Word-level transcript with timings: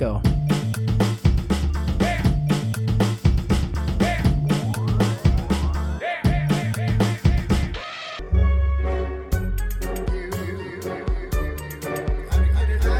go. 0.00 0.18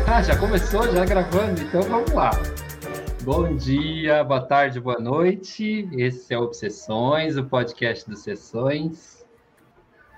Ah, 0.06 0.22
já 0.22 0.36
começou, 0.36 0.92
já 0.92 1.06
gravando, 1.06 1.62
então 1.62 1.80
vamos 1.82 2.12
lá. 2.12 2.32
Bom 3.22 3.56
dia, 3.56 4.22
boa 4.22 4.42
tarde, 4.42 4.78
boa 4.78 4.98
noite. 4.98 5.88
Esse 5.92 6.34
é 6.34 6.38
Obsessões, 6.38 7.38
o 7.38 7.44
podcast 7.44 8.10
dos 8.10 8.22
Sessões. 8.22 9.24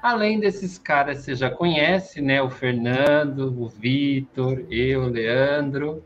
Além 0.03 0.41
desses 0.41 0.79
caras 0.79 1.19
você 1.19 1.37
já 1.37 1.49
conhece, 1.49 2.21
né? 2.21 2.43
O 2.43 2.51
Fernando, 2.51 3.55
o 3.57 3.69
Vitor, 3.69 4.65
eu, 4.69 5.03
o 5.03 5.09
Leandro. 5.09 6.03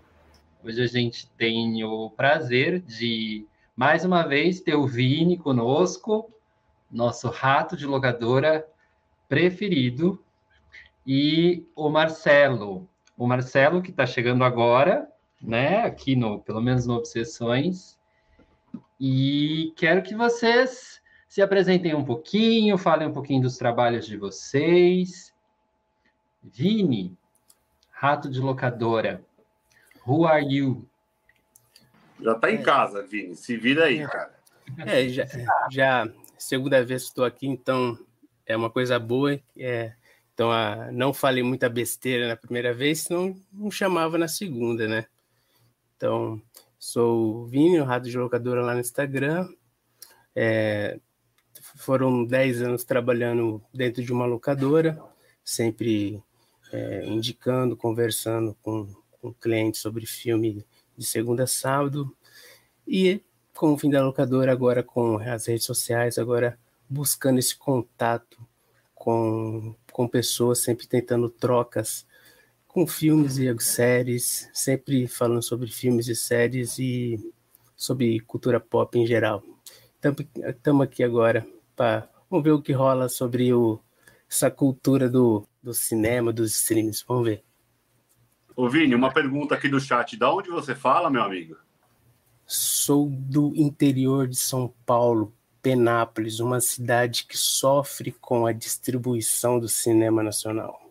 Hoje 0.66 0.82
a 0.82 0.86
gente 0.88 1.30
tem 1.38 1.84
o 1.84 2.10
prazer 2.10 2.80
de, 2.80 3.46
mais 3.76 4.04
uma 4.04 4.24
vez, 4.24 4.60
ter 4.60 4.74
o 4.74 4.84
Vini 4.84 5.38
conosco, 5.38 6.28
nosso 6.90 7.28
rato 7.28 7.76
de 7.76 7.86
locadora 7.86 8.66
preferido, 9.28 10.20
e 11.06 11.64
o 11.76 11.88
Marcelo. 11.88 12.88
O 13.16 13.28
Marcelo, 13.28 13.80
que 13.80 13.92
está 13.92 14.04
chegando 14.04 14.42
agora, 14.42 15.08
né? 15.40 15.84
Aqui 15.84 16.16
no, 16.16 16.40
pelo 16.40 16.60
menos 16.60 16.84
no 16.84 16.94
Obsessões. 16.94 17.96
E 18.98 19.72
quero 19.76 20.02
que 20.02 20.16
vocês 20.16 21.00
se 21.28 21.40
apresentem 21.40 21.94
um 21.94 22.04
pouquinho, 22.04 22.76
falem 22.76 23.06
um 23.06 23.12
pouquinho 23.12 23.42
dos 23.42 23.56
trabalhos 23.56 24.04
de 24.04 24.16
vocês. 24.16 25.32
Vini, 26.42 27.16
rato 27.92 28.28
de 28.28 28.40
locadora. 28.40 29.24
Who 30.06 30.24
are 30.26 30.44
you? 30.44 30.88
Já 32.20 32.34
tá 32.34 32.50
em 32.50 32.56
é. 32.56 32.62
casa, 32.62 33.02
Vini. 33.02 33.36
Se 33.36 33.56
vira 33.56 33.86
aí, 33.86 34.06
cara. 34.06 34.34
É, 34.78 35.08
já, 35.08 35.24
já 35.70 36.08
segunda 36.38 36.84
vez 36.84 37.02
que 37.02 37.08
estou 37.08 37.24
aqui, 37.24 37.46
então 37.46 37.98
é 38.44 38.56
uma 38.56 38.70
coisa 38.70 38.98
boa. 38.98 39.38
É, 39.58 39.92
então, 40.32 40.50
a, 40.50 40.90
não 40.92 41.12
falei 41.12 41.42
muita 41.42 41.68
besteira 41.68 42.28
na 42.28 42.36
primeira 42.36 42.72
vez, 42.72 43.02
senão 43.02 43.36
não 43.52 43.70
chamava 43.70 44.16
na 44.18 44.28
segunda, 44.28 44.86
né? 44.86 45.06
Então, 45.96 46.40
sou 46.78 47.42
o 47.42 47.46
Vini, 47.46 47.80
o 47.80 47.84
Rato 47.84 48.08
de 48.08 48.16
Locadora 48.16 48.62
lá 48.62 48.74
no 48.74 48.80
Instagram. 48.80 49.48
É, 50.34 50.98
foram 51.76 52.24
10 52.24 52.62
anos 52.62 52.84
trabalhando 52.84 53.62
dentro 53.72 54.02
de 54.02 54.12
uma 54.12 54.26
locadora, 54.26 55.02
sempre 55.42 56.22
é, 56.72 57.06
indicando, 57.06 57.76
conversando 57.76 58.54
com 58.62 58.86
com 59.20 59.32
clientes 59.32 59.80
sobre 59.80 60.06
filme 60.06 60.64
de 60.96 61.06
segunda 61.06 61.44
a 61.44 61.46
sábado. 61.46 62.14
E 62.86 63.22
com 63.54 63.72
o 63.72 63.78
fim 63.78 63.90
da 63.90 64.04
locadora, 64.04 64.52
agora 64.52 64.82
com 64.82 65.18
as 65.18 65.46
redes 65.46 65.64
sociais, 65.64 66.18
agora 66.18 66.58
buscando 66.88 67.38
esse 67.38 67.56
contato 67.56 68.38
com, 68.94 69.74
com 69.92 70.08
pessoas, 70.08 70.58
sempre 70.60 70.86
tentando 70.86 71.28
trocas 71.28 72.06
com 72.76 72.86
filmes 72.86 73.38
e 73.38 73.58
séries, 73.58 74.50
sempre 74.52 75.08
falando 75.08 75.42
sobre 75.42 75.70
filmes 75.70 76.08
e 76.08 76.14
séries 76.14 76.78
e 76.78 77.18
sobre 77.74 78.20
cultura 78.20 78.60
pop 78.60 78.98
em 78.98 79.06
geral. 79.06 79.42
Estamos 80.46 80.82
aqui 80.82 81.02
agora 81.02 81.46
para 81.74 82.08
vamos 82.30 82.44
ver 82.44 82.52
o 82.52 82.60
que 82.60 82.72
rola 82.72 83.08
sobre 83.08 83.52
o, 83.52 83.80
essa 84.30 84.50
cultura 84.50 85.08
do, 85.08 85.46
do 85.62 85.72
cinema, 85.72 86.32
dos 86.32 86.54
streams. 86.54 87.02
Vamos 87.08 87.24
ver. 87.24 87.45
Ô, 88.56 88.70
Vini, 88.70 88.94
uma 88.94 89.12
pergunta 89.12 89.54
aqui 89.54 89.68
do 89.68 89.78
chat. 89.78 90.16
Da 90.16 90.32
onde 90.32 90.48
você 90.48 90.74
fala, 90.74 91.10
meu 91.10 91.22
amigo? 91.22 91.58
Sou 92.46 93.10
do 93.10 93.52
interior 93.54 94.26
de 94.26 94.36
São 94.36 94.72
Paulo, 94.86 95.34
Penápolis, 95.60 96.40
uma 96.40 96.58
cidade 96.58 97.26
que 97.26 97.36
sofre 97.36 98.12
com 98.12 98.46
a 98.46 98.52
distribuição 98.52 99.60
do 99.60 99.68
cinema 99.68 100.22
nacional. 100.22 100.90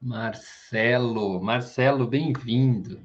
Marcelo, 0.00 1.40
Marcelo, 1.40 2.04
bem-vindo. 2.04 2.98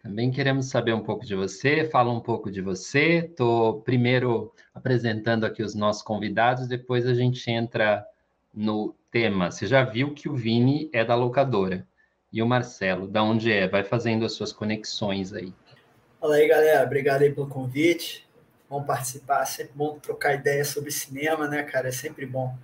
Também 0.00 0.30
queremos 0.30 0.66
saber 0.66 0.92
um 0.92 1.02
pouco 1.02 1.26
de 1.26 1.34
você, 1.34 1.90
fala 1.90 2.12
um 2.12 2.20
pouco 2.20 2.52
de 2.52 2.60
você. 2.60 3.26
Estou 3.28 3.80
primeiro 3.80 4.52
apresentando 4.72 5.44
aqui 5.44 5.60
os 5.60 5.74
nossos 5.74 6.02
convidados, 6.02 6.68
depois 6.68 7.04
a 7.04 7.14
gente 7.14 7.50
entra 7.50 8.06
no 8.54 8.94
tema. 9.10 9.50
Você 9.50 9.66
já 9.66 9.82
viu 9.82 10.14
que 10.14 10.28
o 10.28 10.36
Vini 10.36 10.88
é 10.92 11.04
da 11.04 11.16
locadora. 11.16 11.84
E 12.32 12.42
o 12.42 12.46
Marcelo, 12.46 13.06
da 13.06 13.22
onde 13.22 13.50
é? 13.50 13.66
Vai 13.66 13.82
fazendo 13.82 14.26
as 14.26 14.32
suas 14.32 14.52
conexões 14.52 15.32
aí. 15.32 15.52
Fala 16.20 16.34
aí, 16.34 16.46
galera. 16.46 16.84
Obrigado 16.84 17.22
aí 17.22 17.32
pelo 17.32 17.48
convite. 17.48 18.28
Bom 18.68 18.82
participar, 18.82 19.46
sempre 19.46 19.72
bom 19.74 19.98
trocar 19.98 20.34
ideias 20.34 20.68
sobre 20.68 20.90
cinema, 20.90 21.48
né, 21.48 21.62
cara? 21.62 21.88
É 21.88 21.92
sempre 21.92 22.26
bom. 22.26 22.54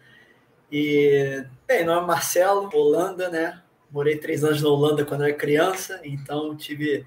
E, 0.70 1.44
bem, 1.66 1.84
meu 1.84 1.94
nome 1.94 2.04
é 2.04 2.06
Marcelo, 2.08 2.68
Holanda, 2.74 3.30
né? 3.30 3.62
Morei 3.90 4.18
três 4.18 4.44
anos 4.44 4.60
na 4.60 4.68
Holanda 4.68 5.04
quando 5.04 5.22
eu 5.22 5.28
era 5.28 5.36
criança, 5.36 6.00
então 6.04 6.54
tive, 6.56 7.06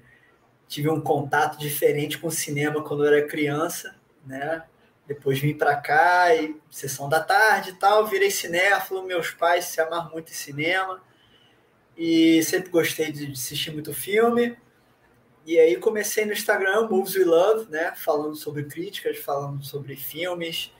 tive 0.66 0.88
um 0.88 1.00
contato 1.00 1.58
diferente 1.58 2.18
com 2.18 2.26
o 2.26 2.32
cinema 2.32 2.82
quando 2.82 3.04
eu 3.04 3.14
era 3.14 3.28
criança, 3.28 3.94
né? 4.26 4.64
Depois 5.06 5.38
vim 5.38 5.54
para 5.54 5.76
cá 5.76 6.34
e 6.34 6.56
sessão 6.70 7.08
da 7.08 7.20
tarde 7.20 7.70
e 7.70 7.74
tal, 7.74 8.06
virei 8.06 8.30
cinéfilo, 8.30 9.04
meus 9.04 9.30
pais 9.30 9.66
se 9.66 9.80
amarram 9.80 10.10
muito 10.10 10.32
em 10.32 10.34
cinema 10.34 11.00
e 11.98 12.40
sempre 12.44 12.70
gostei 12.70 13.10
de 13.10 13.32
assistir 13.32 13.72
muito 13.72 13.92
filme. 13.92 14.56
E 15.44 15.58
aí 15.58 15.76
comecei 15.76 16.24
no 16.24 16.32
Instagram, 16.32 16.88
Moves 16.88 17.16
We 17.16 17.24
Love, 17.24 17.70
né? 17.70 17.92
Falando 17.96 18.36
sobre 18.36 18.64
críticas, 18.64 19.18
falando 19.18 19.64
sobre 19.64 19.96
filmes. 19.96 20.70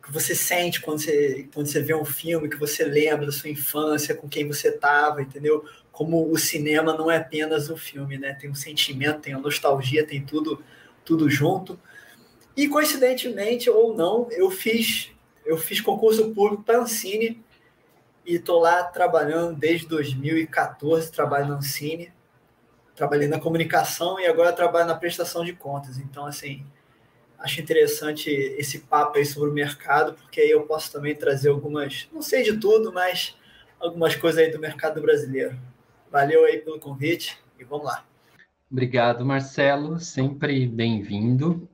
O 0.00 0.06
que 0.06 0.12
você 0.12 0.34
sente 0.34 0.80
quando 0.80 1.00
você, 1.00 1.48
quando 1.54 1.66
você 1.66 1.80
vê 1.80 1.94
um 1.94 2.04
filme, 2.04 2.48
que 2.48 2.56
você 2.56 2.84
lembra 2.84 3.26
da 3.26 3.32
sua 3.32 3.50
infância, 3.50 4.16
com 4.16 4.28
quem 4.28 4.48
você 4.48 4.70
estava, 4.70 5.22
entendeu? 5.22 5.64
Como 5.92 6.28
o 6.28 6.36
cinema 6.36 6.92
não 6.94 7.10
é 7.10 7.18
apenas 7.18 7.70
o 7.70 7.76
filme, 7.76 8.18
né? 8.18 8.32
Tem 8.32 8.50
um 8.50 8.54
sentimento, 8.54 9.20
tem 9.20 9.34
a 9.34 9.38
nostalgia, 9.38 10.06
tem 10.06 10.24
tudo, 10.24 10.60
tudo 11.04 11.30
junto. 11.30 11.78
E 12.56 12.66
coincidentemente 12.66 13.70
ou 13.70 13.94
não, 13.94 14.28
eu 14.32 14.50
fiz 14.50 15.12
eu 15.46 15.56
fiz 15.56 15.80
concurso 15.80 16.34
público 16.34 16.62
para 16.62 16.80
Ancine 16.80 17.42
e 18.28 18.34
estou 18.34 18.60
lá 18.60 18.84
trabalhando 18.84 19.56
desde 19.56 19.86
2014, 19.86 21.10
trabalho 21.10 21.54
no 21.54 21.62
Cine, 21.62 22.12
trabalhei 22.94 23.26
na 23.26 23.40
comunicação 23.40 24.20
e 24.20 24.26
agora 24.26 24.52
trabalho 24.52 24.86
na 24.86 24.94
prestação 24.94 25.42
de 25.42 25.54
contas. 25.54 25.96
Então, 25.96 26.26
assim, 26.26 26.62
acho 27.38 27.58
interessante 27.58 28.28
esse 28.28 28.80
papo 28.80 29.16
aí 29.16 29.24
sobre 29.24 29.48
o 29.48 29.54
mercado, 29.54 30.12
porque 30.12 30.42
aí 30.42 30.50
eu 30.50 30.66
posso 30.66 30.92
também 30.92 31.14
trazer 31.14 31.48
algumas, 31.48 32.06
não 32.12 32.20
sei 32.20 32.42
de 32.42 32.58
tudo, 32.58 32.92
mas 32.92 33.34
algumas 33.80 34.14
coisas 34.14 34.44
aí 34.44 34.52
do 34.52 34.58
mercado 34.58 35.00
brasileiro. 35.00 35.58
Valeu 36.12 36.44
aí 36.44 36.58
pelo 36.58 36.78
convite 36.78 37.38
e 37.58 37.64
vamos 37.64 37.86
lá. 37.86 38.04
Obrigado, 38.70 39.24
Marcelo, 39.24 39.98
sempre 39.98 40.66
bem-vindo. 40.66 41.66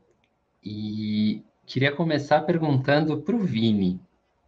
E 0.62 1.42
queria 1.66 1.90
começar 1.90 2.42
perguntando 2.42 3.20
para 3.20 3.34
o 3.34 3.40
Vini. 3.40 4.00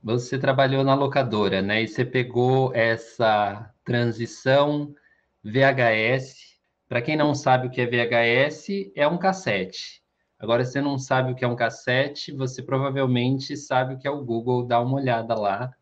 Você 0.07 0.39
trabalhou 0.39 0.85
na 0.85 0.95
locadora, 0.95 1.61
né? 1.61 1.83
E 1.83 1.89
você 1.89 2.05
pegou 2.05 2.73
essa 2.73 3.75
transição 3.85 4.95
VHS. 5.43 6.61
Para 6.89 7.03
quem 7.03 7.17
não 7.17 7.35
sabe 7.35 7.67
o 7.67 7.71
que 7.71 7.81
é 7.81 7.87
VHS, 7.87 8.93
é 8.95 9.09
um 9.09 9.19
cassete. 9.19 10.01
Agora, 10.39 10.65
se 10.65 10.75
você 10.75 10.81
não 10.81 10.97
sabe 10.97 11.33
o 11.33 11.35
que 11.35 11.45
é 11.45 11.49
um 11.49 11.57
cassete, 11.57 12.31
você 12.31 12.63
provavelmente 12.63 13.57
sabe 13.57 13.95
o 13.95 13.99
que 13.99 14.07
é 14.07 14.11
o 14.13 14.25
Google. 14.25 14.65
Dá 14.65 14.81
uma 14.81 14.95
olhada 14.95 15.35
lá 15.35 15.75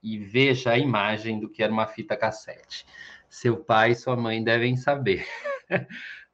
e 0.00 0.18
veja 0.18 0.70
a 0.70 0.78
imagem 0.78 1.40
do 1.40 1.48
que 1.50 1.60
era 1.60 1.72
uma 1.72 1.88
fita 1.88 2.16
cassete. 2.16 2.86
Seu 3.28 3.56
pai 3.56 3.90
e 3.90 3.96
sua 3.96 4.14
mãe 4.14 4.40
devem 4.44 4.76
saber. 4.76 5.26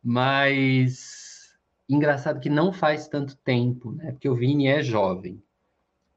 Mas 0.05 1.56
engraçado 1.88 2.38
que 2.38 2.50
não 2.50 2.70
faz 2.70 3.09
tanto 3.09 3.35
tempo, 3.38 3.93
né? 3.93 4.12
Porque 4.12 4.29
o 4.29 4.35
Vini 4.35 4.67
é 4.67 4.82
jovem. 4.82 5.43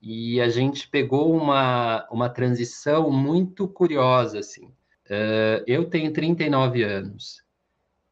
E 0.05 0.41
a 0.41 0.49
gente 0.49 0.89
pegou 0.89 1.33
uma, 1.33 2.05
uma 2.11 2.27
transição 2.27 3.09
muito 3.09 3.69
curiosa, 3.69 4.39
assim. 4.39 4.65
Uh, 5.05 5.63
eu 5.65 5.85
tenho 5.85 6.11
39 6.11 6.83
anos. 6.83 7.41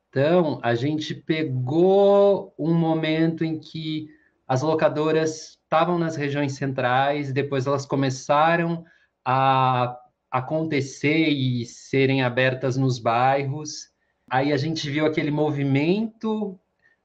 Então, 0.09 0.57
a 0.63 0.73
gente 0.73 1.13
pegou 1.13 2.55
um 2.57 2.73
momento 2.73 3.43
em 3.43 3.59
que 3.59 4.07
as 4.47 4.61
locadoras 4.61 5.57
estavam 5.63 5.99
nas 5.99 6.15
regiões 6.15 6.53
centrais, 6.53 7.33
depois 7.33 7.67
elas 7.67 7.85
começaram 7.85 8.85
a 9.25 9.97
acontecer 10.31 11.27
e 11.27 11.65
serem 11.65 12.23
abertas 12.23 12.77
nos 12.77 12.99
bairros. 12.99 13.89
Aí 14.29 14.53
a 14.53 14.57
gente 14.57 14.89
viu 14.89 15.05
aquele 15.05 15.29
movimento 15.29 16.57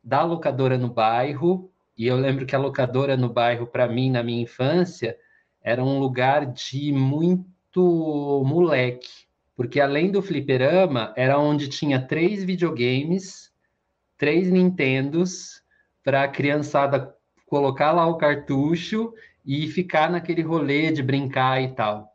da 0.02 0.22
locadora 0.22 0.78
no 0.78 0.88
bairro, 0.88 1.72
e 1.96 2.06
eu 2.06 2.16
lembro 2.16 2.44
que 2.44 2.54
a 2.54 2.58
locadora 2.58 3.16
no 3.16 3.28
bairro, 3.28 3.66
para 3.66 3.88
mim, 3.88 4.10
na 4.10 4.22
minha 4.22 4.42
infância, 4.42 5.16
era 5.62 5.82
um 5.82 5.98
lugar 5.98 6.46
de 6.46 6.92
muito 6.92 8.42
moleque, 8.46 9.26
porque 9.56 9.80
além 9.80 10.10
do 10.10 10.22
fliperama, 10.22 11.12
era 11.16 11.38
onde 11.38 11.68
tinha 11.68 12.00
três 12.00 12.44
videogames, 12.44 13.52
três 14.18 14.50
Nintendos 14.50 15.62
para 16.04 16.22
a 16.22 16.28
criançada 16.28 17.14
colocar 17.46 17.92
lá 17.92 18.06
o 18.06 18.16
cartucho 18.16 19.12
e 19.44 19.68
ficar 19.68 20.10
naquele 20.10 20.42
rolê 20.42 20.92
de 20.92 21.02
brincar 21.02 21.62
e 21.62 21.74
tal. 21.74 22.12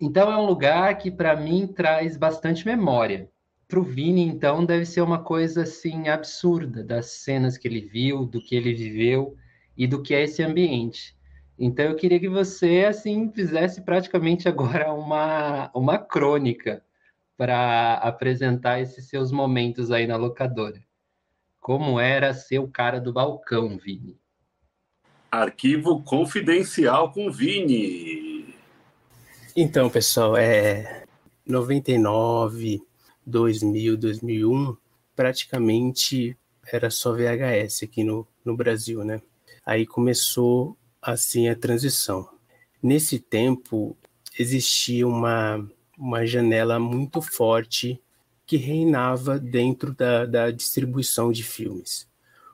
Então 0.00 0.30
é 0.30 0.36
um 0.36 0.46
lugar 0.46 0.96
que 0.98 1.10
para 1.10 1.34
mim 1.34 1.66
traz 1.66 2.16
bastante 2.16 2.66
memória. 2.66 3.30
Para 3.68 3.80
o 3.80 3.82
Vini, 3.82 4.22
então, 4.22 4.64
deve 4.64 4.86
ser 4.86 5.00
uma 5.00 5.22
coisa 5.22 5.62
assim 5.62 6.08
absurda 6.08 6.84
das 6.84 7.06
cenas 7.06 7.58
que 7.58 7.66
ele 7.66 7.80
viu, 7.80 8.24
do 8.24 8.40
que 8.40 8.54
ele 8.54 8.72
viveu 8.72 9.36
e 9.76 9.86
do 9.86 10.02
que 10.02 10.14
é 10.14 10.22
esse 10.22 10.42
ambiente. 10.42 11.16
Então 11.58 11.86
eu 11.86 11.96
queria 11.96 12.20
que 12.20 12.28
você 12.28 12.84
assim 12.88 13.30
fizesse 13.32 13.80
praticamente 13.82 14.46
agora 14.48 14.92
uma, 14.92 15.70
uma 15.74 15.98
crônica 15.98 16.82
para 17.36 17.94
apresentar 17.94 18.80
esses 18.80 19.08
seus 19.08 19.32
momentos 19.32 19.90
aí 19.90 20.06
na 20.06 20.16
locadora. 20.16 20.80
Como 21.60 21.98
era 21.98 22.32
ser 22.32 22.60
o 22.60 22.68
cara 22.68 23.00
do 23.00 23.12
balcão, 23.12 23.76
Vini? 23.76 24.18
Arquivo 25.30 26.02
confidencial 26.02 27.12
com 27.12 27.30
Vini. 27.30 28.54
Então, 29.54 29.90
pessoal, 29.90 30.36
é 30.36 31.04
99, 31.44 32.80
2000, 33.26 33.96
2001, 33.96 34.76
praticamente 35.14 36.36
era 36.72 36.90
só 36.90 37.12
VHS 37.12 37.82
aqui 37.82 38.04
no, 38.04 38.26
no 38.44 38.56
Brasil, 38.56 39.04
né? 39.04 39.20
Aí 39.64 39.86
começou 39.86 40.76
assim 41.02 41.48
a 41.48 41.56
transição. 41.56 42.28
Nesse 42.82 43.18
tempo 43.18 43.96
existia 44.38 45.06
uma, 45.06 45.68
uma 45.98 46.26
janela 46.26 46.78
muito 46.78 47.20
forte 47.20 48.00
que 48.46 48.56
reinava 48.56 49.38
dentro 49.38 49.92
da, 49.92 50.24
da 50.24 50.50
distribuição 50.50 51.32
de 51.32 51.42
filmes, 51.42 52.08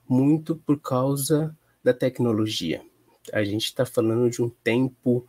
muito 0.09 0.57
por 0.57 0.81
causa 0.81 1.55
da 1.85 1.93
tecnologia. 1.93 2.83
A 3.33 3.45
gente 3.45 3.67
está 3.67 3.85
falando 3.85 4.31
de 4.31 4.41
um 4.43 4.49
tempo 4.49 5.27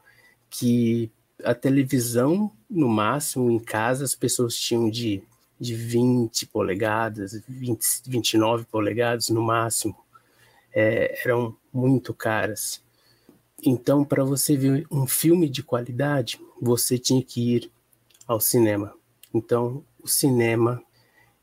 que 0.49 1.11
a 1.43 1.53
televisão, 1.53 2.51
no 2.69 2.87
máximo, 2.87 3.51
em 3.51 3.59
casa, 3.59 4.05
as 4.05 4.15
pessoas 4.15 4.55
tinham 4.55 4.89
de, 4.89 5.21
de 5.63 5.75
20 5.75 6.45
polegadas, 6.47 7.41
20, 7.47 7.83
29 8.07 8.65
polegadas 8.65 9.29
no 9.29 9.41
máximo. 9.41 9.95
É, 10.73 11.21
eram 11.23 11.55
muito 11.71 12.13
caras. 12.13 12.83
Então, 13.65 14.03
para 14.03 14.23
você 14.23 14.57
ver 14.57 14.85
um 14.91 15.07
filme 15.07 15.47
de 15.47 15.63
qualidade, 15.63 16.39
você 16.61 16.97
tinha 16.97 17.23
que 17.23 17.55
ir 17.55 17.71
ao 18.27 18.39
cinema. 18.39 18.93
Então, 19.33 19.83
o 20.01 20.07
cinema 20.07 20.83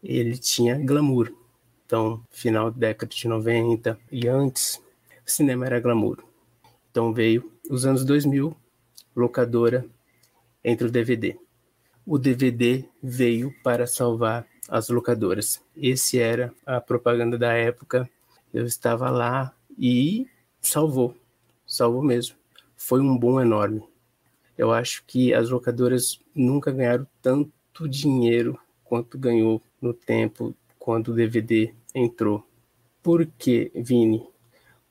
ele 0.03 0.37
tinha 0.37 0.79
glamour. 0.79 1.33
Então, 1.87 2.23
final 2.31 2.71
da 2.71 2.79
década 2.79 3.13
de 3.13 3.27
90 3.27 3.99
e 4.13 4.29
antes, 4.29 4.81
o 5.27 5.31
cinema 5.31 5.67
era 5.67 5.81
glamour. 5.81 6.23
Então 6.91 7.13
veio 7.13 7.51
os 7.71 7.87
anos 7.87 8.05
2000, 8.05 8.55
locadora 9.15 9.87
entre 10.65 10.89
o 10.89 10.91
DVD. 10.91 11.39
O 12.07 12.19
DVD 12.19 12.85
veio 13.03 13.55
para 13.63 13.87
salvar 13.87 14.47
as 14.69 14.89
locadoras. 14.89 15.63
Esse 15.77 16.19
era 16.19 16.53
a 16.65 16.81
propaganda 16.81 17.37
da 17.37 17.53
época. 17.53 18.09
Eu 18.53 18.65
estava 18.65 19.11
lá 19.11 19.55
e 19.79 20.27
salvou, 20.61 21.17
salvou 21.67 22.03
mesmo. 22.03 22.37
Foi 22.77 23.01
um 23.01 23.17
bom 23.17 23.41
enorme. 23.41 23.83
Eu 24.57 24.73
acho 24.73 25.05
que 25.07 25.33
as 25.33 25.51
locadoras 25.51 26.21
nunca 26.35 26.71
ganharam 26.71 27.07
tanto 27.23 27.89
dinheiro 27.89 28.59
quanto 28.85 29.19
ganhou 29.19 29.63
no 29.81 29.95
tempo 29.95 30.55
quando 30.79 31.09
o 31.09 31.15
DVD 31.15 31.73
entrou. 31.95 32.47
Por 33.03 33.27
que, 33.39 33.71
Vini? 33.75 34.27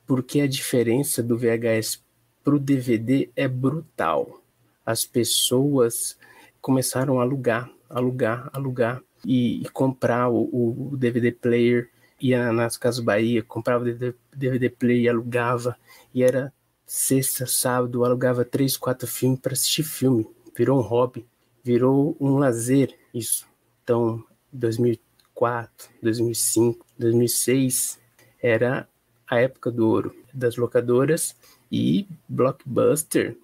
Porque 0.05 0.41
a 0.41 0.47
diferença 0.47 1.21
do 1.21 1.37
VHS 1.37 2.03
para 2.43 2.55
o 2.55 2.59
DVD 2.59 3.29
é 3.35 3.47
brutal. 3.47 4.41
As 4.85 5.05
pessoas 5.05 6.17
começaram 6.61 7.19
a 7.19 7.23
alugar, 7.23 7.69
alugar, 7.89 8.49
alugar 8.53 9.01
e, 9.25 9.61
e 9.61 9.69
comprar 9.69 10.29
o, 10.29 10.91
o, 10.91 10.97
DVD 10.97 11.31
player. 11.31 11.89
Ia 12.21 12.51
nas 12.51 12.77
Casas 12.77 13.03
Bahia, 13.03 13.41
comprava 13.41 13.85
o 13.85 14.13
DVD 14.35 14.69
player 14.69 15.03
e 15.03 15.09
alugava. 15.09 15.75
E 16.13 16.23
era 16.23 16.53
sexta, 16.85 17.45
sábado, 17.45 18.03
alugava 18.03 18.43
três, 18.43 18.75
quatro 18.75 19.07
filmes 19.07 19.39
para 19.39 19.53
assistir 19.53 19.83
filme. 19.83 20.27
Virou 20.55 20.79
um 20.79 20.81
hobby, 20.81 21.25
virou 21.63 22.17
um 22.19 22.37
lazer 22.37 22.93
isso. 23.13 23.47
Então, 23.83 24.23
2004, 24.51 25.89
2005, 26.01 26.85
2006 26.97 27.99
era 28.41 28.87
a 29.27 29.39
época 29.39 29.71
do 29.71 29.87
ouro 29.87 30.15
das 30.33 30.57
locadoras 30.57 31.35
e 31.71 32.07
blockbuster 32.27 33.37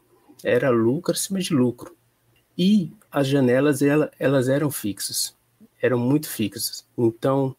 era 0.44 0.70
lucro 0.70 1.14
acima 1.14 1.40
de 1.40 1.54
lucro. 1.54 1.96
E 2.58 2.92
as 3.12 3.28
janelas 3.28 3.82
ela, 3.82 4.12
elas 4.20 4.48
eram 4.48 4.72
fixas, 4.72 5.36
eram 5.82 5.98
muito 5.98 6.30
fixas. 6.30 6.86
Então, 6.98 7.56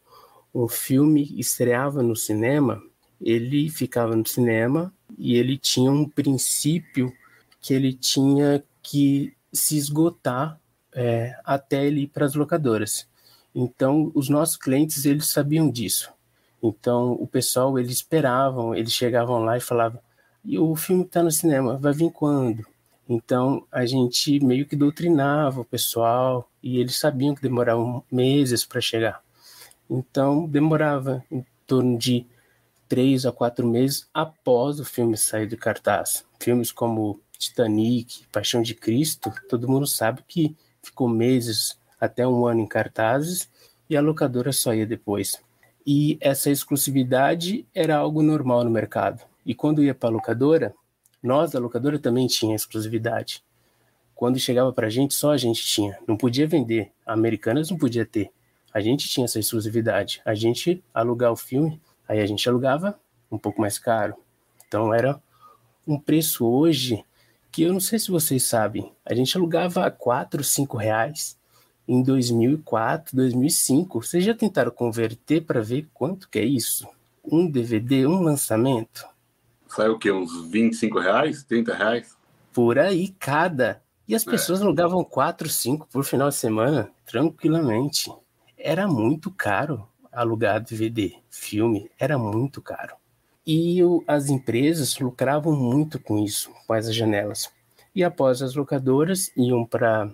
um 0.53 0.67
filme 0.67 1.33
estreava 1.39 2.01
no 2.01 2.15
cinema, 2.15 2.81
ele 3.21 3.69
ficava 3.69 4.15
no 4.15 4.27
cinema 4.27 4.93
e 5.17 5.35
ele 5.35 5.57
tinha 5.57 5.91
um 5.91 6.07
princípio 6.07 7.13
que 7.59 7.73
ele 7.73 7.93
tinha 7.93 8.63
que 8.81 9.33
se 9.51 9.77
esgotar 9.77 10.59
é, 10.93 11.35
até 11.43 11.85
ele 11.85 12.01
ir 12.01 12.07
para 12.07 12.25
as 12.25 12.33
locadoras. 12.33 13.07
Então, 13.53 14.11
os 14.13 14.29
nossos 14.29 14.55
clientes, 14.55 15.05
eles 15.05 15.27
sabiam 15.27 15.69
disso. 15.69 16.11
Então, 16.61 17.13
o 17.13 17.27
pessoal, 17.27 17.77
eles 17.77 17.91
esperavam, 17.91 18.73
eles 18.73 18.93
chegavam 18.93 19.43
lá 19.43 19.57
e 19.57 19.61
falavam, 19.61 19.99
e 20.43 20.57
o 20.57 20.75
filme 20.75 21.03
está 21.03 21.21
no 21.21 21.31
cinema, 21.31 21.77
vai 21.77 21.93
vir 21.93 22.11
quando? 22.11 22.65
Então, 23.09 23.65
a 23.71 23.85
gente 23.85 24.43
meio 24.43 24.65
que 24.65 24.75
doutrinava 24.75 25.61
o 25.61 25.65
pessoal 25.65 26.49
e 26.61 26.79
eles 26.79 26.97
sabiam 26.97 27.33
que 27.33 27.41
demoravam 27.41 28.03
meses 28.11 28.65
para 28.65 28.81
chegar. 28.81 29.21
Então, 29.89 30.45
demorava 30.45 31.23
em 31.31 31.45
torno 31.65 31.97
de 31.97 32.25
três 32.87 33.25
a 33.25 33.31
quatro 33.31 33.65
meses 33.65 34.07
após 34.13 34.79
o 34.79 34.85
filme 34.85 35.17
sair 35.17 35.47
do 35.47 35.57
cartaz. 35.57 36.25
Filmes 36.39 36.71
como 36.71 37.21
Titanic, 37.37 38.25
Paixão 38.31 38.61
de 38.61 38.73
Cristo, 38.73 39.31
todo 39.47 39.69
mundo 39.69 39.87
sabe 39.87 40.23
que 40.27 40.55
ficou 40.81 41.07
meses 41.07 41.77
até 41.99 42.27
um 42.27 42.45
ano 42.45 42.61
em 42.61 42.67
cartazes 42.67 43.49
e 43.89 43.95
a 43.95 44.01
locadora 44.01 44.51
só 44.51 44.73
ia 44.73 44.85
depois. 44.85 45.41
E 45.85 46.17
essa 46.19 46.49
exclusividade 46.49 47.65
era 47.73 47.95
algo 47.95 48.21
normal 48.21 48.63
no 48.63 48.69
mercado. 48.69 49.23
E 49.45 49.55
quando 49.55 49.81
ia 49.81 49.95
para 49.95 50.09
a 50.09 50.11
locadora, 50.11 50.73
nós 51.21 51.51
da 51.51 51.59
locadora 51.59 51.99
também 51.99 52.27
tinha 52.27 52.55
exclusividade. 52.55 53.43
Quando 54.15 54.39
chegava 54.39 54.73
para 54.73 54.87
a 54.87 54.89
gente, 54.89 55.13
só 55.13 55.31
a 55.31 55.37
gente 55.37 55.63
tinha. 55.63 55.97
Não 56.07 56.17
podia 56.17 56.47
vender. 56.47 56.91
A 57.05 57.13
Americanas 57.13 57.69
não 57.69 57.77
podia 57.77 58.05
ter. 58.05 58.31
A 58.73 58.79
gente 58.79 59.07
tinha 59.07 59.25
essa 59.25 59.39
exclusividade. 59.39 60.21
A 60.25 60.33
gente 60.33 60.83
alugar 60.93 61.31
o 61.31 61.35
filme, 61.35 61.81
aí 62.07 62.19
a 62.19 62.25
gente 62.25 62.47
alugava 62.47 62.99
um 63.31 63.37
pouco 63.37 63.61
mais 63.61 63.77
caro. 63.77 64.15
Então 64.67 64.93
era 64.93 65.21
um 65.87 65.99
preço 65.99 66.45
hoje 66.45 67.03
que 67.51 67.63
eu 67.63 67.73
não 67.73 67.79
sei 67.79 67.97
se 67.97 68.11
vocês 68.11 68.43
sabem, 68.43 68.91
a 69.03 69.15
gente 69.15 69.35
alugava 69.35 69.85
a 69.85 69.89
4, 69.89 70.43
5 70.43 70.77
reais 70.77 71.39
em 71.87 72.03
2004, 72.03 73.15
2005. 73.15 74.03
Vocês 74.03 74.23
já 74.23 74.33
tentaram 74.33 74.69
converter 74.69 75.41
para 75.41 75.61
ver 75.61 75.87
quanto 75.93 76.29
que 76.29 76.37
é 76.37 76.45
isso? 76.45 76.87
Um 77.23 77.49
DVD, 77.49 78.05
um 78.05 78.21
lançamento? 78.21 79.07
Saiu 79.77 79.93
o 79.93 79.99
quê? 79.99 80.11
Uns 80.11 80.49
25 80.49 80.97
reais? 80.97 81.43
30 81.43 81.75
reais? 81.75 82.17
Por 82.51 82.79
aí, 82.79 83.09
cada. 83.19 83.79
E 84.07 84.15
as 84.15 84.25
é. 84.25 84.31
pessoas 84.31 84.59
é. 84.59 84.63
alugavam 84.63 85.03
4, 85.03 85.47
5 85.47 85.87
por 85.91 86.03
final 86.03 86.29
de 86.29 86.35
semana, 86.35 86.89
tranquilamente. 87.05 88.11
Era 88.57 88.87
muito 88.87 89.29
caro 89.29 89.87
alugar 90.11 90.63
DVD, 90.63 91.13
filme, 91.29 91.91
era 91.99 92.17
muito 92.17 92.59
caro. 92.59 92.95
E 93.45 93.83
o, 93.83 94.03
as 94.07 94.29
empresas 94.29 94.97
lucravam 94.97 95.55
muito 95.55 95.99
com 95.99 96.17
isso, 96.17 96.51
com 96.65 96.73
as 96.73 96.91
janelas. 96.91 97.51
E 97.93 98.03
após 98.03 98.41
as 98.41 98.55
locadoras 98.55 99.31
iam 99.37 99.63
para 99.63 100.09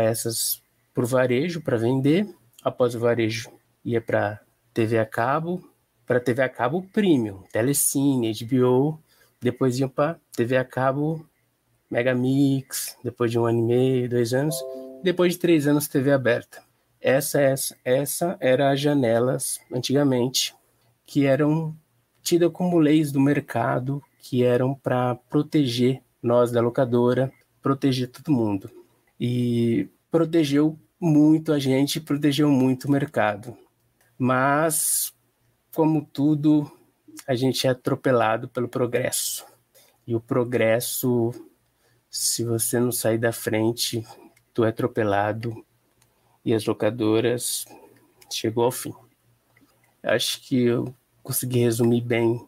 essas 0.00 0.62
por 0.94 1.06
varejo 1.06 1.60
para 1.60 1.76
vender. 1.76 2.32
Após 2.62 2.94
o 2.94 3.00
varejo 3.00 3.50
ia 3.84 4.00
para 4.00 4.40
TV 4.72 4.96
a 4.96 5.06
cabo, 5.06 5.60
para 6.10 6.18
TV 6.18 6.42
a 6.42 6.48
cabo 6.48 6.82
premium, 6.92 7.44
Telecine, 7.52 8.32
HBO. 8.32 9.00
Depois 9.40 9.78
iam 9.78 9.88
para 9.88 10.18
TV 10.32 10.56
a 10.56 10.64
cabo 10.64 11.24
Megamix, 11.88 12.96
depois 13.04 13.30
de 13.30 13.38
um 13.38 13.46
ano 13.46 13.60
e 13.60 13.62
meio, 13.62 14.08
dois 14.08 14.34
anos. 14.34 14.56
Depois 15.04 15.34
de 15.34 15.38
três 15.38 15.68
anos, 15.68 15.86
TV 15.86 16.10
aberta. 16.10 16.64
Essa, 17.00 17.40
essa, 17.40 17.76
essa 17.84 18.36
era 18.40 18.72
as 18.72 18.80
janelas 18.80 19.60
antigamente 19.72 20.52
que 21.06 21.26
eram 21.26 21.76
tidas 22.24 22.50
como 22.52 22.80
leis 22.80 23.12
do 23.12 23.20
mercado 23.20 24.02
que 24.18 24.42
eram 24.42 24.74
para 24.74 25.14
proteger 25.14 26.02
nós 26.20 26.50
da 26.50 26.60
locadora, 26.60 27.32
proteger 27.62 28.10
todo 28.10 28.34
mundo. 28.34 28.68
E 29.20 29.88
protegeu 30.10 30.76
muito 31.00 31.52
a 31.52 31.60
gente, 31.60 32.00
protegeu 32.00 32.50
muito 32.50 32.88
o 32.88 32.90
mercado. 32.90 33.56
Mas, 34.18 35.14
como 35.74 36.04
tudo, 36.04 36.70
a 37.26 37.34
gente 37.34 37.66
é 37.66 37.70
atropelado 37.70 38.48
pelo 38.48 38.68
progresso. 38.68 39.44
E 40.06 40.14
o 40.14 40.20
progresso, 40.20 41.32
se 42.08 42.44
você 42.44 42.80
não 42.80 42.90
sair 42.90 43.18
da 43.18 43.32
frente, 43.32 44.04
tu 44.52 44.64
é 44.64 44.68
atropelado 44.68 45.64
e 46.44 46.54
as 46.54 46.64
locadoras 46.66 47.64
chegou 48.30 48.64
ao 48.64 48.72
fim. 48.72 48.92
Acho 50.02 50.40
que 50.42 50.64
eu 50.64 50.94
consegui 51.22 51.60
resumir 51.60 52.00
bem 52.00 52.46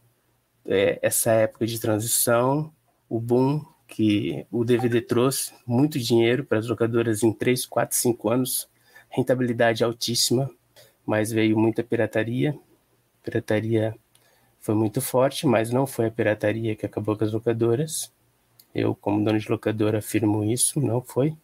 é, 0.64 0.98
essa 1.02 1.32
época 1.32 1.66
de 1.66 1.78
transição, 1.78 2.72
o 3.08 3.20
boom 3.20 3.64
que 3.86 4.46
o 4.50 4.64
DVD 4.64 5.02
trouxe, 5.02 5.52
muito 5.66 5.98
dinheiro 5.98 6.44
para 6.44 6.58
as 6.58 6.66
locadoras 6.66 7.22
em 7.22 7.32
3, 7.32 7.66
4, 7.66 7.96
5 7.96 8.30
anos, 8.30 8.68
rentabilidade 9.10 9.84
altíssima, 9.84 10.50
mas 11.04 11.30
veio 11.30 11.58
muita 11.58 11.84
pirataria. 11.84 12.58
Pirataria 13.22 13.94
foi 14.60 14.74
muito 14.74 15.00
forte, 15.00 15.46
mas 15.46 15.70
não 15.70 15.86
foi 15.86 16.06
a 16.06 16.10
pirataria 16.10 16.76
que 16.76 16.86
acabou 16.86 17.16
com 17.16 17.24
as 17.24 17.32
locadoras. 17.32 18.12
Eu, 18.74 18.94
como 18.94 19.24
dono 19.24 19.38
de 19.38 19.50
locadora, 19.50 19.98
afirmo 19.98 20.44
isso, 20.44 20.80
não 20.80 21.02
foi, 21.02 21.36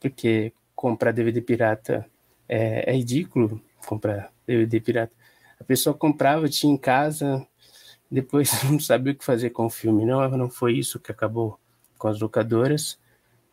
porque 0.00 0.52
comprar 0.76 1.12
DVD 1.12 1.40
pirata 1.40 2.06
é, 2.48 2.90
é 2.90 2.96
ridículo 2.96 3.60
comprar 3.86 4.32
DVD 4.46 4.80
pirata. 4.80 5.12
A 5.60 5.64
pessoa 5.64 5.94
comprava, 5.94 6.48
tinha 6.48 6.72
em 6.72 6.76
casa, 6.76 7.46
depois 8.10 8.50
não 8.70 8.78
sabia 8.78 9.12
o 9.12 9.16
que 9.16 9.24
fazer 9.24 9.50
com 9.50 9.66
o 9.66 9.70
filme. 9.70 10.04
Não, 10.04 10.28
não 10.36 10.50
foi 10.50 10.74
isso 10.78 11.00
que 11.00 11.10
acabou 11.10 11.58
com 11.98 12.08
as 12.08 12.20
locadoras, 12.20 12.98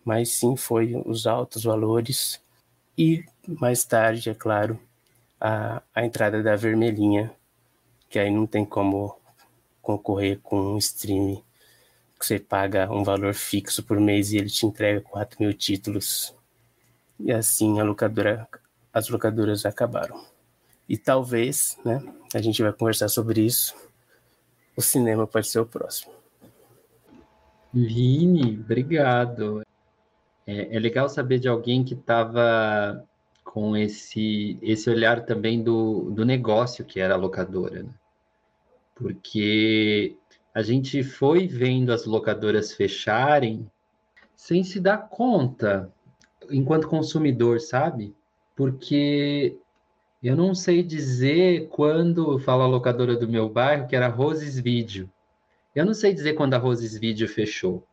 mas 0.04 0.30
sim 0.34 0.56
foi 0.56 1.02
os 1.06 1.26
altos 1.26 1.64
valores 1.64 2.42
e 2.98 3.26
mais 3.48 3.84
tarde, 3.84 4.30
é 4.30 4.34
claro, 4.34 4.80
a, 5.40 5.82
a 5.94 6.06
entrada 6.06 6.42
da 6.42 6.56
vermelhinha, 6.56 7.32
que 8.16 8.20
aí 8.20 8.32
não 8.32 8.48
tem 8.48 8.64
como 8.64 9.20
concorrer 9.82 10.40
com 10.42 10.58
um 10.58 10.78
stream 10.78 11.44
que 12.18 12.26
você 12.26 12.40
paga 12.40 12.90
um 12.90 13.04
valor 13.04 13.34
fixo 13.34 13.84
por 13.84 14.00
mês 14.00 14.32
e 14.32 14.38
ele 14.38 14.50
te 14.50 14.66
entrega 14.66 15.02
4 15.02 15.36
mil 15.38 15.52
títulos. 15.54 16.34
E 17.20 17.30
assim 17.30 17.78
a 17.78 17.84
locadora, 17.84 18.48
as 18.94 19.10
locadoras 19.10 19.66
acabaram. 19.66 20.24
E 20.88 20.98
talvez, 20.98 21.78
né, 21.84 22.02
a 22.34 22.42
gente 22.42 22.64
vai 22.64 22.72
conversar 22.72 23.10
sobre 23.10 23.42
isso, 23.42 23.76
o 24.78 24.82
cinema 24.82 25.28
pode 25.28 25.50
ser 25.50 25.60
o 25.60 25.66
próximo. 25.66 26.14
Vini, 27.74 28.58
obrigado. 28.58 29.62
É, 30.48 30.78
é 30.78 30.80
legal 30.80 31.10
saber 31.10 31.38
de 31.38 31.50
alguém 31.50 31.84
que 31.84 31.96
estava 31.96 33.06
com 33.44 33.76
esse, 33.76 34.58
esse 34.62 34.90
olhar 34.90 35.26
também 35.26 35.62
do, 35.62 36.10
do 36.12 36.24
negócio 36.24 36.86
que 36.86 37.02
era 37.02 37.16
a 37.16 37.18
locadora, 37.18 37.84
né? 37.84 37.90
Porque 38.96 40.16
a 40.54 40.62
gente 40.62 41.04
foi 41.04 41.48
vendo 41.48 41.92
as 41.92 42.06
locadoras 42.06 42.74
fecharem 42.74 43.70
sem 44.36 44.64
se 44.64 44.80
dar 44.80 45.10
conta, 45.10 45.92
enquanto 46.50 46.88
consumidor, 46.88 47.60
sabe? 47.60 48.16
Porque 48.56 49.58
eu 50.24 50.36
não 50.36 50.56
sei 50.56 50.82
dizer 50.82 51.68
quando 51.70 52.40
fala 52.40 52.64
a 52.64 52.68
locadora 52.68 53.16
do 53.16 53.28
meu 53.28 53.50
bairro, 53.50 53.88
que 53.88 53.96
era 53.96 54.08
Roses 54.08 54.60
Vídeo. 54.60 55.10
Eu 55.76 55.86
não 55.86 55.94
sei 55.94 56.14
dizer 56.14 56.34
quando 56.34 56.54
a 56.54 56.58
Roses 56.58 56.98
Vídeo 56.98 57.28
fechou. 57.28 57.86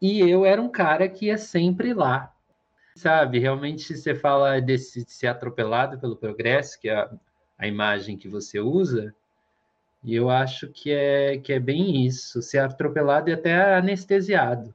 E 0.00 0.20
eu 0.20 0.44
era 0.44 0.60
um 0.60 0.68
cara 0.68 1.08
que 1.08 1.26
ia 1.26 1.38
sempre 1.38 1.94
lá. 1.94 2.32
Sabe, 2.94 3.38
realmente 3.38 3.96
você 3.96 4.14
fala 4.14 4.60
desse 4.60 5.04
de 5.04 5.12
ser 5.12 5.28
atropelado 5.28 5.98
pelo 5.98 6.16
progresso, 6.16 6.78
que 6.80 6.88
é 6.88 6.96
a, 6.96 7.10
a 7.56 7.66
imagem 7.66 8.16
que 8.16 8.28
você 8.28 8.60
usa, 8.60 9.14
e 10.02 10.14
eu 10.14 10.30
acho 10.30 10.68
que 10.68 10.90
é, 10.90 11.38
que 11.38 11.52
é 11.52 11.58
bem 11.58 12.06
isso, 12.06 12.40
ser 12.40 12.58
atropelado 12.58 13.30
e 13.30 13.32
até 13.32 13.76
anestesiado. 13.76 14.74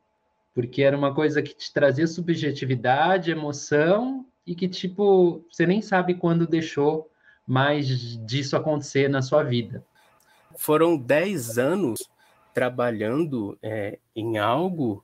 Porque 0.54 0.84
era 0.84 0.98
uma 0.98 1.14
coisa 1.14 1.42
que 1.42 1.56
te 1.56 1.74
trazia 1.74 2.06
subjetividade, 2.06 3.32
emoção, 3.32 4.26
e 4.46 4.54
que, 4.54 4.68
tipo, 4.68 5.44
você 5.50 5.66
nem 5.66 5.82
sabe 5.82 6.16
quando 6.16 6.46
deixou 6.46 7.10
mais 7.48 7.88
disso 8.26 8.56
acontecer 8.56 9.10
na 9.10 9.22
sua 9.22 9.44
vida. 9.44 9.84
Foram 10.56 10.98
10 10.98 11.58
anos 11.58 12.00
trabalhando 12.54 13.58
é, 13.62 14.00
em 14.16 14.38
algo 14.38 15.04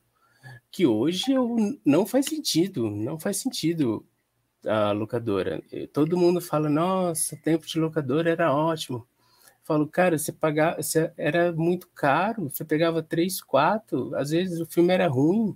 que 0.72 0.86
hoje 0.86 1.32
eu, 1.32 1.56
não 1.84 2.06
faz 2.06 2.26
sentido, 2.28 2.90
não 2.90 3.20
faz 3.20 3.38
sentido 3.38 4.06
a 4.66 4.92
locadora. 4.92 5.62
Todo 5.92 6.18
mundo 6.18 6.40
fala, 6.40 6.70
nossa, 6.70 7.36
o 7.36 7.38
tempo 7.40 7.66
de 7.66 7.80
locadora 7.80 8.30
era 8.30 8.54
ótimo. 8.54 9.08
Falo, 9.70 9.86
cara, 9.88 10.18
você 10.18 10.32
pagava, 10.32 10.82
você, 10.82 11.14
era 11.16 11.52
muito 11.52 11.88
caro, 11.90 12.50
você 12.50 12.66
pegava 12.66 13.04
três, 13.04 13.40
quatro, 13.40 14.16
às 14.16 14.32
vezes 14.32 14.60
o 14.60 14.66
filme 14.66 14.92
era 14.92 15.08
ruim, 15.08 15.56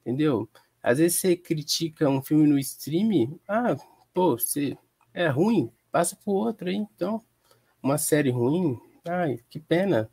entendeu? 0.00 0.48
Às 0.82 0.98
vezes 0.98 1.20
você 1.20 1.36
critica 1.36 2.08
um 2.08 2.20
filme 2.20 2.44
no 2.44 2.58
stream, 2.58 3.38
ah, 3.46 3.76
pô, 4.12 4.36
você 4.36 4.76
é 5.14 5.28
ruim, 5.28 5.70
passa 5.92 6.16
pro 6.16 6.32
outro 6.32 6.68
aí, 6.68 6.74
então. 6.74 7.22
Uma 7.80 7.98
série 7.98 8.30
ruim, 8.30 8.80
ai, 9.08 9.38
que 9.48 9.60
pena. 9.60 10.10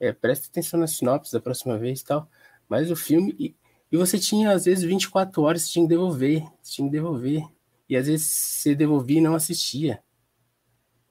É, 0.00 0.10
presta 0.10 0.48
atenção 0.48 0.80
na 0.80 0.86
sinopse 0.86 1.34
da 1.34 1.40
próxima 1.40 1.76
vez 1.76 2.02
tal. 2.02 2.26
Mas 2.66 2.90
o 2.90 2.96
filme. 2.96 3.36
E, 3.38 3.54
e 3.92 3.96
você 3.98 4.18
tinha, 4.18 4.52
às 4.52 4.64
vezes, 4.64 4.84
24 4.84 5.42
horas, 5.42 5.62
você 5.64 5.72
tinha 5.72 5.84
que 5.84 5.90
devolver. 5.90 6.42
Você 6.62 6.72
tinha 6.72 6.88
que 6.88 6.92
devolver. 6.92 7.46
E 7.90 7.94
às 7.94 8.06
vezes 8.06 8.26
você 8.26 8.74
devolvia 8.74 9.18
e 9.18 9.22
não 9.22 9.34
assistia. 9.34 10.02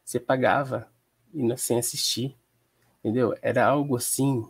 Você 0.03 0.19
pagava 0.19 0.94
e 1.35 1.57
sem 1.57 1.77
assistir. 1.77 2.35
Entendeu? 2.99 3.35
Era 3.41 3.65
algo 3.65 3.95
assim 3.95 4.47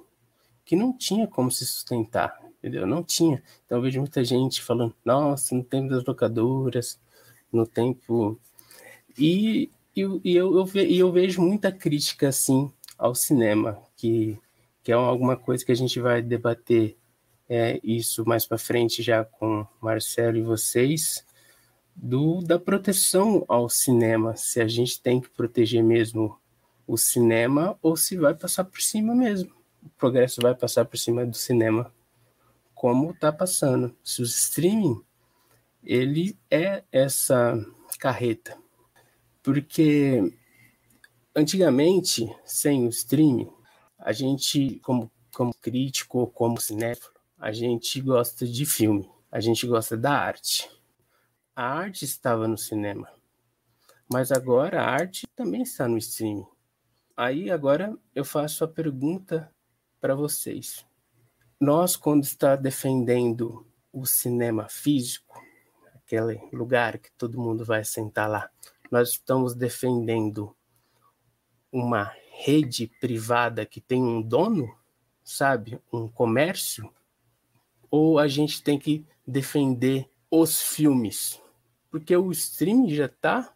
que 0.64 0.76
não 0.76 0.98
tinha 0.98 1.28
como 1.28 1.52
se 1.52 1.66
sustentar 1.66 2.40
entendeu? 2.66 2.88
Não 2.88 3.04
tinha. 3.04 3.44
Então 3.64 3.78
eu 3.78 3.82
vejo 3.84 4.00
muita 4.00 4.24
gente 4.24 4.62
falando, 4.62 4.96
nossa, 5.06 5.54
no 5.54 5.64
tempo 5.64 5.90
das 5.90 6.04
locadoras, 6.04 7.00
no 7.54 7.66
tempo. 7.68 8.40
E, 9.18 9.70
e, 9.96 10.02
e 10.24 10.36
eu, 10.36 10.58
eu, 10.58 10.66
ve, 10.66 10.98
eu 10.98 11.12
vejo 11.12 11.42
muita 11.42 11.72
crítica, 11.72 12.30
assim, 12.30 12.72
ao 12.98 13.14
cinema, 13.14 13.80
que, 13.96 14.38
que 14.84 14.92
é 14.92 14.96
alguma 14.96 15.38
coisa 15.38 15.64
que 15.64 15.72
a 15.72 15.76
gente 15.76 16.00
vai 16.00 16.24
debater 16.24 16.98
é, 17.48 17.80
isso 17.84 18.26
mais 18.26 18.48
para 18.48 18.58
frente 18.58 19.04
já 19.04 19.24
com 19.24 19.66
Marcelo 19.80 20.38
e 20.38 20.42
vocês, 20.42 21.24
do, 21.96 22.42
da 22.42 22.58
proteção 22.58 23.46
ao 23.48 23.70
cinema, 23.70 24.36
se 24.36 24.60
a 24.60 24.68
gente 24.68 25.00
tem 25.00 25.22
que 25.22 25.30
proteger 25.30 25.84
mesmo 25.84 26.36
o 26.88 26.98
cinema 26.98 27.78
ou 27.82 27.96
se 27.96 28.18
vai 28.18 28.34
passar 28.34 28.66
por 28.66 28.82
cima 28.82 29.16
mesmo. 29.16 29.54
O 29.84 29.90
progresso 29.90 30.42
vai 30.42 30.56
passar 30.56 30.86
por 30.86 30.98
cima 30.98 31.26
do 31.26 31.36
cinema 31.36 31.94
como 32.74 33.12
está 33.12 33.32
passando. 33.32 33.96
Se 34.04 34.22
o 34.22 34.26
streaming 34.26 35.02
ele 35.84 36.38
é 36.50 36.84
essa 36.92 37.56
carreta, 38.00 38.58
porque 39.42 40.34
antigamente 41.36 42.28
sem 42.44 42.86
o 42.86 42.90
streaming 42.90 43.50
a 43.98 44.12
gente 44.12 44.80
como 44.80 45.12
como 45.34 45.54
crítico, 45.54 46.28
como 46.28 46.62
cinéfilo, 46.62 47.14
a 47.38 47.52
gente 47.52 48.00
gosta 48.00 48.48
de 48.48 48.66
filme, 48.66 49.10
a 49.30 49.42
gente 49.42 49.68
gosta 49.68 49.98
da 49.98 50.14
arte. 50.14 50.70
A 51.54 51.64
arte 51.66 52.06
estava 52.06 52.48
no 52.48 52.58
cinema, 52.58 53.10
mas 54.12 54.32
agora 54.32 54.82
a 54.82 54.90
arte 54.90 55.28
também 55.36 55.62
está 55.62 55.88
no 55.88 55.98
streaming. 55.98 56.46
Aí 57.18 57.50
agora 57.50 57.98
eu 58.14 58.26
faço 58.26 58.66
a 58.66 58.68
pergunta 58.68 59.50
para 60.02 60.14
vocês. 60.14 60.86
Nós, 61.58 61.96
quando 61.96 62.24
está 62.24 62.58
defendendo 62.58 63.66
o 63.94 64.06
cinema 64.06 64.68
físico, 64.68 65.42
aquele 65.96 66.42
lugar 66.52 66.98
que 66.98 67.10
todo 67.14 67.40
mundo 67.40 67.64
vai 67.64 67.86
sentar 67.86 68.30
lá, 68.30 68.50
nós 68.92 69.12
estamos 69.12 69.56
defendendo 69.56 70.54
uma 71.72 72.14
rede 72.32 72.92
privada 73.00 73.66
que 73.66 73.80
tem 73.80 74.04
um 74.04 74.22
dono, 74.22 74.78
sabe, 75.24 75.80
um 75.94 76.10
comércio, 76.10 76.94
ou 77.90 78.20
a 78.20 78.28
gente 78.28 78.62
tem 78.62 78.78
que 78.78 79.06
defender 79.26 80.10
os 80.30 80.62
filmes, 80.62 81.42
porque 81.90 82.16
o 82.16 82.30
streaming 82.32 82.94
já 82.94 83.06
está 83.06 83.54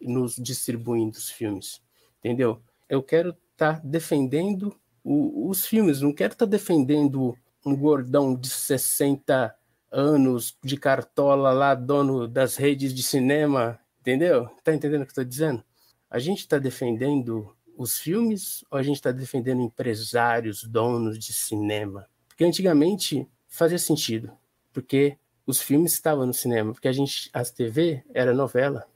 nos 0.00 0.36
distribuindo 0.36 1.18
os 1.18 1.28
filmes, 1.28 1.82
entendeu? 2.18 2.62
Eu 2.94 3.02
quero 3.02 3.30
estar 3.52 3.80
tá 3.80 3.80
defendendo 3.82 4.72
o, 5.02 5.48
os 5.48 5.66
filmes. 5.66 6.00
Não 6.00 6.12
quero 6.12 6.32
estar 6.32 6.46
tá 6.46 6.50
defendendo 6.50 7.36
um 7.66 7.76
gordão 7.76 8.36
de 8.36 8.48
60 8.48 9.52
anos 9.90 10.56
de 10.62 10.76
cartola 10.76 11.50
lá, 11.52 11.74
dono 11.74 12.28
das 12.28 12.54
redes 12.54 12.94
de 12.94 13.02
cinema, 13.02 13.80
entendeu? 14.00 14.48
Tá 14.62 14.72
entendendo 14.72 15.02
o 15.02 15.04
que 15.06 15.10
eu 15.10 15.22
estou 15.22 15.24
dizendo? 15.24 15.64
A 16.08 16.20
gente 16.20 16.38
está 16.40 16.56
defendendo 16.56 17.52
os 17.76 17.98
filmes 17.98 18.64
ou 18.70 18.78
a 18.78 18.82
gente 18.82 18.96
está 18.96 19.10
defendendo 19.10 19.62
empresários, 19.62 20.62
donos 20.62 21.18
de 21.18 21.32
cinema? 21.32 22.06
Porque 22.28 22.44
antigamente 22.44 23.28
fazia 23.48 23.78
sentido, 23.78 24.32
porque 24.72 25.18
os 25.44 25.60
filmes 25.60 25.92
estavam 25.94 26.26
no 26.26 26.34
cinema, 26.34 26.72
porque 26.72 26.88
a 26.88 26.92
gente, 26.92 27.28
as 27.32 27.50
TV 27.50 28.04
era 28.14 28.32
novela, 28.32 28.86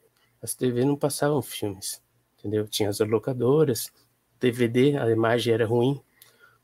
as 0.41 0.55
TV 0.55 0.85
não 0.85 0.97
passavam 0.97 1.43
filmes. 1.43 2.01
Entendeu? 2.39 2.67
Tinha 2.67 2.89
as 2.89 3.01
locadoras, 3.01 3.93
DVD, 4.41 4.97
a 4.97 5.11
imagem 5.11 5.53
era 5.53 5.67
ruim. 5.67 6.01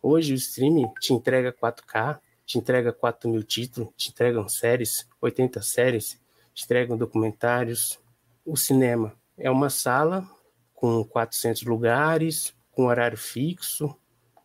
Hoje 0.00 0.32
o 0.32 0.36
streaming 0.36 0.92
te 1.00 1.12
entrega 1.12 1.52
4K, 1.52 2.20
te 2.46 2.58
entrega 2.58 2.92
4 2.92 3.28
mil 3.28 3.42
títulos, 3.42 3.90
te 3.96 4.10
entregam 4.10 4.48
séries, 4.48 5.08
80 5.20 5.62
séries, 5.62 6.20
te 6.52 6.64
entregam 6.64 6.96
documentários. 6.96 7.98
O 8.44 8.56
cinema 8.56 9.14
é 9.36 9.50
uma 9.50 9.70
sala 9.70 10.28
com 10.74 11.02
400 11.04 11.62
lugares, 11.62 12.54
com 12.70 12.86
horário 12.86 13.16
fixo, 13.16 13.94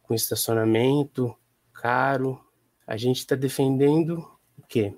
com 0.03 0.13
estacionamento, 0.13 1.35
caro. 1.73 2.39
A 2.87 2.97
gente 2.97 3.17
está 3.17 3.35
defendendo 3.35 4.25
o 4.57 4.63
quê? 4.67 4.95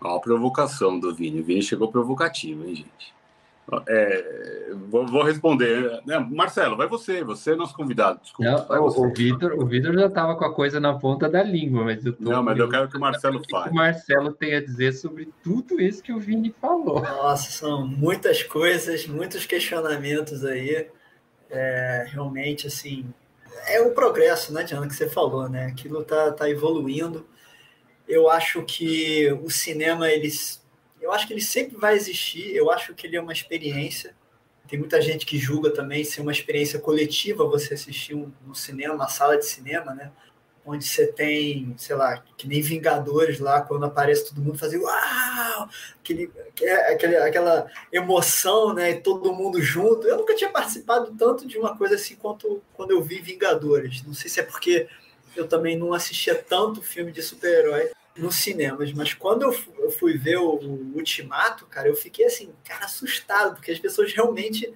Ó, 0.00 0.16
a 0.16 0.20
provocação 0.20 0.98
do 0.98 1.14
Vini. 1.14 1.40
O 1.40 1.44
Vini 1.44 1.62
chegou 1.62 1.90
provocativo, 1.90 2.64
hein, 2.66 2.76
gente? 2.76 3.13
É, 3.88 4.72
vou, 4.90 5.06
vou, 5.06 5.22
responder. 5.22 6.02
É, 6.08 6.18
Marcelo, 6.18 6.76
vai 6.76 6.86
você, 6.86 7.24
você 7.24 7.52
é 7.52 7.56
nosso 7.56 7.74
convidado. 7.74 8.20
Desculpa, 8.22 8.66
não, 8.68 8.82
o, 8.82 9.06
o 9.06 9.12
Vitor, 9.12 9.54
o 9.54 9.66
Vitor 9.66 9.94
já 9.94 10.06
estava 10.06 10.36
com 10.36 10.44
a 10.44 10.52
coisa 10.52 10.78
na 10.78 10.98
ponta 10.98 11.28
da 11.28 11.42
língua, 11.42 11.84
mas 11.84 12.04
eu 12.04 12.12
tô 12.12 12.30
Não, 12.30 12.42
mas 12.42 12.58
eu 12.58 12.68
quero 12.68 12.88
que 12.88 12.96
o 12.96 13.00
Marcelo 13.00 13.40
fale. 13.50 13.64
O 13.64 13.68
que 13.68 13.70
o 13.70 13.74
Marcelo 13.74 14.32
tem 14.32 14.54
a 14.54 14.60
dizer 14.60 14.92
sobre 14.92 15.32
tudo 15.42 15.80
isso 15.80 16.02
que 16.02 16.12
o 16.12 16.20
Vini 16.20 16.54
falou. 16.60 17.00
Nossa, 17.00 17.50
são 17.50 17.86
muitas 17.86 18.42
coisas, 18.42 19.06
muitos 19.06 19.46
questionamentos 19.46 20.44
aí. 20.44 20.86
É, 21.50 22.06
realmente, 22.08 22.66
assim, 22.66 23.06
é 23.66 23.80
o 23.80 23.92
progresso, 23.92 24.52
né, 24.52 24.62
Diana, 24.62 24.86
que 24.86 24.94
você 24.94 25.08
falou, 25.08 25.48
né? 25.48 25.66
Aquilo 25.66 26.04
tá, 26.04 26.32
tá 26.32 26.50
evoluindo. 26.50 27.26
Eu 28.06 28.28
acho 28.28 28.62
que 28.62 29.32
o 29.42 29.50
cinema, 29.50 30.10
eles 30.10 30.63
eu 31.04 31.12
acho 31.12 31.26
que 31.26 31.34
ele 31.34 31.42
sempre 31.42 31.76
vai 31.76 31.94
existir, 31.94 32.56
eu 32.56 32.70
acho 32.70 32.94
que 32.94 33.06
ele 33.06 33.16
é 33.16 33.20
uma 33.20 33.32
experiência. 33.32 34.16
Tem 34.66 34.78
muita 34.78 35.02
gente 35.02 35.26
que 35.26 35.36
julga 35.36 35.70
também 35.70 36.02
ser 36.02 36.22
uma 36.22 36.32
experiência 36.32 36.78
coletiva 36.78 37.46
você 37.46 37.74
assistir 37.74 38.14
um, 38.14 38.32
um 38.48 38.54
cinema, 38.54 38.94
uma 38.94 39.08
sala 39.08 39.36
de 39.36 39.44
cinema, 39.44 39.94
né? 39.94 40.10
Onde 40.64 40.82
você 40.82 41.06
tem, 41.06 41.74
sei 41.76 41.94
lá, 41.94 42.24
que 42.38 42.48
nem 42.48 42.62
Vingadores 42.62 43.38
lá, 43.38 43.60
quando 43.60 43.84
aparece 43.84 44.26
todo 44.30 44.40
mundo 44.40 44.58
fazer 44.58 44.78
uau! 44.78 45.68
Aquele, 46.00 46.32
aquele, 46.90 47.16
aquela 47.18 47.70
emoção, 47.92 48.72
né? 48.72 48.94
Todo 48.94 49.34
mundo 49.34 49.60
junto. 49.60 50.06
Eu 50.06 50.16
nunca 50.16 50.34
tinha 50.34 50.48
participado 50.48 51.14
tanto 51.18 51.46
de 51.46 51.58
uma 51.58 51.76
coisa 51.76 51.96
assim 51.96 52.16
quanto 52.16 52.62
quando 52.72 52.92
eu 52.92 53.02
vi 53.02 53.20
Vingadores. 53.20 54.02
Não 54.06 54.14
sei 54.14 54.30
se 54.30 54.40
é 54.40 54.42
porque 54.42 54.88
eu 55.36 55.46
também 55.46 55.76
não 55.76 55.92
assistia 55.92 56.34
tanto 56.34 56.80
filme 56.80 57.12
de 57.12 57.22
super-herói 57.22 57.90
nos 58.16 58.36
cinemas, 58.36 58.92
mas 58.92 59.12
quando 59.12 59.42
eu 59.42 59.90
fui 59.90 60.16
ver 60.16 60.36
o, 60.36 60.58
Ultimato, 60.94 61.66
cara, 61.66 61.88
eu 61.88 61.96
fiquei 61.96 62.24
assim, 62.24 62.52
cara, 62.64 62.84
assustado, 62.84 63.56
porque 63.56 63.72
as 63.72 63.78
pessoas 63.78 64.12
realmente 64.12 64.72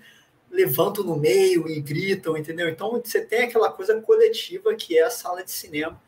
levantam 0.50 1.04
no 1.04 1.16
meio 1.16 1.68
e 1.68 1.80
gritam, 1.80 2.36
entendeu? 2.36 2.68
Então 2.68 3.00
você 3.02 3.20
tem 3.24 3.44
aquela 3.44 3.70
coisa 3.70 4.00
coletiva 4.00 4.74
que 4.74 4.98
é 4.98 5.04
a 5.04 5.10
sala 5.10 5.44
de 5.44 5.52
cinema, 5.52 6.00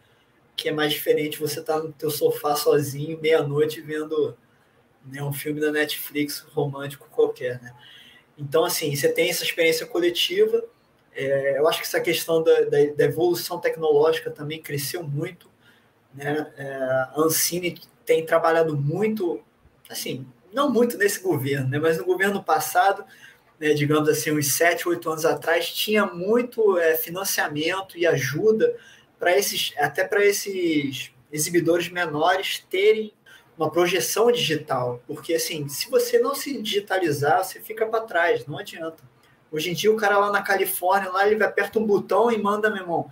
que 0.56 0.68
é 0.68 0.72
mais 0.72 0.92
diferente, 0.92 1.38
você 1.38 1.62
tá 1.62 1.78
no 1.78 1.92
teu 1.92 2.10
sofá 2.10 2.56
sozinho, 2.56 3.20
meia-noite, 3.20 3.80
vendo 3.80 4.36
né, 5.04 5.22
um 5.22 5.32
filme 5.32 5.60
da 5.60 5.70
Netflix 5.70 6.40
romântico 6.52 7.08
qualquer, 7.10 7.60
né? 7.62 7.74
Então, 8.36 8.64
assim, 8.64 8.94
você 8.94 9.12
tem 9.12 9.28
essa 9.28 9.44
experiência 9.44 9.86
coletiva, 9.86 10.64
é, 11.12 11.58
eu 11.58 11.68
acho 11.68 11.80
que 11.80 11.86
essa 11.86 12.00
questão 12.00 12.42
da, 12.42 12.62
da, 12.62 12.84
da 12.96 13.04
evolução 13.04 13.60
tecnológica 13.60 14.30
também 14.30 14.62
cresceu 14.62 15.02
muito, 15.02 15.49
né? 16.14 16.52
É, 16.56 16.74
a 16.74 17.12
Ancine 17.16 17.80
tem 18.04 18.24
trabalhado 18.24 18.76
muito, 18.76 19.40
assim, 19.88 20.26
não 20.52 20.70
muito 20.70 20.98
nesse 20.98 21.20
governo, 21.20 21.68
né? 21.68 21.78
mas 21.78 21.98
no 21.98 22.04
governo 22.04 22.42
passado, 22.42 23.04
né, 23.58 23.72
digamos 23.72 24.08
assim, 24.08 24.32
uns 24.32 24.54
sete, 24.54 24.88
oito 24.88 25.08
anos 25.08 25.24
atrás, 25.24 25.70
tinha 25.70 26.06
muito 26.06 26.78
é, 26.78 26.96
financiamento 26.96 27.96
e 27.96 28.06
ajuda 28.06 28.74
para 29.18 29.36
esses, 29.36 29.72
até 29.78 30.02
para 30.04 30.24
esses 30.24 31.12
exibidores 31.30 31.88
menores 31.88 32.64
terem 32.70 33.12
uma 33.56 33.70
projeção 33.70 34.32
digital, 34.32 35.02
porque 35.06 35.34
assim, 35.34 35.68
se 35.68 35.90
você 35.90 36.18
não 36.18 36.34
se 36.34 36.60
digitalizar, 36.62 37.44
você 37.44 37.60
fica 37.60 37.86
para 37.86 38.00
trás, 38.00 38.46
não 38.46 38.58
adianta. 38.58 39.02
Hoje 39.52 39.70
em 39.70 39.74
dia 39.74 39.92
o 39.92 39.96
cara 39.96 40.18
lá 40.18 40.32
na 40.32 40.42
Califórnia, 40.42 41.10
lá 41.10 41.28
ele 41.28 41.44
aperta 41.44 41.78
um 41.78 41.84
botão 41.84 42.32
e 42.32 42.38
manda, 42.38 42.70
meu 42.70 42.82
irmão, 42.82 43.10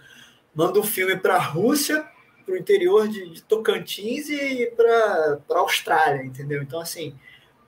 manda 0.55 0.81
um 0.81 0.83
filme 0.83 1.17
para 1.17 1.35
a 1.35 1.39
Rússia 1.39 2.09
para 2.49 2.55
o 2.55 2.57
interior 2.57 3.07
de, 3.07 3.29
de, 3.29 3.43
Tocantins 3.43 4.31
e 4.31 4.73
para 4.75 5.39
a 5.51 5.59
Austrália, 5.59 6.25
entendeu? 6.25 6.63
Então, 6.63 6.81
assim, 6.81 7.15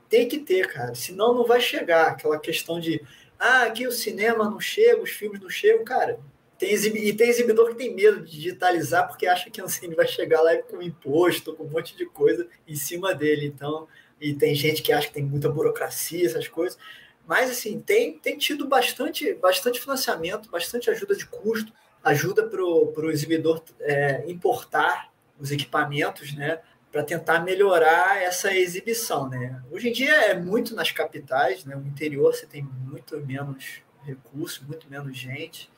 tem 0.08 0.26
que 0.26 0.38
ter, 0.38 0.66
cara, 0.68 0.94
senão 0.94 1.34
não 1.34 1.44
vai 1.44 1.60
chegar. 1.60 2.08
Aquela 2.08 2.38
questão 2.38 2.80
de, 2.80 3.02
ah, 3.38 3.64
aqui 3.64 3.86
o 3.86 3.92
cinema 3.92 4.48
não 4.48 4.58
chega, 4.58 5.02
os 5.02 5.10
filmes 5.10 5.40
não 5.40 5.50
chegam, 5.50 5.84
cara. 5.84 6.18
Tem 6.58 6.74
e 6.74 7.12
tem 7.12 7.28
exibidor 7.28 7.68
que 7.68 7.74
tem 7.74 7.94
medo 7.94 8.22
de 8.22 8.32
digitalizar 8.32 9.06
porque 9.06 9.26
acha 9.26 9.50
que 9.50 9.60
assim, 9.62 9.94
vai 9.94 10.06
chegar 10.06 10.40
lá 10.40 10.56
com 10.56 10.80
imposto, 10.80 11.54
com 11.54 11.64
um 11.64 11.68
monte 11.68 11.94
de 11.94 12.06
coisa 12.06 12.48
em 12.66 12.74
cima 12.74 13.14
dele. 13.14 13.46
Então, 13.46 13.86
e 14.18 14.34
tem 14.34 14.54
gente 14.54 14.82
que 14.82 14.92
acha 14.92 15.08
que 15.08 15.14
tem 15.14 15.24
muita 15.24 15.50
burocracia, 15.50 16.24
essas 16.24 16.48
coisas. 16.48 16.78
Mas, 17.26 17.50
assim, 17.50 17.78
tem, 17.80 18.18
tem 18.18 18.38
tido 18.38 18.66
bastante, 18.66 19.34
bastante 19.34 19.78
financiamento, 19.78 20.50
bastante 20.50 20.90
ajuda 20.90 21.14
de 21.14 21.26
custo 21.26 21.70
ajuda 22.02 22.48
para 22.48 22.62
o 22.62 23.10
exibidor 23.10 23.62
é, 23.80 24.24
importar 24.30 25.12
os 25.38 25.50
equipamentos, 25.50 26.34
né? 26.34 26.60
Para 26.90 27.04
tentar 27.04 27.40
melhorar 27.40 28.20
essa 28.20 28.54
exibição, 28.54 29.28
né? 29.28 29.62
Hoje 29.70 29.88
em 29.88 29.92
dia 29.92 30.14
é 30.26 30.34
muito 30.34 30.74
nas 30.74 30.90
capitais, 30.90 31.64
né? 31.64 31.76
No 31.76 31.86
interior 31.86 32.34
você 32.34 32.46
tem 32.46 32.62
muito 32.62 33.16
menos 33.20 33.82
recursos, 34.04 34.60
muito 34.66 34.88
menos 34.90 35.16
gente. 35.16 35.70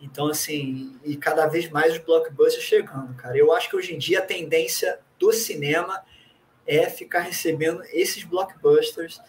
Então, 0.00 0.28
assim, 0.28 0.98
e 1.04 1.16
cada 1.16 1.46
vez 1.46 1.70
mais 1.70 1.92
os 1.92 1.98
blockbusters 1.98 2.64
chegando, 2.64 3.14
cara. 3.14 3.36
Eu 3.36 3.52
acho 3.52 3.68
que 3.70 3.76
hoje 3.76 3.94
em 3.94 3.98
dia 3.98 4.18
a 4.18 4.22
tendência 4.22 4.98
do 5.18 5.32
cinema 5.32 6.02
é 6.66 6.88
ficar 6.90 7.20
recebendo 7.20 7.82
esses 7.92 8.24
blockbusters, 8.24 9.20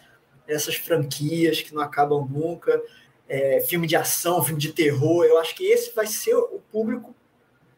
essas 0.46 0.74
franquias 0.74 1.62
que 1.62 1.74
não 1.74 1.82
acabam 1.82 2.26
nunca, 2.28 2.82
é, 3.28 3.60
filme 3.60 3.86
de 3.86 3.96
ação, 3.96 4.42
filme 4.42 4.60
de 4.60 4.72
terror. 4.72 5.24
Eu 5.24 5.38
acho 5.38 5.54
que 5.54 5.64
esse 5.66 5.94
vai 5.94 6.06
ser 6.06 6.34
o 6.34 6.60
público 6.72 7.14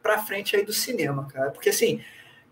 para 0.03 0.23
frente 0.23 0.57
aí 0.57 0.65
do 0.65 0.73
cinema, 0.73 1.27
cara. 1.27 1.51
Porque 1.51 1.71
assim, 1.71 2.01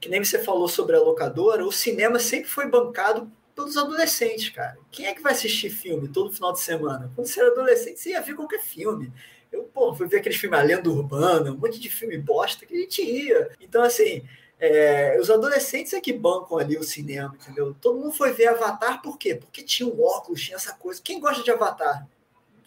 que 0.00 0.08
nem 0.08 0.22
você 0.22 0.38
falou 0.38 0.68
sobre 0.68 0.96
a 0.96 1.00
locadora, 1.00 1.64
o 1.64 1.72
cinema 1.72 2.18
sempre 2.18 2.48
foi 2.48 2.68
bancado 2.68 3.30
pelos 3.54 3.76
adolescentes, 3.76 4.50
cara. 4.50 4.78
Quem 4.90 5.06
é 5.06 5.14
que 5.14 5.22
vai 5.22 5.32
assistir 5.32 5.70
filme 5.70 6.08
todo 6.08 6.32
final 6.32 6.52
de 6.52 6.60
semana? 6.60 7.10
Quando 7.14 7.26
você 7.26 7.40
era 7.40 7.50
adolescente, 7.50 7.98
você 7.98 8.10
ia 8.10 8.20
ver 8.20 8.34
qualquer 8.34 8.60
filme. 8.60 9.12
Eu, 9.50 9.64
pô, 9.64 9.94
fui 9.94 10.06
ver 10.06 10.18
aqueles 10.18 10.38
filmes 10.38 10.58
A 10.58 10.62
Lenda 10.62 10.88
Urbana, 10.88 11.50
um 11.50 11.56
monte 11.56 11.80
de 11.80 11.88
filme 11.88 12.18
bosta 12.18 12.66
que 12.66 12.74
a 12.74 12.78
gente 12.78 13.02
ia. 13.02 13.50
Então, 13.60 13.82
assim, 13.82 14.22
é, 14.60 15.16
os 15.20 15.30
adolescentes 15.30 15.92
é 15.92 16.00
que 16.00 16.12
bancam 16.12 16.58
ali 16.58 16.76
o 16.76 16.82
cinema, 16.82 17.34
entendeu? 17.40 17.74
Todo 17.80 17.98
mundo 17.98 18.12
foi 18.12 18.32
ver 18.32 18.48
Avatar, 18.48 19.00
por 19.02 19.18
quê? 19.18 19.34
Porque 19.34 19.62
tinha 19.62 19.88
um 19.88 20.00
óculos, 20.02 20.42
tinha 20.42 20.56
essa 20.56 20.74
coisa. 20.74 21.00
Quem 21.02 21.18
gosta 21.18 21.42
de 21.42 21.50
Avatar? 21.50 22.06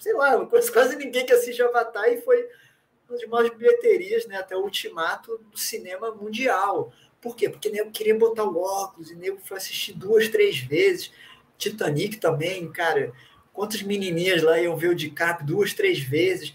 Sei 0.01 0.13
lá, 0.13 0.45
quase 0.73 0.95
ninguém 0.97 1.25
que 1.25 1.31
assiste 1.31 1.61
Avatar 1.61 2.09
e 2.09 2.21
foi 2.21 2.49
uma 3.07 3.17
das 3.17 3.29
maiores 3.29 3.57
bilheterias, 3.57 4.25
né, 4.25 4.37
até 4.37 4.57
o 4.57 4.63
ultimato 4.63 5.39
do 5.51 5.57
cinema 5.57 6.11
mundial. 6.11 6.91
Por 7.21 7.35
quê? 7.35 7.47
Porque 7.47 7.69
nego 7.69 7.91
queria 7.91 8.17
botar 8.17 8.43
o 8.45 8.59
óculos 8.59 9.11
e 9.11 9.15
nego 9.15 9.37
foi 9.43 9.57
assistir 9.57 9.93
duas, 9.93 10.27
três 10.27 10.57
vezes. 10.57 11.11
Titanic 11.57 12.17
também, 12.17 12.71
cara. 12.71 13.13
Quantas 13.53 13.83
menininhas 13.83 14.41
lá 14.41 14.59
iam 14.59 14.75
ver 14.75 14.89
o 14.89 14.95
DiCaprio 14.95 15.45
duas, 15.45 15.73
três 15.73 15.99
vezes? 15.99 16.53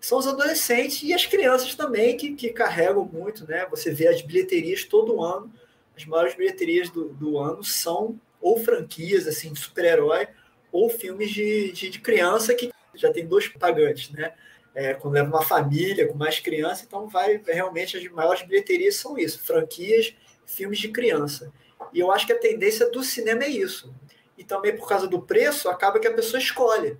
São 0.00 0.18
os 0.18 0.26
adolescentes 0.26 1.02
e 1.02 1.12
as 1.12 1.26
crianças 1.26 1.74
também 1.74 2.16
que, 2.16 2.34
que 2.34 2.48
carregam 2.48 3.04
muito, 3.04 3.46
né? 3.46 3.66
Você 3.70 3.92
vê 3.92 4.08
as 4.08 4.20
bilheterias 4.20 4.84
todo 4.84 5.22
ano. 5.22 5.52
As 5.96 6.04
maiores 6.06 6.34
bilheterias 6.34 6.88
do, 6.88 7.10
do 7.10 7.38
ano 7.38 7.62
são 7.62 8.18
ou 8.40 8.58
franquias 8.58 9.28
assim 9.28 9.52
de 9.52 9.60
super-herói 9.60 10.26
ou 10.72 10.88
filmes 10.88 11.30
de, 11.30 11.70
de, 11.72 11.90
de 11.90 12.00
criança 12.00 12.54
que 12.54 12.72
já 13.00 13.12
tem 13.12 13.26
dois 13.26 13.48
pagantes, 13.48 14.10
né? 14.10 14.32
É, 14.74 14.94
quando 14.94 15.14
leva 15.14 15.28
uma 15.28 15.42
família 15.42 16.06
com 16.06 16.16
mais 16.16 16.38
criança, 16.38 16.84
então 16.86 17.08
vai 17.08 17.42
realmente 17.44 17.96
as 17.96 18.04
maiores 18.08 18.42
bilheterias 18.42 18.96
são 18.96 19.18
isso, 19.18 19.42
franquias, 19.42 20.14
filmes 20.46 20.78
de 20.78 20.88
criança. 20.88 21.52
E 21.92 21.98
eu 21.98 22.12
acho 22.12 22.26
que 22.26 22.32
a 22.32 22.38
tendência 22.38 22.88
do 22.90 23.02
cinema 23.02 23.44
é 23.44 23.48
isso. 23.48 23.92
E 24.38 24.44
também 24.44 24.76
por 24.76 24.88
causa 24.88 25.08
do 25.08 25.20
preço, 25.20 25.68
acaba 25.68 25.98
que 25.98 26.06
a 26.06 26.14
pessoa 26.14 26.40
escolhe. 26.40 26.96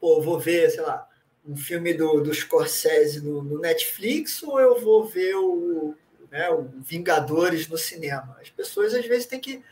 Pô, 0.00 0.20
vou 0.20 0.38
ver, 0.38 0.70
sei 0.70 0.80
lá, 0.80 1.06
um 1.46 1.56
filme 1.56 1.92
do, 1.92 2.20
do 2.20 2.32
Scorsese 2.32 3.22
no, 3.22 3.42
no 3.42 3.58
Netflix 3.58 4.42
ou 4.42 4.58
eu 4.60 4.80
vou 4.80 5.04
ver 5.04 5.34
o, 5.36 5.94
né, 6.30 6.48
o 6.50 6.68
Vingadores 6.78 7.68
no 7.68 7.76
cinema? 7.76 8.36
As 8.40 8.48
pessoas 8.48 8.94
às 8.94 9.04
vezes 9.04 9.26
têm 9.26 9.40
que, 9.40 9.62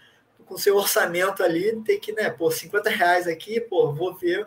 com 0.45 0.59
seu 0.59 0.77
orçamento 0.77 1.43
ali, 1.43 1.81
tem 1.83 1.99
que, 1.99 2.12
né, 2.12 2.31
pô, 2.31 2.51
50 2.51 2.91
reais 2.91 3.27
aqui, 3.27 3.61
pô, 3.61 3.93
vou 3.93 4.14
ver 4.14 4.47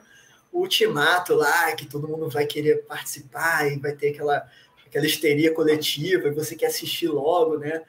ultimato 0.51 1.33
lá, 1.33 1.75
que 1.75 1.85
todo 1.85 2.07
mundo 2.07 2.29
vai 2.29 2.45
querer 2.45 2.83
participar 2.83 3.71
e 3.71 3.79
vai 3.79 3.93
ter 3.93 4.09
aquela, 4.09 4.49
aquela 4.85 5.05
histeria 5.05 5.53
coletiva 5.53 6.27
e 6.27 6.31
você 6.31 6.55
quer 6.55 6.67
assistir 6.67 7.07
logo, 7.07 7.57
né? 7.57 7.83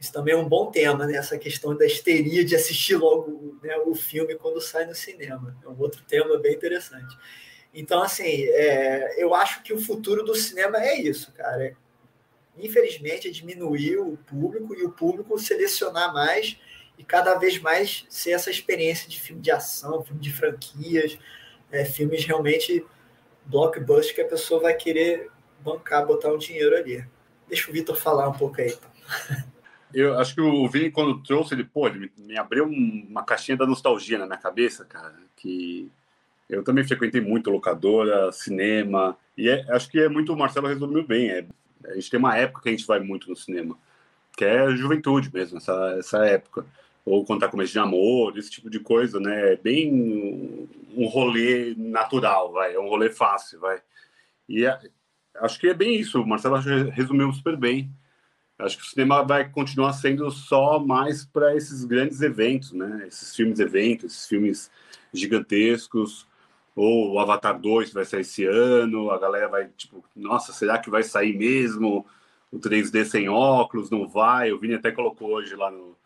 Isso 0.00 0.12
também 0.12 0.34
é 0.34 0.36
um 0.36 0.48
bom 0.48 0.70
tema, 0.70 1.06
né? 1.06 1.16
Essa 1.16 1.36
questão 1.38 1.76
da 1.76 1.84
histeria 1.84 2.44
de 2.44 2.54
assistir 2.54 2.96
logo 2.96 3.58
né, 3.62 3.76
o 3.78 3.94
filme 3.94 4.34
quando 4.36 4.60
sai 4.60 4.86
no 4.86 4.94
cinema. 4.94 5.56
É 5.64 5.68
um 5.68 5.78
outro 5.78 6.02
tema 6.04 6.38
bem 6.38 6.54
interessante. 6.54 7.16
Então, 7.74 8.02
assim, 8.02 8.44
é, 8.44 9.22
eu 9.22 9.34
acho 9.34 9.62
que 9.62 9.72
o 9.72 9.80
futuro 9.80 10.24
do 10.24 10.34
cinema 10.34 10.78
é 10.78 11.00
isso, 11.00 11.32
cara. 11.32 11.76
Infelizmente, 12.56 13.28
é 13.28 13.30
diminuir 13.30 13.98
o 13.98 14.16
público 14.16 14.74
e 14.74 14.84
o 14.84 14.90
público 14.90 15.38
selecionar 15.38 16.12
mais 16.12 16.58
e 16.96 17.04
cada 17.04 17.34
vez 17.34 17.58
mais 17.58 18.04
ser 18.08 18.32
essa 18.32 18.50
experiência 18.50 19.08
de 19.08 19.20
filme 19.20 19.40
de 19.40 19.50
ação, 19.50 20.04
filme 20.04 20.20
de 20.20 20.32
franquias, 20.32 21.18
é, 21.70 21.84
filmes 21.84 22.24
realmente 22.24 22.84
blockbuster 23.44 24.14
que 24.14 24.20
a 24.20 24.28
pessoa 24.28 24.60
vai 24.60 24.74
querer 24.74 25.30
bancar, 25.60 26.06
botar 26.06 26.32
um 26.32 26.38
dinheiro 26.38 26.76
ali. 26.76 27.04
Deixa 27.48 27.70
o 27.70 27.72
Vitor 27.72 27.96
falar 27.96 28.28
um 28.28 28.32
pouco 28.32 28.60
aí. 28.60 28.68
Então. 28.68 29.48
Eu 29.92 30.18
acho 30.18 30.34
que 30.34 30.40
o 30.40 30.68
Vini, 30.68 30.90
quando 30.90 31.22
trouxe, 31.22 31.54
ele, 31.54 31.64
pô, 31.64 31.86
ele 31.86 32.12
me 32.18 32.36
abriu 32.36 32.66
uma 32.66 33.24
caixinha 33.24 33.56
da 33.56 33.66
nostalgia 33.66 34.18
na 34.18 34.26
minha 34.26 34.38
cabeça, 34.38 34.84
cara, 34.84 35.14
que 35.34 35.90
eu 36.46 36.62
também 36.62 36.84
frequentei 36.86 37.22
muito 37.22 37.50
locadora, 37.50 38.30
cinema, 38.30 39.16
e 39.34 39.48
é, 39.48 39.64
acho 39.70 39.90
que 39.90 39.98
é 39.98 40.06
muito, 40.06 40.30
o 40.30 40.36
Marcelo 40.36 40.68
resumiu 40.68 41.06
bem, 41.06 41.30
é, 41.30 41.46
a 41.86 41.94
gente 41.94 42.10
tem 42.10 42.18
uma 42.18 42.36
época 42.36 42.62
que 42.62 42.68
a 42.68 42.72
gente 42.72 42.86
vai 42.86 43.00
muito 43.00 43.30
no 43.30 43.36
cinema, 43.36 43.78
que 44.36 44.44
é 44.44 44.60
a 44.60 44.76
juventude 44.76 45.30
mesmo, 45.32 45.56
essa, 45.56 45.96
essa 45.98 46.26
época 46.26 46.66
ou 47.08 47.24
quando 47.24 47.40
tá 47.40 47.48
começo 47.48 47.72
de 47.72 47.78
namoro, 47.78 48.38
esse 48.38 48.50
tipo 48.50 48.68
de 48.70 48.80
coisa, 48.80 49.18
né? 49.18 49.54
É 49.54 49.56
bem 49.56 50.68
um 50.94 51.06
rolê 51.06 51.74
natural, 51.76 52.52
vai, 52.52 52.74
é 52.74 52.78
um 52.78 52.88
rolê 52.88 53.10
fácil, 53.10 53.60
vai. 53.60 53.80
E 54.48 54.64
é, 54.64 54.78
acho 55.36 55.58
que 55.58 55.68
é 55.68 55.74
bem 55.74 55.98
isso, 55.98 56.20
o 56.20 56.26
Marcelo 56.26 56.56
resumiu 56.90 57.32
super 57.32 57.56
bem. 57.56 57.90
Acho 58.58 58.76
que 58.76 58.82
o 58.82 58.86
cinema 58.86 59.22
vai 59.22 59.48
continuar 59.48 59.92
sendo 59.92 60.28
só 60.30 60.80
mais 60.80 61.24
para 61.24 61.54
esses 61.56 61.84
grandes 61.84 62.20
eventos, 62.20 62.72
né? 62.72 63.04
Esses 63.06 63.34
filmes 63.34 63.60
eventos, 63.60 64.12
esses 64.12 64.26
filmes 64.26 64.70
gigantescos, 65.12 66.26
ou 66.74 67.12
o 67.12 67.18
Avatar 67.18 67.58
2 67.58 67.92
vai 67.92 68.04
sair 68.04 68.20
esse 68.20 68.44
ano, 68.44 69.10
a 69.10 69.18
galera 69.18 69.48
vai 69.48 69.68
tipo, 69.76 70.04
nossa, 70.14 70.52
será 70.52 70.78
que 70.78 70.90
vai 70.90 71.02
sair 71.02 71.36
mesmo? 71.36 72.06
O 72.50 72.58
3D 72.58 73.04
sem 73.04 73.28
óculos, 73.28 73.90
não 73.90 74.08
vai? 74.08 74.52
O 74.52 74.58
Vini 74.58 74.74
até 74.74 74.90
colocou 74.90 75.30
hoje 75.30 75.54
lá 75.54 75.70
no, 75.70 75.96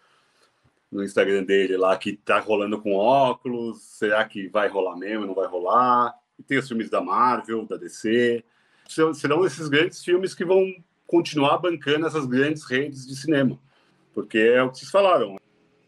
no 0.92 1.02
Instagram 1.02 1.42
dele 1.42 1.76
lá 1.78 1.96
que 1.96 2.12
tá 2.12 2.38
rolando 2.38 2.80
com 2.80 2.92
óculos. 2.92 3.80
Será 3.80 4.24
que 4.26 4.46
vai 4.48 4.68
rolar 4.68 4.94
mesmo? 4.96 5.26
Não 5.26 5.34
vai 5.34 5.46
rolar? 5.46 6.14
E 6.38 6.42
tem 6.42 6.58
os 6.58 6.68
filmes 6.68 6.90
da 6.90 7.00
Marvel, 7.00 7.66
da 7.66 7.78
DC. 7.78 8.44
Serão 9.14 9.46
esses 9.46 9.68
grandes 9.68 10.04
filmes 10.04 10.34
que 10.34 10.44
vão 10.44 10.62
continuar 11.06 11.56
bancando 11.58 12.06
essas 12.06 12.26
grandes 12.26 12.64
redes 12.64 13.06
de 13.06 13.16
cinema. 13.16 13.58
Porque 14.12 14.38
é 14.38 14.62
o 14.62 14.70
que 14.70 14.78
vocês 14.78 14.90
falaram. 14.90 15.38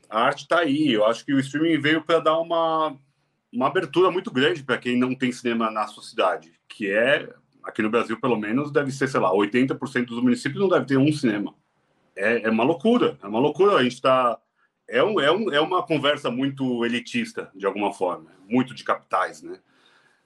A 0.08 0.22
arte 0.22 0.42
está 0.42 0.60
aí. 0.60 0.90
Eu 0.90 1.04
acho 1.04 1.24
que 1.24 1.34
o 1.34 1.38
streaming 1.38 1.78
veio 1.78 2.02
para 2.02 2.20
dar 2.20 2.38
uma, 2.38 2.96
uma 3.52 3.66
abertura 3.66 4.10
muito 4.10 4.30
grande 4.30 4.62
para 4.62 4.78
quem 4.78 4.98
não 4.98 5.14
tem 5.14 5.30
cinema 5.30 5.70
na 5.70 5.86
sua 5.86 6.02
cidade. 6.02 6.54
Que 6.66 6.90
é, 6.90 7.28
aqui 7.62 7.82
no 7.82 7.90
Brasil, 7.90 8.18
pelo 8.18 8.36
menos, 8.36 8.72
deve 8.72 8.90
ser, 8.90 9.08
sei 9.08 9.20
lá, 9.20 9.30
80% 9.30 10.06
dos 10.06 10.22
municípios 10.22 10.62
não 10.62 10.68
deve 10.68 10.86
ter 10.86 10.96
um 10.96 11.12
cinema. 11.12 11.54
É, 12.16 12.44
é 12.46 12.50
uma 12.50 12.64
loucura. 12.64 13.18
É 13.22 13.26
uma 13.26 13.40
loucura. 13.40 13.76
A 13.76 13.82
gente 13.82 13.94
está 13.94 14.38
é, 14.94 15.02
um, 15.02 15.20
é, 15.20 15.32
um, 15.32 15.52
é 15.52 15.60
uma 15.60 15.82
conversa 15.82 16.30
muito 16.30 16.84
elitista, 16.84 17.50
de 17.52 17.66
alguma 17.66 17.92
forma, 17.92 18.30
muito 18.48 18.72
de 18.72 18.84
capitais, 18.84 19.42
né? 19.42 19.58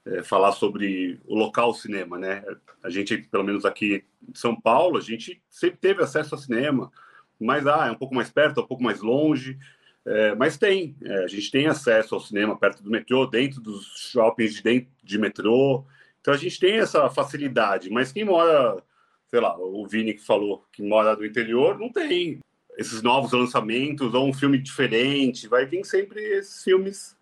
É, 0.05 0.23
falar 0.23 0.51
sobre 0.51 1.19
o 1.25 1.35
local 1.35 1.73
cinema, 1.73 2.19
né? 2.19 2.43
A 2.83 2.89
gente, 2.89 3.17
pelo 3.17 3.43
menos 3.43 3.65
aqui 3.65 4.05
em 4.21 4.35
São 4.35 4.55
Paulo, 4.59 4.97
a 4.97 5.01
gente 5.01 5.41
sempre 5.49 5.79
teve 5.79 6.03
acesso 6.03 6.35
ao 6.35 6.39
cinema, 6.39 6.91
mas 7.39 7.65
ah, 7.65 7.87
é 7.87 7.91
um 7.91 7.95
pouco 7.95 8.13
mais 8.13 8.29
perto, 8.29 8.59
é 8.59 8.63
um 8.63 8.67
pouco 8.67 8.83
mais 8.83 9.01
longe, 9.01 9.57
é, 10.05 10.35
mas 10.35 10.55
tem. 10.55 10.95
É, 11.03 11.23
a 11.23 11.27
gente 11.27 11.49
tem 11.49 11.65
acesso 11.65 12.13
ao 12.13 12.21
cinema 12.21 12.55
perto 12.55 12.83
do 12.83 12.91
metrô, 12.91 13.25
dentro 13.25 13.59
dos 13.59 14.11
shoppings 14.11 14.53
de, 14.53 14.61
dentro 14.61 14.89
de 15.03 15.17
metrô, 15.17 15.83
então 16.21 16.31
a 16.33 16.37
gente 16.37 16.59
tem 16.59 16.77
essa 16.77 17.09
facilidade, 17.09 17.89
mas 17.89 18.11
quem 18.11 18.23
mora, 18.23 18.83
sei 19.27 19.39
lá, 19.39 19.57
o 19.57 19.87
Vini 19.87 20.13
que 20.13 20.23
falou 20.23 20.63
que 20.71 20.83
mora 20.83 21.15
no 21.15 21.25
interior, 21.25 21.79
não 21.79 21.91
tem 21.91 22.39
esses 22.79 23.01
novos 23.01 23.33
lançamentos 23.33 24.13
ou 24.13 24.25
um 24.25 24.33
filme 24.33 24.57
diferente. 24.57 25.49
Vai 25.49 25.65
vir 25.65 25.83
sempre 25.83 26.21
esses 26.21 26.63
filmes 26.63 27.17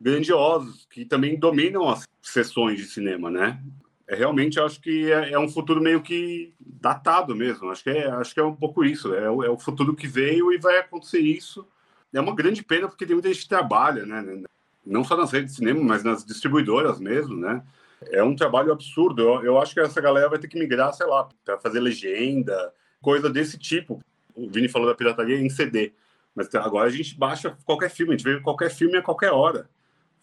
grandiosos 0.00 0.86
que 0.88 1.04
também 1.04 1.36
dominam 1.36 1.88
as 1.88 2.06
sessões 2.22 2.78
de 2.78 2.84
cinema, 2.84 3.28
né? 3.28 3.60
É, 4.06 4.14
realmente 4.14 4.60
acho 4.60 4.80
que 4.80 5.10
é, 5.10 5.32
é, 5.32 5.38
um 5.38 5.48
futuro 5.48 5.80
meio 5.80 6.00
que 6.00 6.54
datado 6.60 7.34
mesmo. 7.34 7.70
Acho 7.70 7.82
que 7.82 7.90
é, 7.90 8.06
acho 8.08 8.32
que 8.32 8.38
é 8.38 8.44
um 8.44 8.54
pouco 8.54 8.84
isso. 8.84 9.12
É, 9.12 9.24
é, 9.24 9.28
o 9.28 9.58
futuro 9.58 9.96
que 9.96 10.06
veio 10.06 10.52
e 10.52 10.58
vai 10.58 10.78
acontecer 10.78 11.18
isso. 11.18 11.66
É 12.12 12.20
uma 12.20 12.34
grande 12.34 12.62
pena 12.62 12.86
porque 12.86 13.04
tem 13.04 13.16
muita 13.16 13.28
gente 13.32 13.42
que 13.42 13.48
trabalha, 13.48 14.06
né? 14.06 14.44
Não 14.86 15.02
só 15.02 15.16
nas 15.16 15.32
redes 15.32 15.52
de 15.52 15.56
cinema, 15.56 15.82
mas 15.82 16.04
nas 16.04 16.24
distribuidoras 16.24 17.00
mesmo, 17.00 17.34
né? 17.34 17.64
É 18.12 18.22
um 18.22 18.36
trabalho 18.36 18.70
absurdo. 18.70 19.22
Eu, 19.22 19.44
eu 19.44 19.60
acho 19.60 19.74
que 19.74 19.80
essa 19.80 20.00
galera 20.00 20.28
vai 20.28 20.38
ter 20.38 20.46
que 20.46 20.58
migrar, 20.58 20.92
sei 20.92 21.06
lá, 21.06 21.28
para 21.44 21.58
fazer 21.58 21.80
legenda, 21.80 22.72
coisa 23.00 23.28
desse 23.28 23.58
tipo 23.58 24.00
o 24.34 24.48
Vini 24.48 24.68
falou 24.68 24.88
da 24.88 24.94
pirataria 24.94 25.38
em 25.38 25.48
CD, 25.48 25.92
mas 26.34 26.52
agora 26.54 26.88
a 26.88 26.92
gente 26.92 27.16
baixa 27.16 27.56
qualquer 27.64 27.90
filme, 27.90 28.14
a 28.14 28.16
gente 28.16 28.24
vê 28.24 28.40
qualquer 28.40 28.70
filme 28.70 28.96
a 28.96 29.02
qualquer 29.02 29.30
hora. 29.30 29.68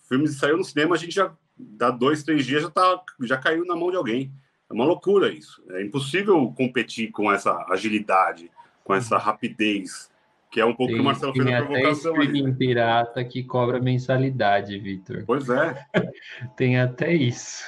O 0.04 0.08
filme 0.08 0.28
saiu 0.28 0.58
no 0.58 0.64
cinema, 0.64 0.96
a 0.96 0.98
gente 0.98 1.16
já 1.16 1.34
dá 1.58 1.90
dois, 1.90 2.24
três 2.24 2.46
dias 2.46 2.64
já 2.64 2.70
tá, 2.70 3.02
já 3.22 3.38
caiu 3.38 3.66
na 3.66 3.76
mão 3.76 3.92
de 3.92 3.98
alguém. 3.98 4.32
É 4.70 4.74
uma 4.74 4.86
loucura 4.86 5.32
isso. 5.32 5.64
É 5.70 5.82
impossível 5.82 6.52
competir 6.56 7.12
com 7.12 7.32
essa 7.32 7.66
agilidade, 7.70 8.52
com 8.84 8.94
essa 8.94 9.18
rapidez, 9.18 10.10
que 10.50 10.60
é 10.60 10.66
um 10.66 10.74
pouco 10.74 10.92
tem, 10.92 10.96
que 10.96 11.02
o 11.02 11.06
Marcelo 11.06 11.34
fez 11.34 11.48
a 11.48 11.66
provocação. 11.66 12.14
Tem 12.14 12.42
até 12.42 12.52
pirata 12.52 13.24
que 13.24 13.44
cobra 13.44 13.80
mensalidade, 13.80 14.78
Vitor. 14.78 15.24
Pois 15.26 15.50
é. 15.50 15.86
tem 16.58 16.80
até 16.80 17.14
isso. 17.14 17.64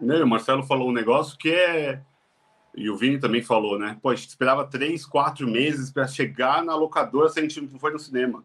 O 0.00 0.26
Marcelo 0.26 0.62
falou 0.62 0.88
um 0.88 0.92
negócio 0.92 1.36
que 1.38 1.50
é 1.50 2.00
e 2.78 2.88
o 2.88 2.96
Vini 2.96 3.18
também 3.18 3.42
falou, 3.42 3.78
né? 3.78 3.98
Pô, 4.00 4.10
a 4.10 4.14
gente 4.14 4.28
esperava 4.28 4.64
três, 4.64 5.04
quatro 5.04 5.48
meses 5.48 5.90
para 5.90 6.06
chegar 6.06 6.62
na 6.62 6.76
locadora 6.76 7.28
se 7.28 7.40
a 7.40 7.42
gente 7.42 7.60
não 7.60 7.78
foi 7.78 7.92
no 7.92 7.98
cinema. 7.98 8.44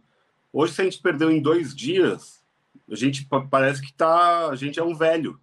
Hoje, 0.51 0.73
se 0.73 0.81
a 0.81 0.83
gente 0.83 0.99
perdeu 1.01 1.31
em 1.31 1.39
dois 1.39 1.75
dias, 1.75 2.43
a 2.89 2.95
gente 2.95 3.27
parece 3.49 3.81
que 3.81 3.93
tá. 3.93 4.49
A 4.49 4.55
gente 4.55 4.79
é 4.79 4.83
um 4.83 4.95
velho. 4.95 5.39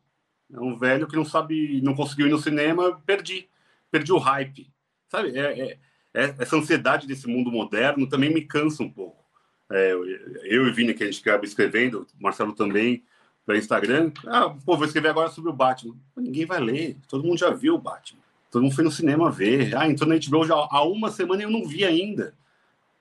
É 0.52 0.58
um 0.58 0.76
velho 0.76 1.06
que 1.06 1.14
não 1.14 1.24
sabe, 1.24 1.80
não 1.82 1.94
conseguiu 1.94 2.26
ir 2.26 2.30
no 2.30 2.38
cinema, 2.38 3.00
perdi. 3.06 3.48
Perdi 3.90 4.12
o 4.12 4.18
hype. 4.18 4.68
Sabe? 5.08 5.38
É, 5.38 5.60
é, 5.60 5.78
é, 6.12 6.34
essa 6.38 6.56
ansiedade 6.56 7.06
desse 7.06 7.28
mundo 7.28 7.50
moderno 7.50 8.08
também 8.08 8.34
me 8.34 8.42
cansa 8.42 8.82
um 8.82 8.90
pouco. 8.90 9.24
É, 9.70 9.92
eu 9.92 10.66
e 10.66 10.72
Vini, 10.72 10.94
que 10.94 11.04
a 11.04 11.06
gente 11.06 11.20
acaba 11.20 11.44
escrevendo, 11.44 12.04
Marcelo 12.18 12.52
também, 12.52 13.04
para 13.46 13.56
Instagram. 13.56 14.12
Ah, 14.26 14.50
pô, 14.50 14.76
vou 14.76 14.84
escrever 14.84 15.10
agora 15.10 15.28
sobre 15.30 15.50
o 15.50 15.54
Batman. 15.54 15.96
Ninguém 16.16 16.44
vai 16.44 16.58
ler, 16.58 16.96
todo 17.08 17.22
mundo 17.22 17.38
já 17.38 17.50
viu 17.50 17.76
o 17.76 17.78
Batman. 17.78 18.20
Todo 18.50 18.62
mundo 18.62 18.74
foi 18.74 18.84
no 18.84 18.90
cinema 18.90 19.30
ver. 19.30 19.76
Ah, 19.76 19.88
entrou 19.88 20.08
na 20.08 20.16
HBO 20.16 20.44
já 20.44 20.54
há 20.54 20.82
uma 20.82 21.10
semana 21.10 21.42
e 21.42 21.44
eu 21.44 21.50
não 21.50 21.64
vi 21.64 21.84
ainda. 21.84 22.34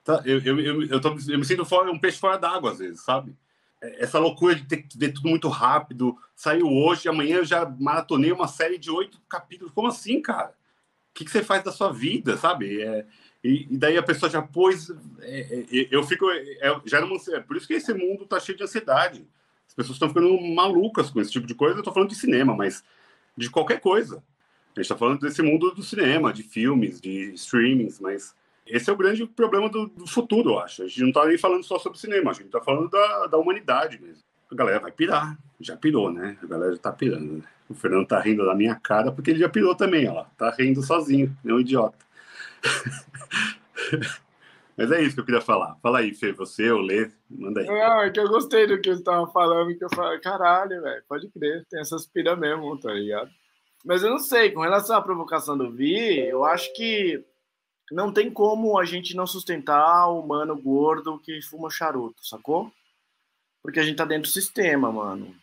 Tá? 0.04 0.22
Eu, 0.24 0.40
eu, 0.40 0.60
eu, 0.60 0.86
eu, 0.86 1.00
tô, 1.00 1.16
eu 1.28 1.38
me 1.38 1.44
sinto 1.44 1.64
fora, 1.64 1.90
um 1.90 1.98
peixe 1.98 2.18
fora 2.18 2.38
d'água 2.38 2.70
às 2.70 2.78
vezes, 2.78 3.00
sabe? 3.00 3.36
É, 3.82 4.04
essa 4.04 4.18
loucura 4.18 4.54
de 4.54 4.64
ter 4.64 4.78
que 4.78 4.96
ver 4.96 5.12
tudo 5.12 5.28
muito 5.28 5.48
rápido. 5.48 6.16
Saiu 6.36 6.68
hoje, 6.68 7.08
amanhã 7.08 7.38
eu 7.38 7.44
já 7.44 7.68
maratonei 7.78 8.30
uma 8.30 8.46
série 8.46 8.78
de 8.78 8.90
oito 8.90 9.20
capítulos. 9.28 9.72
Como 9.72 9.88
assim, 9.88 10.22
cara? 10.22 10.54
O 11.10 11.14
que, 11.14 11.24
que 11.24 11.30
você 11.30 11.42
faz 11.42 11.64
da 11.64 11.72
sua 11.72 11.92
vida, 11.92 12.36
sabe? 12.36 12.80
É, 12.80 13.04
e, 13.42 13.66
e, 13.70 13.76
daí 13.76 13.96
a 13.96 14.02
pessoa 14.02 14.30
já 14.30 14.40
pôs. 14.40 14.90
É, 15.20 15.40
é, 15.40 15.88
eu 15.90 16.04
fico. 16.04 16.30
É, 16.30 16.80
já 16.84 17.00
não, 17.00 17.16
é 17.34 17.40
por 17.40 17.56
isso 17.56 17.66
que 17.66 17.74
esse 17.74 17.92
mundo 17.92 18.26
tá 18.26 18.38
cheio 18.38 18.56
de 18.56 18.64
ansiedade. 18.64 19.26
As 19.66 19.74
pessoas 19.74 19.96
estão 19.96 20.08
ficando 20.08 20.40
malucas 20.40 21.10
com 21.10 21.20
esse 21.20 21.32
tipo 21.32 21.46
de 21.46 21.54
coisa. 21.54 21.78
Eu 21.78 21.82
tô 21.82 21.92
falando 21.92 22.10
de 22.10 22.16
cinema, 22.16 22.54
mas 22.54 22.84
de 23.36 23.50
qualquer 23.50 23.80
coisa. 23.80 24.22
A 24.76 24.80
gente 24.80 24.86
está 24.86 24.96
falando 24.96 25.20
desse 25.20 25.42
mundo 25.42 25.72
do 25.72 25.82
cinema, 25.82 26.32
de 26.32 26.42
filmes, 26.42 27.00
de 27.00 27.32
streamings, 27.34 27.98
mas 27.98 28.34
esse 28.66 28.88
é 28.88 28.92
o 28.92 28.96
grande 28.96 29.26
problema 29.26 29.68
do, 29.68 29.88
do 29.88 30.06
futuro, 30.06 30.50
eu 30.50 30.60
acho. 30.60 30.84
A 30.84 30.86
gente 30.86 31.00
não 31.00 31.08
está 31.08 31.26
nem 31.26 31.36
falando 31.36 31.64
só 31.64 31.78
sobre 31.78 31.98
cinema, 31.98 32.30
a 32.30 32.34
gente 32.34 32.46
está 32.46 32.60
falando 32.60 32.88
da, 32.88 33.26
da 33.26 33.36
humanidade 33.36 34.00
mesmo. 34.00 34.22
A 34.50 34.54
galera 34.54 34.80
vai 34.80 34.92
pirar, 34.92 35.36
já 35.60 35.76
pirou, 35.76 36.12
né? 36.12 36.36
A 36.42 36.46
galera 36.46 36.70
já 36.70 36.76
está 36.76 36.92
pirando. 36.92 37.38
Né? 37.38 37.42
O 37.68 37.74
Fernando 37.74 38.06
tá 38.06 38.20
rindo 38.20 38.44
da 38.44 38.54
minha 38.54 38.74
cara 38.76 39.10
porque 39.12 39.30
ele 39.30 39.40
já 39.40 39.48
pirou 39.48 39.74
também, 39.74 40.08
ó. 40.08 40.24
Tá 40.36 40.50
rindo 40.50 40.82
sozinho, 40.82 41.36
é 41.44 41.52
um 41.52 41.60
idiota. 41.60 41.98
Mas 44.76 44.90
é 44.92 45.02
isso 45.02 45.14
que 45.14 45.20
eu 45.20 45.24
queria 45.26 45.40
falar. 45.40 45.76
Fala 45.82 45.98
aí, 45.98 46.14
Fê, 46.14 46.32
você, 46.32 46.70
o 46.70 46.78
Lê, 46.78 47.10
manda 47.28 47.60
aí. 47.60 47.66
Não, 47.66 48.02
é 48.02 48.10
que 48.10 48.18
eu 48.18 48.28
gostei 48.28 48.66
do 48.66 48.80
que 48.80 48.88
você 48.88 49.00
estava 49.00 49.26
falando, 49.30 49.76
que 49.76 49.84
eu 49.84 49.90
falei, 49.90 50.18
caralho, 50.20 50.80
velho, 50.80 51.02
pode 51.08 51.28
crer, 51.28 51.66
tem 51.68 51.80
essas 51.80 52.06
piras 52.06 52.38
mesmo, 52.38 52.78
tá 52.80 52.92
ligado? 52.92 53.30
Mas 53.84 54.02
eu 54.02 54.10
não 54.10 54.18
sei, 54.18 54.50
com 54.50 54.60
relação 54.60 54.96
à 54.96 55.02
provocação 55.02 55.56
do 55.56 55.70
Vi, 55.70 56.18
eu 56.18 56.44
acho 56.44 56.72
que 56.74 57.24
não 57.90 58.12
tem 58.12 58.30
como 58.30 58.78
a 58.78 58.84
gente 58.84 59.16
não 59.16 59.26
sustentar 59.26 60.08
o 60.08 60.20
humano 60.20 60.56
gordo 60.56 61.18
que 61.18 61.42
fuma 61.42 61.70
charuto, 61.70 62.24
sacou? 62.24 62.70
Porque 63.62 63.80
a 63.80 63.82
gente 63.82 63.96
tá 63.96 64.04
dentro 64.04 64.28
do 64.30 64.32
sistema, 64.32 64.92
mano. 64.92 65.34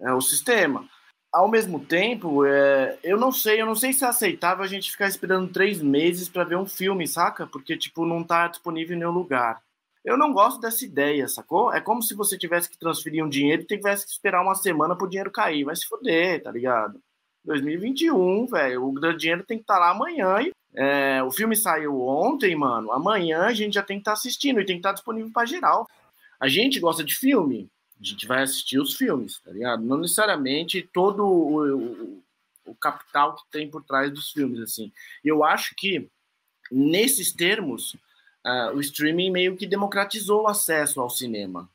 É 0.00 0.12
o 0.12 0.20
sistema. 0.20 0.88
Ao 1.32 1.48
mesmo 1.48 1.84
tempo, 1.84 2.44
é, 2.44 2.98
eu 3.02 3.18
não 3.18 3.32
sei, 3.32 3.60
eu 3.60 3.66
não 3.66 3.74
sei 3.74 3.92
se 3.92 4.04
é 4.04 4.08
aceitável 4.08 4.64
a 4.64 4.68
gente 4.68 4.90
ficar 4.90 5.08
esperando 5.08 5.52
três 5.52 5.82
meses 5.82 6.28
para 6.28 6.44
ver 6.44 6.56
um 6.56 6.66
filme, 6.66 7.06
saca? 7.06 7.46
Porque, 7.46 7.76
tipo, 7.76 8.06
não 8.06 8.22
tá 8.22 8.48
disponível 8.48 8.96
em 8.96 9.00
nenhum 9.00 9.12
lugar. 9.12 9.62
Eu 10.04 10.16
não 10.16 10.32
gosto 10.32 10.60
dessa 10.60 10.84
ideia, 10.84 11.26
sacou? 11.28 11.72
É 11.72 11.80
como 11.80 12.02
se 12.02 12.14
você 12.14 12.38
tivesse 12.38 12.70
que 12.70 12.78
transferir 12.78 13.24
um 13.24 13.28
dinheiro 13.28 13.62
e 13.62 13.66
tivesse 13.66 14.06
que 14.06 14.12
esperar 14.12 14.42
uma 14.42 14.54
semana 14.54 14.94
pro 14.94 15.08
dinheiro 15.08 15.30
cair. 15.30 15.64
Vai 15.64 15.74
se 15.74 15.86
fuder, 15.86 16.42
tá 16.42 16.50
ligado? 16.50 17.00
2021, 17.46 18.46
velho, 18.46 18.86
o 18.86 19.16
dinheiro 19.16 19.44
tem 19.44 19.56
que 19.56 19.62
estar 19.62 19.74
tá 19.74 19.80
lá 19.80 19.90
amanhã. 19.90 20.40
E, 20.42 20.52
é, 20.74 21.22
o 21.22 21.30
filme 21.30 21.56
saiu 21.56 22.00
ontem, 22.02 22.54
mano. 22.54 22.92
Amanhã 22.92 23.42
a 23.42 23.54
gente 23.54 23.74
já 23.74 23.82
tem 23.82 23.96
que 23.96 24.02
estar 24.02 24.12
tá 24.12 24.18
assistindo 24.18 24.60
e 24.60 24.66
tem 24.66 24.76
que 24.76 24.80
estar 24.80 24.90
tá 24.90 24.94
disponível 24.94 25.30
para 25.32 25.46
geral. 25.46 25.86
A 26.38 26.48
gente 26.48 26.78
gosta 26.78 27.02
de 27.02 27.14
filme, 27.14 27.70
a 27.98 28.04
gente 28.04 28.26
vai 28.26 28.42
assistir 28.42 28.78
os 28.78 28.94
filmes, 28.94 29.40
tá 29.40 29.50
ligado? 29.52 29.82
Não 29.82 29.96
necessariamente 29.96 30.82
todo 30.92 31.24
o, 31.24 31.76
o, 31.76 32.22
o 32.66 32.74
capital 32.74 33.36
que 33.36 33.42
tem 33.50 33.70
por 33.70 33.82
trás 33.82 34.12
dos 34.12 34.32
filmes, 34.32 34.60
assim. 34.60 34.92
Eu 35.24 35.42
acho 35.42 35.74
que, 35.74 36.08
nesses 36.70 37.32
termos, 37.32 37.94
uh, 38.44 38.74
o 38.74 38.80
streaming 38.80 39.30
meio 39.30 39.56
que 39.56 39.66
democratizou 39.66 40.42
o 40.42 40.48
acesso 40.48 41.00
ao 41.00 41.08
cinema. 41.08 41.70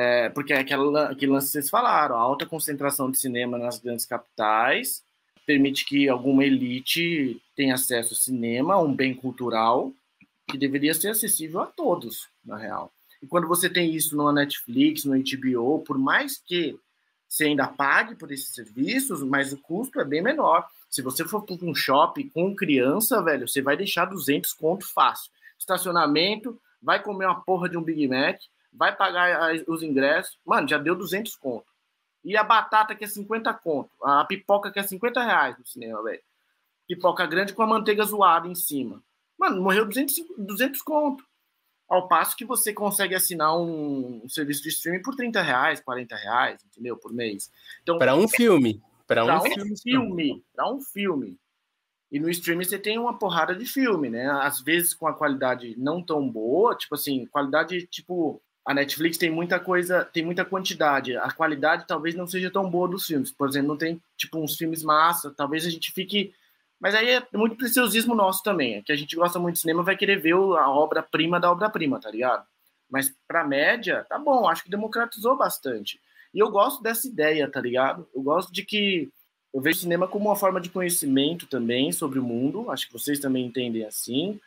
É, 0.00 0.28
porque 0.28 0.52
é 0.52 0.58
aquela, 0.60 1.10
aquele 1.10 1.32
lance 1.32 1.48
que 1.48 1.52
vocês 1.54 1.68
falaram, 1.68 2.14
a 2.14 2.20
alta 2.20 2.46
concentração 2.46 3.10
de 3.10 3.18
cinema 3.18 3.58
nas 3.58 3.80
grandes 3.80 4.06
capitais 4.06 5.02
permite 5.44 5.84
que 5.84 6.08
alguma 6.08 6.44
elite 6.44 7.42
tenha 7.56 7.74
acesso 7.74 8.14
ao 8.14 8.20
cinema, 8.20 8.78
um 8.78 8.94
bem 8.94 9.12
cultural, 9.12 9.92
que 10.48 10.56
deveria 10.56 10.94
ser 10.94 11.08
acessível 11.08 11.62
a 11.62 11.66
todos, 11.66 12.28
na 12.44 12.56
real. 12.56 12.92
E 13.20 13.26
quando 13.26 13.48
você 13.48 13.68
tem 13.68 13.92
isso 13.92 14.16
no 14.16 14.30
Netflix, 14.30 15.04
no 15.04 15.16
HBO, 15.16 15.80
por 15.80 15.98
mais 15.98 16.38
que 16.38 16.78
você 17.28 17.46
ainda 17.46 17.66
pague 17.66 18.14
por 18.14 18.30
esses 18.30 18.54
serviços, 18.54 19.20
mas 19.24 19.52
o 19.52 19.58
custo 19.58 19.98
é 20.00 20.04
bem 20.04 20.22
menor. 20.22 20.64
Se 20.88 21.02
você 21.02 21.24
for 21.24 21.42
para 21.42 21.56
um 21.60 21.74
shopping 21.74 22.28
com 22.28 22.54
criança, 22.54 23.20
velho, 23.20 23.48
você 23.48 23.60
vai 23.60 23.76
deixar 23.76 24.04
200 24.04 24.52
conto 24.52 24.86
fácil 24.86 25.32
estacionamento, 25.58 26.56
vai 26.80 27.02
comer 27.02 27.26
uma 27.26 27.40
porra 27.40 27.68
de 27.68 27.76
um 27.76 27.82
Big 27.82 28.06
Mac, 28.06 28.38
vai 28.72 28.94
pagar 28.94 29.52
os 29.66 29.82
ingressos, 29.82 30.38
mano, 30.44 30.68
já 30.68 30.78
deu 30.78 30.94
200 30.94 31.34
conto. 31.36 31.66
E 32.24 32.36
a 32.36 32.44
batata 32.44 32.94
que 32.94 33.04
é 33.04 33.08
50 33.08 33.52
conto, 33.54 33.90
a 34.02 34.24
pipoca 34.24 34.70
que 34.70 34.78
é 34.78 34.82
50 34.82 35.22
reais 35.22 35.58
no 35.58 35.66
cinema, 35.66 36.02
velho. 36.02 36.22
Pipoca 36.86 37.26
grande 37.26 37.52
com 37.52 37.62
a 37.62 37.66
manteiga 37.66 38.04
zoada 38.04 38.48
em 38.48 38.54
cima. 38.54 39.02
Mano, 39.38 39.62
morreu 39.62 39.86
200, 39.86 40.16
200 40.36 40.82
conto. 40.82 41.24
Ao 41.88 42.06
passo 42.06 42.36
que 42.36 42.44
você 42.44 42.72
consegue 42.72 43.14
assinar 43.14 43.56
um, 43.56 44.22
um 44.24 44.28
serviço 44.28 44.62
de 44.62 44.68
streaming 44.68 45.02
por 45.02 45.14
30 45.14 45.40
reais, 45.40 45.80
40 45.80 46.16
reais, 46.16 46.60
entendeu? 46.66 46.96
Por 46.96 47.12
mês. 47.12 47.50
Então, 47.82 47.98
para 47.98 48.14
um 48.14 48.28
filme. 48.28 48.82
Para 49.06 49.24
um, 49.24 49.38
um, 49.38 49.40
filme. 49.40 49.76
filme 49.78 50.44
para 50.54 50.70
um 50.70 50.80
filme. 50.80 51.38
E 52.10 52.18
no 52.18 52.28
streaming 52.28 52.64
você 52.64 52.78
tem 52.78 52.98
uma 52.98 53.18
porrada 53.18 53.54
de 53.54 53.64
filme, 53.64 54.10
né? 54.10 54.28
Às 54.30 54.60
vezes 54.60 54.92
com 54.92 55.06
a 55.06 55.14
qualidade 55.14 55.74
não 55.78 56.02
tão 56.02 56.28
boa, 56.28 56.74
tipo 56.74 56.94
assim, 56.94 57.24
qualidade 57.26 57.86
tipo 57.86 58.42
a 58.68 58.74
Netflix 58.74 59.16
tem 59.16 59.30
muita 59.30 59.58
coisa, 59.58 60.04
tem 60.04 60.22
muita 60.22 60.44
quantidade. 60.44 61.16
A 61.16 61.30
qualidade 61.32 61.86
talvez 61.88 62.14
não 62.14 62.26
seja 62.26 62.50
tão 62.50 62.68
boa 62.68 62.86
dos 62.86 63.06
filmes. 63.06 63.30
Por 63.30 63.48
exemplo, 63.48 63.68
não 63.68 63.78
tem 63.78 63.98
tipo 64.14 64.38
uns 64.38 64.56
filmes 64.56 64.82
massa, 64.82 65.32
talvez 65.34 65.64
a 65.64 65.70
gente 65.70 65.90
fique 65.90 66.34
mas 66.80 66.94
aí 66.94 67.10
é 67.10 67.26
muito 67.32 67.56
preciosismo 67.56 68.14
nosso 68.14 68.42
também, 68.42 68.76
é 68.76 68.82
que 68.82 68.92
a 68.92 68.96
gente 68.96 69.16
gosta 69.16 69.38
muito 69.38 69.54
de 69.54 69.62
cinema, 69.62 69.82
vai 69.82 69.96
querer 69.96 70.20
ver 70.20 70.34
a 70.34 70.70
obra-prima 70.70 71.40
da 71.40 71.50
obra-prima, 71.50 72.00
tá 72.00 72.10
ligado? 72.10 72.46
Mas 72.88 73.12
pra 73.26 73.42
média, 73.42 74.06
tá 74.08 74.18
bom, 74.18 74.48
acho 74.48 74.62
que 74.62 74.70
democratizou 74.70 75.36
bastante. 75.36 76.00
E 76.32 76.38
eu 76.38 76.50
gosto 76.50 76.82
dessa 76.82 77.08
ideia, 77.08 77.50
tá 77.50 77.60
ligado? 77.60 78.06
Eu 78.14 78.22
gosto 78.22 78.52
de 78.52 78.62
que 78.62 79.10
eu 79.52 79.60
vejo 79.60 79.80
cinema 79.80 80.06
como 80.06 80.26
uma 80.26 80.36
forma 80.36 80.60
de 80.60 80.70
conhecimento 80.70 81.46
também 81.46 81.90
sobre 81.90 82.18
o 82.18 82.22
mundo. 82.22 82.70
Acho 82.70 82.86
que 82.86 82.92
vocês 82.92 83.18
também 83.18 83.46
entendem 83.46 83.84
assim. 83.84 84.38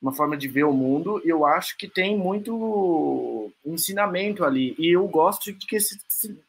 Uma 0.00 0.12
forma 0.12 0.36
de 0.36 0.46
ver 0.46 0.64
o 0.64 0.72
mundo. 0.72 1.20
E 1.24 1.28
eu 1.28 1.44
acho 1.44 1.76
que 1.76 1.88
tem 1.88 2.16
muito 2.16 3.52
ensinamento 3.64 4.44
ali. 4.44 4.74
E 4.78 4.94
eu 4.94 5.06
gosto 5.08 5.52
de 5.52 5.66
que 5.66 5.76
esse, 5.76 6.00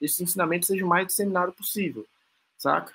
esse 0.02 0.24
ensinamento 0.24 0.66
seja 0.66 0.86
o 0.86 0.88
mais 0.88 1.08
disseminado 1.08 1.52
possível, 1.52 2.06
saca? 2.58 2.94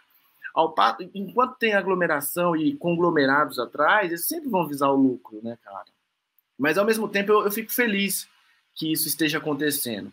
Ao, 0.54 0.72
enquanto 1.12 1.56
tem 1.56 1.74
aglomeração 1.74 2.54
e 2.54 2.76
conglomerados 2.76 3.58
atrás, 3.58 4.10
eles 4.10 4.26
sempre 4.26 4.48
vão 4.48 4.68
visar 4.68 4.88
o 4.90 4.96
lucro, 4.96 5.40
né, 5.42 5.58
cara? 5.64 5.86
Mas 6.56 6.78
ao 6.78 6.84
mesmo 6.84 7.08
tempo 7.08 7.32
eu, 7.32 7.44
eu 7.44 7.50
fico 7.50 7.72
feliz 7.72 8.28
que 8.74 8.92
isso 8.92 9.08
esteja 9.08 9.38
acontecendo. 9.38 10.12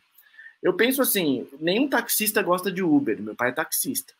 Eu 0.63 0.73
penso 0.73 1.01
assim: 1.01 1.47
nenhum 1.59 1.87
taxista 1.87 2.41
gosta 2.41 2.71
de 2.71 2.81
Uber. 2.81 3.21
Meu 3.21 3.35
pai 3.35 3.49
é 3.49 3.53
taxista 3.53 4.13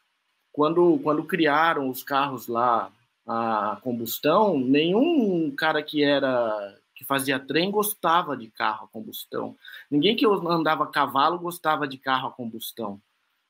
quando, 0.52 1.00
quando 1.02 1.24
criaram 1.24 1.90
os 1.90 2.04
carros 2.04 2.48
lá 2.48 2.92
a 3.28 3.78
combustão, 3.82 4.60
nenhum 4.60 5.52
cara 5.56 5.82
que 5.82 6.04
era 6.04 6.78
que 6.96 7.06
fazia 7.06 7.40
trem 7.40 7.72
gostava 7.72 8.38
de 8.38 8.48
carro 8.48 8.86
a 8.86 8.88
combustão. 8.88 9.56
Ninguém 9.90 10.16
que 10.16 10.26
andava 10.26 10.84
a 10.84 10.88
cavalo 10.88 11.40
gostava 11.40 11.88
de 11.88 11.98
carro 11.98 12.28
a 12.28 12.32
combustão. 12.32 13.02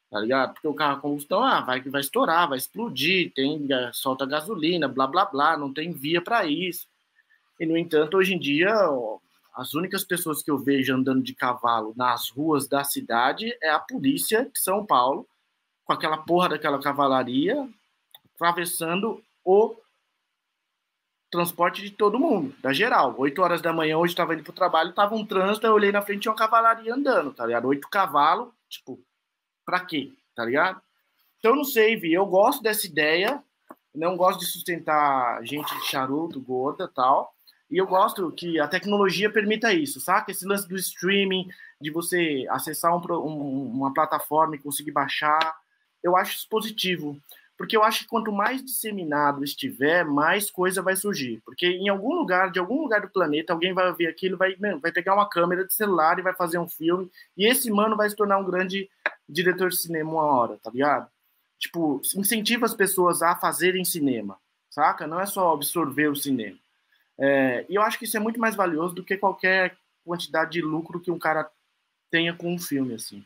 Tá 0.10 0.20
ligado? 0.20 0.54
Porque 0.54 0.68
o 0.68 0.74
carro 0.74 0.98
a 0.98 1.02
combustão, 1.02 1.44
ah, 1.44 1.62
vai 1.62 1.82
vai 1.82 2.02
estourar, 2.02 2.48
vai 2.48 2.58
explodir, 2.58 3.34
tem 3.34 3.68
solta 3.94 4.26
gasolina, 4.26 4.88
blá 4.88 5.08
blá 5.08 5.26
blá, 5.26 5.58
não 5.58 5.74
tem 5.74 5.92
via 5.92 6.22
para 6.22 6.46
isso. 6.46 6.88
E 7.60 7.66
no 7.66 7.78
entanto, 7.78 8.18
hoje 8.18 8.34
em 8.34 8.40
dia, 8.40 8.74
as 9.54 9.74
únicas 9.74 10.04
pessoas 10.04 10.42
que 10.42 10.50
eu 10.50 10.58
vejo 10.58 10.96
andando 10.96 11.22
de 11.22 11.36
cavalo 11.36 11.94
nas 11.96 12.30
ruas 12.30 12.68
da 12.68 12.84
cidade 12.84 13.56
é 13.62 13.70
a 13.70 13.80
polícia 13.80 14.50
de 14.52 14.60
São 14.60 14.86
Paulo 14.86 15.28
com 15.86 15.94
aquela 15.94 16.18
porra 16.18 16.50
daquela 16.50 16.80
cavalaria 16.80 17.68
atravessando 18.36 19.22
o 19.44 19.76
transporte 21.32 21.82
de 21.82 21.92
todo 21.92 22.20
mundo, 22.20 22.54
da 22.62 22.74
geral. 22.74 23.16
Oito 23.18 23.42
horas 23.42 23.62
da 23.62 23.72
manhã, 23.72 23.98
hoje 23.98 24.14
estava 24.14 24.34
indo 24.34 24.44
pro 24.44 24.52
trabalho, 24.52 24.94
tava 24.94 25.16
um 25.16 25.26
trânsito, 25.26 25.66
eu 25.66 25.74
olhei 25.74 25.92
na 25.92 26.02
frente 26.02 26.22
tinha 26.22 26.32
uma 26.32 26.38
cavalaria 26.38 26.94
andando, 26.94 27.34
tá 27.34 27.46
ligado? 27.46 27.68
Oito 27.70 27.88
cavalos, 27.90 28.50
tipo, 28.70 29.00
pra 29.66 29.80
quê? 29.80 30.12
Tá 30.36 30.44
ligado? 30.44 30.82
Então, 31.40 31.56
não 31.56 31.64
sei, 31.64 31.96
Vi, 31.96 32.14
eu 32.14 32.26
gosto 32.26 32.62
dessa 32.62 32.86
ideia, 32.86 33.42
não 33.96 34.18
gosto 34.18 34.42
de 34.42 34.46
sustentar 34.46 35.44
gente 35.44 35.74
de 35.74 35.86
charuto, 35.86 36.40
gorda 36.42 36.88
tal, 36.88 37.34
e 37.70 37.78
eu 37.78 37.88
gosto 37.88 38.30
que 38.34 38.60
a 38.60 38.68
tecnologia 38.68 39.32
permita 39.32 39.74
isso, 39.74 40.02
saca? 40.02 40.30
Esse 40.32 40.46
lance 40.46 40.68
do 40.68 40.76
streaming, 40.76 41.48
de 41.80 41.90
você 41.90 42.46
acessar 42.50 42.94
um, 42.94 43.02
um, 43.26 43.72
uma 43.72 43.94
plataforma 43.94 44.56
e 44.56 44.60
conseguir 44.60 44.92
baixar, 44.92 45.56
eu 46.04 46.18
acho 46.18 46.36
isso 46.36 46.50
positivo, 46.50 47.18
porque 47.62 47.78
eu 47.78 47.84
acho 47.84 48.00
que 48.00 48.08
quanto 48.08 48.32
mais 48.32 48.66
disseminado 48.66 49.44
estiver, 49.44 50.04
mais 50.04 50.50
coisa 50.50 50.82
vai 50.82 50.96
surgir. 50.96 51.44
Porque 51.46 51.68
em 51.68 51.90
algum 51.90 52.16
lugar, 52.16 52.52
de 52.52 52.58
algum 52.58 52.82
lugar 52.82 53.02
do 53.02 53.10
planeta, 53.12 53.54
alguém 53.54 53.72
vai 53.72 53.94
ver 53.94 54.08
aquilo, 54.08 54.36
vai, 54.36 54.56
vai 54.56 54.92
pegar 54.92 55.14
uma 55.14 55.30
câmera 55.30 55.64
de 55.64 55.72
celular 55.72 56.18
e 56.18 56.24
vai 56.24 56.34
fazer 56.34 56.58
um 56.58 56.68
filme, 56.68 57.08
e 57.38 57.46
esse 57.46 57.70
mano 57.70 57.96
vai 57.96 58.10
se 58.10 58.16
tornar 58.16 58.40
um 58.40 58.46
grande 58.46 58.90
diretor 59.30 59.70
de 59.70 59.78
cinema 59.78 60.10
uma 60.10 60.24
hora, 60.24 60.58
tá 60.58 60.72
ligado? 60.72 61.08
Tipo, 61.60 62.02
incentiva 62.16 62.66
as 62.66 62.74
pessoas 62.74 63.22
a 63.22 63.36
fazerem 63.36 63.86
cinema, 63.86 64.40
saca? 64.68 65.06
Não 65.06 65.20
é 65.20 65.28
só 65.28 65.54
absorver 65.54 66.08
o 66.08 66.16
cinema. 66.16 66.58
É, 67.20 67.64
e 67.70 67.76
eu 67.76 67.84
acho 67.84 68.00
que 68.00 68.06
isso 68.06 68.18
é 68.18 68.20
muito 68.20 68.40
mais 68.40 68.56
valioso 68.56 68.96
do 68.96 69.04
que 69.04 69.18
qualquer 69.18 69.78
quantidade 70.04 70.54
de 70.54 70.64
lucro 70.64 71.00
que 71.00 71.12
um 71.12 71.20
cara 71.20 71.48
tenha 72.10 72.34
com 72.34 72.56
um 72.56 72.58
filme, 72.58 72.96
assim. 72.96 73.24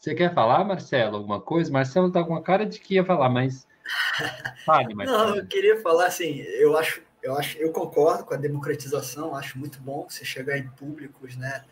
Você 0.00 0.14
quer 0.14 0.32
falar, 0.32 0.64
Marcelo, 0.64 1.16
alguma 1.16 1.38
coisa? 1.38 1.70
Marcelo 1.70 2.10
tá 2.10 2.24
com 2.24 2.34
a 2.34 2.42
cara 2.42 2.64
de 2.64 2.80
que 2.80 2.94
ia 2.94 3.04
falar, 3.04 3.28
mas 3.28 3.68
fale, 4.64 4.94
Marcelo. 4.94 5.28
Não, 5.28 5.36
eu 5.36 5.46
queria 5.46 5.78
falar 5.82 6.06
assim, 6.06 6.38
eu 6.38 6.74
acho, 6.74 7.02
eu 7.22 7.36
acho, 7.36 7.58
eu 7.58 7.70
concordo 7.70 8.24
com 8.24 8.32
a 8.32 8.38
democratização, 8.38 9.36
acho 9.36 9.58
muito 9.58 9.78
bom 9.78 10.06
você 10.08 10.24
chegar 10.24 10.56
em 10.56 10.66
públicos, 10.70 11.36
né? 11.36 11.64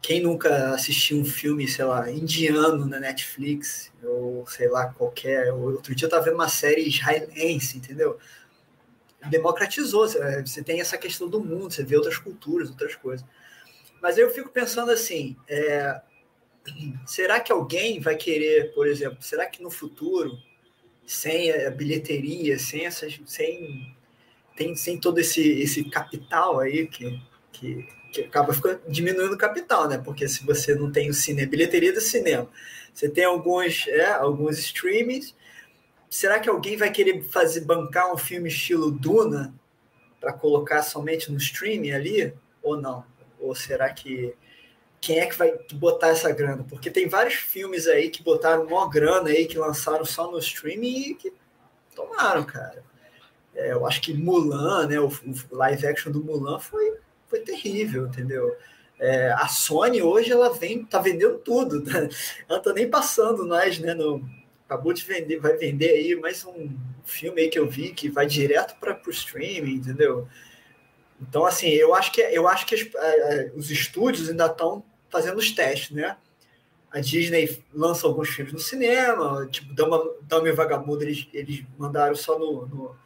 Quem 0.00 0.22
nunca 0.22 0.70
assistiu 0.70 1.18
um 1.18 1.26
filme, 1.26 1.68
sei 1.68 1.84
lá, 1.84 2.10
indiano 2.10 2.86
na 2.86 2.98
Netflix, 2.98 3.92
ou 4.02 4.46
sei 4.46 4.70
lá, 4.70 4.86
qualquer. 4.86 5.52
Outro 5.52 5.94
dia 5.94 6.06
eu 6.06 6.10
tava 6.10 6.24
vendo 6.24 6.36
uma 6.36 6.48
série 6.48 6.88
israelense, 6.88 7.76
entendeu? 7.76 8.18
Democratizou, 9.28 10.08
você 10.08 10.62
tem 10.62 10.80
essa 10.80 10.96
questão 10.96 11.28
do 11.28 11.44
mundo, 11.44 11.70
você 11.70 11.84
vê 11.84 11.96
outras 11.96 12.16
culturas, 12.16 12.70
outras 12.70 12.94
coisas. 12.94 13.26
Mas 14.00 14.16
eu 14.16 14.30
fico 14.30 14.48
pensando 14.48 14.90
assim, 14.90 15.36
é, 15.48 16.00
será 17.06 17.40
que 17.40 17.52
alguém 17.52 18.00
vai 18.00 18.16
querer, 18.16 18.72
por 18.74 18.86
exemplo, 18.86 19.18
será 19.20 19.46
que 19.46 19.62
no 19.62 19.70
futuro, 19.70 20.38
sem 21.06 21.50
a 21.50 21.70
bilheteria, 21.70 22.58
sem 22.58 22.84
essas, 22.84 23.18
sem, 23.26 23.94
tem, 24.56 24.74
sem 24.74 24.98
todo 24.98 25.18
esse, 25.18 25.40
esse 25.60 25.84
capital 25.84 26.60
aí 26.60 26.86
que, 26.86 27.20
que, 27.52 27.86
que 28.12 28.20
acaba 28.22 28.52
ficando, 28.52 28.80
diminuindo 28.88 29.34
o 29.34 29.38
capital, 29.38 29.88
né? 29.88 29.98
Porque 29.98 30.28
se 30.28 30.44
você 30.44 30.74
não 30.74 30.92
tem 30.92 31.08
o 31.08 31.14
cinema, 31.14 31.48
bilheteria 31.48 31.92
do 31.92 32.00
cinema, 32.00 32.48
você 32.92 33.08
tem 33.08 33.24
alguns, 33.24 33.86
é, 33.88 34.06
alguns 34.06 34.58
streamings, 34.58 35.34
será 36.10 36.38
que 36.40 36.48
alguém 36.48 36.76
vai 36.76 36.90
querer 36.90 37.22
fazer 37.24 37.60
bancar 37.62 38.12
um 38.12 38.18
filme 38.18 38.48
estilo 38.48 38.90
Duna 38.90 39.54
para 40.20 40.32
colocar 40.32 40.82
somente 40.82 41.30
no 41.30 41.38
streaming 41.38 41.92
ali 41.92 42.34
ou 42.62 42.80
não? 42.80 43.04
Ou 43.38 43.54
será 43.54 43.92
que 43.92 44.34
quem 45.00 45.20
é 45.20 45.26
que 45.26 45.36
vai 45.36 45.56
botar 45.74 46.08
essa 46.08 46.30
grana? 46.32 46.64
Porque 46.68 46.90
tem 46.90 47.08
vários 47.08 47.34
filmes 47.34 47.86
aí 47.86 48.10
que 48.10 48.22
botaram 48.22 48.64
maior 48.64 48.88
grana 48.88 49.30
aí, 49.30 49.46
que 49.46 49.58
lançaram 49.58 50.04
só 50.04 50.30
no 50.30 50.38
streaming 50.38 51.10
e 51.10 51.14
que 51.14 51.32
tomaram, 51.94 52.44
cara. 52.44 52.82
É, 53.54 53.72
eu 53.72 53.86
acho 53.86 54.00
que 54.00 54.14
Mulan, 54.14 54.86
né, 54.86 55.00
o, 55.00 55.10
live 55.50 55.86
action 55.86 56.12
do 56.12 56.22
Mulan 56.22 56.58
foi, 56.58 56.94
foi 57.26 57.40
terrível, 57.40 58.06
entendeu? 58.06 58.56
É, 58.98 59.30
a 59.32 59.46
Sony 59.48 60.02
hoje 60.02 60.32
ela 60.32 60.52
vem, 60.52 60.84
tá 60.84 61.00
vendendo 61.00 61.38
tudo, 61.38 61.80
né? 61.82 62.08
ela 62.48 62.60
tá 62.60 62.72
nem 62.72 62.88
passando 62.88 63.44
nós, 63.44 63.78
né? 63.78 63.94
No, 63.94 64.28
acabou 64.64 64.92
de 64.92 65.04
vender, 65.04 65.38
vai 65.38 65.56
vender 65.56 65.90
aí 65.90 66.16
mais 66.16 66.44
um 66.44 66.68
filme 67.04 67.42
aí 67.42 67.48
que 67.48 67.58
eu 67.58 67.68
vi 67.68 67.92
que 67.92 68.10
vai 68.10 68.26
direto 68.26 68.76
para 68.78 69.00
o 69.06 69.10
streaming, 69.10 69.76
entendeu? 69.76 70.28
Então, 71.20 71.44
assim, 71.46 71.68
eu 71.68 71.94
acho 71.94 72.12
que, 72.12 72.20
eu 72.20 72.46
acho 72.46 72.66
que 72.66 72.90
é, 72.94 73.52
os 73.56 73.70
estúdios 73.70 74.28
ainda 74.28 74.46
estão 74.46 74.84
fazendo 75.10 75.38
os 75.38 75.50
testes, 75.50 75.90
né? 75.90 76.16
A 76.90 77.00
Disney 77.00 77.62
lança 77.72 78.06
alguns 78.06 78.30
filmes 78.30 78.52
no 78.52 78.58
cinema, 78.58 79.46
tipo, 79.50 79.72
Dama, 79.74 80.02
Dama 80.22 80.48
e 80.48 80.52
Vagabundo, 80.52 81.02
eles, 81.02 81.28
eles 81.34 81.62
mandaram 81.76 82.14
só 82.14 82.38
no, 82.38 82.66
no, 82.66 82.96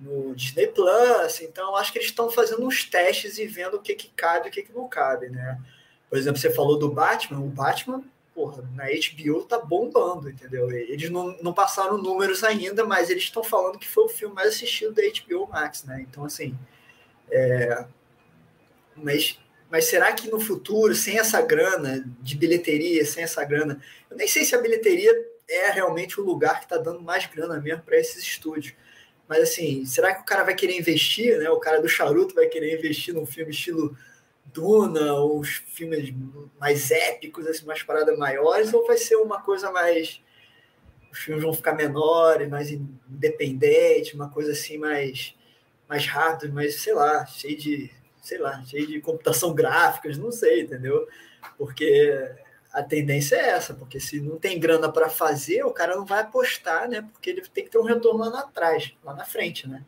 no 0.00 0.34
Disney 0.34 0.68
Plus, 0.68 1.40
então 1.42 1.76
acho 1.76 1.92
que 1.92 1.98
eles 1.98 2.08
estão 2.08 2.30
fazendo 2.30 2.64
uns 2.64 2.84
testes 2.84 3.38
e 3.38 3.46
vendo 3.46 3.76
o 3.76 3.82
que, 3.82 3.94
que 3.94 4.08
cabe 4.08 4.46
e 4.46 4.48
o 4.48 4.52
que, 4.52 4.62
que 4.62 4.72
não 4.72 4.88
cabe, 4.88 5.28
né? 5.28 5.60
Por 6.08 6.16
exemplo, 6.16 6.40
você 6.40 6.50
falou 6.50 6.78
do 6.78 6.90
Batman, 6.90 7.40
o 7.40 7.48
Batman, 7.48 8.02
porra, 8.34 8.62
na 8.74 8.84
HBO 8.84 9.42
tá 9.44 9.58
bombando, 9.58 10.30
entendeu? 10.30 10.70
Eles 10.70 11.10
não, 11.10 11.36
não 11.42 11.52
passaram 11.52 11.98
números 11.98 12.44
ainda, 12.44 12.84
mas 12.84 13.10
eles 13.10 13.24
estão 13.24 13.42
falando 13.42 13.78
que 13.78 13.88
foi 13.88 14.04
o 14.04 14.08
filme 14.08 14.34
mais 14.34 14.48
assistido 14.48 14.94
da 14.94 15.02
HBO 15.02 15.48
Max, 15.48 15.84
né? 15.84 16.04
Então, 16.08 16.24
assim, 16.24 16.56
é... 17.30 17.84
mas 18.94 19.38
mas 19.76 19.84
será 19.84 20.10
que 20.10 20.30
no 20.30 20.40
futuro, 20.40 20.94
sem 20.94 21.18
essa 21.18 21.42
grana 21.42 22.02
de 22.22 22.34
bilheteria, 22.34 23.04
sem 23.04 23.22
essa 23.22 23.44
grana, 23.44 23.78
eu 24.10 24.16
nem 24.16 24.26
sei 24.26 24.42
se 24.42 24.54
a 24.54 24.58
bilheteria 24.58 25.12
é 25.46 25.70
realmente 25.70 26.18
o 26.18 26.24
lugar 26.24 26.60
que 26.60 26.64
está 26.64 26.78
dando 26.78 27.02
mais 27.02 27.26
grana 27.26 27.60
mesmo 27.60 27.82
para 27.82 27.98
esses 27.98 28.22
estúdios. 28.22 28.72
Mas 29.28 29.42
assim, 29.42 29.84
será 29.84 30.14
que 30.14 30.22
o 30.22 30.24
cara 30.24 30.44
vai 30.44 30.54
querer 30.54 30.78
investir, 30.78 31.36
né? 31.36 31.50
O 31.50 31.60
cara 31.60 31.78
do 31.78 31.86
charuto 31.86 32.34
vai 32.34 32.46
querer 32.46 32.74
investir 32.74 33.12
num 33.12 33.26
filme 33.26 33.50
estilo 33.50 33.94
Duna, 34.46 35.12
ou 35.12 35.44
filmes 35.44 36.10
mais 36.58 36.90
épicos, 36.90 37.46
assim, 37.46 37.66
mais 37.66 37.82
paradas 37.82 38.16
maiores, 38.16 38.72
ou 38.72 38.86
vai 38.86 38.96
ser 38.96 39.16
uma 39.16 39.42
coisa 39.42 39.70
mais. 39.70 40.22
Os 41.12 41.18
filmes 41.18 41.42
vão 41.44 41.52
ficar 41.52 41.74
menores, 41.74 42.48
mais 42.48 42.70
independentes, 42.70 44.14
uma 44.14 44.30
coisa 44.30 44.52
assim 44.52 44.78
mais, 44.78 45.34
mais 45.86 46.06
rápido, 46.06 46.54
mais, 46.54 46.76
sei 46.76 46.94
lá, 46.94 47.26
cheio 47.26 47.58
de 47.58 47.90
sei 48.26 48.38
lá, 48.38 48.60
cheio 48.64 48.88
de 48.88 49.00
computação 49.00 49.54
gráfica, 49.54 50.08
não 50.18 50.32
sei, 50.32 50.62
entendeu? 50.62 51.08
Porque 51.56 52.28
a 52.72 52.82
tendência 52.82 53.36
é 53.36 53.50
essa, 53.50 53.72
porque 53.72 54.00
se 54.00 54.20
não 54.20 54.36
tem 54.36 54.58
grana 54.58 54.90
para 54.90 55.08
fazer, 55.08 55.64
o 55.64 55.70
cara 55.70 55.94
não 55.94 56.04
vai 56.04 56.22
apostar, 56.22 56.88
né? 56.88 57.02
Porque 57.12 57.30
ele 57.30 57.40
tem 57.42 57.64
que 57.64 57.70
ter 57.70 57.78
um 57.78 57.84
retorno 57.84 58.28
lá 58.28 58.40
atrás, 58.40 58.92
lá 59.04 59.14
na 59.14 59.24
frente, 59.24 59.68
né? 59.68 59.84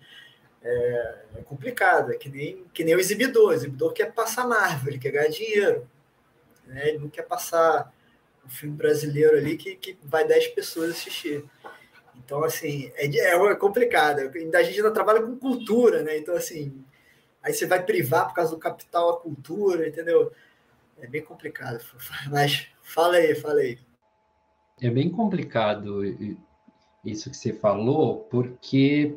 É, 0.62 1.16
é 1.38 1.42
complicado, 1.42 2.12
é 2.12 2.16
que 2.16 2.28
nem, 2.28 2.64
que 2.72 2.84
nem 2.84 2.94
o 2.94 3.00
exibidor. 3.00 3.48
O 3.48 3.52
exibidor 3.52 3.92
quer 3.92 4.12
passar 4.12 4.46
Marvel, 4.46 4.92
ele 4.92 5.00
quer 5.00 5.10
ganhar 5.10 5.28
dinheiro. 5.28 5.88
Né? 6.64 6.90
Ele 6.90 6.98
não 6.98 7.08
quer 7.08 7.22
passar 7.22 7.92
um 8.46 8.48
filme 8.48 8.76
brasileiro 8.76 9.36
ali 9.36 9.56
que, 9.56 9.74
que 9.74 9.98
vai 10.04 10.24
10 10.24 10.48
pessoas 10.48 10.90
assistir. 10.90 11.44
Então, 12.16 12.44
assim, 12.44 12.92
é, 12.94 13.06
é 13.06 13.54
complicado. 13.56 14.20
A 14.20 14.62
gente 14.62 14.76
ainda 14.76 14.92
trabalha 14.92 15.22
com 15.22 15.36
cultura, 15.36 16.02
né? 16.02 16.18
Então, 16.18 16.36
assim, 16.36 16.84
aí 17.48 17.54
você 17.54 17.66
vai 17.66 17.82
privar 17.82 18.28
por 18.28 18.34
causa 18.34 18.54
do 18.54 18.58
capital 18.58 19.10
a 19.10 19.20
cultura, 19.20 19.88
entendeu? 19.88 20.30
É 21.00 21.06
bem 21.06 21.22
complicado. 21.22 21.82
Mas 22.30 22.68
fala 22.82 23.16
aí, 23.16 23.34
fala 23.34 23.60
aí. 23.60 23.78
É 24.80 24.90
bem 24.90 25.10
complicado 25.10 26.04
isso 27.04 27.30
que 27.30 27.36
você 27.36 27.52
falou, 27.52 28.20
porque 28.30 29.16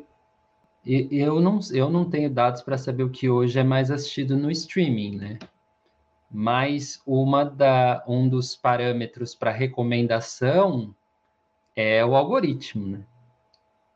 eu 0.84 1.40
não, 1.40 1.60
eu 1.72 1.90
não 1.90 2.08
tenho 2.08 2.30
dados 2.30 2.62
para 2.62 2.78
saber 2.78 3.04
o 3.04 3.10
que 3.10 3.28
hoje 3.28 3.58
é 3.58 3.62
mais 3.62 3.90
assistido 3.90 4.36
no 4.36 4.50
streaming, 4.50 5.16
né? 5.16 5.38
Mas 6.28 7.00
uma 7.06 7.44
da, 7.44 8.02
um 8.08 8.28
dos 8.28 8.56
parâmetros 8.56 9.34
para 9.34 9.52
recomendação 9.52 10.94
é 11.76 12.04
o 12.04 12.16
algoritmo, 12.16 12.86
né? 12.86 13.06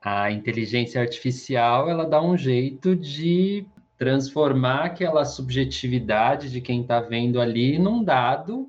A 0.00 0.30
inteligência 0.30 1.00
artificial, 1.00 1.88
ela 1.88 2.04
dá 2.04 2.22
um 2.22 2.36
jeito 2.36 2.94
de 2.94 3.66
transformar 3.98 4.84
aquela 4.84 5.24
subjetividade 5.24 6.50
de 6.50 6.60
quem 6.60 6.82
está 6.82 7.00
vendo 7.00 7.40
ali 7.40 7.78
num 7.78 8.02
dado 8.02 8.68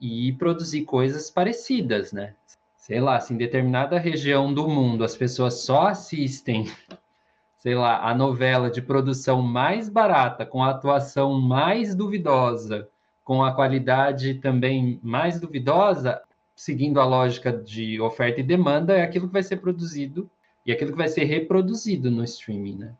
e 0.00 0.32
produzir 0.34 0.84
coisas 0.84 1.30
parecidas, 1.30 2.12
né? 2.12 2.34
Sei 2.76 3.00
lá, 3.00 3.18
se 3.18 3.32
em 3.34 3.36
determinada 3.36 3.98
região 3.98 4.52
do 4.52 4.68
mundo 4.68 5.02
as 5.02 5.16
pessoas 5.16 5.62
só 5.62 5.88
assistem, 5.88 6.70
sei 7.58 7.74
lá, 7.74 8.08
a 8.08 8.14
novela 8.14 8.70
de 8.70 8.82
produção 8.82 9.42
mais 9.42 9.88
barata, 9.88 10.44
com 10.44 10.62
a 10.62 10.70
atuação 10.70 11.40
mais 11.40 11.94
duvidosa, 11.94 12.88
com 13.24 13.42
a 13.42 13.52
qualidade 13.52 14.34
também 14.34 15.00
mais 15.02 15.40
duvidosa, 15.40 16.22
seguindo 16.54 17.00
a 17.00 17.04
lógica 17.04 17.52
de 17.52 18.00
oferta 18.00 18.40
e 18.40 18.44
demanda, 18.44 18.94
é 18.96 19.02
aquilo 19.02 19.26
que 19.26 19.32
vai 19.32 19.42
ser 19.42 19.56
produzido 19.56 20.30
e 20.64 20.70
aquilo 20.70 20.92
que 20.92 20.98
vai 20.98 21.08
ser 21.08 21.24
reproduzido 21.24 22.10
no 22.10 22.22
streaming, 22.22 22.76
né? 22.76 22.94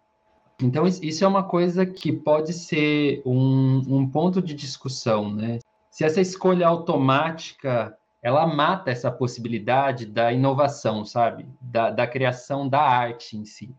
Então, 0.62 0.86
isso 0.86 1.24
é 1.24 1.28
uma 1.28 1.44
coisa 1.44 1.84
que 1.84 2.12
pode 2.12 2.52
ser 2.52 3.22
um, 3.26 3.82
um 3.88 4.10
ponto 4.10 4.40
de 4.40 4.54
discussão, 4.54 5.30
né? 5.30 5.58
Se 5.90 6.04
essa 6.04 6.20
escolha 6.20 6.66
automática 6.66 7.96
ela 8.26 8.44
mata 8.44 8.90
essa 8.90 9.08
possibilidade 9.08 10.04
da 10.04 10.32
inovação, 10.32 11.04
sabe? 11.04 11.46
Da, 11.60 11.90
da 11.90 12.08
criação 12.08 12.68
da 12.68 12.80
arte 12.80 13.36
em 13.36 13.44
si. 13.44 13.72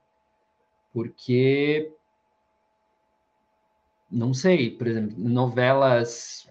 Porque, 0.93 1.93
não 4.09 4.33
sei, 4.33 4.71
por 4.71 4.87
exemplo, 4.87 5.15
novelas 5.17 6.49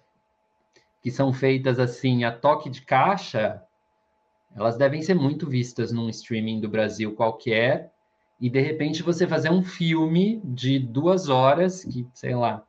que 1.00 1.10
são 1.10 1.32
feitas 1.32 1.78
assim 1.78 2.24
a 2.24 2.30
toque 2.36 2.68
de 2.68 2.82
caixa, 2.82 3.62
elas 4.54 4.76
devem 4.76 5.00
ser 5.00 5.14
muito 5.14 5.48
vistas 5.48 5.90
num 5.90 6.10
streaming 6.10 6.60
do 6.60 6.68
Brasil 6.68 7.14
qualquer, 7.14 7.94
e 8.40 8.50
de 8.50 8.60
repente 8.60 9.02
você 9.02 9.26
fazer 9.26 9.50
um 9.50 9.62
filme 9.62 10.40
de 10.44 10.78
duas 10.78 11.28
horas, 11.28 11.84
que, 11.84 12.06
sei 12.12 12.34
lá, 12.34 12.62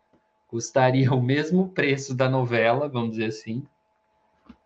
custaria 0.48 1.12
o 1.14 1.22
mesmo 1.22 1.70
preço 1.70 2.16
da 2.16 2.30
novela, 2.30 2.88
vamos 2.88 3.12
dizer 3.12 3.28
assim, 3.28 3.66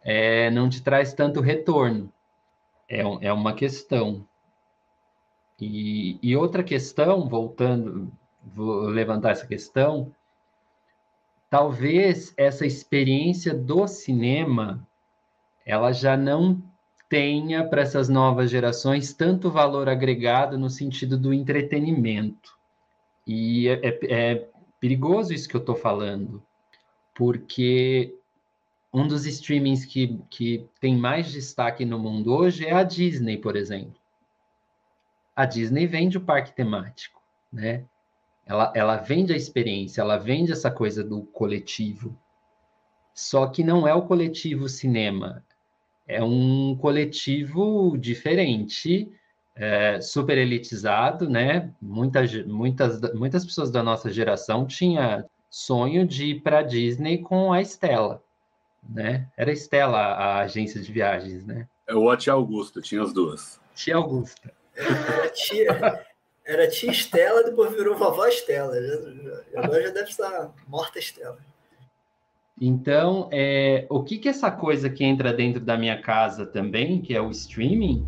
é, 0.03 0.49
não 0.51 0.69
te 0.69 0.81
traz 0.81 1.13
tanto 1.13 1.41
retorno. 1.41 2.11
É, 2.87 3.01
é 3.01 3.33
uma 3.33 3.53
questão. 3.53 4.25
E, 5.59 6.19
e 6.21 6.35
outra 6.35 6.63
questão, 6.63 7.27
voltando, 7.29 8.11
vou 8.43 8.81
levantar 8.81 9.31
essa 9.31 9.45
questão, 9.45 10.13
talvez 11.49 12.33
essa 12.35 12.65
experiência 12.65 13.53
do 13.53 13.87
cinema 13.87 14.87
ela 15.65 15.91
já 15.91 16.17
não 16.17 16.61
tenha 17.11 17.67
para 17.67 17.81
essas 17.81 18.07
novas 18.07 18.49
gerações 18.49 19.13
tanto 19.13 19.51
valor 19.51 19.89
agregado 19.89 20.57
no 20.57 20.69
sentido 20.69 21.17
do 21.17 21.33
entretenimento. 21.33 22.57
E 23.27 23.67
é, 23.67 23.81
é, 23.83 23.99
é 24.09 24.49
perigoso 24.79 25.33
isso 25.33 25.49
que 25.49 25.53
eu 25.57 25.59
estou 25.59 25.75
falando, 25.75 26.41
porque 27.13 28.15
um 28.93 29.05
dos 29.05 29.25
streamings 29.25 29.83
que, 29.83 30.21
que 30.29 30.65
tem 30.79 30.95
mais 30.95 31.29
destaque 31.29 31.83
no 31.83 31.99
mundo 31.99 32.33
hoje 32.33 32.65
é 32.65 32.71
a 32.71 32.81
Disney, 32.81 33.37
por 33.37 33.57
exemplo. 33.57 33.99
A 35.35 35.45
Disney 35.45 35.87
vende 35.87 36.17
o 36.17 36.21
parque 36.21 36.55
temático, 36.55 37.21
né? 37.51 37.83
Ela, 38.45 38.71
ela 38.73 38.95
vende 38.95 39.33
a 39.33 39.37
experiência, 39.37 39.99
ela 39.99 40.15
vende 40.15 40.53
essa 40.53 40.71
coisa 40.71 41.03
do 41.03 41.23
coletivo. 41.23 42.17
Só 43.13 43.47
que 43.47 43.65
não 43.65 43.85
é 43.85 43.93
o 43.93 44.03
coletivo 44.03 44.69
cinema, 44.69 45.43
é 46.11 46.23
um 46.23 46.75
coletivo 46.75 47.97
diferente, 47.97 49.09
é, 49.55 50.01
super 50.01 50.37
elitizado, 50.37 51.29
né? 51.29 51.71
Muitas, 51.81 52.33
muitas, 52.45 53.01
muitas 53.13 53.45
pessoas 53.45 53.71
da 53.71 53.81
nossa 53.81 54.11
geração 54.11 54.65
tinha 54.65 55.25
sonho 55.49 56.05
de 56.05 56.25
ir 56.25 56.41
para 56.41 56.59
a 56.59 56.63
Disney 56.63 57.19
com 57.19 57.53
a 57.53 57.61
Estela, 57.61 58.21
né? 58.87 59.27
Era 59.37 59.51
a 59.51 59.53
Estela 59.53 59.99
a 59.99 60.39
agência 60.39 60.81
de 60.81 60.91
viagens, 60.91 61.45
né? 61.45 61.67
É 61.87 61.95
o 61.95 62.09
a 62.09 62.17
tia 62.17 62.33
Augusta, 62.33 62.81
tinha 62.81 63.01
as 63.01 63.13
duas. 63.13 63.59
Tia 63.73 63.95
Augusta. 63.95 64.53
Era 64.75 65.29
tia, 65.29 66.05
era 66.45 66.67
tia 66.69 66.91
Estela, 66.91 67.43
depois 67.43 67.73
virou 67.73 67.97
vovó 67.97 68.27
Estela. 68.27 68.75
Agora 69.55 69.83
já 69.83 69.89
deve 69.89 70.09
estar 70.09 70.53
morta 70.67 70.99
Estela. 70.99 71.37
Então, 72.59 73.29
é, 73.31 73.87
o 73.89 74.03
que 74.03 74.17
que 74.17 74.29
essa 74.29 74.51
coisa 74.51 74.89
que 74.89 75.03
entra 75.03 75.33
dentro 75.33 75.63
da 75.63 75.77
minha 75.77 75.99
casa 76.01 76.45
também, 76.45 77.01
que 77.01 77.13
é 77.13 77.21
o 77.21 77.31
streaming, 77.31 78.05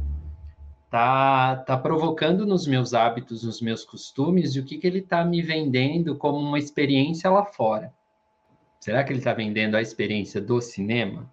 tá, 0.90 1.56
tá 1.58 1.78
provocando 1.78 2.46
nos 2.46 2.68
meus 2.68 2.94
hábitos, 2.94 3.44
nos 3.44 3.62
meus 3.62 3.84
costumes, 3.84 4.56
e 4.56 4.60
o 4.60 4.66
que 4.66 4.78
que 4.78 4.86
ele 4.86 5.00
está 5.00 5.26
me 5.26 5.42
vendendo 5.42 6.16
como 6.16 6.38
uma 6.38 6.60
experiência 6.60 7.30
lá 7.30 7.46
fora? 7.46 7.94
Será 8.80 9.04
que 9.04 9.12
ele 9.12 9.20
está 9.20 9.34
vendendo 9.34 9.76
a 9.76 9.82
experiência 9.82 10.42
do 10.42 10.62
cinema? 10.62 11.32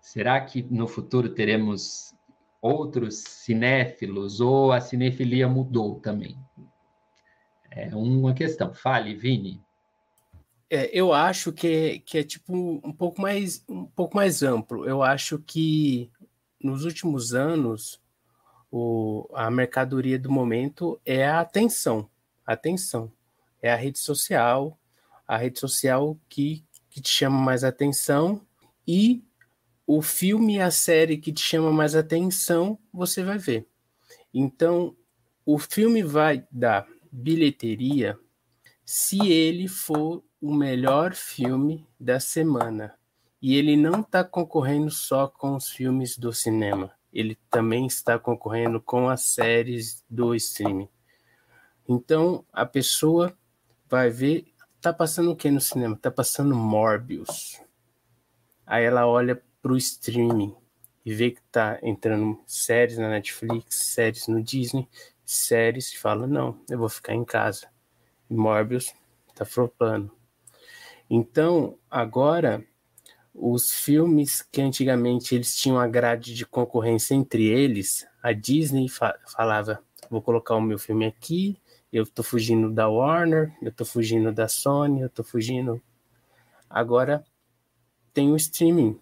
Será 0.00 0.40
que 0.40 0.62
no 0.62 0.88
futuro 0.88 1.28
teremos 1.28 2.14
outros 2.62 3.18
cinéfilos 3.18 4.40
ou 4.40 4.72
a 4.72 4.80
cinefilia 4.80 5.46
mudou 5.48 6.00
também? 6.00 6.36
É 7.70 7.94
uma 7.94 8.32
questão. 8.32 8.72
Fale, 8.72 9.14
Vini. 9.14 9.62
É, 10.70 10.90
eu 10.92 11.12
acho 11.12 11.52
que, 11.52 11.66
é, 11.66 11.98
que 11.98 12.18
é 12.18 12.22
tipo 12.22 12.54
um 12.54 12.92
pouco 12.92 13.20
mais 13.20 13.64
um 13.68 13.86
pouco 13.86 14.16
mais 14.16 14.42
amplo. 14.42 14.86
Eu 14.86 15.02
acho 15.02 15.38
que 15.38 16.10
nos 16.62 16.84
últimos 16.84 17.34
anos 17.34 18.00
o, 18.70 19.28
a 19.34 19.50
mercadoria 19.50 20.18
do 20.18 20.30
momento 20.30 21.00
é 21.04 21.26
a 21.26 21.40
atenção. 21.40 22.08
Atenção. 22.46 23.10
É 23.62 23.72
a 23.72 23.76
rede 23.76 23.98
social, 23.98 24.78
a 25.26 25.36
rede 25.36 25.58
social 25.58 26.18
que, 26.28 26.64
que 26.90 27.00
te 27.00 27.10
chama 27.10 27.38
mais 27.38 27.64
atenção 27.64 28.40
e 28.86 29.24
o 29.86 30.02
filme 30.02 30.56
e 30.56 30.60
a 30.60 30.70
série 30.70 31.16
que 31.16 31.32
te 31.32 31.40
chama 31.40 31.72
mais 31.72 31.94
atenção, 31.94 32.78
você 32.92 33.24
vai 33.24 33.38
ver. 33.38 33.66
Então, 34.34 34.94
o 35.46 35.58
filme 35.58 36.02
vai 36.02 36.46
dar 36.50 36.86
bilheteria 37.10 38.18
se 38.84 39.30
ele 39.30 39.66
for 39.66 40.22
o 40.40 40.54
melhor 40.54 41.14
filme 41.14 41.86
da 41.98 42.20
semana. 42.20 42.94
E 43.40 43.56
ele 43.56 43.76
não 43.76 44.00
está 44.00 44.24
concorrendo 44.24 44.90
só 44.90 45.28
com 45.28 45.54
os 45.54 45.68
filmes 45.68 46.18
do 46.18 46.32
cinema, 46.32 46.92
ele 47.12 47.38
também 47.50 47.86
está 47.86 48.18
concorrendo 48.18 48.80
com 48.80 49.08
as 49.08 49.22
séries 49.22 50.04
do 50.08 50.34
streaming. 50.34 50.88
Então, 51.88 52.44
a 52.52 52.66
pessoa 52.66 53.36
vai 53.88 54.10
ver, 54.10 54.52
tá 54.80 54.92
passando 54.92 55.30
o 55.32 55.36
que 55.36 55.50
no 55.50 55.60
cinema? 55.60 55.96
Tá 55.96 56.10
passando 56.10 56.54
Morbius. 56.54 57.60
Aí 58.66 58.84
ela 58.84 59.06
olha 59.06 59.42
para 59.62 59.72
o 59.72 59.76
streaming 59.76 60.54
e 61.04 61.14
vê 61.14 61.30
que 61.30 61.40
tá 61.50 61.78
entrando 61.82 62.38
séries 62.46 62.98
na 62.98 63.08
Netflix, 63.08 63.76
séries 63.76 64.28
no 64.28 64.42
Disney, 64.42 64.86
séries 65.24 65.92
e 65.92 65.98
fala, 65.98 66.26
não, 66.26 66.60
eu 66.68 66.78
vou 66.78 66.88
ficar 66.88 67.14
em 67.14 67.24
casa. 67.24 67.68
Morbius 68.28 68.92
tá 69.34 69.46
flopando. 69.46 70.17
Então, 71.10 71.78
agora, 71.90 72.64
os 73.34 73.72
filmes 73.72 74.42
que 74.42 74.60
antigamente 74.60 75.34
eles 75.34 75.56
tinham 75.56 75.78
a 75.78 75.86
grade 75.86 76.34
de 76.34 76.44
concorrência 76.44 77.14
entre 77.14 77.46
eles, 77.46 78.06
a 78.22 78.32
Disney 78.32 78.88
fa 78.88 79.18
falava, 79.26 79.82
vou 80.10 80.20
colocar 80.20 80.56
o 80.56 80.60
meu 80.60 80.78
filme 80.78 81.06
aqui, 81.06 81.58
eu 81.92 82.06
tô 82.06 82.22
fugindo 82.22 82.70
da 82.70 82.88
Warner, 82.88 83.54
eu 83.62 83.72
tô 83.72 83.84
fugindo 83.84 84.32
da 84.32 84.48
Sony, 84.48 85.00
eu 85.00 85.08
tô 85.08 85.24
fugindo... 85.24 85.80
Agora, 86.68 87.24
tem 88.12 88.30
o 88.30 88.36
streaming 88.36 89.00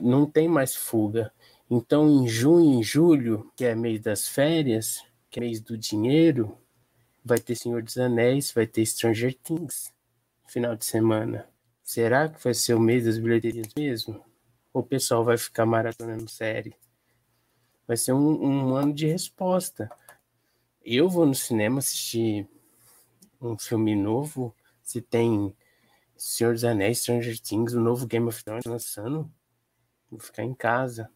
não 0.00 0.26
tem 0.26 0.48
mais 0.48 0.74
fuga. 0.74 1.32
Então, 1.70 2.08
em 2.08 2.28
junho 2.28 2.80
e 2.80 2.82
julho, 2.82 3.50
que 3.56 3.64
é 3.64 3.74
mês 3.74 4.00
das 4.00 4.28
férias, 4.28 5.02
que 5.30 5.38
é 5.38 5.42
mês 5.42 5.60
do 5.60 5.76
dinheiro, 5.76 6.56
vai 7.24 7.38
ter 7.38 7.54
Senhor 7.54 7.82
dos 7.82 7.96
Anéis, 7.96 8.52
vai 8.52 8.66
ter 8.66 8.84
Stranger 8.84 9.34
Things, 9.42 9.92
final 10.46 10.76
de 10.76 10.84
semana. 10.84 11.48
Será 11.82 12.28
que 12.28 12.42
vai 12.42 12.54
ser 12.54 12.74
o 12.74 12.80
mês 12.80 13.04
das 13.04 13.18
bilheterias 13.18 13.68
mesmo? 13.76 14.24
Ou 14.72 14.82
o 14.82 14.86
pessoal 14.86 15.24
vai 15.24 15.36
ficar 15.36 15.66
maratonando 15.66 16.28
série? 16.28 16.74
Vai 17.86 17.96
ser 17.96 18.12
um, 18.12 18.42
um 18.42 18.74
ano 18.74 18.94
de 18.94 19.06
resposta. 19.06 19.90
Eu 20.82 21.08
vou 21.08 21.26
no 21.26 21.34
cinema 21.34 21.78
assistir 21.78 22.48
um 23.40 23.58
filme 23.58 23.94
novo, 23.94 24.54
se 24.82 25.00
tem 25.00 25.54
Senhor 26.16 26.54
dos 26.54 26.64
Anéis, 26.64 27.00
Stranger 27.00 27.38
Things, 27.38 27.74
o 27.74 27.80
novo 27.80 28.06
Game 28.06 28.26
of 28.26 28.42
Thrones 28.42 28.64
lançando, 28.64 29.30
vou 30.10 30.18
ficar 30.18 30.42
em 30.42 30.54
casa. 30.54 31.10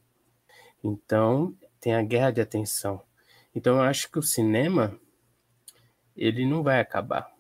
Então, 0.83 1.57
tem 1.81 1.95
a 1.95 2.03
guerra 2.03 2.31
de 2.31 2.41
atenção. 2.41 3.03
Então, 3.55 3.77
eu 3.77 3.83
acho 3.83 4.11
que 4.11 4.19
o 4.19 4.23
cinema 4.23 4.99
ele 6.17 6.45
não 6.45 6.63
vai 6.63 6.81
acabar. 6.81 7.38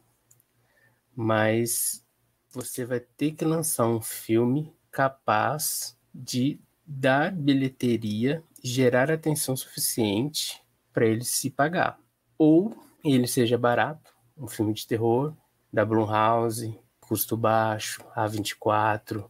Mas 1.20 2.06
você 2.48 2.84
vai 2.84 3.00
ter 3.00 3.32
que 3.32 3.44
lançar 3.44 3.88
um 3.88 4.00
filme 4.00 4.72
capaz 4.88 5.98
de 6.14 6.60
dar 6.86 7.32
bilheteria, 7.32 8.40
gerar 8.62 9.10
atenção 9.10 9.56
suficiente 9.56 10.62
para 10.92 11.06
ele 11.06 11.24
se 11.24 11.50
pagar. 11.50 11.98
Ou 12.38 12.72
ele 13.04 13.26
seja 13.26 13.58
barato, 13.58 14.14
um 14.36 14.46
filme 14.46 14.72
de 14.72 14.86
terror 14.86 15.34
da 15.72 15.84
Blumhouse, 15.84 16.78
custo 17.00 17.36
baixo, 17.36 18.00
A24, 18.14 19.28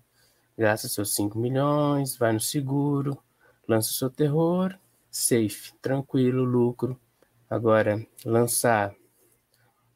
gasta 0.58 0.88
seus 0.88 1.14
5 1.14 1.38
milhões, 1.38 2.18
vai 2.18 2.34
no 2.34 2.40
seguro, 2.40 3.16
lança 3.66 3.94
seu 3.94 4.10
terror, 4.10 4.78
safe, 5.10 5.72
tranquilo, 5.80 6.44
lucro. 6.44 7.00
Agora, 7.48 8.06
lançar 8.26 8.94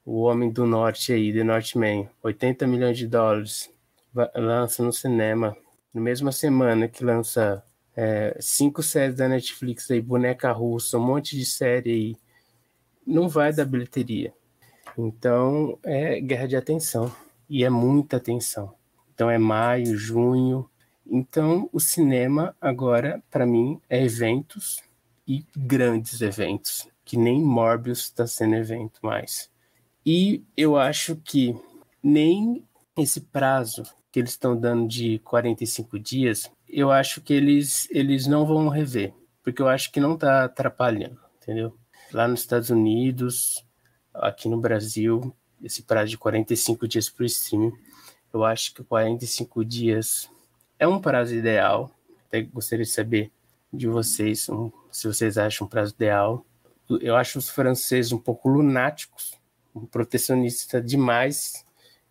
o 0.05 0.23
Homem 0.23 0.51
do 0.51 0.67
Norte 0.67 1.13
aí, 1.13 1.33
The 1.33 1.45
Northman, 1.45 2.09
80 2.23 2.67
milhões 2.67 2.99
de 2.99 3.07
dólares, 3.07 3.71
lança 4.35 4.83
no 4.83 4.93
cinema, 4.93 5.57
na 5.95 6.01
mesma 6.01 6.33
semana 6.33 6.89
que 6.89 7.05
lança 7.05 7.63
é, 7.97 8.37
cinco 8.41 8.83
séries 8.83 9.17
da 9.17 9.29
Netflix 9.29 9.91
aí, 9.91 10.01
Boneca 10.01 10.51
Russa, 10.53 10.99
um 10.99 11.07
monte 11.07 11.37
de 11.37 11.45
série 11.45 11.91
aí, 11.91 12.17
não 13.07 13.29
vai 13.29 13.53
dar 13.53 13.65
bilheteria. 13.65 14.33
Então, 14.97 15.79
é 15.83 16.21
guerra 16.21 16.47
de 16.47 16.57
atenção, 16.57 17.13
e 17.53 17.65
é 17.65 17.69
muita 17.69 18.17
atenção. 18.17 18.75
Então 19.15 19.31
é 19.31 19.37
maio, 19.37 19.95
junho. 19.95 20.69
Então 21.07 21.69
o 21.71 21.79
cinema 21.79 22.57
agora, 22.59 23.23
para 23.31 23.45
mim, 23.45 23.79
é 23.91 24.03
eventos 24.03 24.81
e 25.29 25.45
grandes 25.55 26.23
eventos, 26.23 26.89
que 27.05 27.15
nem 27.19 27.43
Morbius 27.43 28.05
está 28.05 28.27
sendo 28.27 28.55
evento 28.55 29.01
mais. 29.03 29.52
E 30.05 30.45
eu 30.57 30.77
acho 30.77 31.17
que 31.17 31.55
nem 32.03 32.65
esse 32.97 33.21
prazo 33.21 33.83
que 34.11 34.19
eles 34.21 34.31
estão 34.31 34.59
dando 34.59 34.87
de 34.87 35.19
45 35.21 35.99
dias, 35.99 36.51
eu 36.69 36.91
acho 36.91 37.21
que 37.21 37.33
eles, 37.33 37.89
eles 37.91 38.27
não 38.27 38.45
vão 38.45 38.69
rever, 38.69 39.15
porque 39.43 39.63
eu 39.63 39.69
acho 39.69 39.91
que 39.91 40.01
não 40.01 40.15
está 40.15 40.45
atrapalhando, 40.45 41.19
entendeu? 41.41 41.75
Lá 42.13 42.29
nos 42.29 42.41
Estados 42.41 42.69
Unidos, 42.69 43.65
aqui 44.13 44.49
no 44.49 44.61
Brasil, 44.61 45.35
esse 45.63 45.83
prazo 45.83 46.11
de 46.11 46.19
45 46.19 46.87
dias 46.87 47.09
para 47.09 47.23
o 47.23 47.27
streaming 47.27 47.73
eu 48.33 48.45
acho 48.45 48.73
que 48.75 48.83
45 48.83 49.65
dias 49.65 50.31
é 50.79 50.89
um 50.89 51.01
prazo 51.01 51.35
ideal. 51.35 51.91
Até 52.27 52.41
gostaria 52.41 52.85
de 52.85 52.91
saber 52.91 53.31
de 53.73 53.87
vocês 53.87 54.49
um, 54.49 54.71
se 54.91 55.07
vocês 55.07 55.37
acham 55.37 55.67
um 55.67 55.71
prazo 55.71 55.95
ideal. 55.95 56.45
Eu 57.01 57.15
acho 57.17 57.39
os 57.39 57.51
franceses 57.51 58.13
um 58.13 58.19
pouco 58.19 58.49
lunáticos, 58.49 59.35
protecionista 59.91 60.81
demais. 60.81 61.65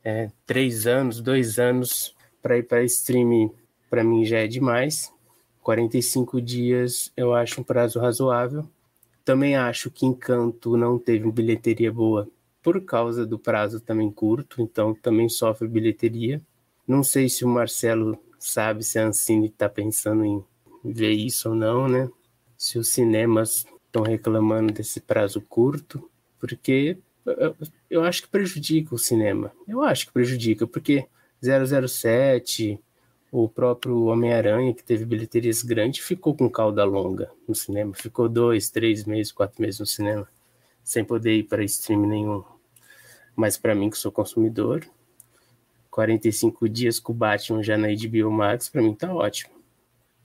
É, 0.04 0.32
três 0.46 0.88
anos, 0.88 1.22
dois 1.22 1.60
anos 1.60 2.16
para 2.42 2.58
ir 2.58 2.64
para 2.64 2.84
stream, 2.84 3.54
para 3.90 4.04
mim 4.04 4.26
já 4.26 4.40
é 4.40 4.48
demais. 4.48 5.12
45 5.62 6.42
dias 6.42 7.12
eu 7.16 7.34
acho 7.34 7.62
um 7.62 7.64
prazo 7.64 8.00
razoável. 8.00 8.68
Também 9.24 9.56
acho 9.56 9.92
que 9.92 10.06
Encanto 10.06 10.76
não 10.76 10.98
teve 10.98 11.32
bilheteria 11.32 11.92
boa 11.92 12.28
por 12.62 12.84
causa 12.84 13.26
do 13.26 13.40
prazo 13.40 13.80
também 13.80 14.12
curto, 14.12 14.62
então 14.62 14.94
também 14.94 15.30
sofre 15.30 15.68
bilheteria. 15.68 16.42
Não 16.88 17.04
sei 17.04 17.30
se 17.30 17.44
o 17.44 17.48
Marcelo 17.48 18.18
sabe 18.40 18.84
se 18.84 19.00
a 19.00 19.08
Ancine 19.08 19.48
está 19.48 19.70
pensando 19.70 20.26
em 20.26 20.44
ver 20.84 21.12
isso 21.12 21.50
ou 21.50 21.56
não, 21.56 21.88
né? 21.88 22.10
Se 22.58 22.78
os 22.78 22.90
cinemas 22.90 23.66
estão 23.86 24.04
reclamando 24.04 24.74
desse 24.74 25.00
prazo 25.00 25.42
curto, 25.42 26.10
porque 26.40 26.98
eu 27.90 28.04
acho 28.04 28.24
que 28.24 28.28
prejudica 28.28 28.96
o 28.96 28.98
cinema. 28.98 29.52
Eu 29.68 29.84
acho 29.84 30.08
que 30.08 30.14
prejudica, 30.14 30.66
porque 30.66 31.06
007, 31.42 32.80
o 33.32 33.48
próprio 33.48 34.06
Homem-Aranha, 34.06 34.74
que 34.74 34.84
teve 34.84 35.06
bilheterias 35.06 35.64
grandes, 35.64 36.04
ficou 36.04 36.36
com 36.36 36.50
cauda 36.50 36.84
longa 36.84 37.30
no 37.48 37.56
cinema. 37.56 37.94
Ficou 37.94 38.28
dois, 38.28 38.70
três 38.70 39.06
meses, 39.06 39.32
quatro 39.32 39.62
meses 39.62 39.80
no 39.80 39.86
cinema 39.86 40.28
sem 40.84 41.04
poder 41.04 41.38
ir 41.38 41.44
para 41.44 41.64
stream 41.64 42.02
nenhum. 42.02 42.44
Mas 43.36 43.58
para 43.58 43.76
mim, 43.76 43.90
que 43.90 43.98
sou 43.98 44.12
consumidor, 44.12 44.86
45 45.90 46.68
dias 46.68 47.00
com 47.00 47.12
o 47.12 47.16
Batman 47.16 47.64
já 47.64 47.78
na 47.78 47.88
HBO 47.88 48.32
Max, 48.32 48.70
para 48.70 48.82
mim 48.82 48.94
tá 48.94 49.14
ótimo. 49.14 49.54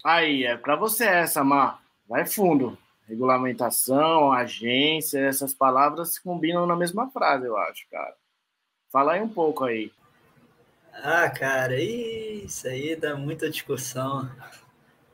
Aí, 0.04 0.44
é 0.44 0.56
para 0.56 0.76
você 0.76 1.04
essa, 1.04 1.42
Mar. 1.42 1.82
Vai 2.08 2.26
fundo. 2.26 2.78
Regulamentação, 3.06 4.32
agência, 4.32 5.20
essas 5.20 5.54
palavras 5.54 6.14
se 6.14 6.22
combinam 6.22 6.66
na 6.66 6.74
mesma 6.74 7.10
frase, 7.10 7.46
eu 7.46 7.56
acho, 7.56 7.88
cara. 7.90 8.14
Fala 8.90 9.12
aí 9.12 9.22
um 9.22 9.28
pouco 9.28 9.64
aí. 9.64 9.92
Ah, 10.92 11.30
cara, 11.30 11.78
isso 11.80 12.66
aí 12.66 12.96
dá 12.96 13.14
muita 13.14 13.50
discussão. 13.50 14.30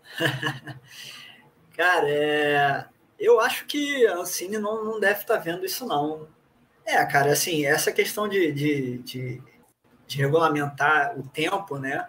cara, 1.76 2.09
é 2.09 2.93
eu 3.22 3.40
acho 3.40 3.66
que 3.66 4.05
a 4.09 4.16
Ancine 4.16 4.59
não, 4.59 4.84
não 4.84 4.99
deve 4.99 5.20
estar 5.20 5.36
tá 5.36 5.40
vendo 5.40 5.64
isso, 5.64 5.86
não. 5.86 6.26
É, 6.84 7.07
cara, 7.07 7.30
assim, 7.30 7.64
essa 7.64 7.93
questão 7.93 8.26
de, 8.26 8.51
de, 8.51 8.99
de, 8.99 9.43
de 10.09 10.18
regulamentar 10.18 11.16
o 11.16 11.22
tempo, 11.28 11.78
né? 11.78 12.09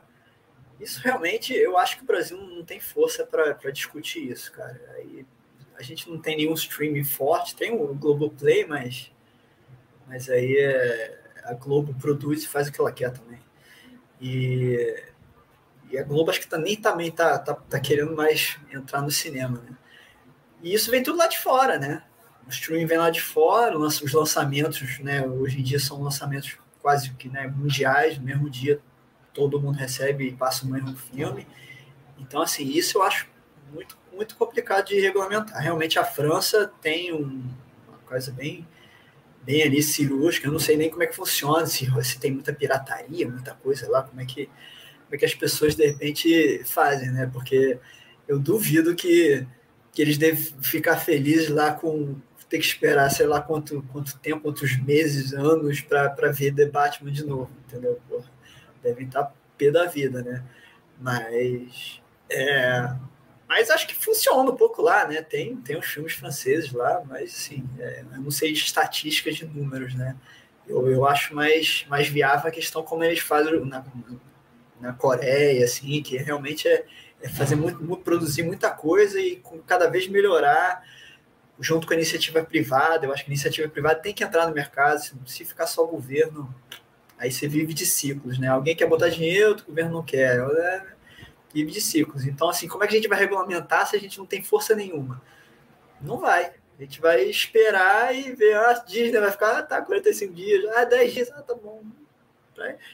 Isso 0.80 1.00
realmente, 1.02 1.54
eu 1.54 1.78
acho 1.78 1.98
que 1.98 2.04
o 2.04 2.08
Brasil 2.08 2.36
não 2.36 2.66
tem 2.66 2.80
força 2.80 3.24
para 3.24 3.70
discutir 3.70 4.28
isso, 4.28 4.52
cara. 4.54 4.82
Aí, 4.96 5.24
a 5.78 5.82
gente 5.82 6.10
não 6.10 6.20
tem 6.20 6.38
nenhum 6.38 6.54
streaming 6.54 7.04
forte, 7.04 7.56
tem 7.56 7.74
o 7.74 7.94
Globoplay, 7.94 8.66
mas, 8.66 9.12
mas 10.08 10.30
aí 10.30 10.58
é, 10.58 11.20
a 11.44 11.54
Globo 11.54 11.94
produz 11.96 12.44
e 12.44 12.48
faz 12.48 12.68
o 12.68 12.72
que 12.72 12.80
ela 12.80 12.92
quer 12.92 13.12
também. 13.12 13.40
E, 14.22 15.04
e 15.90 15.98
a 15.98 16.04
Globo 16.04 16.32
acho 16.32 16.40
que 16.40 16.48
também, 16.48 16.76
também 16.76 17.12
tá, 17.12 17.38
tá, 17.40 17.54
tá 17.54 17.80
querendo 17.80 18.16
mais 18.16 18.58
entrar 18.72 19.02
no 19.02 19.12
cinema, 19.12 19.60
né? 19.60 19.76
E 20.62 20.74
isso 20.74 20.90
vem 20.90 21.04
tudo 21.04 21.18
lá 21.18 21.28
de 21.28 21.40
fora, 21.40 21.78
né? 21.78 22.04
O 22.48 22.50
streaming 22.50 22.86
vem 22.86 22.98
lá 22.98 23.10
de 23.10 23.22
fora, 23.22 23.78
os 23.78 24.14
lançamentos, 24.14 25.00
né? 25.00 25.26
Hoje 25.28 25.60
em 25.60 25.64
dia 25.64 25.80
são 25.80 26.02
lançamentos 26.02 26.58
quase 26.82 27.12
que 27.14 27.30
né, 27.30 27.48
mundiais, 27.48 28.18
no 28.18 28.24
mesmo 28.24 28.50
dia 28.50 28.82
todo 29.34 29.60
mundo 29.60 29.76
recebe 29.76 30.28
e 30.28 30.34
passa 30.34 30.66
o 30.66 30.70
mesmo 30.70 30.96
filme. 30.96 31.48
Então, 32.20 32.42
assim, 32.42 32.66
isso 32.66 32.98
eu 32.98 33.04
acho 33.04 33.28
muito, 33.72 33.98
muito 34.12 34.36
complicado 34.36 34.88
de 34.88 35.00
regulamentar. 35.00 35.62
Realmente 35.62 36.00
a 36.00 36.04
França 36.04 36.72
tem 36.82 37.14
um, 37.14 37.44
uma 37.88 37.98
coisa 38.06 38.32
bem, 38.32 38.68
bem 39.42 39.64
ali 39.64 39.82
cirúrgica, 39.82 40.48
eu 40.48 40.52
não 40.52 40.60
sei 40.60 40.78
nem 40.78 40.90
como 40.90 41.04
é 41.04 41.08
que 41.08 41.16
funciona, 41.16 41.66
se, 41.66 41.88
se 42.04 42.20
tem 42.20 42.32
muita 42.32 42.54
pirataria, 42.54 43.30
muita 43.30 43.54
coisa 43.56 43.90
lá, 43.90 44.04
como 44.04 44.22
é 44.22 44.26
que, 44.26 44.46
como 44.46 45.14
é 45.14 45.18
que 45.18 45.26
as 45.26 45.36
pessoas 45.36 45.76
de 45.76 45.86
repente 45.86 46.64
fazem, 46.66 47.12
né? 47.12 47.30
Porque 47.32 47.80
eu 48.28 48.40
duvido 48.40 48.96
que, 48.96 49.46
que 49.92 50.02
eles 50.02 50.18
devem 50.18 50.42
ficar 50.62 50.98
felizes 50.98 51.50
lá 51.50 51.72
com 51.72 52.16
ter 52.54 52.60
que 52.60 52.66
esperar, 52.66 53.10
sei 53.10 53.26
lá 53.26 53.42
quanto, 53.42 53.84
quanto 53.92 54.16
tempo, 54.20 54.44
quantos 54.44 54.78
meses, 54.78 55.34
anos 55.34 55.82
para 55.82 56.32
ver 56.32 56.54
The 56.54 56.68
Batman 56.68 57.12
de 57.12 57.26
novo, 57.26 57.50
entendeu? 57.66 58.00
Porra, 58.08 58.30
devem 58.84 59.08
estar 59.08 59.34
pé 59.58 59.72
da 59.72 59.88
vida, 59.88 60.22
né? 60.22 60.44
Mas 61.00 62.00
é, 62.30 62.94
mas 63.56 63.70
acho 63.70 63.86
que 63.88 63.94
funciona 63.94 64.50
um 64.50 64.56
pouco 64.56 64.82
lá, 64.82 65.08
né? 65.08 65.22
Tem, 65.22 65.56
tem 65.58 65.78
uns 65.78 65.86
filmes 65.86 66.14
franceses 66.14 66.72
lá, 66.72 67.04
mas 67.08 67.32
sim, 67.34 67.64
é, 67.78 68.04
eu 68.16 68.20
não 68.20 68.32
sei 68.32 68.52
de 68.52 68.58
estatísticas 68.58 69.36
de 69.36 69.46
números, 69.46 69.94
né? 69.94 70.16
Eu, 70.68 70.90
eu 70.90 71.06
acho 71.06 71.36
mais, 71.36 71.86
mais 71.88 72.08
viável 72.08 72.48
a 72.48 72.52
questão 72.52 72.82
como 72.82 73.04
eles 73.04 73.20
fazem 73.20 73.64
na, 73.64 73.86
na 74.82 74.92
Coreia, 74.94 75.66
assim, 75.66 76.02
que 76.02 76.18
realmente 76.18 76.68
é, 76.68 76.84
é 77.22 77.30
fazer 77.30 77.56
muito, 77.56 77.84
muito, 77.84 78.02
produzir 78.02 78.42
muita 78.42 78.72
coisa 78.72 79.22
e 79.22 79.40
cada 79.68 79.88
vez 79.88 80.08
melhorar 80.08 80.84
junto 81.60 81.86
com 81.86 81.94
a 81.94 81.96
iniciativa 81.96 82.44
privada. 82.44 83.06
Eu 83.06 83.14
acho 83.14 83.24
que 83.24 83.30
a 83.30 83.34
iniciativa 83.34 83.70
privada 83.70 84.00
tem 84.00 84.16
que 84.16 84.24
entrar 84.24 84.48
no 84.48 84.54
mercado, 84.56 84.98
se, 84.98 85.14
se 85.28 85.46
ficar 85.46 85.68
só 85.68 85.84
o 85.84 85.88
governo, 85.88 86.52
aí 87.20 87.32
você 87.32 87.48
vive 87.48 87.72
de 87.72 87.86
ciclos, 87.86 88.40
né? 88.40 88.48
Alguém 88.48 88.76
quer 88.76 88.88
botar 88.88 89.10
dinheiro, 89.10 89.58
o 89.62 89.66
governo 89.68 89.92
não 89.92 90.04
quer. 90.04 90.40
É, 90.40 90.94
vive 91.54 91.72
de 91.72 91.80
ciclos. 91.80 92.26
Então, 92.26 92.50
assim, 92.50 92.68
como 92.68 92.84
é 92.84 92.88
que 92.88 92.94
a 92.94 92.98
gente 92.98 93.08
vai 93.08 93.20
regulamentar 93.20 93.88
se 93.88 93.96
a 93.96 94.00
gente 94.00 94.18
não 94.18 94.26
tem 94.26 94.42
força 94.42 94.76
nenhuma? 94.76 95.22
Não 96.02 96.18
vai. 96.18 96.54
A 96.78 96.82
gente 96.82 97.00
vai 97.00 97.24
esperar 97.24 98.16
e 98.16 98.34
ver, 98.34 98.56
ah, 98.56 98.74
Disney 98.86 99.20
vai 99.20 99.32
ficar, 99.32 99.60
ah, 99.60 99.64
tá, 99.64 99.82
45 99.82 100.34
dias, 100.34 100.66
ah, 100.76 100.84
10 100.84 101.14
dias, 101.14 101.32
ah, 101.32 101.42
tá 101.42 101.54
bom. 101.54 101.84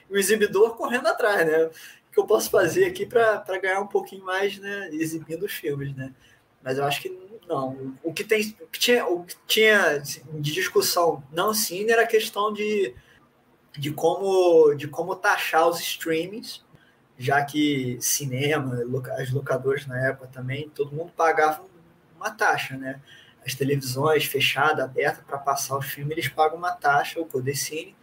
O 0.09 0.17
exibidor 0.17 0.75
correndo 0.75 1.07
atrás, 1.07 1.45
né? 1.45 1.65
O 1.65 1.71
que 2.11 2.19
eu 2.19 2.25
posso 2.25 2.49
fazer 2.49 2.85
aqui 2.85 3.05
para 3.05 3.43
ganhar 3.61 3.79
um 3.79 3.87
pouquinho 3.87 4.25
mais, 4.25 4.57
né, 4.57 4.89
exibindo 4.91 5.43
os 5.43 5.53
filmes, 5.53 5.95
né? 5.95 6.13
Mas 6.61 6.77
eu 6.77 6.83
acho 6.83 7.01
que 7.01 7.09
não. 7.47 7.95
O 8.03 8.13
que, 8.13 8.23
tem, 8.23 8.55
o 8.61 8.67
que 8.67 8.79
tinha, 8.79 9.07
o 9.07 9.23
que 9.23 9.35
tinha 9.47 9.97
de 9.97 10.51
discussão 10.53 11.23
não 11.31 11.53
sim 11.53 11.89
era 11.89 12.03
a 12.03 12.07
questão 12.07 12.53
de, 12.53 12.93
de, 13.77 13.91
como, 13.91 14.73
de 14.75 14.87
como 14.87 15.15
taxar 15.15 15.67
os 15.67 15.79
streamings 15.79 16.63
já 17.19 17.43
que 17.43 17.97
cinema, 17.99 18.79
as 19.17 19.29
locadoras 19.29 19.85
na 19.85 20.07
época 20.07 20.27
também, 20.27 20.69
todo 20.69 20.95
mundo 20.95 21.11
pagava 21.11 21.61
uma 22.15 22.31
taxa, 22.31 22.77
né? 22.77 23.01
As 23.45 23.53
televisões 23.53 24.23
fechadas, 24.23 24.85
abertas, 24.85 25.23
para 25.25 25.37
passar 25.37 25.75
o 25.75 25.81
filme, 25.81 26.13
eles 26.13 26.29
pagam 26.29 26.57
uma 26.57 26.71
taxa, 26.71 27.19
o 27.19 27.25
Codecine, 27.25 27.93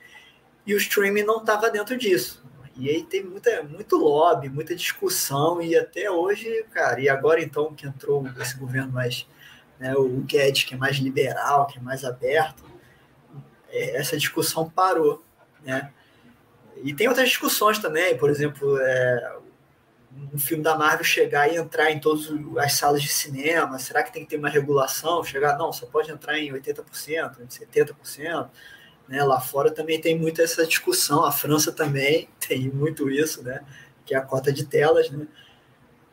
e 0.67 0.75
o 0.75 0.77
streaming 0.77 1.23
não 1.23 1.39
estava 1.39 1.71
dentro 1.71 1.97
disso. 1.97 2.45
E 2.77 2.91
aí 2.91 3.05
tem 3.05 3.25
muita, 3.25 3.63
muito 3.63 3.97
lobby, 3.97 4.51
muita 4.51 4.77
discussão, 4.77 5.63
e 5.63 5.75
até 5.75 6.11
hoje, 6.11 6.67
cara, 6.71 7.01
e 7.01 7.09
agora 7.09 7.43
então 7.43 7.73
que 7.75 7.87
entrou 7.87 8.27
esse 8.39 8.59
governo 8.59 8.93
mais, 8.93 9.27
né, 9.79 9.95
o 9.95 10.21
Guedes, 10.21 10.65
que 10.65 10.75
é 10.75 10.77
mais 10.77 10.97
liberal, 10.97 11.67
que 11.67 11.79
é 11.79 11.81
mais 11.81 12.05
aberto, 12.05 12.63
é, 13.71 13.97
essa 13.97 14.15
discussão 14.19 14.69
parou, 14.69 15.25
né? 15.65 15.91
E 16.83 16.95
tem 16.95 17.09
outras 17.09 17.29
discussões 17.29 17.79
também, 17.79 18.17
por 18.17 18.31
exemplo, 18.31 18.79
é, 18.79 19.37
um 20.33 20.39
filme 20.39 20.63
da 20.63 20.77
Marvel 20.77 21.05
chegar 21.05 21.53
e 21.53 21.57
entrar 21.57 21.91
em 21.91 21.99
todas 21.99 22.29
as 22.59 22.73
salas 22.75 23.03
de 23.03 23.09
cinema, 23.09 23.79
será 23.79 24.03
que 24.03 24.13
tem 24.13 24.25
que 24.25 24.31
ter 24.31 24.39
uma 24.39 24.49
regulação? 24.49 25.23
Chegar, 25.23 25.57
não, 25.59 25.73
só 25.73 25.87
pode 25.87 26.11
entrar 26.11 26.39
em 26.39 26.53
80%, 26.53 27.41
em 27.41 27.47
70%. 27.47 28.49
Né? 29.09 29.23
Lá 29.23 29.41
fora 29.41 29.71
também 29.71 30.01
tem 30.01 30.19
muita 30.19 30.43
essa 30.43 30.67
discussão, 30.67 31.25
a 31.25 31.33
França 31.33 31.73
também 31.73 32.29
tem 32.47 32.69
muito 32.71 33.11
isso, 33.11 33.43
né? 33.43 33.65
que 34.05 34.15
é 34.15 34.19
a 34.19 34.23
cota 34.23 34.53
de 34.53 34.65
telas, 34.65 35.11
né? 35.11 35.27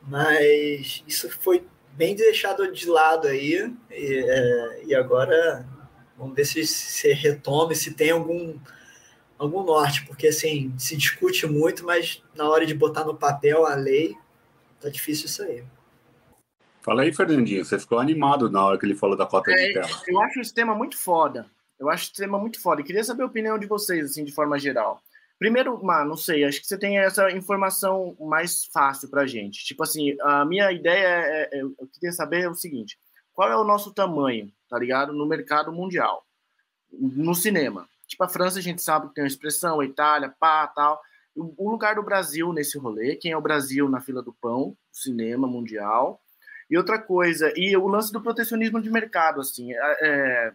mas 0.02 1.04
isso 1.08 1.30
foi 1.30 1.66
bem 1.94 2.16
deixado 2.16 2.72
de 2.72 2.88
lado 2.88 3.28
aí, 3.28 3.72
e, 3.92 4.26
é, 4.28 4.84
e 4.86 4.96
agora 4.96 5.66
vamos 6.18 6.36
ver 6.36 6.46
se 6.46 6.66
se 6.66 7.14
retome, 7.14 7.76
se 7.76 7.94
tem 7.94 8.12
algum 8.12 8.58
algum 9.44 9.64
norte, 9.64 10.06
porque 10.06 10.28
assim, 10.28 10.74
se 10.78 10.96
discute 10.96 11.46
muito, 11.46 11.86
mas 11.86 12.22
na 12.36 12.50
hora 12.50 12.66
de 12.66 12.74
botar 12.74 13.04
no 13.04 13.16
papel 13.16 13.66
a 13.66 13.76
lei, 13.76 14.16
tá 14.80 14.90
difícil 14.90 15.26
isso 15.26 15.44
aí. 15.44 15.64
Fala 16.82 17.04
aí, 17.04 17.14
Fernandinho, 17.14 17.64
você 17.64 17.80
ficou 17.80 17.98
animado 17.98 18.50
na 18.50 18.64
hora 18.64 18.78
que 18.78 18.86
ele 18.86 18.96
falou 18.96 19.16
da 19.16 19.26
cota 19.26 19.52
é, 19.52 19.56
de 19.56 19.74
tela. 19.74 19.88
Eu 20.08 20.22
acho 20.22 20.40
o 20.40 20.44
sistema 20.44 20.76
muito 20.76 20.98
foda. 20.98 21.46
Eu 21.80 21.90
acho 21.90 22.04
o 22.04 22.08
sistema 22.08 22.38
muito 22.38 22.62
foda. 22.62 22.82
E 22.82 22.84
queria 22.84 23.04
saber 23.04 23.24
a 23.24 23.28
opinião 23.28 23.58
de 23.58 23.66
vocês, 23.66 24.12
assim, 24.12 24.24
de 24.24 24.34
forma 24.34 24.60
geral. 24.60 25.02
Primeiro, 25.40 25.84
mano, 25.84 26.10
não 26.10 26.18
sei, 26.18 26.44
acho 26.44 26.62
que 26.62 26.68
você 26.68 26.78
tem 26.78 26.98
essa 26.98 27.32
informação 27.32 28.16
mais 28.20 28.66
fácil 28.66 29.10
pra 29.10 29.26
gente. 29.26 29.66
Tipo 29.66 29.84
assim, 29.84 30.16
a 30.22 30.46
minha 30.46 30.72
ideia 30.72 31.08
é, 31.08 31.50
é 31.52 31.62
eu 31.62 31.76
queria 31.92 32.12
saber 32.12 32.50
o 32.50 32.56
seguinte: 32.56 32.98
qual 33.34 33.50
é 33.50 33.56
o 33.56 33.64
nosso 33.64 33.94
tamanho, 33.94 34.52
tá 34.70 34.78
ligado? 34.78 35.12
No 35.12 35.26
mercado 35.26 35.72
mundial, 35.72 36.26
no 36.92 37.34
cinema. 37.34 37.88
Tipo, 38.14 38.26
a 38.26 38.30
França 38.30 38.60
a 38.60 38.62
gente 38.62 38.80
sabe 38.80 39.08
que 39.08 39.16
tem 39.16 39.24
uma 39.24 39.28
expressão, 39.28 39.80
a 39.80 39.86
Itália, 39.86 40.34
pá, 40.40 40.68
tal. 40.68 41.02
O 41.36 41.72
lugar 41.72 41.96
do 41.96 42.04
Brasil 42.04 42.54
nesse 42.54 42.78
rolê, 42.78 43.16
quem 43.16 43.32
é 43.32 43.38
o 43.38 43.42
Brasil 43.42 43.90
na 43.90 44.00
fila 44.00 44.22
do 44.22 44.32
pão, 44.32 44.78
cinema 44.92 45.48
mundial. 45.48 46.22
E 46.70 46.78
outra 46.78 47.00
coisa, 47.00 47.52
e 47.56 47.76
o 47.76 47.88
lance 47.88 48.14
do 48.14 48.22
protecionismo 48.22 48.80
de 48.80 48.92
mercado, 48.92 49.42
assim, 49.42 49.74
é, 49.74 49.78
é 50.02 50.54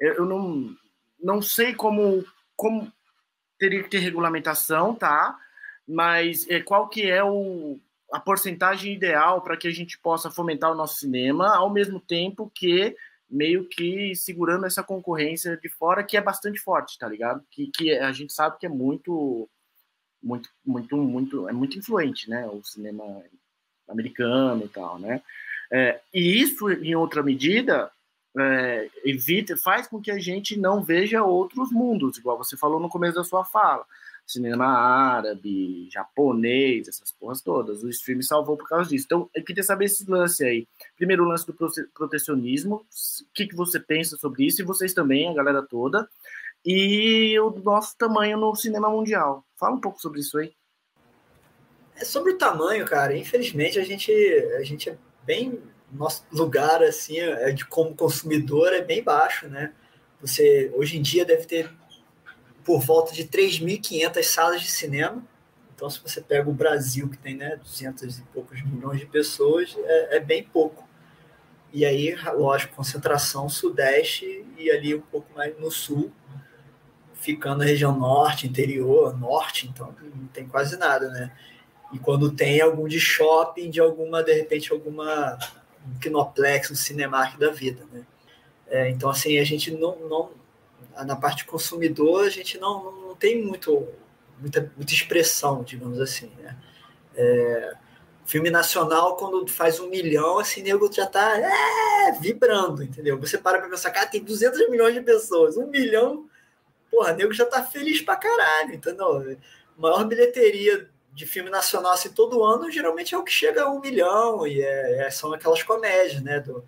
eu 0.00 0.24
não, 0.24 0.74
não 1.22 1.42
sei 1.42 1.74
como, 1.74 2.24
como 2.56 2.90
teria 3.58 3.82
que 3.82 3.90
ter 3.90 3.98
regulamentação, 3.98 4.94
tá? 4.94 5.38
Mas 5.86 6.48
é, 6.48 6.60
qual 6.60 6.88
que 6.88 7.02
é 7.02 7.22
o, 7.22 7.78
a 8.10 8.18
porcentagem 8.18 8.94
ideal 8.94 9.42
para 9.42 9.58
que 9.58 9.68
a 9.68 9.70
gente 9.70 9.98
possa 9.98 10.30
fomentar 10.30 10.72
o 10.72 10.74
nosso 10.74 10.96
cinema, 10.96 11.54
ao 11.54 11.70
mesmo 11.70 12.00
tempo 12.00 12.50
que 12.54 12.96
meio 13.32 13.64
que 13.64 14.14
segurando 14.14 14.66
essa 14.66 14.82
concorrência 14.82 15.56
de 15.56 15.68
fora 15.70 16.04
que 16.04 16.18
é 16.18 16.20
bastante 16.20 16.60
forte, 16.60 16.98
tá 16.98 17.08
ligado? 17.08 17.42
Que, 17.50 17.68
que 17.68 17.90
a 17.92 18.12
gente 18.12 18.32
sabe 18.32 18.58
que 18.58 18.66
é 18.66 18.68
muito, 18.68 19.48
muito, 20.22 20.50
muito, 20.64 20.96
muito, 20.98 21.48
é 21.48 21.52
muito 21.52 21.78
influente, 21.78 22.28
né? 22.28 22.46
O 22.46 22.62
cinema 22.62 23.02
americano 23.88 24.66
e 24.66 24.68
tal, 24.68 24.98
né? 24.98 25.22
É, 25.72 25.98
e 26.12 26.40
isso, 26.42 26.70
em 26.70 26.94
outra 26.94 27.22
medida, 27.22 27.90
é, 28.38 28.90
evita, 29.02 29.56
faz 29.56 29.86
com 29.86 30.02
que 30.02 30.10
a 30.10 30.18
gente 30.18 30.58
não 30.58 30.82
veja 30.82 31.24
outros 31.24 31.72
mundos, 31.72 32.18
igual 32.18 32.36
você 32.36 32.56
falou 32.56 32.78
no 32.78 32.90
começo 32.90 33.14
da 33.14 33.24
sua 33.24 33.44
fala 33.46 33.86
cinema 34.26 34.66
árabe, 34.66 35.88
japonês, 35.90 36.88
essas 36.88 37.12
porras 37.12 37.40
todas. 37.40 37.82
O 37.82 37.88
streaming 37.88 38.22
salvou 38.22 38.56
por 38.56 38.68
causa 38.68 38.88
disso. 38.88 39.04
Então, 39.06 39.30
eu 39.34 39.44
queria 39.44 39.62
saber 39.62 39.86
esse 39.86 40.08
lance 40.10 40.44
aí. 40.44 40.66
Primeiro, 40.96 41.24
o 41.24 41.28
lance 41.28 41.46
do 41.46 41.54
protecionismo. 41.92 42.76
O 42.76 42.84
que, 43.34 43.46
que 43.46 43.54
você 43.54 43.78
pensa 43.78 44.16
sobre 44.16 44.46
isso? 44.46 44.62
E 44.62 44.64
vocês 44.64 44.94
também, 44.94 45.28
a 45.28 45.34
galera 45.34 45.62
toda. 45.62 46.08
E 46.64 47.38
o 47.40 47.50
nosso 47.50 47.96
tamanho 47.96 48.38
no 48.38 48.54
cinema 48.54 48.88
mundial. 48.88 49.44
Fala 49.56 49.74
um 49.74 49.80
pouco 49.80 50.00
sobre 50.00 50.20
isso 50.20 50.38
aí. 50.38 50.54
É 51.96 52.04
sobre 52.04 52.32
o 52.32 52.38
tamanho, 52.38 52.84
cara. 52.84 53.16
Infelizmente, 53.16 53.78
a 53.78 53.84
gente, 53.84 54.12
a 54.56 54.62
gente 54.62 54.90
é 54.90 54.96
bem. 55.24 55.60
Nosso 55.90 56.24
lugar, 56.32 56.82
assim, 56.82 57.18
é 57.18 57.52
de 57.52 57.66
como 57.66 57.94
consumidor 57.94 58.72
é 58.72 58.80
bem 58.80 59.02
baixo, 59.02 59.46
né? 59.46 59.74
Você, 60.22 60.72
hoje 60.74 60.96
em 60.96 61.02
dia, 61.02 61.24
deve 61.24 61.44
ter 61.44 61.70
por 62.64 62.80
volta 62.80 63.12
de 63.12 63.24
3.500 63.24 64.22
salas 64.22 64.62
de 64.62 64.70
cinema. 64.70 65.22
Então, 65.74 65.90
se 65.90 66.00
você 66.00 66.20
pega 66.20 66.48
o 66.48 66.52
Brasil, 66.52 67.08
que 67.08 67.18
tem 67.18 67.36
né, 67.36 67.56
200 67.56 68.18
e 68.18 68.22
poucos 68.32 68.62
milhões 68.62 69.00
de 69.00 69.06
pessoas, 69.06 69.76
é, 69.78 70.16
é 70.16 70.20
bem 70.20 70.44
pouco. 70.44 70.88
E 71.72 71.84
aí, 71.84 72.14
lógico, 72.34 72.76
concentração 72.76 73.48
sudeste 73.48 74.44
e 74.58 74.70
ali 74.70 74.94
um 74.94 75.00
pouco 75.00 75.32
mais 75.34 75.58
no 75.58 75.70
sul, 75.70 76.12
ficando 77.14 77.58
na 77.58 77.64
região 77.64 77.98
norte, 77.98 78.46
interior, 78.46 79.18
norte, 79.18 79.68
então 79.68 79.94
não 80.14 80.26
tem 80.26 80.46
quase 80.46 80.76
nada, 80.76 81.08
né? 81.08 81.32
E 81.92 81.98
quando 81.98 82.30
tem 82.30 82.60
algum 82.60 82.86
de 82.86 83.00
shopping, 83.00 83.70
de 83.70 83.80
alguma, 83.80 84.22
de 84.22 84.32
repente, 84.32 84.72
alguma 84.72 85.38
um 85.86 85.98
Kinoplex, 85.98 86.70
um 86.70 86.74
Cinemark 86.74 87.38
da 87.38 87.50
vida, 87.50 87.84
né? 87.92 88.06
É, 88.66 88.88
então, 88.90 89.10
assim, 89.10 89.38
a 89.38 89.44
gente 89.44 89.70
não, 89.70 89.98
não, 90.08 90.30
na 91.06 91.16
parte 91.16 91.44
consumidor, 91.44 92.24
a 92.24 92.30
gente 92.30 92.58
não, 92.58 92.92
não 92.92 93.14
tem 93.16 93.42
muito 93.42 93.88
muita, 94.42 94.72
muita 94.76 94.92
expressão, 94.92 95.62
digamos 95.62 96.00
assim, 96.00 96.30
né? 96.38 96.56
É, 97.14 97.74
filme 98.24 98.50
nacional, 98.50 99.16
quando 99.16 99.46
faz 99.50 99.78
um 99.78 99.88
milhão, 99.88 100.38
assim, 100.38 100.62
nego 100.62 100.92
já 100.92 101.06
tá 101.06 101.38
é, 101.38 102.12
vibrando, 102.20 102.82
entendeu? 102.82 103.18
Você 103.20 103.38
para 103.38 103.58
pra 103.58 103.68
pensar, 103.68 103.90
cara, 103.90 104.06
tem 104.06 104.22
200 104.22 104.68
milhões 104.68 104.94
de 104.94 105.00
pessoas, 105.00 105.56
um 105.56 105.68
milhão, 105.68 106.26
porra, 106.90 107.12
nego 107.12 107.32
já 107.32 107.46
tá 107.46 107.62
feliz 107.62 108.00
pra 108.00 108.16
caralho, 108.16 108.74
entendeu? 108.74 109.36
Maior 109.76 110.04
bilheteria 110.04 110.88
de 111.12 111.26
filme 111.26 111.50
nacional, 111.50 111.92
assim, 111.92 112.10
todo 112.10 112.42
ano, 112.42 112.70
geralmente 112.70 113.14
é 113.14 113.18
o 113.18 113.24
que 113.24 113.32
chega 113.32 113.64
a 113.64 113.70
um 113.70 113.80
milhão, 113.80 114.46
e 114.46 114.62
é, 114.62 115.06
é 115.06 115.10
são 115.10 115.32
aquelas 115.32 115.62
comédias, 115.62 116.22
né, 116.22 116.40
do, 116.40 116.64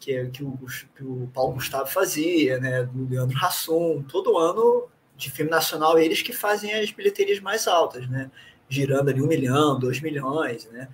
que, 0.00 0.26
que, 0.30 0.42
o, 0.42 0.58
que 0.96 1.04
o 1.04 1.30
Paulo 1.32 1.54
Gustavo 1.54 1.86
fazia, 1.86 2.58
né, 2.58 2.82
do 2.84 3.08
Leandro 3.08 3.36
Hassum, 3.38 4.02
todo 4.02 4.38
ano 4.38 4.88
de 5.14 5.30
filme 5.30 5.50
nacional, 5.50 5.98
eles 5.98 6.22
que 6.22 6.32
fazem 6.32 6.72
as 6.72 6.90
bilheterias 6.90 7.38
mais 7.38 7.68
altas, 7.68 8.08
né, 8.08 8.30
girando 8.68 9.10
ali 9.10 9.20
um 9.20 9.26
milhão, 9.26 9.78
dois 9.78 10.00
milhões, 10.00 10.64
né? 10.66 10.88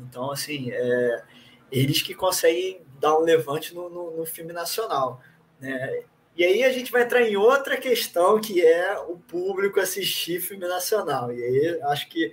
Então, 0.00 0.30
assim, 0.30 0.70
é, 0.70 1.22
eles 1.70 2.02
que 2.02 2.14
conseguem 2.14 2.80
dar 3.00 3.16
um 3.16 3.22
levante 3.22 3.74
no, 3.74 3.88
no, 3.88 4.16
no, 4.16 4.26
filme 4.26 4.52
nacional, 4.52 5.20
né? 5.60 6.02
E 6.36 6.44
aí 6.44 6.62
a 6.62 6.72
gente 6.72 6.90
vai 6.90 7.02
entrar 7.02 7.22
em 7.22 7.36
outra 7.36 7.76
questão 7.76 8.40
que 8.40 8.64
é 8.64 8.96
o 8.98 9.16
público 9.16 9.80
assistir 9.80 10.40
filme 10.40 10.66
nacional. 10.66 11.32
E 11.32 11.42
aí 11.42 11.82
acho 11.82 12.08
que 12.08 12.32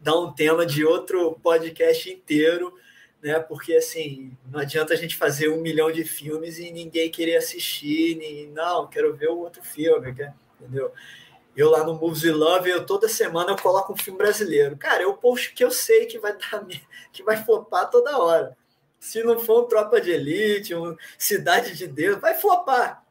dá 0.00 0.18
um 0.18 0.32
tema 0.32 0.64
de 0.64 0.84
outro 0.84 1.38
podcast 1.42 2.10
inteiro, 2.10 2.74
né? 3.22 3.38
Porque 3.38 3.74
assim, 3.74 4.36
não 4.50 4.60
adianta 4.60 4.92
a 4.92 4.96
gente 4.96 5.16
fazer 5.16 5.48
um 5.48 5.60
milhão 5.60 5.92
de 5.92 6.04
filmes 6.04 6.58
e 6.58 6.70
ninguém 6.72 7.10
querer 7.10 7.36
assistir, 7.36 8.16
nem, 8.16 8.48
não, 8.48 8.88
quero 8.88 9.14
ver 9.14 9.28
o 9.28 9.38
outro 9.38 9.62
filme, 9.62 10.10
entendeu? 10.10 10.92
Eu 11.54 11.70
lá 11.70 11.84
no 11.84 11.94
Movies 11.94 12.32
Love, 12.32 12.70
eu 12.70 12.84
toda 12.84 13.08
semana 13.08 13.52
eu 13.52 13.56
coloco 13.56 13.92
um 13.92 13.96
filme 13.96 14.18
brasileiro. 14.18 14.76
Cara, 14.76 15.02
eu 15.02 15.14
posto 15.14 15.54
que 15.54 15.62
eu 15.62 15.70
sei 15.70 16.06
que 16.06 16.18
vai 16.18 16.32
dar 16.32 16.66
que 17.12 17.22
vai 17.22 17.36
flopar 17.44 17.90
toda 17.90 18.18
hora. 18.18 18.56
Se 18.98 19.22
não 19.22 19.38
for 19.38 19.64
um 19.64 19.68
Tropa 19.68 20.00
de 20.00 20.10
Elite, 20.10 20.74
um 20.74 20.96
Cidade 21.18 21.76
de 21.76 21.86
Deus, 21.86 22.20
vai 22.20 22.34
flopar. 22.34 23.04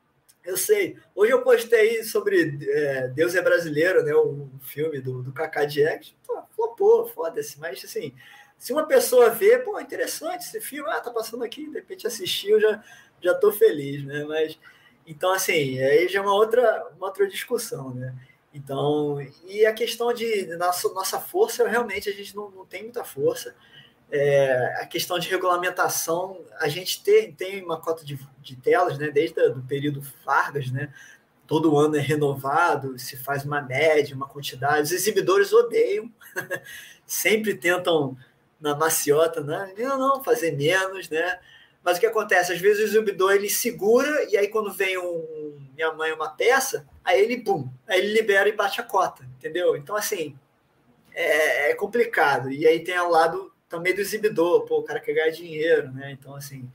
Eu 0.43 0.57
sei. 0.57 0.97
Hoje 1.14 1.32
eu 1.32 1.43
postei 1.43 2.03
sobre 2.03 2.57
é, 2.68 3.07
Deus 3.09 3.36
é 3.36 3.41
Brasileiro, 3.43 4.03
né? 4.03 4.14
O 4.16 4.49
filme 4.62 4.99
do, 4.99 5.22
do 5.22 5.32
Kaká 5.32 5.66
Jackson. 5.66 6.14
Pô, 6.26 6.41
flopou, 6.55 7.07
foda-se. 7.07 7.59
Mas 7.59 7.84
assim, 7.86 8.12
se 8.62 8.72
uma 8.72 8.86
pessoa 8.86 9.32
vê, 9.32 9.57
pô, 9.57 9.80
interessante 9.80 10.43
esse 10.43 10.62
filme, 10.62 10.88
ah, 10.91 11.01
tá 11.01 11.09
passando 11.09 11.43
aqui, 11.43 11.66
de 11.68 11.74
repente 11.74 12.05
assistiu, 12.05 12.62
já, 12.62 12.84
já 13.20 13.34
tô 13.34 13.51
feliz, 13.51 14.05
né? 14.05 14.24
Mas 14.24 14.55
então, 15.03 15.34
assim, 15.34 15.80
aí 15.80 16.07
já 16.07 16.20
é 16.20 16.22
uma 16.22 16.36
outra, 16.36 16.88
uma 16.95 17.07
outra 17.07 17.28
discussão, 17.28 17.91
né? 17.91 18.14
Então, 18.53 19.20
e 19.47 19.66
a 19.66 19.74
questão 19.74 20.14
de 20.14 20.45
nossa, 20.57 20.88
nossa 20.93 21.20
força, 21.20 21.68
realmente 21.68 22.07
a 22.07 22.14
gente 22.14 22.36
não, 22.36 22.51
não 22.51 22.64
tem 22.64 22.84
muita 22.84 23.03
força. 23.03 23.55
É, 24.12 24.76
a 24.80 24.86
questão 24.86 25.18
de 25.18 25.28
regulamentação, 25.28 26.45
a 26.59 26.68
gente 26.68 27.03
tem, 27.03 27.34
tem 27.34 27.64
uma 27.64 27.82
cota 27.82 28.05
de, 28.05 28.20
de 28.43 28.55
telas, 28.57 28.95
né, 28.99 29.09
desde 29.09 29.41
o 29.41 29.64
período 29.64 30.03
Vargas, 30.24 30.70
né, 30.70 30.93
todo 31.47 31.80
ano 31.80 31.95
é 31.95 31.99
renovado, 31.99 32.99
se 32.99 33.18
faz 33.18 33.43
uma 33.43 33.59
média, 33.59 34.16
uma 34.16 34.28
quantidade. 34.28 34.84
Os 34.84 34.91
exibidores 34.91 35.51
odeiam, 35.51 36.14
sempre 37.07 37.55
tentam 37.55 38.16
na 38.62 38.76
maciota, 38.76 39.41
né, 39.41 39.74
não, 39.78 39.97
não, 39.97 40.24
fazer 40.24 40.51
menos, 40.51 41.09
né, 41.09 41.39
mas 41.84 41.97
o 41.97 41.99
que 41.99 42.05
acontece? 42.05 42.53
Às 42.53 42.59
vezes 42.59 42.80
o 42.80 42.86
exibidor 42.86 43.34
ele 43.34 43.49
segura 43.49 44.30
e 44.30 44.38
aí 44.38 44.47
quando 44.47 44.72
vem 44.72 44.97
um 44.97 45.59
minha 45.74 45.91
mãe 45.93 46.12
uma 46.14 46.30
peça, 46.30 46.88
aí 47.03 47.20
ele 47.20 47.38
bum, 47.38 47.68
aí 47.88 47.99
ele 47.99 48.14
libera 48.14 48.47
e 48.47 48.51
bate 48.51 48.80
a 48.80 48.84
cota, 48.84 49.24
entendeu? 49.38 49.76
Então 49.76 49.95
assim 49.95 50.38
é, 51.14 51.72
é 51.72 51.76
complicado. 51.76 52.51
E 52.51 52.68
aí 52.68 52.84
tem 52.84 52.95
ao 52.95 53.09
lado 53.09 53.51
também 53.68 53.95
do 53.95 54.01
exibidor, 54.01 54.66
pô, 54.66 54.80
o 54.80 54.84
cara 54.84 54.99
quer 54.99 55.14
ganhar 55.14 55.32
dinheiro, 55.32 55.91
né? 55.91 56.12
Então 56.12 56.36
assim 56.36 56.70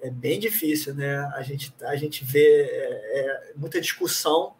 é 0.00 0.08
bem 0.10 0.38
difícil, 0.38 0.94
né? 0.94 1.18
A 1.34 1.42
gente 1.42 1.74
a 1.82 1.96
gente 1.96 2.24
vê 2.24 2.62
é, 2.62 3.20
é, 3.20 3.52
muita 3.56 3.80
discussão 3.80 4.54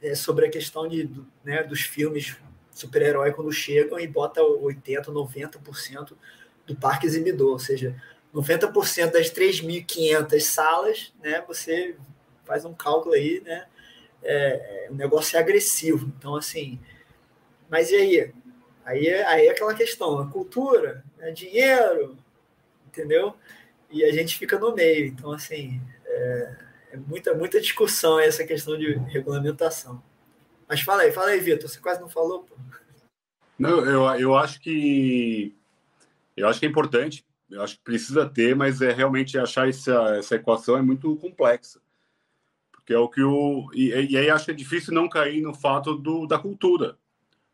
é, 0.00 0.14
sobre 0.14 0.46
a 0.46 0.50
questão 0.50 0.86
de, 0.86 1.04
do, 1.04 1.26
né, 1.44 1.64
dos 1.64 1.80
filmes 1.80 2.36
super-herói 2.76 3.32
quando 3.32 3.50
chegam 3.50 3.98
e 3.98 4.06
bota 4.06 4.42
80, 4.42 5.10
90% 5.10 6.12
do 6.66 6.76
parque 6.76 7.06
exibidor, 7.06 7.52
ou 7.52 7.58
seja, 7.58 7.96
90% 8.34 9.12
das 9.12 9.30
3.500 9.30 10.40
salas, 10.40 11.14
né, 11.22 11.42
você 11.46 11.96
faz 12.44 12.64
um 12.64 12.74
cálculo 12.74 13.14
aí, 13.14 13.40
né, 13.44 13.66
é, 14.22 14.88
o 14.90 14.94
negócio 14.94 15.36
é 15.36 15.40
agressivo. 15.40 16.12
Então, 16.18 16.36
assim, 16.36 16.78
mas 17.68 17.90
e 17.90 17.96
aí? 17.96 18.32
Aí 18.84 19.06
é, 19.08 19.26
aí 19.26 19.46
é 19.46 19.50
aquela 19.50 19.74
questão, 19.74 20.18
a 20.18 20.30
cultura, 20.30 21.02
é 21.18 21.30
dinheiro, 21.30 22.16
entendeu? 22.86 23.34
E 23.90 24.04
a 24.04 24.12
gente 24.12 24.38
fica 24.38 24.58
no 24.58 24.74
meio. 24.74 25.06
Então, 25.06 25.32
assim, 25.32 25.80
é, 26.04 26.56
é 26.92 26.96
muita, 26.96 27.34
muita 27.34 27.60
discussão 27.60 28.20
essa 28.20 28.44
questão 28.44 28.76
de 28.76 28.94
regulamentação. 29.08 30.02
Mas 30.68 30.80
fala 30.80 31.02
aí, 31.02 31.12
fala 31.12 31.28
aí, 31.28 31.40
Vitor, 31.40 31.68
você 31.68 31.78
quase 31.80 32.00
não 32.00 32.08
falou, 32.08 32.44
pô. 32.44 32.56
Não, 33.58 33.84
eu, 33.84 34.04
eu 34.20 34.36
acho 34.36 34.60
que 34.60 35.54
eu 36.36 36.46
acho 36.46 36.60
que 36.60 36.66
é 36.66 36.68
importante 36.68 37.26
eu 37.50 37.62
acho 37.62 37.76
que 37.76 37.84
precisa 37.84 38.28
ter, 38.28 38.56
mas 38.56 38.80
é 38.80 38.92
realmente 38.92 39.38
achar 39.38 39.68
essa, 39.68 40.16
essa 40.16 40.34
equação 40.34 40.76
é 40.76 40.82
muito 40.82 41.14
complexa. 41.16 41.80
Porque 42.72 42.92
é 42.92 42.98
o 42.98 43.08
que 43.08 43.22
o. 43.22 43.70
E, 43.72 43.88
e 43.88 44.16
aí 44.16 44.30
acho 44.30 44.46
que 44.46 44.50
é 44.50 44.54
difícil 44.54 44.92
não 44.92 45.08
cair 45.08 45.40
no 45.40 45.54
fato 45.54 45.94
do, 45.94 46.26
da 46.26 46.38
cultura. 46.38 46.98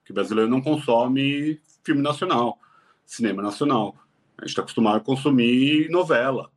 Que 0.04 0.10
o 0.10 0.14
brasileiro 0.14 0.50
não 0.50 0.60
consome 0.60 1.60
filme 1.84 2.02
nacional, 2.02 2.58
cinema 3.04 3.42
nacional. 3.42 3.96
A 4.38 4.42
gente 4.42 4.50
está 4.50 4.62
acostumado 4.62 4.96
a 4.96 5.00
consumir 5.00 5.88
novela. 5.90 6.50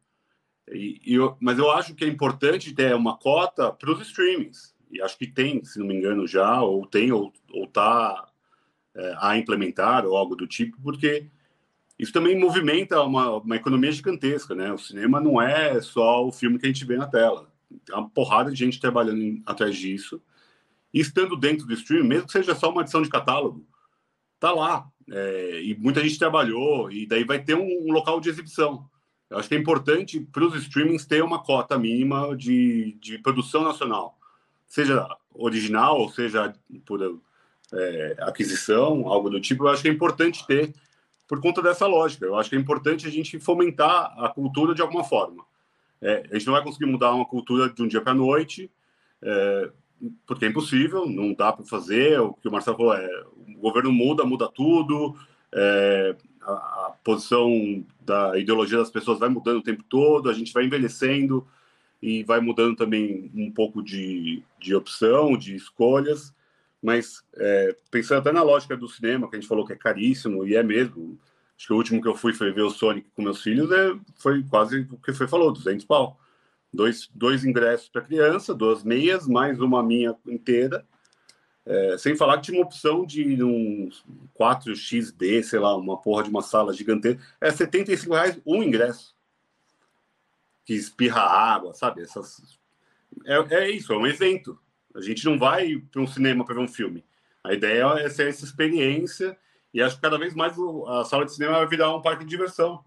E, 0.72 1.02
e 1.06 1.14
eu, 1.14 1.38
mas 1.40 1.60
eu 1.60 1.70
acho 1.72 1.94
que 1.94 2.06
é 2.06 2.08
importante 2.08 2.74
ter 2.74 2.96
uma 2.96 3.18
cota 3.18 3.72
para 3.72 3.92
os 3.92 4.02
streamings. 4.02 4.75
E 4.92 5.02
acho 5.02 5.18
que 5.18 5.28
tem, 5.28 5.64
se 5.64 5.80
não 5.80 5.88
me 5.88 5.96
engano, 5.96 6.28
já, 6.28 6.62
ou 6.62 6.86
tem, 6.86 7.12
ou 7.12 7.34
está 7.54 8.28
é, 8.96 9.16
a 9.20 9.38
implementar, 9.38 10.06
ou 10.06 10.16
algo 10.16 10.36
do 10.36 10.48
tipo, 10.48 10.78
porque 10.82 11.28
isso 11.98 12.12
também 12.12 12.38
movimenta 12.38 13.02
uma, 13.02 13.38
uma 13.38 13.56
economia 13.56 13.92
gigantesca, 13.92 14.54
né? 14.54 14.72
O 14.72 14.78
cinema 14.78 15.20
não 15.20 15.42
é 15.42 15.82
só 15.82 16.26
o 16.26 16.32
filme 16.32 16.60
que 16.60 16.66
a 16.66 16.70
gente 16.70 16.86
vê 16.86 16.98
na 16.98 17.08
tela. 17.08 17.52
Tem 17.86 17.96
uma 17.96 18.10
porrada 18.10 18.52
de 18.52 18.58
gente 18.58 18.80
trabalhando 18.80 19.22
em, 19.22 19.42
atrás 19.46 19.76
disso. 19.78 20.22
E 20.94 21.00
estando 21.00 21.36
dentro 21.38 21.66
do 21.66 21.74
streaming, 21.74 22.08
mesmo 22.08 22.28
que 22.28 22.34
seja 22.34 22.54
só 22.54 22.70
uma 22.70 22.82
edição 22.82 23.02
de 23.02 23.10
catálogo, 23.10 23.66
tá 24.40 24.52
lá. 24.52 24.88
É, 25.10 25.62
e 25.64 25.76
muita 25.78 26.02
gente 26.02 26.18
trabalhou, 26.20 26.92
e 26.92 27.06
daí 27.06 27.24
vai 27.24 27.42
ter 27.44 27.56
um, 27.56 27.88
um 27.88 27.92
local 27.92 28.20
de 28.20 28.30
exibição. 28.30 28.90
Eu 29.30 29.38
acho 29.38 29.48
que 29.50 29.56
é 29.56 29.58
importante 29.58 30.20
para 30.20 30.46
os 30.46 30.56
streamings 30.56 31.06
ter 31.06 31.24
uma 31.24 31.44
cota 31.44 31.78
mínima 31.78 32.36
de, 32.36 32.98
de 33.00 33.18
produção 33.20 33.64
nacional, 33.64 34.18
seja 34.68 35.08
original, 35.34 36.00
ou 36.00 36.10
seja 36.10 36.54
por 36.86 37.20
é, 37.74 38.16
aquisição, 38.20 39.08
algo 39.08 39.30
do 39.30 39.40
tipo. 39.40 39.64
Eu 39.64 39.70
acho 39.70 39.82
que 39.82 39.90
é 39.90 39.92
importante 39.92 40.46
ter 40.46 40.74
por 41.28 41.42
conta 41.42 41.62
dessa 41.62 41.88
lógica. 41.88 42.26
Eu 42.26 42.38
acho 42.38 42.50
que 42.50 42.56
é 42.56 42.60
importante 42.60 43.08
a 43.08 43.12
gente 43.12 43.40
fomentar 43.40 44.14
a 44.18 44.30
cultura 44.30 44.74
de 44.74 44.82
alguma 44.82 45.04
forma. 45.04 45.44
É, 46.02 46.28
a 46.30 46.34
gente 46.34 46.46
não 46.46 46.54
vai 46.54 46.64
conseguir 46.64 46.86
mudar 46.86 47.14
uma 47.14 47.26
cultura 47.26 47.70
de 47.70 47.82
um 47.82 47.88
dia 47.88 48.02
para 48.02 48.12
a 48.12 48.16
noite, 48.16 48.70
é, 49.22 49.70
porque 50.26 50.46
é 50.46 50.50
impossível, 50.50 51.08
não 51.08 51.34
dá 51.34 51.52
para 51.52 51.66
fazer. 51.66 52.20
O 52.20 52.34
que 52.34 52.48
o 52.48 52.52
Marcelo 52.52 52.78
falou 52.78 52.94
é: 52.94 53.24
o 53.56 53.60
governo 53.60 53.92
muda, 53.92 54.24
muda 54.24 54.48
tudo, 54.48 55.16
é, 55.52 56.16
a, 56.42 56.52
a, 56.52 56.96
posição 57.04 57.84
da 58.02 58.38
ideologia 58.38 58.78
das 58.78 58.92
pessoas 58.92 59.20
vai 59.20 59.30
mudando 59.30 59.58
o 59.58 59.64
tempo 59.64 59.84
todo, 59.84 60.30
a 60.30 60.34
gente 60.34 60.54
vai 60.54 60.66
envelhecendo 60.66 61.48
e 62.02 62.24
vai 62.24 62.40
mudando 62.40 62.76
também 62.76 63.32
um 63.36 63.52
pouco 63.52 63.82
de, 63.82 64.44
de 64.60 64.76
opção, 64.76 65.38
de 65.38 65.56
escolhas. 65.56 66.34
Mas 66.82 67.24
é, 67.36 67.76
pensando 67.90 68.20
até 68.20 68.32
na 68.32 68.44
lógica 68.44 68.78
do 68.78 68.88
cinema, 68.88 69.30
que 69.30 69.36
a 69.36 69.40
gente 69.40 69.50
falou 69.50 69.66
que 69.66 69.74
é 69.74 69.78
caríssimo, 69.78 70.46
e 70.46 70.56
é 70.56 70.64
mesmo. 70.64 71.18
Acho 71.58 71.68
que 71.68 71.74
o 71.74 71.78
último 71.78 72.02
que 72.02 72.08
eu 72.08 72.16
fui 72.16 72.34
foi 72.34 72.52
ver 72.52 72.64
o 72.64 72.70
Sonic 72.70 73.08
com 73.16 73.22
meus 73.22 73.42
filhos, 73.42 73.72
é, 73.72 73.98
foi 74.18 74.44
quase 74.44 74.88
o 74.92 74.98
que 74.98 75.14
foi 75.14 75.28
falou, 75.28 75.52
200 75.52 75.86
pau. 75.86 76.20
Dois, 76.72 77.10
dois 77.16 77.46
ingressos 77.46 77.88
para 77.88 78.02
criança, 78.02 78.54
duas 78.54 78.84
meias, 78.84 79.26
mais 79.28 79.60
uma 79.62 79.82
minha 79.82 80.14
inteira. 80.28 80.86
É, 81.66 81.98
sem 81.98 82.16
falar 82.16 82.38
que 82.38 82.44
tinha 82.44 82.60
uma 82.60 82.66
opção 82.66 83.06
de 83.06 83.44
um 83.44 83.90
4XD, 84.40 85.42
sei 85.44 85.60
lá, 85.60 85.76
uma 85.76 86.00
porra 86.00 86.24
de 86.24 86.30
uma 86.30 86.42
sala 86.42 86.74
gigantesca. 86.74 87.24
É 87.42 87.50
75 87.50 88.14
reais 88.14 88.40
um 88.46 88.62
ingresso. 88.62 89.15
Que 90.66 90.74
espirra 90.74 91.22
água, 91.22 91.74
sabe? 91.74 92.02
Essas... 92.02 92.60
É, 93.26 93.56
é 93.56 93.72
isso, 93.72 93.94
é 93.94 93.98
um 93.98 94.08
evento. 94.08 94.60
A 94.94 95.02
gente 95.02 95.24
não 95.26 95.38
vai 95.38 95.78
para 95.92 96.02
um 96.02 96.08
cinema 96.08 96.44
para 96.44 96.56
ver 96.56 96.62
um 96.62 96.68
filme. 96.68 97.06
A 97.44 97.54
ideia 97.54 97.86
é 98.00 98.10
ser 98.10 98.28
essa 98.28 98.44
experiência 98.44 99.38
e 99.74 99.82
acho 99.82 99.96
que 99.96 100.02
cada 100.02 100.18
vez 100.18 100.34
mais 100.34 100.56
a 100.88 101.06
sala 101.06 101.26
de 101.26 101.34
cinema 101.34 101.58
vai 101.58 101.68
virar 101.68 101.96
um 101.96 102.02
parque 102.02 102.24
de 102.24 102.30
diversão 102.30 102.84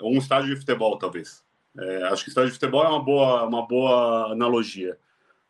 ou 0.00 0.12
um 0.14 0.18
estádio 0.18 0.54
de 0.54 0.60
futebol, 0.60 0.98
talvez. 0.98 1.44
É, 1.78 2.04
acho 2.04 2.24
que 2.24 2.28
estádio 2.28 2.50
de 2.50 2.58
futebol 2.58 2.84
é 2.84 2.88
uma 2.88 3.02
boa, 3.02 3.46
uma 3.46 3.66
boa 3.66 4.32
analogia. 4.32 4.98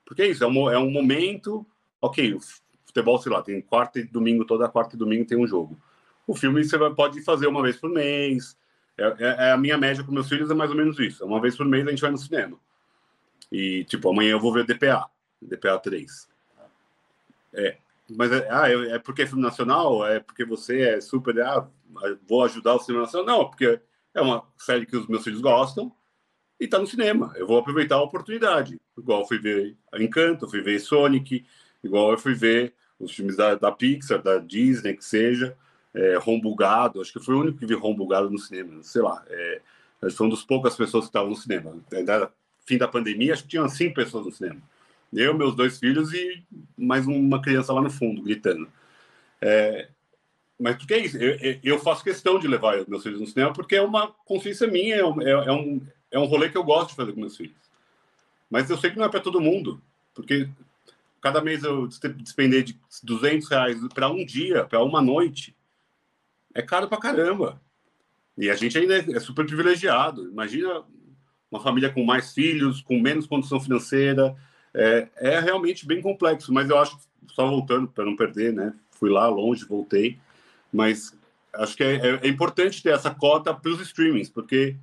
Porque 0.04 0.22
é 0.22 0.28
isso, 0.28 0.44
é 0.44 0.46
um, 0.46 0.70
é 0.70 0.78
um 0.78 0.90
momento, 0.90 1.66
ok, 2.00 2.38
futebol, 2.84 3.18
sei 3.18 3.32
lá, 3.32 3.42
tem 3.42 3.60
quarta 3.60 3.98
e 3.98 4.04
domingo, 4.04 4.44
toda 4.44 4.68
quarta 4.68 4.94
e 4.94 4.98
domingo 4.98 5.26
tem 5.26 5.38
um 5.38 5.46
jogo. 5.46 5.78
O 6.26 6.34
filme 6.34 6.62
você 6.62 6.78
pode 6.90 7.20
fazer 7.22 7.46
uma 7.46 7.62
vez 7.62 7.76
por 7.76 7.90
mês. 7.90 8.56
É, 8.96 9.04
é, 9.04 9.36
é, 9.48 9.52
a 9.52 9.56
minha 9.56 9.78
média 9.78 10.04
com 10.04 10.12
meus 10.12 10.28
filhos 10.28 10.50
é 10.50 10.54
mais 10.54 10.70
ou 10.70 10.76
menos 10.76 10.98
isso. 10.98 11.24
Uma 11.24 11.40
vez 11.40 11.56
por 11.56 11.66
mês 11.66 11.86
a 11.86 11.90
gente 11.90 12.02
vai 12.02 12.10
no 12.10 12.18
cinema. 12.18 12.58
E, 13.50 13.84
tipo, 13.84 14.10
amanhã 14.10 14.32
eu 14.32 14.40
vou 14.40 14.52
ver 14.52 14.64
DPA, 14.64 15.06
DPA 15.40 15.78
3. 15.78 16.28
É, 17.54 17.76
mas 18.08 18.32
é, 18.32 18.48
ah, 18.50 18.70
é, 18.70 18.92
é 18.92 18.98
porque 18.98 19.22
é 19.22 19.26
filme 19.26 19.42
nacional? 19.42 20.06
É 20.06 20.20
porque 20.20 20.44
você 20.44 20.80
é 20.80 21.00
super. 21.00 21.40
Ah, 21.40 21.66
vou 22.26 22.44
ajudar 22.44 22.74
o 22.74 22.78
cinema 22.78 23.04
nacional? 23.04 23.26
Não, 23.26 23.48
porque 23.48 23.80
é 24.14 24.20
uma 24.20 24.46
série 24.56 24.86
que 24.86 24.96
os 24.96 25.06
meus 25.06 25.24
filhos 25.24 25.40
gostam 25.40 25.92
e 26.58 26.66
tá 26.66 26.78
no 26.78 26.86
cinema. 26.86 27.32
Eu 27.36 27.46
vou 27.46 27.58
aproveitar 27.58 27.96
a 27.96 28.02
oportunidade. 28.02 28.80
Igual 28.96 29.26
fui 29.26 29.38
ver 29.38 29.76
Encanto, 29.94 30.48
fui 30.48 30.60
ver 30.60 30.78
Sonic, 30.78 31.44
igual 31.82 32.12
eu 32.12 32.18
fui 32.18 32.34
ver 32.34 32.74
os 32.98 33.12
filmes 33.12 33.36
da, 33.36 33.54
da 33.54 33.72
Pixar, 33.72 34.22
da 34.22 34.38
Disney, 34.38 34.96
que 34.96 35.04
seja, 35.04 35.56
é, 35.94 36.16
Rombugado. 36.16 37.00
Acho 37.00 37.12
que 37.12 37.20
foi 37.20 37.34
o 37.34 37.40
único 37.40 37.58
que 37.58 37.66
vi 37.66 37.74
Rombugado 37.74 38.30
no 38.30 38.38
cinema, 38.38 38.82
sei 38.82 39.02
lá. 39.02 39.22
É, 39.28 39.60
foi 40.10 40.28
das 40.30 40.42
poucas 40.42 40.76
pessoas 40.76 41.04
que 41.04 41.10
estavam 41.10 41.30
no 41.30 41.36
cinema. 41.36 41.76
Ainda 41.92 42.32
fim 42.66 42.78
da 42.78 42.88
pandemia, 42.88 43.32
acho 43.32 43.42
que 43.42 43.50
tinham 43.50 43.68
cinco 43.68 43.94
pessoas 43.94 44.26
no 44.26 44.32
cinema. 44.32 44.60
Eu, 45.12 45.34
meus 45.34 45.54
dois 45.54 45.78
filhos 45.78 46.12
e 46.12 46.42
mais 46.76 47.06
uma 47.06 47.40
criança 47.40 47.72
lá 47.72 47.82
no 47.82 47.90
fundo, 47.90 48.22
gritando. 48.22 48.68
É, 49.40 49.88
mas 50.58 50.76
porque 50.76 50.94
é 50.94 50.98
isso? 50.98 51.18
Eu, 51.18 51.58
eu, 51.62 51.78
faço 51.78 52.04
questão 52.04 52.38
de 52.38 52.48
levar 52.48 52.86
meus 52.88 53.02
filhos 53.02 53.20
no 53.20 53.26
cinema 53.26 53.52
porque 53.52 53.76
é 53.76 53.82
uma 53.82 54.08
consciência 54.24 54.66
minha, 54.66 54.96
é 54.96 55.04
um, 55.04 55.20
é, 55.20 55.30
é 55.30 55.52
um, 55.52 55.80
é 56.10 56.18
um 56.18 56.24
rolê 56.24 56.48
que 56.48 56.56
eu 56.56 56.64
gosto 56.64 56.90
de 56.90 56.96
fazer 56.96 57.12
com 57.12 57.20
meus 57.20 57.36
filhos. 57.36 57.56
Mas 58.48 58.70
eu 58.70 58.78
sei 58.78 58.90
que 58.90 58.98
não 58.98 59.04
é 59.04 59.08
para 59.08 59.20
todo 59.20 59.40
mundo, 59.40 59.82
porque 60.14 60.48
cada 61.20 61.40
mês 61.40 61.62
eu 61.64 61.86
despender 61.86 62.62
de 62.62 62.78
200 63.02 63.48
reais 63.48 63.78
para 63.92 64.08
um 64.08 64.24
dia, 64.24 64.64
para 64.64 64.82
uma 64.82 65.02
noite, 65.02 65.54
é 66.54 66.62
caro 66.62 66.88
para 66.88 66.98
caramba. 66.98 67.60
E 68.36 68.50
a 68.50 68.54
gente 68.54 68.76
ainda 68.78 68.96
é 68.96 69.20
super 69.20 69.46
privilegiado. 69.46 70.28
Imagina 70.28 70.82
uma 71.50 71.60
família 71.60 71.90
com 71.90 72.02
mais 72.04 72.32
filhos, 72.32 72.80
com 72.80 72.98
menos 72.98 73.26
condição 73.26 73.60
financeira. 73.60 74.34
É, 74.74 75.08
é 75.16 75.40
realmente 75.40 75.86
bem 75.86 76.00
complexo, 76.00 76.52
mas 76.52 76.70
eu 76.70 76.78
acho, 76.78 76.98
só 77.28 77.46
voltando 77.46 77.88
para 77.88 78.04
não 78.04 78.16
perder, 78.16 78.52
né? 78.52 78.74
Fui 78.90 79.10
lá 79.10 79.28
longe, 79.28 79.66
voltei, 79.66 80.18
mas 80.72 81.14
acho 81.54 81.76
que 81.76 81.84
é, 81.84 81.96
é, 81.96 82.20
é 82.22 82.28
importante 82.28 82.82
ter 82.82 82.90
essa 82.90 83.14
cota 83.14 83.52
para 83.52 83.70
os 83.70 83.80
streamings, 83.80 84.30
porque 84.30 84.76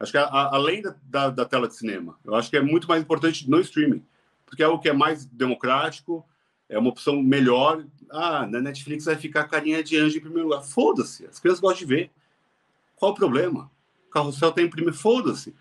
acho 0.00 0.12
que 0.12 0.18
a, 0.18 0.24
a, 0.24 0.54
além 0.54 0.80
da, 0.80 0.94
da, 1.02 1.30
da, 1.30 1.44
tela 1.44 1.68
de 1.68 1.74
cinema, 1.74 2.16
eu 2.24 2.34
acho 2.34 2.48
que 2.48 2.56
é 2.56 2.62
muito 2.62 2.88
mais 2.88 3.02
importante 3.02 3.48
no 3.50 3.60
streaming, 3.60 4.02
porque 4.46 4.62
é 4.62 4.68
o 4.68 4.78
que 4.78 4.88
é 4.88 4.92
mais 4.92 5.26
democrático, 5.26 6.26
é 6.68 6.78
uma 6.78 6.90
opção 6.90 7.22
melhor. 7.22 7.84
Ah, 8.10 8.46
na 8.46 8.60
Netflix 8.60 9.04
vai 9.04 9.16
ficar 9.16 9.44
carinha 9.44 9.82
de 9.82 9.96
anjo 9.96 10.18
em 10.18 10.20
primeiro 10.20 10.48
lugar. 10.48 10.62
Foda-se, 10.62 11.26
as 11.26 11.38
crianças 11.38 11.60
gostam 11.60 11.86
de 11.86 11.94
ver. 11.94 12.10
Qual 12.96 13.12
o 13.12 13.14
problema? 13.14 13.70
Carrossel 14.10 14.52
tem 14.52 14.68
primeiro, 14.68 14.96
foda-se. 14.96 15.54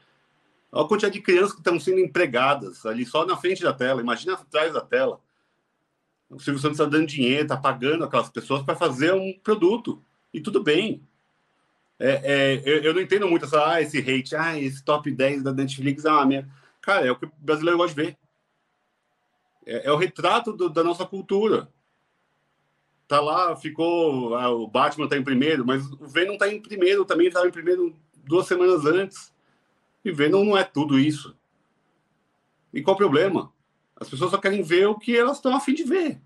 Olha 0.72 0.86
a 0.86 0.88
quantidade 0.88 1.14
de 1.14 1.22
crianças 1.22 1.54
que 1.54 1.60
estão 1.60 1.80
sendo 1.80 2.00
empregadas 2.00 2.86
ali 2.86 3.06
só 3.06 3.26
na 3.26 3.38
frente 3.38 3.62
da 3.64 3.74
tela. 3.74 4.02
Imagina 4.02 4.34
atrás 4.34 4.74
da 4.74 4.82
tela. 4.82 5.20
O 6.30 6.40
Silvio 6.40 6.60
Santos 6.60 6.80
está 6.80 6.90
dando 6.90 7.08
dinheiro, 7.08 7.44
está 7.44 7.58
pagando 7.58 8.04
aquelas 8.04 8.30
pessoas 8.30 8.64
para 8.64 8.76
fazer 8.76 9.14
um 9.14 9.34
produto. 9.44 10.02
E 10.34 10.42
tudo 10.42 10.64
bem. 10.64 11.02
É, 12.00 12.22
é, 12.24 12.62
eu, 12.66 12.84
eu, 12.84 12.94
não 12.94 13.02
entendo 13.02 13.28
muito 13.28 13.46
essa, 13.46 13.72
ah, 13.72 13.82
esse 13.82 14.00
hate, 14.00 14.36
ah, 14.36 14.60
esse 14.60 14.84
top 14.84 15.12
10 15.12 15.44
da 15.44 15.54
Netflix. 15.54 16.06
Ah, 16.06 16.26
minha... 16.26 16.50
Cara, 16.82 17.06
é 17.06 17.12
o 17.12 17.16
que 17.16 17.26
o 17.26 17.32
brasileiro 17.38 17.78
gosta 17.78 17.96
de 17.96 18.08
ver. 18.08 18.18
É, 19.66 19.88
é 19.88 19.92
o 19.92 19.98
retrato 19.98 20.54
do, 20.54 20.70
da 20.70 20.84
nossa 20.84 21.06
cultura. 21.06 21.70
Tá 23.08 23.20
lá, 23.20 23.56
ficou. 23.56 24.36
Ah, 24.36 24.50
o 24.50 24.68
Batman 24.68 25.06
está 25.06 25.18
em 25.18 25.24
primeiro, 25.24 25.66
mas 25.66 25.86
o 25.92 26.08
Venom 26.08 26.34
está 26.34 26.48
em 26.48 26.62
primeiro 26.62 27.06
também, 27.06 27.28
estava 27.28 27.48
em 27.48 27.52
primeiro 27.52 27.96
duas 28.24 28.48
semanas 28.48 28.86
antes. 28.86 29.34
E 30.04 30.12
Venom 30.12 30.44
não 30.44 30.58
é 30.58 30.64
tudo 30.64 31.00
isso. 31.00 31.36
E 32.74 32.82
qual 32.82 32.96
o 32.96 32.98
problema? 32.98 33.52
As 33.96 34.10
pessoas 34.10 34.32
só 34.32 34.38
querem 34.38 34.64
ver 34.64 34.88
o 34.88 34.98
que 34.98 35.16
elas 35.16 35.38
estão 35.38 35.56
afim 35.56 35.74
de 35.74 35.84
ver. 35.84 36.20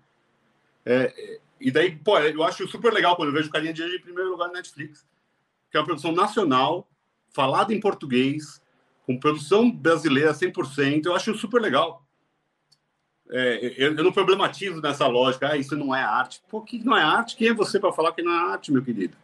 É, 0.84 1.40
e 1.60 1.70
daí, 1.70 1.94
pô, 1.96 2.18
eu 2.18 2.42
acho 2.42 2.66
super 2.66 2.92
legal 2.92 3.16
quando 3.16 3.28
eu 3.28 3.34
vejo 3.34 3.50
Carinha 3.50 3.72
de 3.72 3.82
Anjo 3.82 3.96
em 3.96 4.00
primeiro 4.00 4.30
lugar 4.30 4.48
na 4.48 4.54
Netflix, 4.54 5.06
que 5.70 5.76
é 5.76 5.80
uma 5.80 5.86
produção 5.86 6.12
nacional, 6.12 6.88
falada 7.30 7.74
em 7.74 7.80
português, 7.80 8.62
com 9.04 9.18
produção 9.18 9.70
brasileira 9.70 10.32
100%, 10.32 11.06
eu 11.06 11.14
acho 11.14 11.34
super 11.36 11.60
legal. 11.60 12.07
É, 13.30 13.74
eu, 13.76 13.94
eu, 13.94 14.04
não 14.04 14.12
problematizo 14.12 14.80
nessa 14.80 15.06
lógica, 15.06 15.50
ah, 15.52 15.56
isso 15.56 15.76
não 15.76 15.94
é 15.94 16.02
arte. 16.02 16.42
Pô, 16.48 16.62
que 16.62 16.82
não 16.84 16.96
é 16.96 17.02
arte? 17.02 17.36
Quem 17.36 17.48
é 17.48 17.54
você 17.54 17.78
para 17.78 17.92
falar 17.92 18.12
que 18.12 18.22
não 18.22 18.32
é 18.32 18.52
arte, 18.52 18.72
meu 18.72 18.82
querido? 18.82 19.16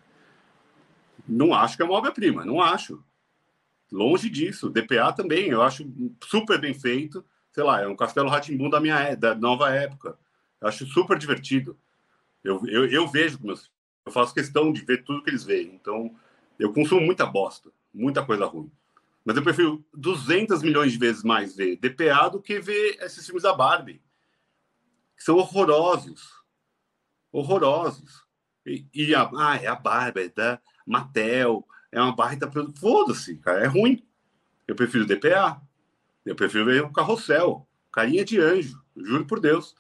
Não 1.27 1.55
acho 1.55 1.77
que 1.77 1.83
é 1.83 1.87
uma 1.87 1.95
obra-prima, 1.95 2.45
não 2.45 2.61
acho. 2.61 3.03
Longe 3.91 4.29
disso. 4.29 4.69
DPA 4.69 5.13
também, 5.13 5.49
eu 5.49 5.63
acho 5.63 5.91
super 6.23 6.61
bem 6.61 6.75
feito. 6.75 7.25
Sei 7.53 7.63
lá, 7.65 7.81
é 7.81 7.87
um 7.87 7.97
Castelo 7.97 8.29
Ratimbum 8.29 8.69
da 8.69 8.81
minha 8.81 8.99
é, 8.99 9.17
da 9.17 9.35
nova 9.35 9.71
época. 9.71 10.19
Eu 10.61 10.69
acho 10.69 10.87
super 10.87 11.19
divertido. 11.19 11.77
Eu, 12.43 12.61
eu, 12.67 12.87
eu 12.87 13.07
vejo 13.09 13.39
meus 13.43 13.71
eu 14.05 14.13
faço 14.13 14.35
questão 14.35 14.73
de 14.73 14.85
ver 14.85 15.03
tudo 15.03 15.23
que 15.23 15.31
eles 15.31 15.45
veem. 15.45 15.75
Então, 15.75 16.15
eu 16.59 16.73
consumo 16.73 17.01
muita 17.01 17.25
bosta, 17.25 17.71
muita 17.93 18.25
coisa 18.25 18.45
ruim. 18.45 18.71
Mas 19.25 19.37
eu 19.37 19.43
prefiro 19.43 19.85
200 19.95 20.63
milhões 20.63 20.93
de 20.93 20.99
vezes 20.99 21.23
mais 21.23 21.57
ver 21.57 21.77
DPA 21.77 22.29
do 22.29 22.43
que 22.43 22.61
ver 22.61 22.99
esses 23.01 23.25
filmes 23.25 23.43
da 23.43 23.55
Barbie, 23.55 24.03
que 25.17 25.25
são 25.25 25.37
horrorosos. 25.37 26.23
Horrorosos. 27.33 28.25
E, 28.67 28.87
e 28.93 29.15
a, 29.15 29.31
ah, 29.37 29.57
é 29.57 29.67
a 29.67 29.75
Barbie, 29.75 30.25
é 30.25 30.29
da 30.29 30.61
Mattel, 30.87 31.67
é 31.91 32.01
uma 32.01 32.15
barra 32.15 32.37
produto. 32.37 32.79
Foda-se, 32.79 33.39
cara, 33.39 33.65
é 33.65 33.67
ruim. 33.67 34.07
Eu 34.67 34.75
prefiro 34.75 35.07
DPA. 35.07 35.61
Eu 36.25 36.35
prefiro 36.35 36.65
ver 36.65 36.83
o 36.83 36.93
carrossel, 36.93 37.69
carinha 37.93 38.25
de 38.25 38.41
anjo, 38.41 38.83
juro 38.97 39.27
por 39.27 39.41
Deus. 39.41 39.75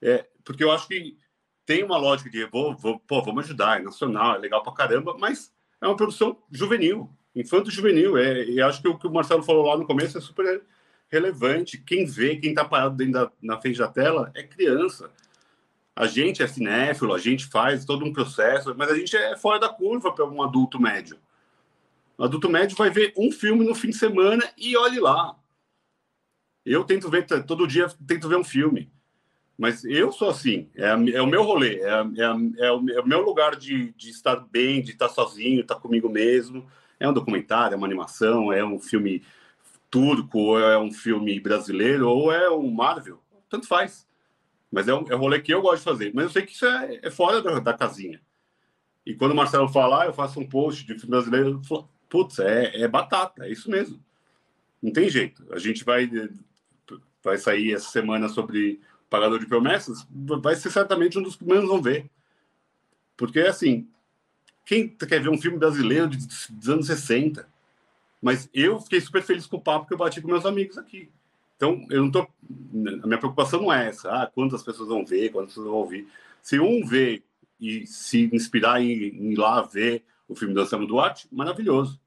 É, 0.00 0.28
porque 0.44 0.62
eu 0.62 0.70
acho 0.70 0.86
que 0.86 1.16
tem 1.64 1.82
uma 1.82 1.96
lógica 1.96 2.28
de 2.28 2.44
vou, 2.46 2.76
vou, 2.76 3.00
pô, 3.00 3.22
vamos 3.22 3.44
ajudar, 3.44 3.80
é 3.80 3.82
nacional, 3.82 4.34
é 4.34 4.38
legal 4.38 4.62
pra 4.62 4.74
caramba, 4.74 5.16
mas 5.18 5.52
é 5.80 5.86
uma 5.86 5.96
produção 5.96 6.42
juvenil, 6.50 7.10
infanto-juvenil. 7.34 8.16
É, 8.16 8.44
e 8.44 8.60
acho 8.60 8.80
que 8.80 8.88
o 8.88 8.98
que 8.98 9.06
o 9.06 9.12
Marcelo 9.12 9.42
falou 9.42 9.66
lá 9.66 9.76
no 9.76 9.86
começo 9.86 10.18
é 10.18 10.20
super 10.20 10.62
relevante. 11.08 11.78
Quem 11.78 12.04
vê, 12.04 12.36
quem 12.36 12.54
tá 12.54 12.64
parado 12.64 12.96
dentro 12.96 13.12
da, 13.12 13.32
na 13.40 13.60
frente 13.60 13.78
da 13.78 13.88
tela 13.88 14.30
é 14.34 14.42
criança. 14.42 15.10
A 15.94 16.06
gente 16.06 16.42
é 16.42 16.46
cinéfilo, 16.46 17.12
a 17.12 17.18
gente 17.18 17.46
faz 17.46 17.84
todo 17.84 18.04
um 18.04 18.12
processo, 18.12 18.74
mas 18.76 18.90
a 18.90 18.94
gente 18.94 19.14
é 19.14 19.36
fora 19.36 19.60
da 19.60 19.68
curva 19.68 20.12
para 20.12 20.24
um 20.24 20.42
adulto 20.42 20.80
médio. 20.80 21.18
O 22.16 22.24
adulto 22.24 22.48
médio 22.48 22.76
vai 22.76 22.88
ver 22.88 23.12
um 23.16 23.30
filme 23.30 23.64
no 23.64 23.74
fim 23.74 23.90
de 23.90 23.96
semana 23.96 24.42
e 24.56 24.76
olhe 24.76 24.98
lá. 24.98 25.36
Eu 26.64 26.84
tento 26.84 27.10
ver, 27.10 27.26
todo 27.44 27.66
dia 27.66 27.88
tento 28.06 28.28
ver 28.28 28.36
um 28.36 28.44
filme. 28.44 28.90
Mas 29.58 29.84
eu 29.84 30.10
sou 30.10 30.30
assim, 30.30 30.70
é, 30.74 30.88
é 30.88 31.22
o 31.22 31.26
meu 31.26 31.42
rolê, 31.42 31.80
é, 31.80 31.88
é, 31.88 32.64
é, 32.64 32.66
é, 32.66 32.72
o, 32.72 33.06
meu 33.06 33.20
lugar 33.20 33.54
de, 33.54 33.92
de 33.92 34.10
estar 34.10 34.36
bem, 34.36 34.82
de 34.82 34.92
estar 34.92 35.08
sozinho, 35.08 35.60
estar 35.60 35.76
comigo 35.76 36.08
mesmo. 36.08 36.66
É 37.02 37.08
um 37.08 37.12
documentário, 37.12 37.74
é 37.74 37.76
uma 37.76 37.86
animação, 37.86 38.52
é 38.52 38.64
um 38.64 38.78
filme 38.78 39.22
turco, 39.90 40.38
ou 40.38 40.60
é 40.60 40.78
um 40.78 40.92
filme 40.92 41.40
brasileiro, 41.40 42.08
ou 42.08 42.32
é 42.32 42.48
um 42.48 42.70
Marvel, 42.70 43.20
tanto 43.50 43.66
faz. 43.66 44.06
Mas 44.70 44.86
é 44.86 44.94
um, 44.94 45.04
é 45.10 45.16
um 45.16 45.18
rolê 45.18 45.40
que 45.40 45.52
eu 45.52 45.60
gosto 45.60 45.78
de 45.78 45.84
fazer. 45.84 46.12
Mas 46.14 46.24
eu 46.24 46.30
sei 46.30 46.42
que 46.46 46.52
isso 46.52 46.64
é, 46.64 47.00
é 47.02 47.10
fora 47.10 47.42
da, 47.42 47.58
da 47.58 47.74
casinha. 47.74 48.20
E 49.04 49.14
quando 49.14 49.32
o 49.32 49.34
Marcelo 49.34 49.68
falar, 49.68 50.06
eu 50.06 50.12
faço 50.12 50.38
um 50.38 50.48
post 50.48 50.86
de 50.86 50.94
filme 50.94 51.10
brasileiro, 51.10 51.60
putz, 52.08 52.38
é, 52.38 52.82
é 52.82 52.88
batata, 52.88 53.44
é 53.44 53.50
isso 53.50 53.68
mesmo. 53.68 54.00
Não 54.80 54.92
tem 54.92 55.08
jeito. 55.08 55.44
A 55.52 55.58
gente 55.58 55.84
vai, 55.84 56.08
vai 57.22 57.36
sair 57.36 57.74
essa 57.74 57.90
semana 57.90 58.28
sobre 58.28 58.80
Pagador 59.10 59.40
de 59.40 59.46
Promessas, 59.46 60.06
vai 60.40 60.54
ser 60.54 60.70
certamente 60.70 61.18
um 61.18 61.22
dos 61.22 61.34
que 61.34 61.44
menos 61.44 61.68
vão 61.68 61.82
ver. 61.82 62.08
Porque, 63.16 63.40
assim, 63.40 63.88
quem 64.64 64.88
quer 64.88 65.20
ver 65.20 65.28
um 65.28 65.40
filme 65.40 65.58
brasileiro 65.58 66.08
de, 66.08 66.18
dos 66.50 66.68
anos 66.68 66.86
60? 66.86 67.48
Mas 68.20 68.48
eu 68.54 68.80
fiquei 68.80 69.00
super 69.00 69.22
feliz 69.22 69.46
com 69.46 69.56
o 69.56 69.60
papo 69.60 69.86
que 69.86 69.94
eu 69.94 69.98
bati 69.98 70.20
com 70.20 70.28
meus 70.28 70.46
amigos 70.46 70.78
aqui. 70.78 71.08
Então, 71.56 71.86
eu 71.90 72.02
não 72.02 72.10
tô. 72.10 72.20
A 72.20 73.06
minha 73.06 73.18
preocupação 73.18 73.62
não 73.62 73.72
é 73.72 73.88
essa. 73.88 74.10
Ah, 74.10 74.26
quantas 74.26 74.62
pessoas 74.62 74.88
vão 74.88 75.04
ver, 75.04 75.30
quantas 75.30 75.50
pessoas 75.50 75.66
vão 75.66 75.76
ouvir. 75.76 76.08
Se 76.40 76.58
um 76.58 76.84
vê 76.84 77.22
e 77.60 77.86
se 77.86 78.28
inspirar 78.32 78.80
em, 78.80 78.92
em 78.92 79.32
ir 79.32 79.36
lá 79.36 79.62
ver 79.62 80.04
o 80.28 80.34
filme 80.34 80.54
do 80.54 80.60
Anselmo 80.60 80.86
Duarte, 80.86 81.28
maravilhoso. 81.30 82.00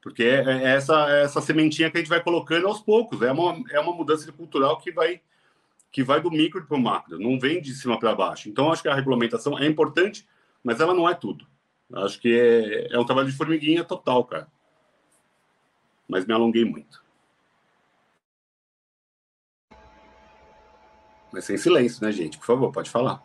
Porque 0.00 0.24
é, 0.24 0.42
é 0.42 0.64
essa, 0.74 1.08
é 1.10 1.22
essa 1.22 1.40
sementinha 1.40 1.90
que 1.90 1.96
a 1.96 2.00
gente 2.00 2.08
vai 2.08 2.22
colocando 2.22 2.66
aos 2.66 2.80
poucos. 2.80 3.22
É 3.22 3.30
uma, 3.32 3.62
é 3.70 3.80
uma 3.80 3.92
mudança 3.92 4.30
cultural 4.32 4.78
que 4.78 4.90
vai, 4.90 5.20
que 5.90 6.02
vai 6.02 6.20
do 6.20 6.30
micro 6.30 6.64
para 6.66 6.76
o 6.76 6.80
macro, 6.80 7.18
não 7.18 7.38
vem 7.38 7.60
de 7.60 7.74
cima 7.74 7.98
para 7.98 8.14
baixo. 8.14 8.48
Então, 8.48 8.72
acho 8.72 8.82
que 8.82 8.88
a 8.88 8.94
regulamentação 8.94 9.58
é 9.58 9.66
importante, 9.66 10.26
mas 10.62 10.80
ela 10.80 10.94
não 10.94 11.08
é 11.08 11.14
tudo. 11.14 11.46
Acho 11.94 12.20
que 12.20 12.38
é, 12.38 12.94
é 12.94 12.98
um 12.98 13.04
trabalho 13.04 13.30
de 13.30 13.36
formiguinha 13.36 13.84
total, 13.84 14.24
cara. 14.24 14.48
Mas 16.08 16.24
me 16.24 16.32
alonguei 16.32 16.64
muito. 16.64 17.02
Mas 21.32 21.44
sem 21.44 21.56
silêncio, 21.56 22.04
né, 22.04 22.12
gente? 22.12 22.38
Por 22.38 22.46
favor, 22.46 22.72
pode 22.72 22.90
falar. 22.90 23.22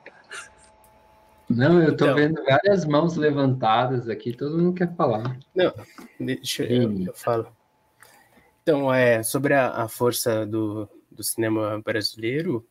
Não, 1.49 1.81
eu 1.81 1.95
tô 1.95 2.05
então, 2.05 2.15
vendo 2.15 2.43
várias 2.43 2.85
mãos 2.85 3.15
levantadas 3.15 4.09
aqui, 4.09 4.35
todo 4.35 4.57
mundo 4.57 4.75
quer 4.75 4.93
falar. 4.95 5.37
Não, 5.55 5.73
deixa 6.19 6.63
eu, 6.63 7.05
eu 7.05 7.13
falo. 7.13 7.47
Então, 8.61 8.93
é, 8.93 9.23
sobre 9.23 9.53
a, 9.53 9.83
a 9.83 9.87
força 9.87 10.45
do, 10.45 10.89
do 11.09 11.23
cinema 11.23 11.81
brasileiro, 11.81 12.67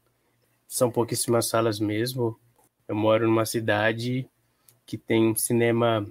são 0.69 0.91
pouquíssimas 0.91 1.47
salas 1.47 1.81
mesmo. 1.81 2.39
Eu 2.87 2.95
moro 2.95 3.27
numa 3.27 3.47
cidade 3.47 4.29
que 4.87 4.97
tem 4.97 5.27
um 5.27 5.35
cinema 5.35 6.07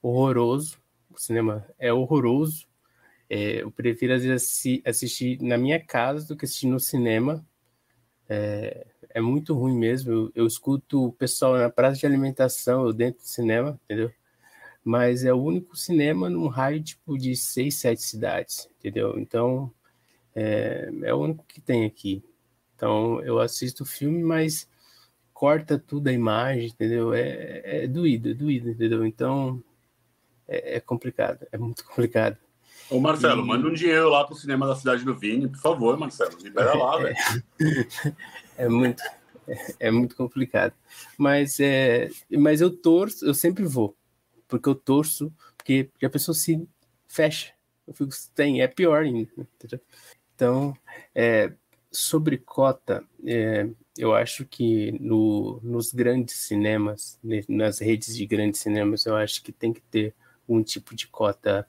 horroroso. 0.00 0.78
O 1.10 1.18
cinema 1.18 1.66
é 1.78 1.92
horroroso. 1.92 2.66
É, 3.28 3.62
eu 3.62 3.70
prefiro, 3.70 4.14
às 4.14 4.22
vezes, 4.22 4.80
assistir 4.84 5.40
na 5.42 5.58
minha 5.58 5.80
casa 5.84 6.26
do 6.26 6.36
que 6.36 6.44
assistir 6.44 6.68
no 6.68 6.78
cinema. 6.78 7.44
É, 8.28 8.86
é 9.10 9.20
muito 9.20 9.54
ruim 9.54 9.76
mesmo. 9.76 10.12
Eu, 10.12 10.32
eu, 10.34 10.46
escuto 10.46 11.06
o 11.06 11.12
pessoal 11.12 11.56
na 11.56 11.68
praça 11.68 11.98
de 11.98 12.06
alimentação, 12.06 12.86
eu 12.86 12.92
dentro 12.92 13.22
do 13.22 13.28
cinema, 13.28 13.78
entendeu? 13.84 14.12
Mas 14.84 15.24
é 15.24 15.32
o 15.32 15.42
único 15.42 15.76
cinema 15.76 16.28
num 16.30 16.48
raio 16.48 16.82
tipo 16.82 17.16
de 17.18 17.36
seis, 17.36 17.76
sete 17.76 18.02
cidades, 18.02 18.68
entendeu? 18.78 19.18
Então, 19.18 19.72
é, 20.34 20.90
é 21.02 21.14
o 21.14 21.18
único 21.18 21.44
que 21.44 21.60
tem 21.60 21.84
aqui. 21.84 22.22
Então, 22.74 23.20
eu 23.22 23.38
assisto 23.38 23.84
filme, 23.84 24.22
mas 24.22 24.68
corta 25.42 25.76
tudo 25.76 26.06
a 26.06 26.12
imagem, 26.12 26.66
entendeu? 26.66 27.12
É, 27.12 27.82
é 27.82 27.86
doído, 27.88 28.30
é 28.30 28.34
doído, 28.34 28.70
entendeu? 28.70 29.04
Então, 29.04 29.60
é, 30.46 30.76
é 30.76 30.80
complicado, 30.80 31.44
é 31.50 31.58
muito 31.58 31.82
complicado. 31.84 32.38
Ô 32.88 33.00
Marcelo, 33.00 33.42
e... 33.42 33.44
manda 33.44 33.66
um 33.66 33.72
dinheiro 33.72 34.08
lá 34.08 34.24
pro 34.24 34.36
cinema 34.36 34.68
da 34.68 34.76
cidade 34.76 35.04
do 35.04 35.18
Vini, 35.18 35.48
por 35.48 35.58
favor, 35.58 35.98
Marcelo, 35.98 36.38
libera 36.40 36.74
lá, 36.74 36.96
velho. 36.96 37.16
É 38.56 38.68
muito, 38.68 39.02
é, 39.48 39.74
é, 39.80 39.90
muito 39.90 40.14
complicado. 40.14 40.74
Mas, 41.18 41.58
é, 41.58 42.08
mas 42.30 42.60
eu 42.60 42.70
torço, 42.70 43.26
eu 43.26 43.34
sempre 43.34 43.64
vou, 43.64 43.96
porque 44.46 44.68
eu 44.68 44.76
torço, 44.76 45.32
porque 45.56 45.90
a 46.04 46.08
pessoa 46.08 46.36
se 46.36 46.64
fecha. 47.08 47.52
Eu 47.84 47.94
fico, 47.94 48.12
tem, 48.32 48.60
é 48.60 48.68
pior 48.68 49.02
ainda. 49.02 49.28
Entendeu? 49.36 49.80
Então, 50.36 50.76
é, 51.12 51.52
sobre 51.92 52.38
cota, 52.38 53.04
é, 53.24 53.68
eu 53.96 54.14
acho 54.14 54.44
que 54.46 54.92
no, 54.98 55.60
nos 55.62 55.92
grandes 55.92 56.36
cinemas, 56.36 57.18
nas 57.48 57.78
redes 57.78 58.16
de 58.16 58.26
grandes 58.26 58.60
cinemas, 58.60 59.04
eu 59.04 59.14
acho 59.14 59.42
que 59.42 59.52
tem 59.52 59.72
que 59.72 59.82
ter 59.82 60.14
um 60.48 60.62
tipo 60.62 60.94
de 60.94 61.06
cota 61.06 61.66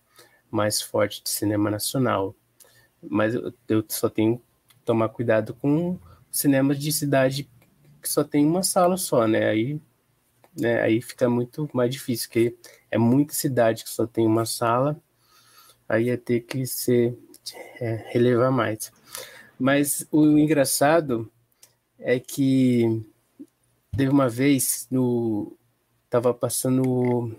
mais 0.50 0.82
forte 0.82 1.22
de 1.22 1.30
cinema 1.30 1.70
nacional. 1.70 2.34
Mas 3.02 3.36
eu, 3.36 3.54
eu 3.68 3.84
só 3.90 4.10
tenho 4.10 4.42
que 4.70 4.76
tomar 4.86 5.10
cuidado 5.10 5.54
com 5.54 6.00
cinemas 6.32 6.80
de 6.80 6.92
cidade 6.92 7.50
que 8.02 8.10
só 8.10 8.24
tem 8.24 8.46
uma 8.46 8.64
sala 8.64 8.98
só, 8.98 9.28
né? 9.28 9.50
Aí, 9.50 9.80
né, 10.58 10.82
aí 10.82 11.02
fica 11.02 11.30
muito 11.30 11.70
mais 11.74 11.92
difícil, 11.92 12.28
porque 12.28 12.56
é 12.92 12.98
muita 12.98 13.34
cidade 13.34 13.84
que 13.84 13.90
só 13.90 14.06
tem 14.06 14.26
uma 14.26 14.46
sala, 14.46 15.00
aí 15.88 16.06
ia 16.06 16.18
ter 16.18 16.42
que 16.42 16.66
ser 16.66 17.18
é, 17.80 18.06
relevar 18.10 18.52
mais. 18.52 18.92
Mas 19.64 20.06
o 20.12 20.38
engraçado 20.38 21.32
é 21.98 22.20
que 22.20 23.02
teve 23.96 24.12
uma 24.12 24.28
vez 24.28 24.86
no 24.92 25.58
tava 26.10 26.34
passando 26.34 27.34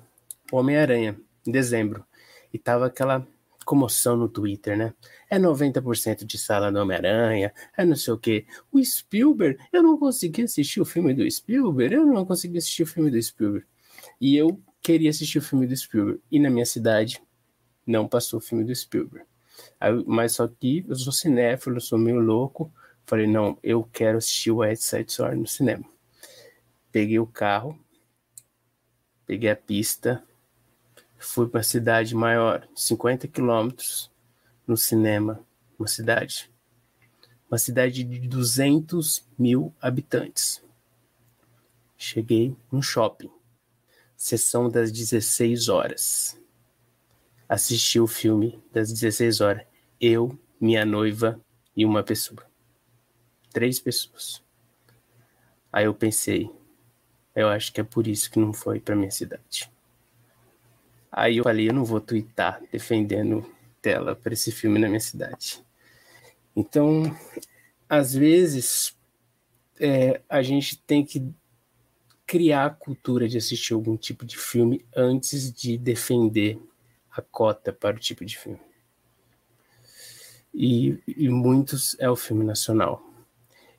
Homem-Aranha 0.50 1.20
em 1.46 1.52
dezembro 1.52 2.02
e 2.50 2.58
tava 2.58 2.86
aquela 2.86 3.28
comoção 3.66 4.16
no 4.16 4.26
Twitter, 4.26 4.74
né? 4.74 4.94
É 5.28 5.38
90% 5.38 6.24
de 6.24 6.38
sala 6.38 6.72
do 6.72 6.78
Homem-Aranha, 6.78 7.52
é 7.76 7.84
não 7.84 7.94
sei 7.94 8.14
o 8.14 8.18
quê. 8.18 8.46
O 8.72 8.82
Spielberg, 8.82 9.58
eu 9.70 9.82
não 9.82 9.98
consegui 9.98 10.44
assistir 10.44 10.80
o 10.80 10.86
filme 10.86 11.12
do 11.12 11.30
Spielberg, 11.30 11.94
eu 11.94 12.06
não 12.06 12.24
consegui 12.24 12.56
assistir 12.56 12.84
o 12.84 12.86
filme 12.86 13.10
do 13.10 13.22
Spielberg. 13.22 13.66
E 14.18 14.34
eu 14.34 14.58
queria 14.80 15.10
assistir 15.10 15.36
o 15.36 15.42
filme 15.42 15.66
do 15.66 15.76
Spielberg. 15.76 16.22
E 16.30 16.40
na 16.40 16.48
minha 16.48 16.64
cidade 16.64 17.22
não 17.86 18.08
passou 18.08 18.38
o 18.38 18.42
filme 18.42 18.64
do 18.64 18.74
Spielberg. 18.74 19.26
Aí, 19.80 20.04
mas 20.06 20.32
só 20.32 20.48
que 20.48 20.84
eu 20.88 20.94
sou 20.94 21.12
cinéfilo, 21.12 21.80
sou 21.80 21.98
meio 21.98 22.20
louco. 22.20 22.72
Falei, 23.06 23.26
não, 23.26 23.58
eu 23.62 23.84
quero 23.92 24.18
assistir 24.18 24.50
o 24.50 24.56
West 24.56 24.82
Side 24.82 25.10
Story 25.10 25.36
no 25.36 25.46
cinema. 25.46 25.84
Peguei 26.90 27.18
o 27.18 27.26
carro, 27.26 27.78
peguei 29.26 29.50
a 29.50 29.56
pista, 29.56 30.24
fui 31.18 31.48
para 31.48 31.60
a 31.60 31.64
cidade 31.64 32.14
maior, 32.14 32.66
50 32.74 33.28
quilômetros, 33.28 34.10
no 34.66 34.76
cinema, 34.76 35.44
uma 35.78 35.88
cidade. 35.88 36.50
Uma 37.50 37.58
cidade 37.58 38.04
de 38.04 38.20
200 38.26 39.26
mil 39.38 39.74
habitantes. 39.80 40.62
Cheguei 41.96 42.56
no 42.70 42.82
shopping, 42.82 43.30
sessão 44.16 44.68
das 44.68 44.90
16 44.90 45.68
horas 45.68 46.43
assistir 47.54 48.00
o 48.00 48.06
filme 48.06 48.62
das 48.72 48.92
16 48.92 49.40
horas. 49.40 49.66
Eu, 50.00 50.38
minha 50.60 50.84
noiva 50.84 51.40
e 51.76 51.84
uma 51.84 52.02
pessoa. 52.02 52.44
Três 53.52 53.78
pessoas. 53.78 54.42
Aí 55.72 55.86
eu 55.86 55.94
pensei, 55.94 56.50
eu 57.34 57.48
acho 57.48 57.72
que 57.72 57.80
é 57.80 57.84
por 57.84 58.06
isso 58.06 58.30
que 58.30 58.38
não 58.38 58.52
foi 58.52 58.80
para 58.80 58.96
minha 58.96 59.10
cidade. 59.10 59.70
Aí 61.10 61.36
eu 61.36 61.44
falei, 61.44 61.68
eu 61.68 61.74
não 61.74 61.84
vou 61.84 62.00
twittar 62.00 62.60
defendendo 62.72 63.48
tela 63.80 64.16
para 64.16 64.34
esse 64.34 64.50
filme 64.50 64.78
na 64.78 64.88
minha 64.88 65.00
cidade. 65.00 65.64
Então, 66.56 67.04
às 67.88 68.14
vezes, 68.14 68.96
é, 69.78 70.20
a 70.28 70.42
gente 70.42 70.78
tem 70.78 71.04
que 71.04 71.32
criar 72.26 72.66
a 72.66 72.70
cultura 72.70 73.28
de 73.28 73.36
assistir 73.36 73.74
algum 73.74 73.96
tipo 73.96 74.24
de 74.24 74.36
filme 74.36 74.84
antes 74.96 75.52
de 75.52 75.76
defender 75.78 76.58
a 77.16 77.22
cota 77.22 77.72
para 77.72 77.96
o 77.96 78.00
tipo 78.00 78.24
de 78.24 78.36
filme. 78.36 78.60
E, 80.52 81.02
e 81.06 81.28
muitos 81.28 81.96
é 81.98 82.08
o 82.08 82.16
filme 82.16 82.44
nacional. 82.44 83.02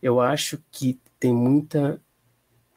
Eu 0.01 0.19
acho 0.19 0.61
que 0.71 0.99
tem 1.19 1.33
muita 1.33 2.01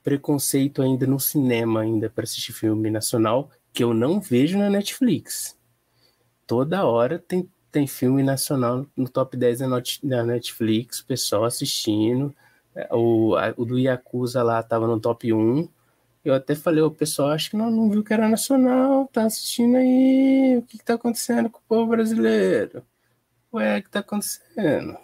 preconceito 0.03 0.81
ainda 0.81 1.07
no 1.07 1.21
cinema 1.21 1.81
ainda 1.81 2.09
para 2.09 2.25
assistir 2.25 2.53
filme 2.53 2.91
nacional 2.91 3.51
que 3.73 3.85
eu 3.85 3.93
não 3.93 4.21
vejo 4.21 4.59
na 4.59 4.71
Netflix. 4.71 5.57
Toda 6.47 6.87
hora 6.87 7.19
tem, 7.19 7.49
tem 7.71 7.87
filme 7.87 8.23
nacional 8.23 8.87
no 8.97 9.09
top 9.09 9.37
10 9.37 9.59
da 10.03 10.25
Netflix, 10.25 11.03
pessoal 11.03 11.45
assistindo. 11.45 12.35
O, 12.91 13.37
a, 13.37 13.53
o 13.57 13.65
do 13.65 13.79
Yakuza 13.79 14.43
lá 14.43 14.63
tava 14.63 14.87
no 14.87 14.99
top 14.99 15.33
1 15.33 15.69
eu 16.29 16.35
até 16.35 16.55
falei, 16.55 16.83
o 16.83 16.91
pessoal 16.91 17.31
acho 17.31 17.51
que 17.51 17.57
não, 17.57 17.71
não 17.71 17.91
viu 17.91 18.03
que 18.05 18.13
era 18.13 18.29
nacional, 18.29 19.09
tá 19.13 19.25
assistindo 19.25 19.77
aí, 19.77 20.57
o 20.59 20.63
que, 20.63 20.79
que 20.79 20.85
tá 20.85 20.95
acontecendo 20.95 21.51
com 21.51 21.59
o 21.59 21.63
povo 21.69 21.91
brasileiro? 21.91 22.83
Ué, 23.53 23.79
o 23.79 23.83
que 23.83 23.91
tá 23.91 24.01
acontecendo? 24.01 24.97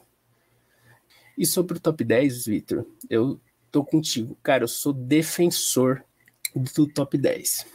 E 1.37 1.45
sobre 1.45 1.77
o 1.77 1.81
top 1.81 2.05
10, 2.05 2.47
Victor, 2.47 2.87
eu 3.09 3.41
tô 3.71 3.85
contigo. 3.85 4.37
Cara, 4.43 4.65
eu 4.65 4.69
sou 4.69 4.93
defensor 4.93 6.05
do 6.55 6.87
top 6.87 7.19
10. 7.19 7.67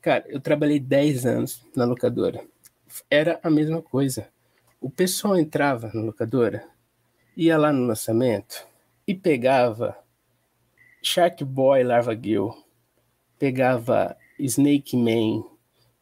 Cara, 0.00 0.24
eu 0.28 0.40
trabalhei 0.40 0.78
10 0.78 1.26
anos 1.26 1.66
na 1.74 1.84
locadora. 1.84 2.44
Era 3.10 3.40
a 3.42 3.50
mesma 3.50 3.82
coisa. 3.82 4.28
O 4.80 4.90
pessoal 4.90 5.36
entrava 5.36 5.90
na 5.94 6.02
locadora, 6.02 6.68
ia 7.36 7.56
lá 7.58 7.72
no 7.72 7.86
lançamento 7.86 8.66
e 9.06 9.14
pegava 9.14 9.96
Shark 11.02 11.44
Boy 11.44 11.82
Larva 11.82 12.14
Gill, 12.14 12.54
pegava 13.38 14.16
Snake 14.38 14.96
Man, 14.96 15.44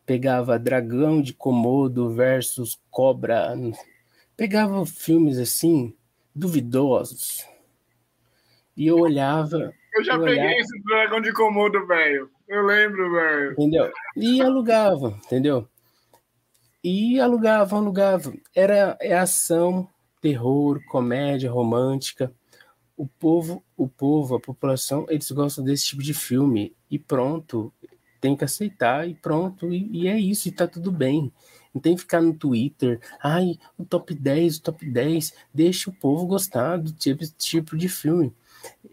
pegava 0.07 0.59
Dragão 0.59 1.21
de 1.21 1.33
Komodo 1.33 2.11
versus 2.11 2.81
Cobra, 2.91 3.55
pegava 4.37 4.85
filmes 4.87 5.39
assim, 5.39 5.95
duvidosos. 6.35 7.47
E 8.77 8.87
eu 8.87 8.99
olhava. 8.99 9.73
Eu 9.95 10.05
já 10.05 10.15
eu 10.15 10.25
peguei 10.25 10.39
olhava, 10.39 10.61
esse 10.61 10.83
Dragão 10.83 11.21
de 11.21 11.33
Komodo, 11.33 11.87
velho. 11.87 12.31
Eu 12.49 12.65
lembro, 12.65 13.13
velho. 13.13 13.53
Entendeu? 13.53 13.93
E 14.17 14.41
alugava, 14.41 15.19
entendeu? 15.25 15.69
E 16.83 17.21
alugava, 17.21 17.77
alugava. 17.77 18.33
Era 18.55 18.97
é 19.01 19.15
ação, 19.15 19.89
terror, 20.21 20.81
comédia, 20.89 21.51
romântica 21.51 22.33
o 23.03 23.07
povo, 23.07 23.65
o 23.77 23.89
povo, 23.89 24.37
a 24.37 24.41
população, 24.41 25.07
eles 25.09 25.31
gostam 25.31 25.65
desse 25.65 25.87
tipo 25.87 26.03
de 26.03 26.15
filme 26.15 26.73
e 26.93 26.99
pronto, 26.99 27.73
tem 28.21 28.37
que 28.37 28.45
aceitar 28.45 29.09
e 29.09 29.15
pronto, 29.15 29.73
e, 29.73 30.03
e 30.03 30.09
é 30.09 30.21
isso, 30.21 30.47
e 30.47 30.53
tá 30.53 30.69
tudo 30.69 30.93
bem. 30.93 31.33
Não 31.73 31.81
tem 31.81 31.95
que 31.95 32.03
ficar 32.03 32.21
no 32.21 32.35
Twitter, 32.35 33.01
ai, 33.23 33.59
o 33.79 33.85
top 33.85 34.15
10, 34.15 34.59
o 34.59 34.63
top 34.63 34.85
10, 34.85 35.35
deixa 35.55 35.89
o 35.89 35.93
povo 35.95 36.27
gostar 36.27 36.77
do 36.77 36.93
tipo, 36.93 37.25
tipo 37.39 37.79
de 37.79 37.89
filme. 37.89 38.31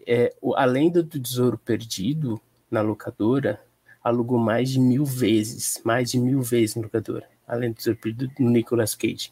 É, 0.06 0.34
o, 0.40 0.56
além 0.56 0.90
do 0.90 1.04
Tesouro 1.04 1.58
Perdido, 1.58 2.40
na 2.70 2.80
locadora, 2.80 3.62
alugou 4.02 4.38
mais 4.38 4.70
de 4.70 4.80
mil 4.80 5.04
vezes, 5.04 5.82
mais 5.84 6.10
de 6.10 6.18
mil 6.18 6.40
vezes 6.40 6.76
na 6.76 6.82
locadora, 6.82 7.28
além 7.46 7.70
do 7.70 7.76
Tesouro 7.76 8.00
Perdido, 8.00 8.32
no 8.38 8.48
Nicolas 8.48 8.94
Cage. 8.94 9.30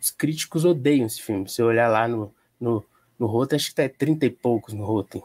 Os 0.00 0.10
críticos 0.10 0.64
odeiam 0.64 1.06
esse 1.06 1.20
filme, 1.20 1.46
se 1.50 1.62
olhar 1.62 1.88
lá 1.88 2.08
no, 2.08 2.32
no 2.58 2.82
No 3.18 3.26
Rotten, 3.26 3.56
acho 3.56 3.68
que 3.68 3.74
tá 3.74 3.86
30 3.86 4.24
e 4.24 4.30
poucos 4.30 4.72
no 4.72 4.86
Rotten. 4.86 5.22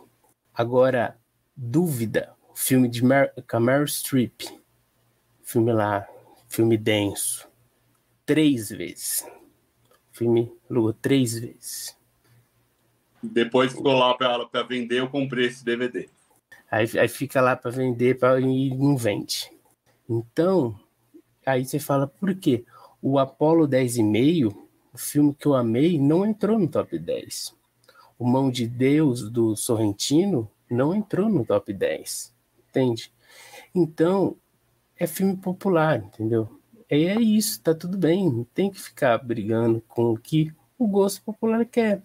Agora, 0.53 1.15
Dúvida, 1.55 2.33
filme 2.53 2.87
de 2.87 3.03
Mer 3.03 3.33
Meryl 3.59 3.87
Streep. 3.87 4.41
Filme 5.43 5.73
lá, 5.73 6.07
filme 6.47 6.77
denso. 6.77 7.47
Três 8.25 8.69
vezes. 8.69 9.25
O 10.13 10.17
filme 10.17 10.51
alugou 10.69 10.93
três 10.93 11.37
vezes. 11.37 11.97
Depois 13.21 13.71
ficou 13.71 13.93
lá 13.93 14.15
para 14.15 14.63
vender, 14.63 14.99
eu 14.99 15.09
comprei 15.09 15.47
esse 15.47 15.63
DVD. 15.63 16.09
Aí, 16.69 16.87
aí 16.97 17.07
fica 17.07 17.41
lá 17.41 17.55
para 17.55 17.69
vender 17.69 18.17
pra, 18.17 18.39
e 18.39 18.69
não 18.75 18.95
vende. 18.95 19.51
Então, 20.09 20.79
aí 21.45 21.65
você 21.65 21.79
fala, 21.79 22.07
por 22.07 22.33
quê? 22.35 22.65
O 23.01 23.19
Apollo 23.19 23.67
10,5, 23.67 24.55
o 24.93 24.97
filme 24.97 25.33
que 25.33 25.45
eu 25.45 25.53
amei, 25.53 25.99
não 25.99 26.25
entrou 26.25 26.57
no 26.57 26.67
top 26.67 26.97
10. 26.97 27.55
O 28.17 28.25
Mão 28.25 28.49
de 28.49 28.67
Deus, 28.67 29.29
do 29.29 29.55
Sorrentino, 29.55 30.49
não 30.69 30.95
entrou 30.95 31.29
no 31.29 31.45
top 31.45 31.73
10. 31.73 32.33
Entende? 32.71 33.13
Então, 33.75 34.35
é 34.97 35.05
filme 35.05 35.35
popular, 35.35 35.99
entendeu? 35.99 36.59
E 36.89 37.05
é 37.05 37.19
isso, 37.19 37.61
tá 37.61 37.75
tudo 37.75 37.97
bem. 37.97 38.31
Não 38.31 38.43
tem 38.43 38.71
que 38.71 38.79
ficar 38.79 39.17
brigando 39.17 39.81
com 39.87 40.13
o 40.13 40.17
que 40.17 40.53
o 40.77 40.87
gosto 40.87 41.21
popular 41.21 41.65
quer. 41.65 42.01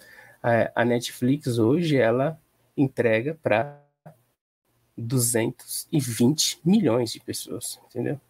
A, 0.75 0.85
Netflix 0.85 1.59
hoje, 1.59 1.97
ela 1.97 2.39
entrega 2.77 3.39
para 3.43 3.81
220 4.97 6.61
milhões 6.65 7.13
de 7.13 7.21
pessoas, 7.21 7.81
entendeu? 7.87 8.21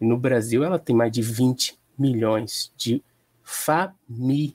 No 0.00 0.16
Brasil 0.16 0.62
ela 0.62 0.78
tem 0.78 0.94
mais 0.94 1.10
de 1.10 1.22
20 1.22 1.78
milhões 1.98 2.72
de 2.76 3.02
famílias. 3.42 4.54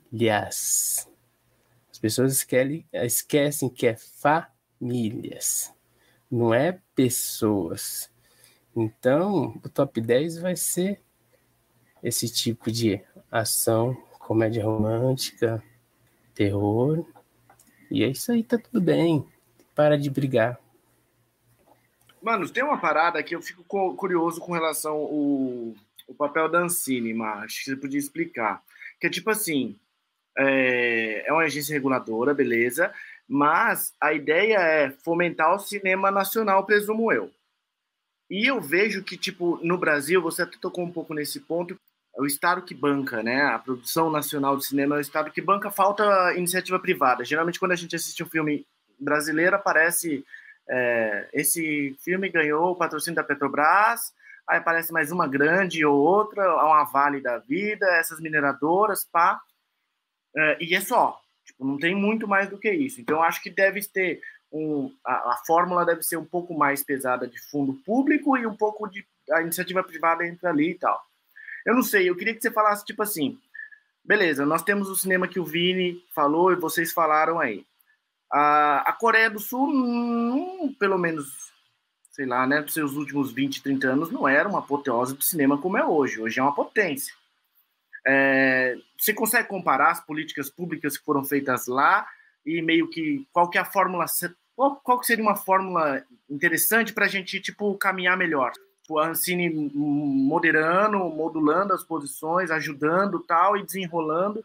As 1.91 1.99
pessoas 1.99 2.45
esquecem 2.93 3.69
que 3.69 3.87
é 3.87 3.95
famílias, 3.95 5.73
não 6.31 6.53
é 6.53 6.79
pessoas. 6.95 8.09
Então, 8.75 9.59
o 9.63 9.69
top 9.69 9.99
10 9.99 10.39
vai 10.39 10.55
ser 10.55 11.01
esse 12.01 12.31
tipo 12.31 12.71
de 12.71 13.01
ação, 13.29 13.93
comédia 14.17 14.63
romântica, 14.63 15.61
terror. 16.33 17.05
E 17.89 18.03
é 18.03 18.07
isso 18.07 18.31
aí, 18.31 18.43
tá 18.43 18.57
tudo 18.57 18.79
bem. 18.79 19.25
Para 19.75 19.97
de 19.97 20.09
brigar. 20.09 20.59
Mano, 22.21 22.47
tem 22.47 22.63
uma 22.63 22.79
parada 22.79 23.21
que 23.23 23.35
eu 23.35 23.41
fico 23.41 23.63
curioso 23.95 24.39
com 24.39 24.53
relação 24.53 24.93
ao, 24.93 25.73
ao 26.07 26.15
papel 26.15 26.47
da 26.49 26.59
Ancine, 26.59 27.13
mas 27.13 27.45
acho 27.45 27.57
que 27.59 27.71
você 27.71 27.75
podia 27.75 27.99
explicar. 27.99 28.63
Que 28.99 29.07
é 29.07 29.09
tipo 29.09 29.29
assim, 29.29 29.79
é, 30.37 31.27
é 31.27 31.33
uma 31.33 31.43
agência 31.43 31.73
reguladora, 31.73 32.33
beleza, 32.33 32.93
mas 33.31 33.93
a 34.01 34.11
ideia 34.11 34.57
é 34.57 34.91
fomentar 34.91 35.55
o 35.55 35.59
cinema 35.59 36.11
nacional, 36.11 36.65
presumo 36.65 37.13
eu. 37.13 37.31
E 38.29 38.45
eu 38.45 38.59
vejo 38.59 39.01
que, 39.03 39.15
tipo, 39.15 39.57
no 39.63 39.77
Brasil, 39.77 40.21
você 40.21 40.41
até 40.41 40.57
tocou 40.59 40.83
um 40.83 40.91
pouco 40.91 41.13
nesse 41.13 41.39
ponto, 41.39 41.77
é 42.13 42.21
o 42.21 42.25
Estado 42.25 42.61
que 42.61 42.75
banca, 42.75 43.23
né? 43.23 43.41
A 43.43 43.57
produção 43.57 44.11
nacional 44.11 44.57
de 44.57 44.65
cinema 44.65 44.95
é 44.95 44.97
o 44.97 45.01
Estado 45.01 45.31
que 45.31 45.41
banca, 45.41 45.71
falta 45.71 46.33
iniciativa 46.35 46.77
privada. 46.77 47.23
Geralmente, 47.23 47.57
quando 47.57 47.71
a 47.71 47.75
gente 47.75 47.95
assiste 47.95 48.21
um 48.21 48.27
filme 48.27 48.67
brasileiro, 48.99 49.55
aparece 49.55 50.25
é, 50.69 51.29
esse 51.31 51.97
filme 52.03 52.27
ganhou 52.27 52.71
o 52.71 52.75
patrocínio 52.75 53.15
da 53.15 53.23
Petrobras, 53.23 54.13
aí 54.45 54.57
aparece 54.57 54.91
mais 54.91 55.09
uma 55.09 55.25
grande 55.25 55.85
ou 55.85 55.97
outra, 55.97 56.53
uma 56.65 56.83
Vale 56.83 57.21
da 57.21 57.37
Vida, 57.37 57.85
essas 57.95 58.19
mineradoras, 58.19 59.05
pá. 59.05 59.39
É, 60.35 60.57
e 60.59 60.75
é 60.75 60.81
só. 60.81 61.21
Não 61.65 61.77
tem 61.77 61.95
muito 61.95 62.27
mais 62.27 62.49
do 62.49 62.57
que 62.57 62.71
isso. 62.71 62.99
Então, 62.99 63.21
acho 63.21 63.41
que 63.41 63.49
deve 63.49 63.81
ter 63.85 64.21
um, 64.51 64.93
a, 65.05 65.33
a, 65.33 65.41
fórmula 65.45 65.85
deve 65.85 66.03
ser 66.03 66.17
um 66.17 66.25
pouco 66.25 66.53
mais 66.53 66.83
pesada 66.83 67.27
de 67.27 67.39
fundo 67.49 67.73
público 67.85 68.37
e 68.37 68.45
um 68.45 68.55
pouco 68.55 68.87
de 68.87 69.05
a 69.31 69.41
iniciativa 69.41 69.83
privada 69.83 70.27
entra 70.27 70.49
ali 70.49 70.71
e 70.71 70.75
tal. 70.77 71.01
Eu 71.65 71.75
não 71.75 71.83
sei, 71.83 72.09
eu 72.09 72.15
queria 72.15 72.33
que 72.33 72.41
você 72.41 72.51
falasse 72.51 72.83
tipo 72.83 73.01
assim, 73.01 73.37
beleza, 74.03 74.45
nós 74.45 74.63
temos 74.63 74.89
o 74.89 74.95
cinema 74.95 75.27
que 75.27 75.39
o 75.39 75.45
Vini 75.45 76.03
falou 76.13 76.51
e 76.51 76.55
vocês 76.55 76.91
falaram 76.91 77.39
aí. 77.39 77.65
A, 78.29 78.89
a 78.89 78.93
Coreia 78.93 79.29
do 79.29 79.39
Sul, 79.39 79.69
hum, 79.69 80.75
pelo 80.79 80.97
menos, 80.97 81.53
sei 82.11 82.25
lá, 82.25 82.45
né, 82.47 82.61
dos 82.61 82.73
seus 82.73 82.93
últimos 82.93 83.31
20, 83.31 83.61
30 83.61 83.87
anos, 83.87 84.11
não 84.11 84.27
era 84.27 84.49
uma 84.49 84.59
apoteose 84.59 85.15
do 85.15 85.23
cinema 85.23 85.57
como 85.57 85.77
é 85.77 85.85
hoje. 85.85 86.19
Hoje 86.19 86.39
é 86.39 86.43
uma 86.43 86.55
potência. 86.55 87.13
É, 88.05 88.75
você 88.97 89.13
consegue 89.13 89.47
comparar 89.47 89.91
as 89.91 90.05
políticas 90.05 90.49
públicas 90.49 90.97
que 90.97 91.05
foram 91.05 91.23
feitas 91.23 91.67
lá 91.67 92.07
e 92.45 92.61
meio 92.61 92.89
que 92.89 93.27
qual 93.31 93.49
que 93.49 93.57
é 93.57 93.61
a 93.61 93.65
fórmula, 93.65 94.05
qual, 94.55 94.75
qual 94.77 94.99
que 94.99 95.05
seria 95.05 95.23
uma 95.23 95.35
fórmula 95.35 96.03
interessante 96.29 96.93
para 96.93 97.05
a 97.05 97.09
gente 97.09 97.39
tipo 97.39 97.77
caminhar 97.77 98.17
melhor? 98.17 98.51
O 98.89 98.99
Ancine 98.99 99.49
moderando, 99.73 100.97
modulando 100.97 101.73
as 101.73 101.83
posições, 101.83 102.51
ajudando 102.51 103.19
tal 103.19 103.55
e 103.55 103.63
desenrolando 103.63 104.43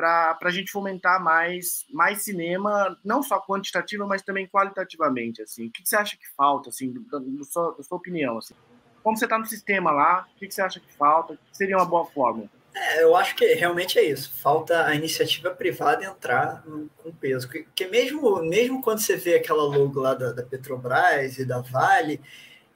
para 0.00 0.38
a 0.42 0.50
gente 0.50 0.70
fomentar 0.70 1.22
mais, 1.22 1.84
mais 1.90 2.22
cinema, 2.22 2.98
não 3.04 3.22
só 3.22 3.38
quantitativa, 3.38 4.06
mas 4.06 4.22
também 4.22 4.46
qualitativamente, 4.46 5.42
assim. 5.42 5.66
O 5.66 5.70
que, 5.70 5.86
você 5.86 5.96
acha 5.96 6.16
que 6.16 6.26
falta, 6.34 6.70
assim, 6.70 6.94
da, 7.10 7.20
sua, 7.44 7.74
da 7.76 7.82
sua 7.82 7.98
opinião, 7.98 8.38
assim? 8.38 8.54
Como 9.02 9.16
você 9.16 9.26
está 9.26 9.38
no 9.38 9.44
sistema 9.44 9.90
lá, 9.90 10.26
o 10.34 10.38
que, 10.38 10.50
você 10.50 10.62
acha 10.62 10.80
que 10.80 10.90
falta? 10.94 11.34
O 11.34 11.36
que 11.36 11.56
seria 11.56 11.76
uma 11.76 11.84
boa 11.84 12.06
forma? 12.06 12.48
É, 12.74 13.02
eu 13.02 13.16
acho 13.16 13.34
que 13.34 13.44
realmente 13.54 13.98
é 13.98 14.04
isso. 14.04 14.32
Falta 14.40 14.86
a 14.86 14.94
iniciativa 14.94 15.50
privada 15.50 16.04
entrar 16.04 16.64
com 16.98 17.12
peso. 17.12 17.48
Porque 17.48 17.86
mesmo, 17.86 18.42
mesmo 18.42 18.80
quando 18.80 19.00
você 19.00 19.16
vê 19.16 19.34
aquela 19.34 19.62
logo 19.62 20.00
lá 20.00 20.14
da, 20.14 20.32
da 20.32 20.42
Petrobras 20.42 21.38
e 21.38 21.44
da 21.44 21.60
Vale, 21.60 22.20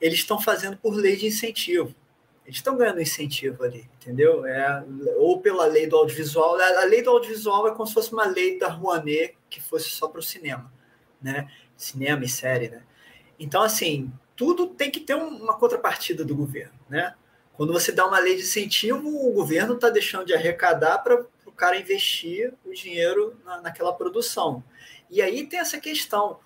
eles 0.01 0.18
estão 0.18 0.40
fazendo 0.40 0.76
por 0.76 0.95
lei 0.95 1.16
de 1.16 1.26
incentivo. 1.26 1.95
Eles 2.45 2.57
estão 2.57 2.76
ganhando 2.76 3.01
incentivo 3.01 3.64
ali, 3.64 3.88
entendeu? 3.97 4.45
É, 4.45 4.84
ou 5.16 5.40
pela 5.40 5.64
lei 5.64 5.86
do 5.86 5.97
audiovisual. 5.97 6.57
A 6.61 6.84
lei 6.84 7.03
do 7.03 7.11
audiovisual 7.11 7.68
é 7.68 7.70
como 7.70 7.86
se 7.86 7.95
fosse 7.95 8.12
uma 8.12 8.26
lei 8.26 8.59
da 8.59 8.68
Rouanet 8.68 9.36
que 9.49 9.62
fosse 9.62 9.88
só 9.90 10.09
para 10.09 10.20
o 10.20 10.22
cinema, 10.22 10.70
né? 11.22 11.51
Cinema 11.76 12.24
e 12.24 12.28
série, 12.28 12.68
né? 12.68 12.82
Então, 13.38 13.62
assim, 13.62 14.12
tudo 14.36 14.66
tem 14.66 14.90
que 14.90 15.01
ter 15.01 15.14
uma 15.14 15.57
contrapartida 15.59 16.24
do 16.24 16.36
governo, 16.36 16.78
né? 16.88 17.14
Quando 17.57 17.72
você 17.72 17.92
dá 17.92 18.07
uma 18.07 18.18
lei 18.18 18.36
de 18.36 18.42
incentivo, 18.42 19.09
o 19.09 19.32
governo 19.32 19.74
está 19.74 19.88
deixando 19.88 20.26
de 20.26 20.34
arrecadar 20.34 20.98
para 20.98 21.24
o 21.46 21.52
cara 21.52 21.76
investir 21.76 22.52
o 22.64 22.72
dinheiro 22.72 23.36
na, 23.44 23.61
naquela 23.61 23.92
produção. 23.92 24.62
E 25.09 25.22
aí 25.22 25.46
tem 25.46 25.61
essa 25.61 25.78
questão: 25.78 26.40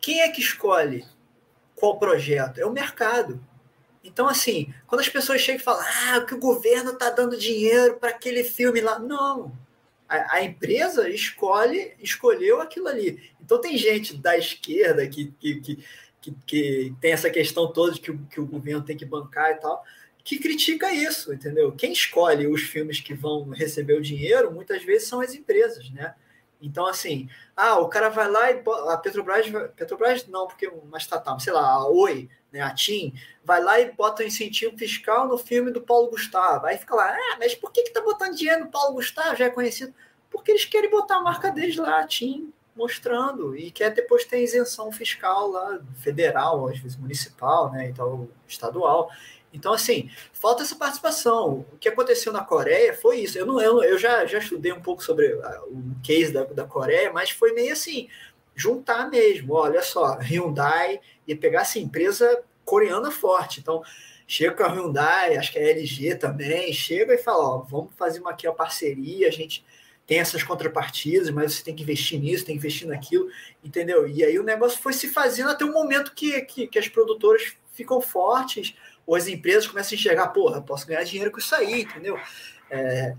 quem 0.00 0.20
é 0.20 0.28
que 0.28 0.40
escolhe 0.40 1.04
qual 1.74 1.98
projeto? 1.98 2.58
É 2.58 2.66
o 2.66 2.72
mercado. 2.72 3.40
Então, 4.02 4.26
assim, 4.26 4.72
quando 4.86 5.00
as 5.00 5.08
pessoas 5.08 5.40
chegam 5.40 5.60
e 5.60 5.64
falam 5.64 5.84
ah, 5.84 6.20
que 6.22 6.34
o 6.34 6.40
governo 6.40 6.92
está 6.92 7.10
dando 7.10 7.36
dinheiro 7.36 7.96
para 7.96 8.10
aquele 8.10 8.42
filme 8.42 8.80
lá. 8.80 8.98
Não. 8.98 9.52
A, 10.08 10.36
a, 10.36 10.42
empresa 10.42 11.10
escolhe, 11.10 11.94
escolheu 12.00 12.60
aquilo 12.60 12.88
ali. 12.88 13.30
Então 13.40 13.60
tem 13.60 13.76
gente 13.76 14.16
da 14.16 14.38
esquerda 14.38 15.06
que, 15.06 15.26
que, 15.38 15.60
que, 15.60 15.84
que, 16.22 16.34
que 16.46 16.94
tem 17.00 17.12
essa 17.12 17.28
questão 17.28 17.70
toda 17.70 17.92
de 17.92 18.00
que, 18.00 18.16
que 18.30 18.40
o 18.40 18.46
governo 18.46 18.82
tem 18.82 18.96
que 18.96 19.04
bancar 19.04 19.50
e 19.50 19.56
tal, 19.56 19.84
que 20.24 20.38
critica 20.38 20.92
isso, 20.92 21.32
entendeu? 21.32 21.72
Quem 21.72 21.92
escolhe 21.92 22.46
os 22.46 22.62
filmes 22.62 23.00
que 23.00 23.14
vão 23.14 23.48
receber 23.50 23.94
o 23.94 24.02
dinheiro, 24.02 24.52
muitas 24.52 24.82
vezes 24.82 25.08
são 25.08 25.20
as 25.20 25.34
empresas, 25.34 25.90
né? 25.90 26.14
Então, 26.60 26.86
assim, 26.86 27.28
ah, 27.56 27.78
o 27.78 27.88
cara 27.88 28.08
vai 28.08 28.28
lá 28.28 28.50
e 28.50 28.62
a 28.88 28.96
Petrobras, 28.96 29.46
Petrobras 29.76 30.26
não, 30.26 30.46
porque 30.46 30.66
uma 30.66 30.98
estatal, 30.98 31.38
sei 31.38 31.52
lá, 31.52 31.66
a 31.66 31.86
Oi, 31.86 32.28
né, 32.52 32.60
a 32.60 32.74
TIM, 32.74 33.14
vai 33.44 33.62
lá 33.62 33.80
e 33.80 33.92
bota 33.92 34.22
um 34.22 34.26
incentivo 34.26 34.76
fiscal 34.76 35.28
no 35.28 35.38
filme 35.38 35.70
do 35.70 35.80
Paulo 35.80 36.10
Gustavo. 36.10 36.66
Aí 36.66 36.76
fica 36.76 36.94
lá, 36.94 37.14
ah, 37.14 37.36
mas 37.38 37.54
por 37.54 37.70
que, 37.70 37.84
que 37.84 37.90
tá 37.90 38.00
botando 38.00 38.34
dinheiro 38.34 38.64
no 38.64 38.70
Paulo 38.70 38.94
Gustavo? 38.94 39.36
Já 39.36 39.46
é 39.46 39.50
conhecido. 39.50 39.94
Porque 40.30 40.50
eles 40.50 40.64
querem 40.64 40.90
botar 40.90 41.16
a 41.16 41.22
marca 41.22 41.50
deles 41.50 41.76
lá, 41.76 42.00
a 42.00 42.06
TIM, 42.06 42.52
mostrando, 42.74 43.56
e 43.56 43.70
quer 43.70 43.90
depois 43.90 44.24
ter 44.24 44.42
isenção 44.42 44.92
fiscal 44.92 45.48
lá, 45.48 45.80
federal, 45.96 46.68
às 46.68 46.78
vezes 46.78 46.96
municipal, 46.96 47.72
né, 47.72 47.88
então 47.88 48.28
estadual. 48.46 49.10
Então, 49.52 49.72
assim, 49.72 50.10
falta 50.32 50.62
essa 50.62 50.76
participação. 50.76 51.66
O 51.72 51.78
que 51.78 51.88
aconteceu 51.88 52.32
na 52.32 52.44
Coreia 52.44 52.94
foi 52.94 53.20
isso. 53.20 53.38
Eu, 53.38 53.46
não, 53.46 53.60
eu, 53.60 53.82
eu 53.82 53.98
já, 53.98 54.26
já 54.26 54.38
estudei 54.38 54.72
um 54.72 54.80
pouco 54.80 55.02
sobre 55.02 55.32
o 55.32 55.94
case 56.02 56.32
da, 56.32 56.44
da 56.44 56.64
Coreia, 56.64 57.12
mas 57.12 57.30
foi 57.30 57.52
meio 57.52 57.72
assim, 57.72 58.08
juntar 58.54 59.08
mesmo. 59.08 59.54
Olha 59.54 59.82
só, 59.82 60.18
Hyundai 60.18 61.00
e 61.26 61.34
pegar 61.34 61.62
essa 61.62 61.70
assim, 61.70 61.82
empresa 61.82 62.42
coreana 62.64 63.10
forte. 63.10 63.60
Então, 63.60 63.82
chega 64.26 64.54
com 64.54 64.62
a 64.62 64.68
Hyundai, 64.68 65.36
acho 65.36 65.52
que 65.52 65.58
a 65.58 65.62
LG 65.62 66.16
também, 66.16 66.72
chega 66.72 67.14
e 67.14 67.18
fala, 67.18 67.56
ó, 67.56 67.58
vamos 67.58 67.94
fazer 67.96 68.20
uma 68.20 68.30
aqui 68.30 68.46
a 68.46 68.52
parceria, 68.52 69.26
a 69.26 69.32
gente 69.32 69.64
tem 70.06 70.20
essas 70.20 70.42
contrapartidas, 70.42 71.30
mas 71.30 71.54
você 71.54 71.64
tem 71.64 71.74
que 71.74 71.82
investir 71.82 72.18
nisso, 72.18 72.44
tem 72.44 72.54
que 72.54 72.58
investir 72.58 72.88
naquilo, 72.88 73.28
entendeu? 73.62 74.08
E 74.08 74.24
aí 74.24 74.38
o 74.38 74.42
negócio 74.42 74.80
foi 74.80 74.94
se 74.94 75.08
fazendo 75.08 75.50
até 75.50 75.64
o 75.64 75.72
momento 75.72 76.14
que, 76.14 76.40
que, 76.42 76.66
que 76.66 76.78
as 76.78 76.88
produtoras 76.88 77.56
ficam 77.72 78.00
fortes, 78.00 78.74
ou 79.08 79.16
as 79.16 79.26
empresas 79.26 79.66
começam 79.66 79.96
a 79.96 79.98
enxergar, 79.98 80.28
porra, 80.28 80.60
posso 80.60 80.86
ganhar 80.86 81.02
dinheiro 81.02 81.30
com 81.30 81.38
isso 81.38 81.54
aí, 81.54 81.80
entendeu? 81.80 82.20
É, 82.70 83.16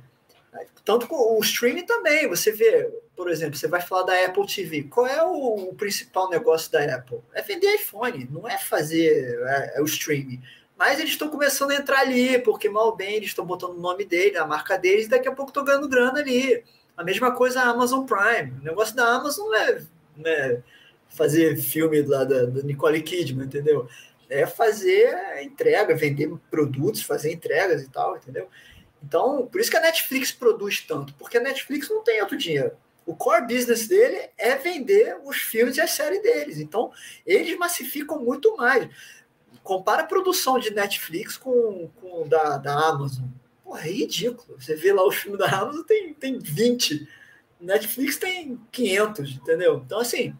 Tanto 0.85 1.07
com 1.07 1.37
o 1.37 1.39
streaming 1.41 1.85
também, 1.85 2.27
você 2.27 2.51
vê, 2.51 2.89
por 3.15 3.29
exemplo, 3.29 3.57
você 3.57 3.67
vai 3.67 3.81
falar 3.81 4.03
da 4.03 4.25
Apple 4.25 4.45
TV. 4.47 4.83
Qual 4.83 5.07
é 5.07 5.23
o, 5.23 5.69
o 5.69 5.75
principal 5.75 6.29
negócio 6.29 6.71
da 6.71 6.95
Apple? 6.95 7.19
É 7.33 7.41
vender 7.41 7.75
iPhone, 7.75 8.27
não 8.31 8.47
é 8.47 8.57
fazer 8.57 9.39
é, 9.47 9.77
é 9.77 9.81
o 9.81 9.85
streaming. 9.85 10.41
Mas 10.77 10.99
eles 10.99 11.11
estão 11.11 11.27
começando 11.27 11.71
a 11.71 11.75
entrar 11.75 11.99
ali, 11.99 12.39
porque 12.39 12.69
mal 12.69 12.95
bem 12.95 13.15
eles 13.15 13.29
estão 13.29 13.45
botando 13.45 13.71
o 13.71 13.81
nome 13.81 14.05
dele, 14.05 14.37
a 14.37 14.45
marca 14.45 14.77
deles, 14.77 15.07
e 15.07 15.09
daqui 15.09 15.27
a 15.27 15.31
pouco 15.31 15.49
estão 15.49 15.65
ganhando 15.65 15.89
grana 15.89 16.19
ali. 16.19 16.63
A 16.95 17.03
mesma 17.03 17.31
coisa 17.31 17.61
a 17.61 17.69
Amazon 17.69 18.05
Prime. 18.05 18.59
O 18.61 18.63
negócio 18.63 18.95
da 18.95 19.07
Amazon 19.07 19.47
não 19.47 19.55
é 19.55 19.81
né, 20.15 20.63
fazer 21.09 21.57
filme 21.57 22.01
lá 22.01 22.23
da, 22.23 22.45
da 22.45 22.61
Nicole 22.61 23.01
Kidman, 23.01 23.45
entendeu? 23.45 23.87
É 24.30 24.45
fazer 24.45 25.41
entrega, 25.41 25.95
vender 25.95 26.32
produtos, 26.51 27.01
fazer 27.01 27.32
entregas 27.32 27.82
e 27.82 27.89
tal, 27.89 28.15
entendeu? 28.15 28.47
Então, 29.03 29.47
por 29.47 29.59
isso 29.59 29.71
que 29.71 29.77
a 29.77 29.82
Netflix 29.82 30.32
produz 30.32 30.82
tanto, 30.82 31.13
porque 31.15 31.38
a 31.38 31.41
Netflix 31.41 31.89
não 31.89 32.03
tem 32.03 32.21
outro 32.21 32.38
dinheiro. 32.38 32.71
O 33.05 33.15
core 33.15 33.47
business 33.47 33.88
dele 33.88 34.30
é 34.38 34.55
vender 34.55 35.17
os 35.23 35.38
filmes 35.38 35.77
e 35.77 35.82
as 35.82 35.91
séries 35.91 36.21
deles. 36.21 36.59
Então, 36.59 36.91
eles 37.25 37.57
massificam 37.57 38.19
muito 38.19 38.55
mais. 38.55 38.88
Compara 39.63 40.03
a 40.03 40.05
produção 40.05 40.59
de 40.59 40.69
Netflix 40.69 41.36
com, 41.36 41.89
com 41.99 42.27
da, 42.27 42.57
da 42.57 42.73
Amazon. 42.89 43.25
Porra, 43.63 43.88
é 43.88 43.91
ridículo. 43.91 44.59
Você 44.59 44.75
vê 44.75 44.93
lá 44.93 45.07
os 45.07 45.15
filmes 45.15 45.39
da 45.39 45.49
Amazon, 45.49 45.82
tem, 45.84 46.13
tem 46.13 46.38
20. 46.38 47.07
Netflix 47.59 48.17
tem 48.17 48.59
500, 48.71 49.32
entendeu? 49.32 49.82
Então, 49.84 49.99
assim, 49.99 50.36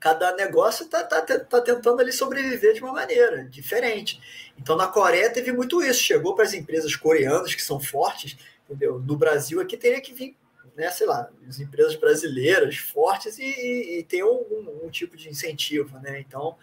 cada 0.00 0.34
negócio 0.34 0.84
está 0.84 1.04
tá, 1.04 1.20
tá 1.20 1.60
tentando 1.60 2.00
ali 2.00 2.10
sobreviver 2.10 2.72
de 2.72 2.80
uma 2.80 2.92
maneira 2.92 3.44
diferente. 3.44 4.18
Então, 4.58 4.74
na 4.74 4.88
Coreia 4.88 5.30
teve 5.30 5.52
muito 5.52 5.82
isso. 5.82 6.02
Chegou 6.02 6.34
para 6.34 6.44
as 6.44 6.54
empresas 6.54 6.96
coreanas, 6.96 7.54
que 7.54 7.62
são 7.62 7.78
fortes, 7.78 8.36
entendeu? 8.64 8.98
No 8.98 9.16
Brasil, 9.16 9.60
aqui 9.60 9.76
teria 9.76 10.00
que 10.00 10.14
vir, 10.14 10.34
né, 10.74 10.90
sei 10.90 11.06
lá, 11.06 11.28
as 11.46 11.60
empresas 11.60 11.94
brasileiras 11.96 12.78
fortes 12.78 13.38
e, 13.38 13.44
e, 13.44 13.98
e 13.98 14.02
ter 14.02 14.24
um, 14.24 14.88
tipo 14.90 15.16
de 15.16 15.28
incentivo, 15.28 15.98
né? 15.98 16.18
Então, 16.18 16.56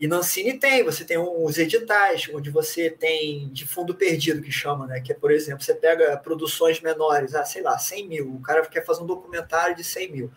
e 0.00 0.06
na 0.06 0.16
Ancine 0.16 0.58
tem, 0.58 0.82
você 0.82 1.04
tem 1.04 1.18
os 1.18 1.58
editais, 1.58 2.30
onde 2.32 2.48
você 2.48 2.88
tem 2.88 3.50
de 3.52 3.66
fundo 3.66 3.94
perdido, 3.94 4.40
que 4.40 4.50
chama, 4.50 4.86
né? 4.86 5.00
Que 5.00 5.12
é, 5.12 5.14
por 5.14 5.30
exemplo, 5.30 5.62
você 5.62 5.74
pega 5.74 6.16
produções 6.16 6.80
menores, 6.80 7.34
ah, 7.34 7.44
sei 7.44 7.60
lá, 7.60 7.78
100 7.78 8.08
mil, 8.08 8.34
o 8.34 8.40
cara 8.40 8.64
quer 8.66 8.86
fazer 8.86 9.02
um 9.02 9.06
documentário 9.06 9.76
de 9.76 9.84
100 9.84 10.10
mil 10.10 10.32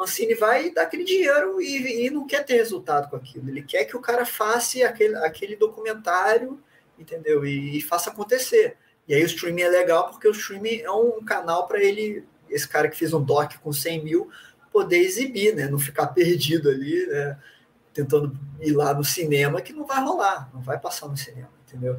Mancini 0.00 0.34
vai 0.34 0.70
dar 0.70 0.84
aquele 0.84 1.04
dinheiro 1.04 1.60
e, 1.60 2.06
e, 2.06 2.10
não 2.10 2.26
quer 2.26 2.42
ter 2.42 2.54
resultado 2.54 3.10
com 3.10 3.16
aquilo. 3.16 3.50
Ele 3.50 3.60
quer 3.60 3.84
que 3.84 3.94
o 3.94 4.00
cara 4.00 4.24
faça 4.24 4.86
aquele, 4.86 5.14
aquele 5.16 5.56
documentário, 5.56 6.58
entendeu? 6.98 7.44
E, 7.44 7.76
e 7.76 7.82
faça 7.82 8.08
acontecer. 8.08 8.78
E 9.06 9.14
aí 9.14 9.22
o 9.22 9.26
streaming 9.26 9.60
é 9.60 9.68
legal 9.68 10.08
porque 10.08 10.26
o 10.26 10.30
streaming 10.30 10.80
é 10.80 10.90
um 10.90 11.22
canal 11.22 11.66
para 11.66 11.82
ele, 11.82 12.24
esse 12.48 12.66
cara 12.66 12.88
que 12.88 12.96
fez 12.96 13.12
um 13.12 13.22
doc 13.22 13.56
com 13.62 13.74
100 13.74 14.02
mil, 14.02 14.30
poder 14.72 15.00
exibir, 15.00 15.54
né? 15.54 15.68
Não 15.68 15.78
ficar 15.78 16.06
perdido 16.06 16.70
ali, 16.70 17.06
né? 17.06 17.38
Tentando 17.92 18.34
ir 18.58 18.72
lá 18.72 18.94
no 18.94 19.04
cinema, 19.04 19.60
que 19.60 19.74
não 19.74 19.84
vai 19.84 20.02
rolar, 20.02 20.48
não 20.54 20.62
vai 20.62 20.78
passar 20.78 21.08
no 21.08 21.16
cinema, 21.16 21.50
entendeu? 21.68 21.98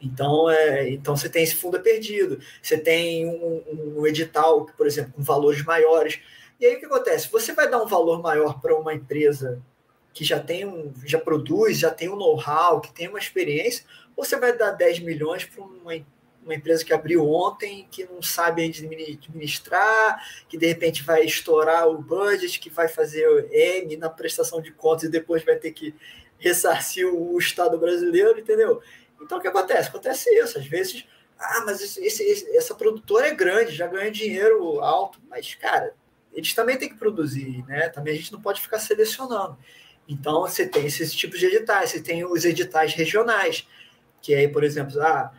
Então, 0.00 0.48
é, 0.48 0.88
então 0.88 1.16
você 1.16 1.28
tem 1.28 1.42
esse 1.42 1.56
fundo 1.56 1.80
perdido. 1.80 2.38
Você 2.62 2.78
tem 2.78 3.26
um, 3.26 3.98
um 3.98 4.06
edital, 4.06 4.66
por 4.76 4.86
exemplo, 4.86 5.12
com 5.16 5.22
valores 5.22 5.64
maiores 5.64 6.20
e 6.60 6.66
aí 6.66 6.76
o 6.76 6.78
que 6.78 6.86
acontece? 6.86 7.30
Você 7.30 7.52
vai 7.52 7.68
dar 7.68 7.82
um 7.82 7.86
valor 7.86 8.20
maior 8.20 8.60
para 8.60 8.76
uma 8.76 8.92
empresa 8.92 9.62
que 10.12 10.24
já 10.24 10.38
tem 10.38 10.66
um, 10.66 10.92
já 11.04 11.18
produz, 11.18 11.78
já 11.78 11.90
tem 11.90 12.08
um 12.08 12.16
know-how, 12.16 12.80
que 12.80 12.92
tem 12.92 13.08
uma 13.08 13.18
experiência, 13.18 13.84
ou 14.16 14.24
você 14.24 14.36
vai 14.36 14.56
dar 14.56 14.72
10 14.72 15.00
milhões 15.00 15.44
para 15.44 15.62
uma, 15.62 15.94
uma 16.44 16.54
empresa 16.54 16.84
que 16.84 16.92
abriu 16.92 17.26
ontem, 17.26 17.86
que 17.90 18.04
não 18.04 18.20
sabe 18.20 18.64
administrar, 18.64 20.22
que 20.48 20.58
de 20.58 20.66
repente 20.66 21.02
vai 21.02 21.24
estourar 21.24 21.88
o 21.88 21.98
budget, 21.98 22.58
que 22.58 22.68
vai 22.68 22.88
fazer 22.88 23.48
M 23.50 23.96
na 23.96 24.10
prestação 24.10 24.60
de 24.60 24.72
contas 24.72 25.04
e 25.04 25.08
depois 25.08 25.44
vai 25.44 25.56
ter 25.56 25.70
que 25.70 25.94
ressarcir 26.38 27.06
o 27.06 27.38
Estado 27.38 27.78
brasileiro, 27.78 28.38
entendeu? 28.38 28.82
Então 29.20 29.38
o 29.38 29.40
que 29.40 29.48
acontece? 29.48 29.88
Acontece 29.88 30.28
isso, 30.30 30.58
às 30.58 30.66
vezes, 30.66 31.06
ah, 31.38 31.62
mas 31.64 31.80
esse, 31.80 32.04
esse, 32.04 32.56
essa 32.56 32.74
produtora 32.74 33.28
é 33.28 33.34
grande, 33.34 33.72
já 33.72 33.86
ganha 33.86 34.10
dinheiro 34.10 34.80
alto, 34.80 35.20
mas, 35.28 35.54
cara, 35.54 35.94
eles 36.32 36.54
também 36.54 36.78
têm 36.78 36.88
que 36.88 36.96
produzir, 36.96 37.64
né? 37.66 37.88
Também 37.88 38.14
a 38.14 38.16
gente 38.16 38.32
não 38.32 38.40
pode 38.40 38.60
ficar 38.60 38.78
selecionando. 38.78 39.58
Então, 40.08 40.40
você 40.40 40.66
tem 40.66 40.86
esses 40.86 41.14
tipos 41.14 41.38
de 41.38 41.46
editais, 41.46 41.90
você 41.90 42.00
tem 42.00 42.24
os 42.24 42.44
editais 42.44 42.94
regionais, 42.94 43.66
que 44.20 44.34
aí, 44.34 44.48
por 44.48 44.64
exemplo, 44.64 45.00
ah, 45.00 45.32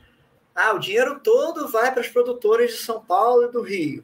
ah 0.55 0.73
o 0.73 0.79
dinheiro 0.79 1.19
todo 1.19 1.67
vai 1.67 1.91
para 1.91 2.01
as 2.01 2.07
produtoras 2.07 2.71
de 2.71 2.77
São 2.77 3.03
Paulo 3.03 3.45
e 3.45 3.51
do 3.51 3.61
Rio. 3.61 4.03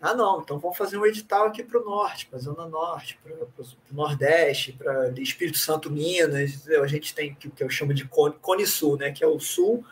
Ah, 0.00 0.14
não, 0.14 0.40
então 0.40 0.58
vamos 0.58 0.76
fazer 0.76 0.98
um 0.98 1.06
edital 1.06 1.46
aqui 1.46 1.62
para 1.62 1.80
o 1.80 1.84
norte, 1.84 2.26
para 2.26 2.36
a 2.36 2.42
Zona 2.42 2.66
Norte, 2.66 3.18
para 3.22 3.32
o 3.34 3.66
Nordeste, 3.92 4.72
para 4.72 5.10
Espírito 5.16 5.58
Santo, 5.58 5.88
Minas. 5.88 6.68
A 6.68 6.86
gente 6.88 7.14
tem 7.14 7.38
o 7.44 7.50
que 7.50 7.62
eu 7.62 7.70
chamo 7.70 7.94
de 7.94 8.04
Cone, 8.06 8.34
Cone 8.40 8.66
Sul, 8.66 8.96
né? 8.96 9.12
Que 9.12 9.22
é 9.22 9.26
o 9.28 9.38
Sul, 9.38 9.84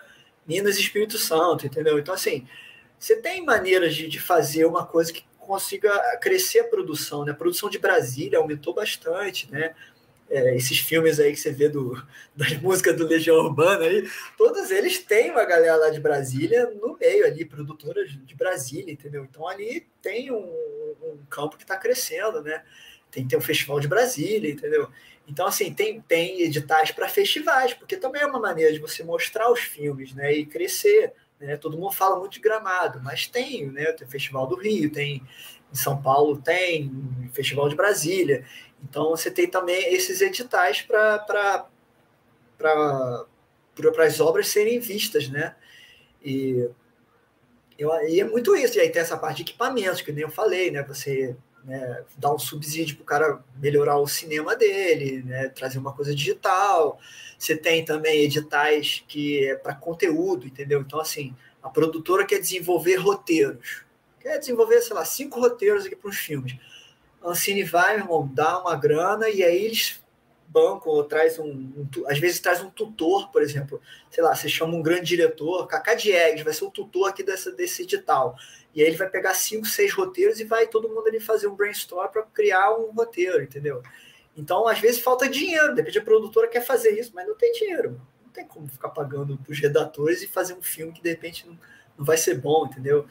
Minas 0.45 0.77
e 0.77 0.81
Espírito 0.81 1.17
Santo, 1.17 1.65
entendeu? 1.65 1.97
Então, 1.97 2.13
assim, 2.13 2.45
você 2.99 3.17
tem 3.17 3.45
maneiras 3.45 3.95
de, 3.95 4.09
de 4.09 4.19
fazer 4.19 4.65
uma 4.65 4.85
coisa 4.85 5.13
que 5.13 5.25
consiga 5.51 5.91
crescer 6.19 6.61
a 6.61 6.65
produção, 6.69 7.25
né? 7.25 7.33
A 7.33 7.35
produção 7.35 7.69
de 7.69 7.77
Brasília 7.77 8.39
aumentou 8.39 8.73
bastante, 8.73 9.51
né? 9.51 9.75
É, 10.31 10.55
esses 10.55 10.79
filmes 10.79 11.19
aí 11.19 11.33
que 11.33 11.41
você 11.41 11.51
vê 11.51 11.69
do, 11.69 12.01
das 12.37 12.53
músicas 12.59 12.97
do 12.97 13.05
Legião 13.05 13.35
Urbana 13.35 13.85
aí, 13.85 14.09
todos 14.39 14.71
eles 14.71 15.01
têm 15.01 15.33
uma 15.33 15.45
galera 15.45 15.75
lá 15.75 15.91
de 15.91 15.99
Brasília 15.99 16.71
no 16.81 16.97
meio 16.97 17.27
ali, 17.27 17.45
produtoras 17.45 18.11
de 18.13 18.35
Brasília, 18.37 18.93
entendeu? 18.93 19.27
Então 19.29 19.49
ali 19.49 19.89
tem 20.01 20.31
um, 20.31 20.37
um 21.03 21.19
campo 21.29 21.57
que 21.57 21.65
está 21.65 21.77
crescendo, 21.77 22.41
né? 22.43 22.63
Tem 23.11 23.25
que 23.25 23.31
ter 23.31 23.37
um 23.37 23.41
festival 23.41 23.81
de 23.81 23.89
Brasília, 23.89 24.53
entendeu? 24.53 24.89
Então, 25.27 25.47
assim, 25.49 25.75
tem, 25.75 26.01
tem 26.01 26.43
editais 26.43 26.93
para 26.93 27.09
festivais, 27.09 27.75
porque 27.75 27.97
também 27.97 28.23
é 28.23 28.27
uma 28.27 28.39
maneira 28.39 28.73
de 28.73 28.79
você 28.79 29.03
mostrar 29.03 29.51
os 29.51 29.61
filmes, 29.61 30.15
né? 30.15 30.33
E 30.33 30.47
crescer 30.47 31.13
né? 31.41 31.57
Todo 31.57 31.79
mundo 31.79 31.93
fala 31.93 32.19
muito 32.19 32.35
de 32.35 32.41
Gramado, 32.41 33.01
mas 33.03 33.27
tem, 33.27 33.67
né? 33.67 33.93
Tem 33.93 34.07
Festival 34.07 34.47
do 34.47 34.57
Rio, 34.57 34.93
tem 34.93 35.23
em 35.73 35.77
São 35.77 36.01
Paulo 36.01 36.41
tem 36.41 36.93
Festival 37.33 37.69
de 37.69 37.77
Brasília. 37.77 38.45
Então 38.83 39.11
você 39.11 39.31
tem 39.31 39.49
também 39.49 39.95
esses 39.95 40.21
editais 40.21 40.83
para 40.83 41.67
para 42.59 44.05
as 44.05 44.21
obras 44.21 44.49
serem 44.49 44.79
vistas, 44.79 45.29
né? 45.29 45.55
E, 46.23 46.69
eu, 47.79 47.91
e 48.09 48.21
é 48.21 48.25
muito 48.25 48.55
isso. 48.55 48.77
E 48.77 48.81
aí 48.81 48.91
tem 48.91 49.01
essa 49.01 49.17
parte 49.17 49.39
de 49.39 49.43
equipamentos, 49.51 50.03
que 50.03 50.13
nem 50.13 50.25
eu 50.25 50.31
falei, 50.31 50.71
né? 50.71 50.83
Você 50.83 51.37
né, 51.65 52.05
um 52.25 52.39
subsídio 52.39 52.97
para 52.97 53.03
o 53.03 53.07
cara 53.07 53.45
melhorar 53.57 53.99
o 53.99 54.07
cinema 54.07 54.57
dele, 54.57 55.23
né, 55.23 55.49
trazer 55.49 55.79
uma 55.79 55.93
coisa 55.93 56.15
digital. 56.15 56.99
Você 57.41 57.57
tem 57.57 57.83
também 57.83 58.23
editais 58.23 59.03
que 59.09 59.47
é 59.47 59.55
para 59.55 59.75
conteúdo, 59.75 60.47
entendeu? 60.47 60.83
Então, 60.83 61.01
assim, 61.01 61.35
a 61.63 61.71
produtora 61.71 62.27
quer 62.27 62.39
desenvolver 62.39 62.97
roteiros. 62.97 63.83
Quer 64.21 64.39
desenvolver, 64.39 64.83
sei 64.83 64.95
lá, 64.95 65.07
cinco 65.07 65.41
roteiros 65.41 65.87
aqui 65.87 65.97
para 65.97 66.11
os 66.11 66.19
filmes. 66.19 66.55
A 67.23 67.31
Ancine 67.31 67.65
vai, 67.65 67.97
meu 67.97 68.05
irmão, 68.05 68.31
dá 68.31 68.61
uma 68.61 68.77
grana 68.77 69.31
e 69.31 69.43
aí 69.43 69.65
eles 69.65 70.03
bancam 70.47 70.93
ou 70.93 71.03
traz 71.05 71.39
um, 71.39 71.49
um, 71.49 71.89
às 72.09 72.19
vezes 72.19 72.41
traz 72.41 72.61
um 72.61 72.69
tutor, 72.69 73.31
por 73.31 73.41
exemplo, 73.41 73.81
sei 74.11 74.23
lá, 74.23 74.35
você 74.35 74.49
chama 74.49 74.75
um 74.75 74.83
grande 74.83 75.07
diretor, 75.07 75.67
Cacá 75.67 75.95
Diegues 75.95 76.43
vai 76.43 76.53
ser 76.53 76.65
o 76.65 76.71
tutor 76.71 77.09
aqui 77.09 77.23
dessa, 77.23 77.53
desse 77.53 77.85
edital. 77.85 78.37
E 78.75 78.83
aí 78.83 78.89
ele 78.89 78.97
vai 78.99 79.09
pegar 79.09 79.33
cinco, 79.33 79.67
seis 79.67 79.95
roteiros 79.95 80.41
e 80.41 80.45
vai 80.45 80.67
todo 80.67 80.91
mundo 80.91 81.07
ali 81.09 81.21
fazer 81.21 81.47
um 81.47 81.55
brainstorm 81.55 82.07
para 82.09 82.23
criar 82.25 82.77
um 82.77 82.91
roteiro, 82.91 83.43
entendeu? 83.43 83.83
Então, 84.37 84.67
às 84.67 84.79
vezes 84.79 85.01
falta 85.01 85.29
dinheiro, 85.29 85.75
depende 85.75 85.99
a 85.99 86.03
produtora 86.03 86.49
quer 86.49 86.65
fazer 86.65 86.99
isso, 86.99 87.13
mas 87.15 87.27
não 87.27 87.37
tem 87.37 87.53
dinheiro. 87.53 88.01
Não 88.25 88.31
tem 88.33 88.47
como 88.47 88.69
ficar 88.69 88.91
pagando 88.91 89.37
para 89.37 89.53
os 89.53 89.59
redatores 89.59 90.23
e 90.23 90.29
fazer 90.29 90.55
um 90.55 90.63
filme 90.63 90.93
que 90.93 91.03
de 91.03 91.11
repente 91.11 91.47
não, 91.47 91.59
não 91.99 92.05
vai 92.05 92.17
ser 92.17 92.35
bom, 92.35 92.67
entendeu? 92.67 93.07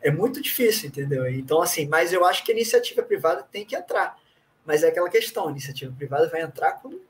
É 0.00 0.10
muito 0.10 0.40
difícil, 0.40 0.88
entendeu? 0.88 1.26
Então, 1.28 1.62
assim, 1.62 1.86
mas 1.86 2.12
eu 2.12 2.24
acho 2.24 2.44
que 2.44 2.52
a 2.52 2.54
iniciativa 2.54 3.02
privada 3.02 3.42
tem 3.42 3.64
que 3.64 3.76
entrar. 3.76 4.18
Mas 4.64 4.82
é 4.82 4.88
aquela 4.88 5.10
questão, 5.10 5.48
a 5.48 5.50
iniciativa 5.50 5.94
privada 5.96 6.28
vai 6.28 6.40
entrar 6.40 6.72
quando, 6.72 7.00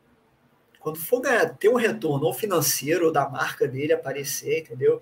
quando 0.81 0.99
for 0.99 1.21
ganhar, 1.21 1.49
ter 1.57 1.69
um 1.69 1.77
retorno 1.77 2.27
ou 2.27 2.35
financeiro 2.35 3.07
ou 3.07 3.13
da 3.13 3.29
marca 3.29 3.67
dele 3.67 3.93
aparecer, 3.93 4.61
entendeu? 4.61 5.01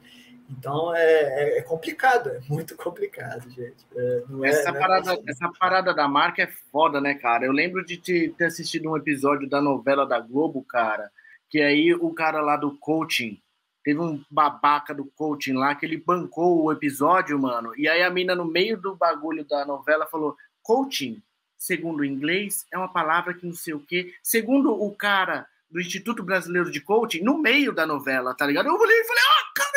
Então 0.59 0.95
é, 0.95 1.03
é, 1.03 1.59
é, 1.59 1.63
complicado, 1.63 2.29
é 2.29 2.41
muito 2.49 2.77
complicado, 2.77 3.49
gente. 3.51 3.87
É, 3.95 4.23
é 4.43 4.49
essa, 4.49 4.69
é 4.69 4.73
parada, 4.73 5.23
essa 5.27 5.51
parada 5.59 5.95
da 5.95 6.07
marca 6.07 6.43
é 6.43 6.53
foda, 6.71 7.01
né, 7.01 7.15
cara? 7.15 7.45
Eu 7.45 7.53
lembro 7.53 7.85
de 7.85 7.97
te, 7.97 8.35
ter 8.37 8.45
assistido 8.47 8.91
um 8.91 8.97
episódio 8.97 9.49
da 9.49 9.61
novela 9.61 10.07
da 10.07 10.21
Globo, 10.21 10.63
cara, 10.65 11.11
que 11.49 11.61
aí 11.61 11.95
o 11.95 12.13
cara 12.13 12.41
lá 12.41 12.57
do 12.57 12.77
coaching, 12.79 13.41
teve 13.83 14.01
um 14.01 14.23
babaca 14.31 14.95
do 14.95 15.07
coaching 15.17 15.55
lá 15.55 15.75
que 15.75 15.87
ele 15.87 15.97
bancou 15.97 16.63
o 16.63 16.73
episódio, 16.73 17.39
mano. 17.39 17.73
E 17.77 17.89
aí 17.89 18.03
a 18.03 18.11
mina, 18.11 18.35
no 18.35 18.45
meio 18.45 18.77
do 18.77 18.95
bagulho 18.95 19.45
da 19.45 19.65
novela, 19.65 20.07
falou: 20.07 20.37
coaching, 20.63 21.23
segundo 21.59 22.01
o 22.01 22.05
inglês, 22.05 22.67
é 22.73 22.79
uma 22.79 22.93
palavra 22.93 23.35
que 23.35 23.47
não 23.47 23.55
sei 23.55 23.75
o 23.75 23.81
quê. 23.81 24.13
Segundo 24.23 24.73
o 24.73 24.95
cara 24.95 25.47
do 25.71 25.81
Instituto 25.81 26.23
Brasileiro 26.23 26.71
de 26.71 26.81
Coaching, 26.81 27.23
no 27.23 27.39
meio 27.39 27.73
da 27.73 27.87
novela, 27.87 28.35
tá 28.35 28.47
ligado? 28.47 28.67
Eu 28.67 28.75
olhei 28.75 29.01
e 29.01 29.05
falei: 29.05 29.23
ah, 29.23 29.53
cara, 29.55 29.72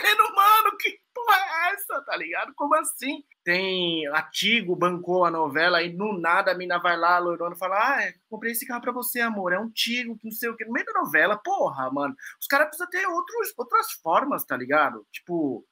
o 0.00 0.02
que 0.02 0.06
tá 0.06 0.12
acontecendo, 0.12 0.34
mano? 0.34 0.76
Que 0.78 1.00
porra 1.14 1.36
é 1.36 1.74
essa? 1.74 2.02
tá 2.02 2.16
ligado? 2.16 2.52
Como 2.54 2.74
assim? 2.74 3.22
Tem 3.44 4.06
a 4.08 4.22
Tigo 4.22 4.76
bancou 4.76 5.24
a 5.24 5.30
novela 5.30 5.82
e 5.82 5.92
no 5.92 6.18
nada 6.18 6.52
a 6.52 6.54
mina 6.54 6.78
vai 6.78 6.96
lá, 6.96 7.16
a 7.16 7.18
loirona, 7.18 7.56
fala: 7.56 7.96
Ah, 7.96 8.02
é, 8.04 8.14
comprei 8.28 8.52
esse 8.52 8.66
carro 8.66 8.80
pra 8.80 8.92
você, 8.92 9.20
amor. 9.20 9.52
É 9.52 9.58
um 9.58 9.70
Tigo, 9.70 10.18
não 10.22 10.30
sei 10.30 10.48
o 10.48 10.56
que. 10.56 10.64
No 10.64 10.72
meio 10.72 10.86
da 10.86 11.00
novela, 11.00 11.36
porra, 11.36 11.90
mano. 11.90 12.14
Os 12.40 12.46
caras 12.46 12.68
precisam 12.68 12.90
ter 12.90 13.06
outros, 13.06 13.52
outras 13.56 13.92
formas, 13.92 14.44
tá 14.44 14.56
ligado? 14.56 15.06
Tipo, 15.12 15.64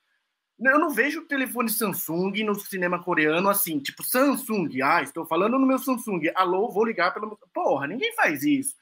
eu 0.61 0.79
não 0.79 0.91
vejo 0.91 1.27
telefone 1.27 1.69
Samsung 1.69 2.45
no 2.45 2.55
cinema 2.55 3.03
coreano 3.03 3.49
assim, 3.49 3.79
tipo, 3.79 4.03
Samsung, 4.03 4.83
ah, 4.83 5.03
estou 5.03 5.25
falando 5.27 5.59
no 5.59 5.67
meu 5.67 5.79
Samsung, 5.79 6.23
alô, 6.35 6.71
vou 6.71 6.85
ligar 6.85 7.13
pelo. 7.13 7.39
Porra, 7.53 7.87
ninguém 7.87 8.13
faz 8.15 8.43
isso. 8.43 8.75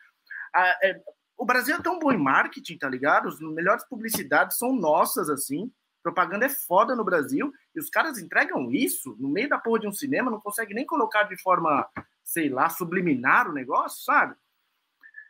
Ah, 0.55 0.75
é, 0.83 1.01
o 1.37 1.45
Brasil 1.45 1.77
é 1.77 1.83
tão 1.83 1.99
bom 1.99 2.13
em 2.13 2.19
marketing, 2.19 2.79
tá 2.79 2.89
ligado? 2.89 3.29
As 3.29 3.39
melhores 3.41 3.85
publicidades 3.85 4.57
são 4.57 4.75
nossas, 4.75 5.29
assim. 5.29 5.71
Propaganda 6.03 6.47
é 6.47 6.49
foda 6.49 6.95
no 6.95 7.05
Brasil 7.05 7.53
e 7.75 7.81
os 7.81 7.91
caras 7.91 8.19
entregam 8.19 8.71
isso 8.71 9.17
no 9.19 9.29
meio 9.29 9.49
da 9.49 9.59
porra 9.59 9.81
de 9.81 9.89
um 9.89 9.93
cinema, 9.93 10.31
não 10.31 10.41
consegue 10.41 10.73
nem 10.73 10.87
colocar 10.87 11.25
de 11.25 11.37
forma, 11.43 11.87
sei 12.23 12.49
lá, 12.49 12.69
subliminar 12.69 13.51
o 13.51 13.53
negócio, 13.53 14.05
sabe? 14.05 14.37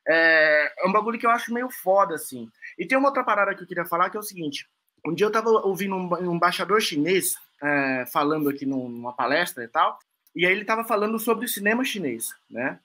É, 0.07 0.85
é 0.85 0.87
um 0.87 0.93
bagulho 0.93 1.19
que 1.19 1.27
eu 1.27 1.31
acho 1.31 1.53
meio 1.53 1.71
foda, 1.71 2.15
assim. 2.15 2.49
E 2.79 2.87
tem 2.87 2.97
uma 2.97 3.09
outra 3.09 3.25
parada 3.25 3.55
que 3.55 3.63
eu 3.63 3.67
queria 3.67 3.87
falar 3.87 4.11
que 4.11 4.17
é 4.17 4.21
o 4.21 4.23
seguinte: 4.23 4.69
um 5.05 5.15
dia 5.15 5.27
eu 5.27 5.33
tava 5.33 5.49
ouvindo 5.49 5.97
um, 5.97 6.35
embaixador 6.35 6.81
chinês 6.81 7.37
é, 7.63 8.05
falando 8.13 8.49
aqui 8.49 8.67
numa 8.67 9.13
palestra 9.13 9.65
e 9.65 9.69
tal, 9.69 9.99
e 10.35 10.45
aí 10.45 10.53
ele 10.53 10.65
tava 10.65 10.85
falando 10.85 11.19
sobre 11.19 11.47
o 11.47 11.49
cinema 11.49 11.85
chinês, 11.85 12.35
né? 12.51 12.79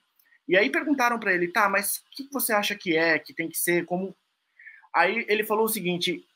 E 0.48 0.56
aí 0.56 0.70
perguntaram 0.70 1.18
para 1.18 1.32
ele, 1.32 1.48
tá, 1.48 1.68
mas 1.68 1.98
o 1.98 2.00
que 2.10 2.28
você 2.32 2.52
acha 2.52 2.74
que 2.74 2.96
é, 2.96 3.18
que 3.18 3.32
tem 3.32 3.48
que 3.48 3.56
ser, 3.56 3.84
como... 3.84 4.14
Aí 4.94 5.24
ele 5.28 5.44
falou 5.44 5.64
o 5.64 5.68
seguinte, 5.68 6.26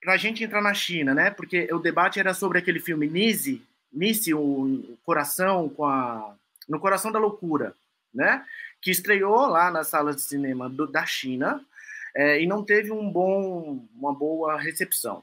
pra 0.00 0.16
gente 0.16 0.42
entrar 0.42 0.62
na 0.62 0.72
China, 0.72 1.12
né, 1.14 1.30
porque 1.30 1.68
o 1.72 1.78
debate 1.78 2.20
era 2.20 2.32
sobre 2.32 2.58
aquele 2.58 2.80
filme 2.80 3.08
Nise, 3.08 3.62
Nise, 3.92 4.34
o 4.34 4.96
coração 5.04 5.68
com 5.68 5.84
a... 5.84 6.34
No 6.68 6.80
Coração 6.80 7.12
da 7.12 7.18
Loucura, 7.18 7.74
né, 8.12 8.44
que 8.80 8.90
estreou 8.90 9.46
lá 9.46 9.70
nas 9.70 9.88
salas 9.88 10.16
de 10.16 10.22
cinema 10.22 10.68
do, 10.68 10.86
da 10.86 11.06
China 11.06 11.64
é, 12.14 12.40
e 12.40 12.46
não 12.46 12.64
teve 12.64 12.90
um 12.90 13.10
bom, 13.10 13.86
uma 13.94 14.14
boa 14.14 14.58
recepção. 14.58 15.22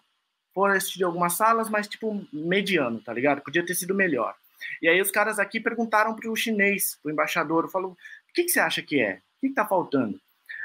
Foram 0.53 0.75
assistir 0.75 1.03
algumas 1.03 1.33
salas, 1.33 1.69
mas 1.69 1.87
tipo 1.87 2.25
mediano, 2.31 3.01
tá 3.01 3.11
ligado? 3.11 3.41
Podia 3.41 3.65
ter 3.65 3.73
sido 3.73 3.95
melhor. 3.95 4.35
E 4.81 4.87
aí 4.87 5.01
os 5.01 5.11
caras 5.11 5.39
aqui 5.39 5.59
perguntaram 5.59 6.15
para 6.15 6.29
o 6.29 6.35
chinês, 6.35 6.99
o 7.03 7.09
embaixador, 7.09 7.69
falou: 7.69 7.91
o 7.91 8.33
que, 8.33 8.43
que 8.43 8.49
você 8.49 8.59
acha 8.59 8.81
que 8.81 8.99
é? 8.99 9.21
O 9.37 9.41
que 9.41 9.47
está 9.47 9.65
faltando? 9.65 10.19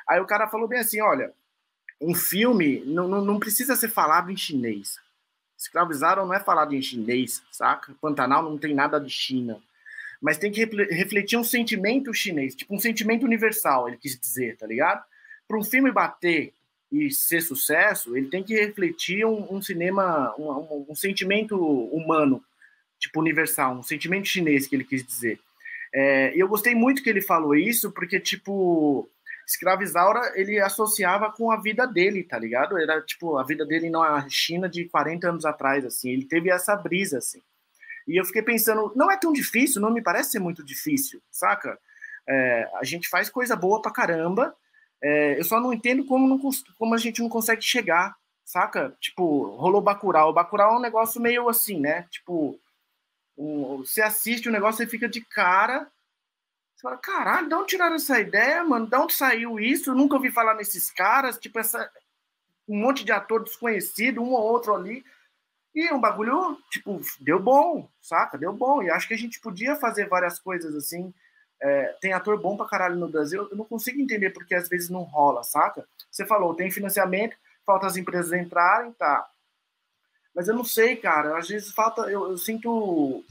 Aí 0.09 0.21
o 0.21 0.27
cara 0.27 0.49
falou 0.49 0.67
bem 0.67 0.81
assim: 0.81 1.01
olha, 1.01 1.33
um 2.01 2.15
filme 2.15 2.83
não, 2.87 3.09
não, 3.09 3.25
não 3.25 3.39
precisa 3.39 3.77
ser 3.77 3.89
falado 3.89 4.31
em 4.31 4.37
chinês. 4.37 4.99
Escravizaram 5.57 6.25
não 6.25 6.35
é 6.35 6.41
falado 6.41 6.75
em 6.75 6.81
chinês, 6.81 7.43
saca? 7.51 7.93
Pantanal 8.01 8.43
não 8.43 8.57
tem 8.57 8.75
nada 8.75 9.01
de 9.01 9.11
China. 9.11 9.61
Mas 10.21 10.39
tem 10.39 10.51
que 10.51 10.65
refletir 10.65 11.37
um 11.37 11.45
sentimento 11.45 12.15
chinês, 12.15 12.55
tipo 12.55 12.75
um 12.75 12.79
sentimento 12.79 13.25
universal, 13.25 13.89
ele 13.89 13.97
quis 13.97 14.19
dizer, 14.19 14.57
tá 14.57 14.67
ligado? 14.67 15.05
Para 15.47 15.59
um 15.59 15.65
filme 15.65 15.93
bater 15.93 16.53
e 16.91 17.11
ser 17.11 17.41
sucesso, 17.41 18.17
ele 18.17 18.29
tem 18.29 18.43
que 18.43 18.55
refletir 18.55 19.25
um, 19.25 19.55
um 19.55 19.63
cinema, 19.63 20.35
um, 20.39 20.51
um, 20.51 20.87
um 20.89 20.95
sentimento 20.95 21.57
humano 21.57 22.43
tipo 22.99 23.21
universal, 23.21 23.75
um 23.75 23.83
sentimento 23.83 24.29
chinês 24.29 24.67
que 24.67 24.77
ele 24.77 24.85
quis 24.85 25.05
dizer. 25.05 25.39
É, 25.95 26.35
e 26.37 26.41
eu 26.41 26.49
gostei 26.49 26.75
muito 26.75 27.03
que 27.03 27.09
ele 27.09 27.21
falou 27.21 27.55
isso, 27.55 27.91
porque, 27.93 28.21
tipo, 28.21 29.09
escravizaura 29.47 30.33
ele 30.35 30.61
associava 30.61 31.33
com 31.33 31.51
a 31.51 31.57
vida 31.57 31.87
dele, 31.87 32.23
tá 32.23 32.39
ligado? 32.39 32.79
Era, 32.79 33.01
tipo, 33.01 33.39
a 33.39 33.45
vida 33.45 33.65
dele 33.65 33.89
na 33.89 34.27
China 34.29 34.69
de 34.69 34.85
40 34.87 35.29
anos 35.29 35.45
atrás, 35.45 35.85
assim. 35.85 36.11
Ele 36.11 36.27
teve 36.27 36.51
essa 36.51 36.77
brisa, 36.77 37.19
assim. 37.19 37.41
E 38.07 38.21
eu 38.21 38.25
fiquei 38.25 38.43
pensando, 38.43 38.93
não 38.95 39.11
é 39.11 39.17
tão 39.17 39.33
difícil, 39.33 39.81
não 39.81 39.93
me 39.93 40.03
parece 40.03 40.33
ser 40.33 40.39
muito 40.39 40.65
difícil, 40.65 41.21
saca? 41.31 41.79
É, 42.27 42.69
a 42.75 42.85
gente 42.85 43.09
faz 43.09 43.31
coisa 43.31 43.55
boa 43.57 43.81
pra 43.81 43.91
caramba, 43.91 44.55
é, 45.03 45.39
eu 45.39 45.45
só 45.45 45.61
não 45.61 45.73
entendo 45.73 46.05
como, 46.05 46.27
não, 46.27 46.39
como 46.77 46.95
a 46.95 46.99
gente 46.99 47.23
não 47.23 47.29
consegue 47.29 47.63
chegar, 47.63 48.17
saca? 48.45 48.97
Tipo, 49.01 49.55
rolou 49.57 49.81
Bacurau. 49.81 50.33
Bacurau 50.33 50.75
é 50.75 50.79
um 50.79 50.83
negócio 50.83 51.21
meio 51.21 51.49
assim, 51.49 51.79
né? 51.79 52.07
Tipo, 52.11 52.59
um, 53.39 53.79
você 53.79 54.03
assiste 54.03 54.49
o 54.49 54.53
negócio 54.53 54.83
e 54.83 54.89
fica 54.89 55.09
de 55.09 55.21
cara. 55.21 55.89
Você 56.75 56.83
fala, 56.83 56.97
caralho, 56.97 57.49
de 57.49 57.55
onde 57.55 57.69
tiraram 57.69 57.95
essa 57.95 58.19
ideia, 58.19 58.65
mano? 58.65 58.87
De 58.87 58.97
onde 58.97 59.15
saiu 59.15 59.61
isso? 59.61 59.91
Eu 59.91 59.95
nunca 59.95 60.17
ouvi 60.17 60.31
falar 60.31 60.55
nesses 60.55 60.91
caras. 60.91 61.39
Tipo, 61.39 61.61
essa, 61.61 61.89
um 62.69 62.77
monte 62.77 63.05
de 63.05 63.13
ator 63.13 63.45
desconhecido, 63.45 64.21
um 64.21 64.33
ou 64.33 64.43
outro 64.43 64.75
ali. 64.75 65.05
E 65.75 65.93
um 65.93 66.01
bagulho, 66.01 66.59
tipo, 66.71 67.01
deu 67.21 67.41
bom, 67.41 67.89
saca? 68.01 68.37
Deu 68.37 68.53
bom. 68.53 68.83
E 68.83 68.91
acho 68.91 69.07
que 69.07 69.15
a 69.15 69.19
gente 69.19 69.41
podia 69.41 69.77
fazer 69.77 70.09
várias 70.09 70.41
coisas 70.41 70.75
assim. 70.75 71.15
É, 71.61 71.97
tem 72.01 72.13
ator 72.13 72.41
bom 72.41 72.57
pra 72.57 72.67
caralho 72.67 72.97
no 72.97 73.09
Brasil. 73.09 73.49
Eu 73.49 73.57
não 73.57 73.65
consigo 73.65 74.01
entender 74.01 74.31
porque 74.31 74.55
às 74.55 74.69
vezes 74.69 74.91
não 74.91 75.03
rola, 75.03 75.45
saca? 75.45 75.87
Você 76.11 76.27
falou, 76.27 76.55
tem 76.55 76.71
financiamento, 76.71 77.37
falta 77.65 77.87
as 77.87 77.97
empresas 77.97 78.33
entrarem, 78.33 78.93
tá. 78.93 79.29
Mas 80.39 80.47
eu 80.47 80.55
não 80.55 80.63
sei, 80.63 80.95
cara. 80.95 81.37
Às 81.37 81.49
vezes 81.49 81.73
falta. 81.73 82.03
Eu, 82.03 82.31
eu 82.31 82.39
sinto. 82.39 83.25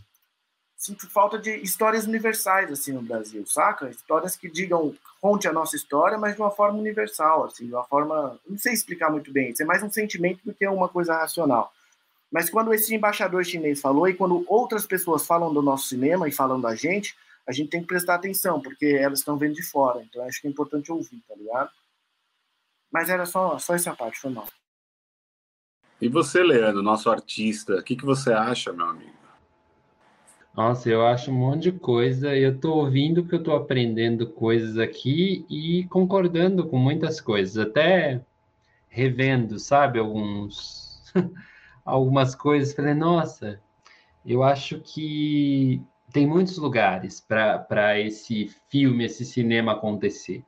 Sinto 0.76 1.10
falta 1.10 1.40
de 1.40 1.56
histórias 1.56 2.06
universais, 2.06 2.70
assim, 2.70 2.92
no 2.92 3.02
Brasil, 3.02 3.44
saca? 3.48 3.90
Histórias 3.90 4.36
que 4.36 4.48
digam, 4.48 4.94
conte 5.22 5.48
a 5.48 5.54
nossa 5.54 5.76
história, 5.78 6.18
mas 6.18 6.36
de 6.36 6.42
uma 6.42 6.52
forma 6.52 6.78
universal, 6.78 7.46
assim, 7.46 7.66
de 7.66 7.74
uma 7.74 7.86
forma. 7.86 8.38
Não 8.46 8.58
sei 8.58 8.74
explicar 8.74 9.10
muito 9.10 9.32
bem. 9.32 9.52
Isso 9.52 9.64
é 9.64 9.66
mais 9.66 9.82
um 9.82 9.90
sentimento 9.90 10.42
do 10.44 10.54
que 10.54 10.68
uma 10.68 10.90
coisa 10.90 11.16
racional. 11.16 11.74
Mas 12.30 12.50
quando 12.50 12.74
esse 12.74 12.94
embaixador 12.94 13.46
chinês 13.46 13.80
falou, 13.80 14.10
e 14.10 14.14
quando 14.14 14.44
outras 14.46 14.86
pessoas 14.86 15.26
falam 15.26 15.54
do 15.54 15.62
nosso 15.62 15.88
cinema 15.88 16.28
e 16.28 16.32
falam 16.34 16.60
da 16.60 16.76
gente, 16.76 17.16
a 17.48 17.54
gente 17.54 17.70
tem 17.70 17.80
que 17.80 17.88
prestar 17.88 18.16
atenção, 18.16 18.62
porque 18.62 18.86
elas 18.86 19.20
estão 19.20 19.38
vendo 19.38 19.56
de 19.56 19.64
fora. 19.64 20.04
Então 20.04 20.22
acho 20.26 20.42
que 20.42 20.48
é 20.48 20.52
importante 20.52 20.92
ouvir, 20.92 21.24
tá 21.26 21.36
ligado? 21.36 21.72
Mas 22.92 23.10
era 23.10 23.26
só, 23.26 23.58
só 23.58 23.76
essa 23.76 23.96
parte, 23.96 24.20
foi 24.20 24.32
mal. 24.32 24.48
E 26.00 26.08
você, 26.08 26.44
Leandro, 26.44 26.84
nosso 26.84 27.10
artista, 27.10 27.76
o 27.78 27.84
que, 27.84 27.96
que 27.96 28.06
você 28.06 28.32
acha, 28.32 28.72
meu 28.72 28.86
amigo? 28.86 29.18
Nossa, 30.56 30.90
eu 30.90 31.06
acho 31.06 31.32
um 31.32 31.36
monte 31.36 31.64
de 31.64 31.72
coisa. 31.72 32.36
Eu 32.36 32.56
estou 32.56 32.78
ouvindo 32.78 33.26
que 33.26 33.34
eu 33.34 33.40
estou 33.40 33.56
aprendendo 33.56 34.28
coisas 34.28 34.78
aqui 34.78 35.46
e 35.50 35.86
concordando 35.86 36.68
com 36.68 36.78
muitas 36.78 37.20
coisas, 37.20 37.58
até 37.58 38.22
revendo, 38.90 39.58
sabe, 39.60 39.98
alguns 39.98 41.04
algumas 41.84 42.36
coisas. 42.36 42.76
Falei, 42.76 42.94
nossa, 42.94 43.60
eu 44.26 44.44
acho 44.44 44.80
que 44.82 45.82
tem 46.12 46.28
muitos 46.28 46.58
lugares 46.60 47.20
para 47.20 48.00
esse 48.00 48.52
filme, 48.70 49.06
esse 49.06 49.26
cinema 49.26 49.72
acontecer. 49.72 50.44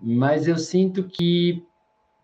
Mas 0.00 0.46
eu 0.46 0.56
sinto 0.56 1.04
que 1.04 1.64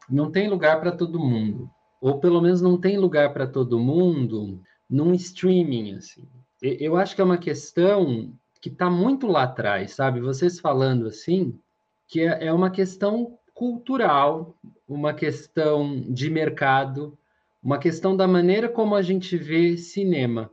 não 0.09 0.31
tem 0.31 0.49
lugar 0.49 0.81
para 0.81 0.93
todo 0.93 1.19
mundo 1.19 1.69
ou 2.05 2.19
pelo 2.19 2.39
menos 2.43 2.61
não 2.61 2.77
tem 2.79 2.99
lugar 2.99 3.33
para 3.33 3.47
todo 3.47 3.81
mundo 3.81 4.61
num 4.91 5.15
streaming 5.15 5.95
assim. 5.95 6.29
Eu 6.61 6.99
acho 6.99 7.15
que 7.15 7.23
é 7.23 7.25
uma 7.25 7.39
questão 7.39 8.31
que 8.61 8.69
está 8.69 8.91
muito 8.91 9.27
lá 9.27 9.45
atrás, 9.45 9.93
sabe? 9.93 10.21
Vocês 10.21 10.61
falando 10.61 11.07
assim, 11.07 11.59
que 12.07 12.21
é, 12.21 12.49
é 12.49 12.53
uma 12.53 12.69
questão 12.69 13.39
cultural, 13.55 14.55
uma 14.87 15.15
questão 15.15 15.99
de 16.03 16.29
mercado, 16.29 17.17
uma 17.63 17.79
questão 17.79 18.15
da 18.15 18.29
maneira 18.29 18.69
como 18.69 18.95
a 18.95 19.01
gente 19.01 19.35
vê 19.39 19.79
cinema. 19.79 20.51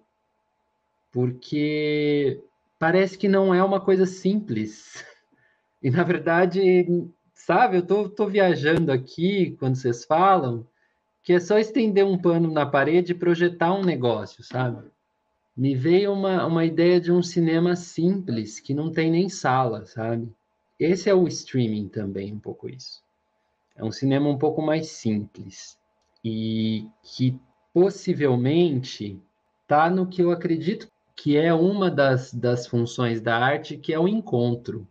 Porque 1.12 2.42
parece 2.80 3.18
que 3.18 3.28
não 3.28 3.54
é 3.54 3.62
uma 3.62 3.82
coisa 3.82 4.06
simples. 4.06 5.06
E, 5.84 5.90
na 5.90 6.04
verdade, 6.04 6.86
sabe, 7.34 7.78
eu 7.78 7.82
tô, 7.82 8.08
tô 8.08 8.28
viajando 8.28 8.92
aqui 8.92 9.56
quando 9.60 9.74
vocês 9.76 10.06
falam, 10.06 10.64
que 11.24 11.34
é 11.34 11.40
só 11.40 11.58
estender 11.58 12.06
um 12.06 12.18
pano 12.18 12.52
na 12.52 12.66
parede 12.66 13.12
e 13.12 13.16
projetar 13.16 13.74
um 13.74 13.84
negócio, 13.84 14.44
sabe? 14.44 14.90
Me 15.56 15.76
veio 15.76 16.14
uma, 16.14 16.46
uma 16.46 16.66
ideia 16.66 17.00
de 17.00 17.12
um 17.12 17.22
cinema 17.22 17.76
simples, 17.76 18.60
que 18.60 18.74
não 18.74 18.92
tem 18.92 19.12
nem 19.12 19.30
sala, 19.30 19.86
sabe? 19.86 20.32
Esse 20.80 21.10
é 21.10 21.14
o 21.14 21.28
streaming 21.28 21.90
também, 21.90 22.34
um 22.34 22.40
pouco 22.40 22.68
isso. 22.68 23.04
É 23.76 23.84
um 23.84 23.92
cinema 23.92 24.30
um 24.30 24.38
pouco 24.38 24.62
mais 24.62 24.88
simples 24.88 25.78
e 26.24 26.88
que 27.04 27.40
possivelmente 27.74 29.20
está 29.64 29.90
no 29.90 30.08
que 30.08 30.22
eu 30.22 30.32
acredito 30.32 30.88
que 31.16 31.38
é 31.38 31.54
uma 31.54 31.90
das, 31.92 32.34
das 32.34 32.66
funções 32.66 33.22
da 33.22 33.38
arte, 33.38 33.78
que 33.78 33.94
é 33.94 34.00
o 34.00 34.08
encontro. 34.08 34.88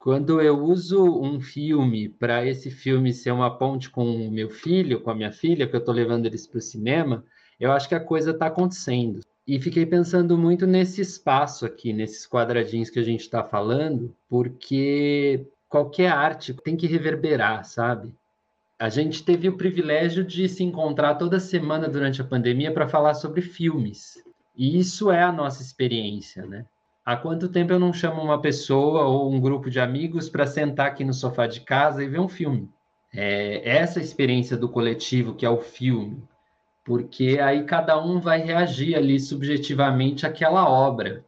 Quando 0.00 0.40
eu 0.40 0.58
uso 0.58 1.04
um 1.20 1.40
filme 1.40 2.08
para 2.08 2.44
esse 2.44 2.70
filme 2.70 3.12
ser 3.12 3.30
uma 3.30 3.56
ponte 3.56 3.88
com 3.88 4.04
o 4.04 4.30
meu 4.32 4.50
filho, 4.50 5.00
com 5.00 5.10
a 5.10 5.14
minha 5.14 5.30
filha, 5.30 5.68
que 5.68 5.76
eu 5.76 5.80
estou 5.80 5.94
levando 5.94 6.26
eles 6.26 6.46
para 6.46 6.58
o 6.58 6.62
cinema, 6.62 7.24
eu 7.60 7.70
acho 7.70 7.88
que 7.88 7.94
a 7.94 8.00
coisa 8.00 8.32
está 8.32 8.46
acontecendo. 8.46 9.20
E 9.46 9.60
fiquei 9.60 9.86
pensando 9.86 10.36
muito 10.36 10.66
nesse 10.66 11.00
espaço 11.00 11.64
aqui, 11.64 11.92
nesses 11.92 12.26
quadradinhos 12.26 12.90
que 12.90 12.98
a 12.98 13.04
gente 13.04 13.20
está 13.20 13.44
falando, 13.44 14.12
porque 14.28 15.46
qualquer 15.68 16.10
arte 16.10 16.54
tem 16.54 16.76
que 16.76 16.88
reverberar, 16.88 17.64
sabe? 17.64 18.12
a 18.80 18.88
gente 18.88 19.22
teve 19.22 19.46
o 19.46 19.58
privilégio 19.58 20.24
de 20.24 20.48
se 20.48 20.64
encontrar 20.64 21.16
toda 21.16 21.38
semana 21.38 21.86
durante 21.86 22.22
a 22.22 22.24
pandemia 22.24 22.72
para 22.72 22.88
falar 22.88 23.12
sobre 23.12 23.42
filmes. 23.42 24.14
E 24.56 24.78
isso 24.78 25.10
é 25.10 25.22
a 25.22 25.30
nossa 25.30 25.60
experiência, 25.60 26.46
né? 26.46 26.64
Há 27.04 27.16
quanto 27.16 27.48
tempo 27.48 27.72
eu 27.72 27.78
não 27.78 27.92
chamo 27.92 28.20
uma 28.20 28.40
pessoa 28.40 29.04
ou 29.04 29.32
um 29.32 29.40
grupo 29.40 29.70
de 29.70 29.80
amigos 29.80 30.28
para 30.28 30.46
sentar 30.46 30.88
aqui 30.88 31.04
no 31.04 31.14
sofá 31.14 31.46
de 31.46 31.60
casa 31.60 32.04
e 32.04 32.08
ver 32.08 32.20
um 32.20 32.28
filme? 32.28 32.68
É 33.12 33.76
essa 33.78 34.00
experiência 34.00 34.56
do 34.56 34.68
coletivo 34.68 35.34
que 35.34 35.46
é 35.46 35.50
o 35.50 35.60
filme, 35.60 36.22
porque 36.84 37.38
aí 37.42 37.64
cada 37.64 38.00
um 38.00 38.20
vai 38.20 38.40
reagir 38.40 38.94
ali 38.94 39.18
subjetivamente 39.18 40.26
àquela 40.26 40.68
obra. 40.68 41.24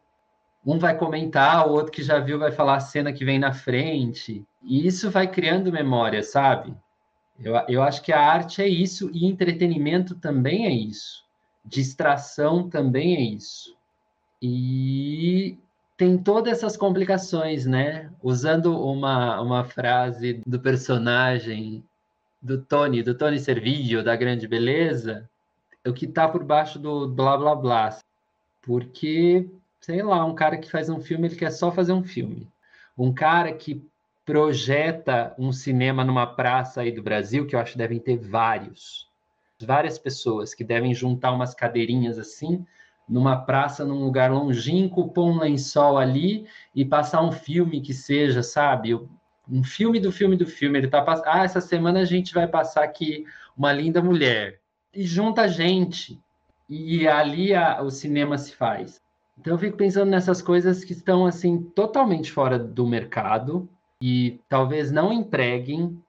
Um 0.65 0.77
vai 0.77 0.97
comentar, 0.97 1.67
o 1.67 1.71
outro 1.71 1.91
que 1.91 2.03
já 2.03 2.19
viu 2.19 2.39
vai 2.39 2.51
falar 2.51 2.77
a 2.77 2.79
cena 2.79 3.11
que 3.11 3.25
vem 3.25 3.37
na 3.37 3.51
frente, 3.51 4.45
e 4.61 4.87
isso 4.87 5.11
vai 5.11 5.27
criando 5.27 5.73
memória, 5.73 6.23
sabe? 6.23 6.73
Eu, 7.37 7.55
eu 7.67 7.83
acho 7.83 8.01
que 8.01 8.13
a 8.13 8.21
arte 8.21 8.61
é 8.61 8.67
isso 8.67 9.09
e 9.13 9.25
entretenimento 9.25 10.15
também 10.15 10.65
é 10.65 10.71
isso. 10.71 11.23
Distração 11.65 12.69
também 12.69 13.15
é 13.15 13.21
isso. 13.21 13.75
E 14.41 15.57
tem 16.03 16.17
todas 16.17 16.51
essas 16.51 16.75
complicações, 16.75 17.65
né? 17.65 18.11
Usando 18.21 18.77
uma, 18.77 19.39
uma 19.39 19.63
frase 19.63 20.41
do 20.45 20.59
personagem 20.59 21.81
do 22.41 22.61
Tony, 22.61 23.01
do 23.01 23.15
Tony 23.15 23.39
Servillo, 23.39 24.03
da 24.03 24.13
Grande 24.13 24.45
Beleza, 24.45 25.29
o 25.87 25.93
que 25.93 26.03
está 26.03 26.27
por 26.27 26.43
baixo 26.43 26.77
do 26.77 27.07
blá 27.07 27.37
blá 27.37 27.55
blá. 27.55 27.97
Porque, 28.61 29.49
sei 29.79 30.03
lá, 30.03 30.25
um 30.25 30.35
cara 30.35 30.57
que 30.57 30.69
faz 30.69 30.89
um 30.89 30.99
filme, 30.99 31.29
ele 31.29 31.37
quer 31.37 31.51
só 31.51 31.71
fazer 31.71 31.93
um 31.93 32.03
filme. 32.03 32.49
Um 32.97 33.13
cara 33.13 33.53
que 33.53 33.81
projeta 34.25 35.33
um 35.39 35.53
cinema 35.53 36.03
numa 36.03 36.27
praça 36.27 36.81
aí 36.81 36.91
do 36.91 37.01
Brasil, 37.01 37.47
que 37.47 37.55
eu 37.55 37.61
acho 37.61 37.71
que 37.71 37.77
devem 37.77 37.99
ter 37.99 38.17
vários. 38.17 39.07
Várias 39.57 39.97
pessoas 39.97 40.53
que 40.53 40.65
devem 40.65 40.93
juntar 40.93 41.31
umas 41.31 41.55
cadeirinhas 41.55 42.19
assim 42.19 42.65
numa 43.07 43.37
praça, 43.37 43.85
num 43.85 44.03
lugar 44.03 44.31
longínquo, 44.31 45.09
pôr 45.09 45.25
um 45.25 45.39
lençol 45.39 45.97
ali 45.97 46.47
e 46.75 46.85
passar 46.85 47.21
um 47.21 47.31
filme 47.31 47.81
que 47.81 47.93
seja, 47.93 48.41
sabe? 48.41 48.95
Um 49.49 49.63
filme 49.63 49.99
do 49.99 50.11
filme 50.11 50.35
do 50.35 50.45
filme. 50.45 50.77
Ele 50.77 50.87
tá 50.87 51.01
passando. 51.01 51.27
Ah, 51.27 51.43
essa 51.43 51.61
semana 51.61 51.99
a 51.99 52.05
gente 52.05 52.33
vai 52.33 52.47
passar 52.47 52.83
aqui 52.83 53.25
uma 53.57 53.73
linda 53.73 54.01
mulher. 54.01 54.59
E 54.93 55.03
junta 55.03 55.47
gente. 55.47 56.19
E 56.69 57.07
ali 57.07 57.53
a, 57.53 57.81
o 57.81 57.89
cinema 57.89 58.37
se 58.37 58.55
faz. 58.55 59.01
Então 59.37 59.53
eu 59.53 59.59
fico 59.59 59.77
pensando 59.77 60.09
nessas 60.09 60.41
coisas 60.41 60.83
que 60.83 60.93
estão 60.93 61.25
assim 61.25 61.61
totalmente 61.61 62.31
fora 62.31 62.57
do 62.57 62.87
mercado 62.87 63.67
e 64.01 64.39
talvez 64.47 64.91
não 64.91 65.11
empreguem, 65.11 65.99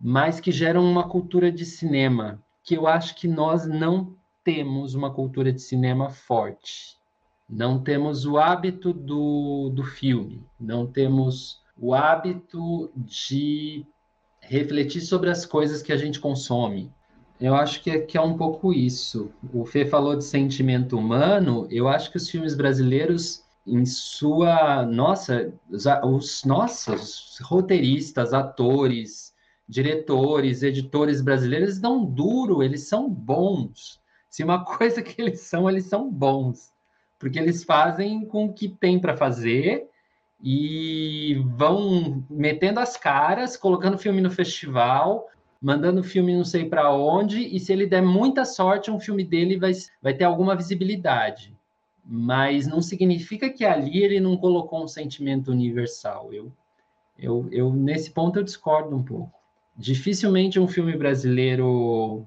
mas 0.00 0.40
que 0.40 0.50
geram 0.50 0.84
uma 0.84 1.08
cultura 1.08 1.52
de 1.52 1.64
cinema 1.64 2.40
que 2.62 2.74
eu 2.74 2.86
acho 2.86 3.14
que 3.14 3.28
nós 3.28 3.66
não 3.66 4.14
temos 4.44 4.94
uma 4.94 5.12
cultura 5.12 5.52
de 5.52 5.60
cinema 5.60 6.10
forte. 6.10 6.96
Não 7.48 7.82
temos 7.82 8.24
o 8.24 8.38
hábito 8.38 8.92
do, 8.92 9.70
do 9.70 9.82
filme, 9.82 10.44
não 10.58 10.86
temos 10.86 11.60
o 11.76 11.94
hábito 11.94 12.90
de 12.94 13.84
refletir 14.40 15.00
sobre 15.00 15.30
as 15.30 15.44
coisas 15.44 15.82
que 15.82 15.92
a 15.92 15.96
gente 15.96 16.20
consome. 16.20 16.92
Eu 17.40 17.54
acho 17.54 17.82
que 17.82 17.90
é, 17.90 17.98
que 17.98 18.18
é 18.18 18.20
um 18.20 18.36
pouco 18.36 18.72
isso. 18.72 19.32
O 19.52 19.64
Fê 19.64 19.86
falou 19.86 20.14
de 20.14 20.24
sentimento 20.24 20.96
humano, 20.96 21.66
eu 21.70 21.88
acho 21.88 22.10
que 22.10 22.18
os 22.18 22.28
filmes 22.28 22.54
brasileiros, 22.54 23.42
em 23.66 23.84
sua. 23.86 24.84
Nossa, 24.84 25.52
os 26.04 26.44
nossos 26.44 27.38
roteiristas, 27.42 28.34
atores, 28.34 29.32
diretores, 29.66 30.62
editores 30.62 31.22
brasileiros 31.22 31.78
dão 31.78 32.04
duro, 32.04 32.62
eles 32.62 32.88
são 32.88 33.08
bons. 33.08 33.99
Se 34.30 34.44
uma 34.44 34.64
coisa 34.64 35.02
que 35.02 35.20
eles 35.20 35.40
são, 35.40 35.68
eles 35.68 35.86
são 35.86 36.10
bons, 36.10 36.72
porque 37.18 37.38
eles 37.38 37.64
fazem 37.64 38.24
com 38.24 38.46
o 38.46 38.52
que 38.52 38.68
tem 38.68 38.98
para 38.98 39.16
fazer 39.16 39.88
e 40.42 41.42
vão 41.56 42.24
metendo 42.30 42.80
as 42.80 42.96
caras, 42.96 43.56
colocando 43.56 43.98
filme 43.98 44.22
no 44.22 44.30
festival, 44.30 45.28
mandando 45.60 46.02
filme 46.02 46.34
não 46.34 46.44
sei 46.44 46.64
para 46.64 46.94
onde, 46.94 47.40
e 47.42 47.60
se 47.60 47.72
ele 47.72 47.86
der 47.86 48.00
muita 48.00 48.46
sorte, 48.46 48.90
um 48.90 48.98
filme 48.98 49.22
dele 49.22 49.58
vai, 49.58 49.72
vai 50.00 50.14
ter 50.14 50.24
alguma 50.24 50.56
visibilidade. 50.56 51.54
Mas 52.02 52.66
não 52.66 52.80
significa 52.80 53.50
que 53.50 53.64
ali 53.64 54.02
ele 54.02 54.18
não 54.18 54.36
colocou 54.36 54.82
um 54.82 54.88
sentimento 54.88 55.50
universal. 55.50 56.32
Eu, 56.32 56.50
eu, 57.18 57.46
eu 57.52 57.72
nesse 57.72 58.10
ponto 58.10 58.38
eu 58.38 58.42
discordo 58.42 58.96
um 58.96 59.02
pouco. 59.02 59.38
Dificilmente 59.76 60.58
um 60.58 60.66
filme 60.66 60.96
brasileiro 60.96 62.26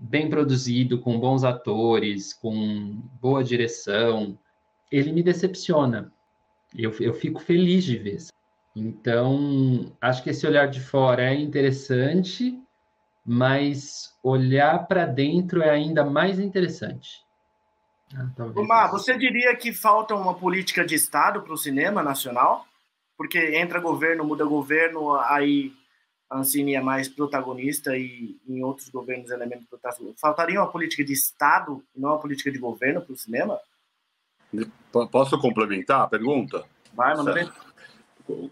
bem 0.00 0.30
produzido, 0.30 0.98
com 0.98 1.20
bons 1.20 1.44
atores, 1.44 2.32
com 2.32 3.02
boa 3.20 3.44
direção, 3.44 4.38
ele 4.90 5.12
me 5.12 5.22
decepciona. 5.22 6.10
Eu, 6.74 6.90
eu 7.00 7.12
fico 7.12 7.40
feliz 7.40 7.84
de 7.84 7.98
ver. 7.98 8.18
Então, 8.74 9.92
acho 10.00 10.22
que 10.22 10.30
esse 10.30 10.46
olhar 10.46 10.68
de 10.68 10.80
fora 10.80 11.22
é 11.22 11.34
interessante, 11.34 12.58
mas 13.26 14.16
olhar 14.22 14.86
para 14.86 15.04
dentro 15.04 15.62
é 15.62 15.70
ainda 15.70 16.04
mais 16.04 16.38
interessante. 16.38 17.22
Ah, 18.14 18.88
você 18.90 19.16
diria 19.16 19.54
que 19.54 19.72
falta 19.72 20.14
uma 20.14 20.34
política 20.34 20.84
de 20.84 20.94
Estado 20.94 21.42
para 21.42 21.52
o 21.52 21.58
cinema 21.58 22.02
nacional? 22.02 22.66
Porque 23.16 23.38
entra 23.56 23.78
governo, 23.78 24.24
muda 24.24 24.44
governo, 24.44 25.14
aí 25.14 25.72
a 26.30 26.38
Ancine 26.38 26.74
é 26.74 26.80
mais 26.80 27.08
protagonista 27.08 27.96
e 27.96 28.38
em 28.48 28.62
outros 28.62 28.88
governos 28.88 29.30
elementos 29.30 29.66
protagonista. 29.66 30.20
Faltaria 30.20 30.60
uma 30.60 30.70
política 30.70 31.04
de 31.04 31.12
Estado 31.12 31.82
e 31.94 32.00
não 32.00 32.10
uma 32.10 32.20
política 32.20 32.52
de 32.52 32.58
governo 32.58 33.02
para 33.02 33.12
o 33.12 33.16
cinema? 33.16 33.58
Posso 35.10 35.38
complementar 35.40 36.02
a 36.02 36.06
pergunta? 36.06 36.64
Vai, 36.94 37.16
manda 37.16 37.32
ver. 37.32 37.52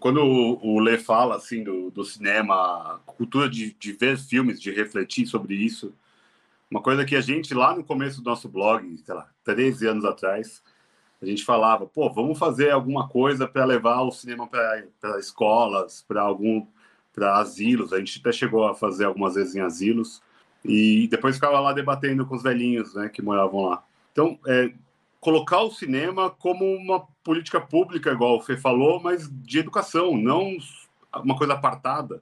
Quando 0.01 0.21
o 0.21 0.79
Lê 0.79 0.97
fala 0.97 1.37
assim 1.37 1.63
do, 1.63 1.89
do 1.89 2.03
cinema, 2.03 2.99
cultura 3.05 3.49
de, 3.49 3.73
de 3.73 3.93
ver 3.93 4.17
filmes, 4.17 4.61
de 4.61 4.71
refletir 4.71 5.25
sobre 5.25 5.55
isso, 5.55 5.93
uma 6.69 6.81
coisa 6.81 7.05
que 7.05 7.15
a 7.15 7.21
gente 7.21 7.53
lá 7.53 7.73
no 7.73 7.83
começo 7.83 8.21
do 8.21 8.29
nosso 8.29 8.49
blog, 8.49 8.97
sei 8.97 9.15
lá, 9.15 9.29
13 9.45 9.87
anos 9.87 10.03
atrás, 10.03 10.61
a 11.21 11.25
gente 11.25 11.45
falava, 11.45 11.85
pô, 11.85 12.09
vamos 12.09 12.37
fazer 12.37 12.71
alguma 12.71 13.07
coisa 13.07 13.47
para 13.47 13.63
levar 13.63 14.01
o 14.01 14.11
cinema 14.11 14.47
para 14.47 15.17
escolas, 15.17 16.03
para 16.05 16.21
algum 16.21 16.65
para 17.13 17.37
asilos. 17.37 17.93
A 17.93 17.99
gente 17.99 18.19
até 18.19 18.31
chegou 18.31 18.67
a 18.67 18.75
fazer 18.75 19.05
algumas 19.05 19.35
vezes 19.35 19.55
em 19.55 19.61
asilos 19.61 20.21
e 20.63 21.07
depois 21.09 21.35
ficava 21.35 21.59
lá 21.59 21.73
debatendo 21.73 22.25
com 22.25 22.35
os 22.35 22.43
velhinhos, 22.43 22.93
né, 22.93 23.09
que 23.09 23.21
moravam 23.21 23.65
lá. 23.65 23.83
Então, 24.11 24.39
é, 24.47 24.71
colocar 25.19 25.61
o 25.61 25.71
cinema 25.71 26.29
como 26.29 26.65
uma 26.65 27.05
política 27.23 27.59
pública, 27.59 28.11
igual 28.11 28.37
o 28.37 28.41
Fê 28.41 28.57
falou, 28.57 29.01
mas 29.01 29.29
de 29.29 29.59
educação, 29.59 30.17
não 30.17 30.57
uma 31.23 31.37
coisa 31.37 31.53
apartada. 31.53 32.21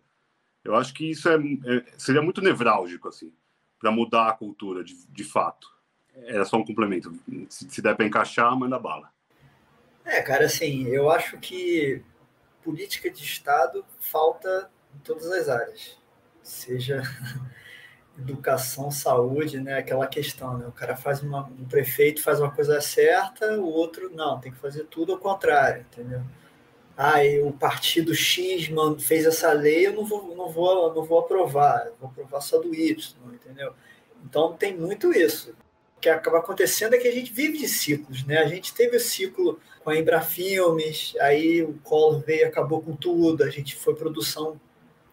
Eu 0.63 0.75
acho 0.75 0.93
que 0.93 1.09
isso 1.09 1.29
é, 1.29 1.35
é 1.35 1.83
seria 1.97 2.21
muito 2.21 2.41
nevrálgico, 2.41 3.07
assim, 3.07 3.31
para 3.79 3.91
mudar 3.91 4.27
a 4.27 4.33
cultura, 4.33 4.83
de, 4.83 4.95
de 5.07 5.23
fato. 5.23 5.67
Era 6.13 6.45
só 6.45 6.57
um 6.57 6.65
complemento. 6.65 7.13
Se, 7.47 7.69
se 7.69 7.81
der 7.81 7.95
para 7.95 8.05
encaixar, 8.05 8.55
manda 8.57 8.79
bala. 8.79 9.11
É, 10.03 10.21
cara, 10.21 10.45
assim, 10.45 10.87
eu 10.87 11.09
acho 11.11 11.37
que 11.37 12.01
política 12.63 13.09
de 13.09 13.23
Estado 13.23 13.85
falta 13.99 14.69
em 14.97 15.03
todas 15.03 15.31
as 15.31 15.47
áreas, 15.47 15.97
seja 16.41 17.01
educação, 18.17 18.89
saúde, 18.89 19.59
né? 19.59 19.77
Aquela 19.77 20.07
questão, 20.07 20.57
né? 20.57 20.67
O 20.67 20.71
cara 20.71 20.95
faz 20.95 21.21
uma, 21.21 21.45
um 21.45 21.65
prefeito 21.65 22.23
faz 22.23 22.39
uma 22.39 22.51
coisa 22.51 22.81
certa, 22.81 23.59
o 23.59 23.67
outro 23.67 24.09
não, 24.13 24.39
tem 24.39 24.51
que 24.51 24.57
fazer 24.57 24.85
tudo 24.85 25.13
ao 25.13 25.19
contrário, 25.19 25.85
entendeu? 25.91 26.21
Ah, 26.97 27.17
o 27.43 27.53
partido 27.53 28.15
X 28.15 28.69
mano, 28.69 28.99
fez 28.99 29.25
essa 29.25 29.53
lei, 29.53 29.85
eu 29.85 29.93
não 29.93 30.03
vou, 30.03 30.35
não 30.35 30.49
vou, 30.49 30.93
não 30.95 31.03
vou 31.03 31.19
aprovar, 31.19 31.91
vou 31.99 32.09
aprovar 32.09 32.41
só 32.41 32.57
do 32.57 32.73
Y, 32.73 33.15
entendeu? 33.33 33.73
Então 34.25 34.53
tem 34.53 34.75
muito 34.75 35.13
isso. 35.13 35.55
O 35.95 35.99
que 35.99 36.09
acaba 36.09 36.39
acontecendo 36.39 36.95
é 36.95 36.97
que 36.97 37.07
a 37.07 37.11
gente 37.11 37.31
vive 37.31 37.59
de 37.59 37.67
ciclos, 37.67 38.23
né? 38.25 38.39
A 38.39 38.47
gente 38.47 38.73
teve 38.73 38.97
o 38.97 38.99
ciclo 38.99 39.59
com 39.83 39.91
a 39.91 39.97
Embrafilmes, 39.97 41.15
aí 41.19 41.61
o 41.63 41.73
Collor 41.83 42.19
veio 42.19 42.47
acabou 42.47 42.81
com 42.81 42.95
tudo, 42.95 43.43
a 43.43 43.49
gente 43.49 43.75
foi 43.75 43.95
produção 43.95 44.59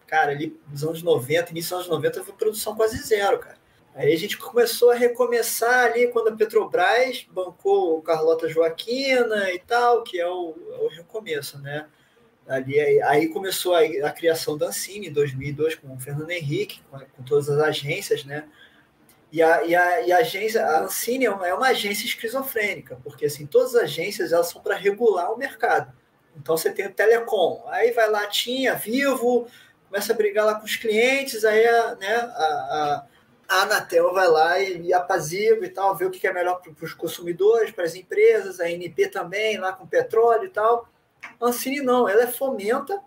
cara, 0.07 0.31
ali 0.31 0.59
nos 0.69 0.83
anos 0.83 1.03
90, 1.03 1.51
início 1.51 1.77
dos 1.77 1.85
anos 1.85 1.97
90, 1.97 2.23
foi 2.23 2.33
produção 2.33 2.75
quase 2.75 2.97
zero, 2.97 3.39
cara. 3.39 3.57
Aí 3.95 4.13
a 4.13 4.17
gente 4.17 4.37
começou 4.37 4.91
a 4.91 4.95
recomeçar 4.95 5.85
ali 5.85 6.09
quando 6.09 6.27
a 6.27 6.35
Petrobras 6.35 7.25
bancou 7.31 7.97
o 7.97 8.01
Carlota 8.01 8.49
Joaquina 8.49 9.49
e 9.51 9.59
tal, 9.59 10.03
que 10.03 10.19
é 10.19 10.27
o, 10.27 10.53
é 10.73 10.83
o 10.83 10.87
recomeço, 10.89 11.59
né? 11.59 11.87
Ali, 12.45 12.79
aí, 12.79 13.01
aí 13.01 13.29
começou 13.29 13.73
a, 13.73 13.79
a, 13.79 14.11
criação 14.11 14.57
da 14.57 14.67
Ancine 14.67 15.07
em 15.07 15.13
2002 15.13 15.75
com 15.75 15.95
o 15.95 15.99
Fernando 15.99 16.29
Henrique, 16.29 16.81
com, 16.91 16.99
com 16.99 17.23
todas 17.23 17.49
as 17.49 17.59
agências, 17.59 18.25
né? 18.25 18.47
E 19.31 19.41
a, 19.41 19.63
e 19.63 19.73
a, 19.73 20.01
e 20.01 20.11
a 20.11 20.17
agência, 20.17 20.63
a 20.63 20.83
Ancine 20.83 21.25
é 21.25 21.31
uma, 21.31 21.47
é 21.47 21.53
uma 21.53 21.67
agência 21.67 22.05
esquizofrênica, 22.05 22.99
porque 23.03 23.25
assim, 23.25 23.45
todas 23.45 23.75
as 23.75 23.83
agências 23.83 24.31
elas 24.31 24.49
são 24.49 24.61
para 24.61 24.75
regular 24.75 25.31
o 25.31 25.37
mercado. 25.37 25.91
Então 26.37 26.55
você 26.55 26.71
tem 26.71 26.85
o 26.85 26.93
Telecom, 26.93 27.63
aí 27.67 27.91
vai 27.91 28.09
lá, 28.09 28.27
tinha 28.27 28.75
Vivo, 28.75 29.47
começa 29.95 30.11
a 30.11 30.15
brigar 30.17 30.45
lá 30.45 30.55
com 30.55 30.65
os 30.65 30.75
clientes, 30.75 31.45
aí 31.45 31.65
a, 31.65 31.95
né, 31.95 32.15
a, 32.15 32.27
a, 32.27 33.07
a 33.47 33.61
Anatel 33.61 34.13
vai 34.13 34.27
lá 34.27 34.59
e, 34.59 34.87
e 34.87 34.93
apazigua 34.93 35.65
e 35.65 35.69
tal, 35.69 35.95
vê 35.95 36.03
o 36.03 36.11
que 36.11 36.27
é 36.27 36.33
melhor 36.33 36.59
para 36.59 36.85
os 36.85 36.93
consumidores, 36.93 37.71
para 37.71 37.85
as 37.85 37.95
empresas, 37.95 38.59
a 38.59 38.69
NP 38.69 39.07
também, 39.07 39.57
lá 39.57 39.71
com 39.71 39.87
petróleo 39.87 40.43
e 40.43 40.49
tal. 40.49 40.89
A 41.39 41.45
Ancine 41.45 41.79
não, 41.79 42.09
ela 42.09 42.27
fomenta, 42.27 43.01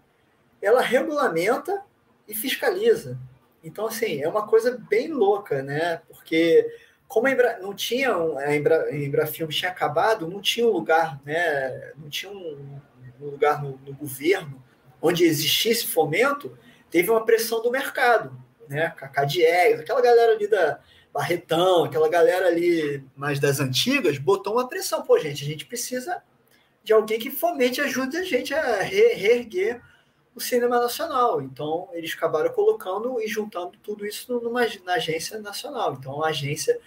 ela 0.63 0.81
regulamenta 0.81 1.83
e 2.27 2.35
fiscaliza. 2.35 3.19
Então, 3.63 3.87
assim, 3.87 4.23
é 4.23 4.29
uma 4.29 4.47
coisa 4.47 4.83
bem 4.89 5.13
louca, 5.13 5.63
né? 5.63 6.01
Porque 6.09 6.67
como 7.07 7.27
a 7.27 7.31
Embra, 7.31 7.59
não 7.61 7.75
tinha 7.75 8.15
a 8.15 8.57
Embra, 8.57 8.85
a 8.85 8.97
Embrafilme 8.97 9.53
tinha 9.53 9.71
acabado, 9.71 10.27
não 10.27 10.41
tinha 10.41 10.67
um 10.67 10.71
lugar, 10.71 11.21
né? 11.23 11.93
Não 11.99 12.09
tinha 12.09 12.33
um, 12.33 12.81
um 13.21 13.27
lugar 13.27 13.63
no, 13.63 13.79
no, 13.85 13.93
governo 13.93 14.63
onde 15.03 15.25
existisse 15.25 15.87
fomento, 15.87 16.57
teve 16.91 17.11
uma 17.11 17.25
pressão 17.25 17.63
do 17.63 17.71
mercado, 17.71 18.37
né? 18.69 18.93
Cacá 18.97 19.25
Diegues, 19.25 19.81
aquela 19.81 20.01
galera 20.01 20.33
ali 20.33 20.47
da 20.47 20.81
Barretão, 21.13 21.85
aquela 21.85 22.09
galera 22.09 22.47
ali 22.47 23.05
mais 23.17 23.41
das 23.41 23.61
antigas, 23.61 24.19
botou 24.19 24.55
uma 24.55 24.69
pressão. 24.69 25.03
Pô, 25.03 25.19
gente, 25.19 25.45
a 25.45 25.47
gente 25.47 25.67
precisa 25.67 26.23
de 26.85 26.93
alguém 26.93 27.19
que 27.19 27.31
fomente 27.31 27.81
ajude 27.81 28.17
a 28.17 28.25
gente 28.25 28.55
a 28.55 28.83
re 28.83 29.15
reerguer 29.15 29.83
o 30.35 30.41
cinema 30.41 30.81
nacional. 30.81 31.43
Então, 31.43 31.89
eles 31.93 32.15
acabaram 32.15 32.53
colocando 32.53 33.21
e 33.21 33.27
juntando 33.27 33.73
tudo 33.83 34.07
isso 34.07 34.33
numa, 34.41 34.61
na 34.85 34.95
agência 34.95 35.39
nacional. 35.41 35.97
Então, 35.99 36.23
a 36.23 36.29
agência 36.29 36.79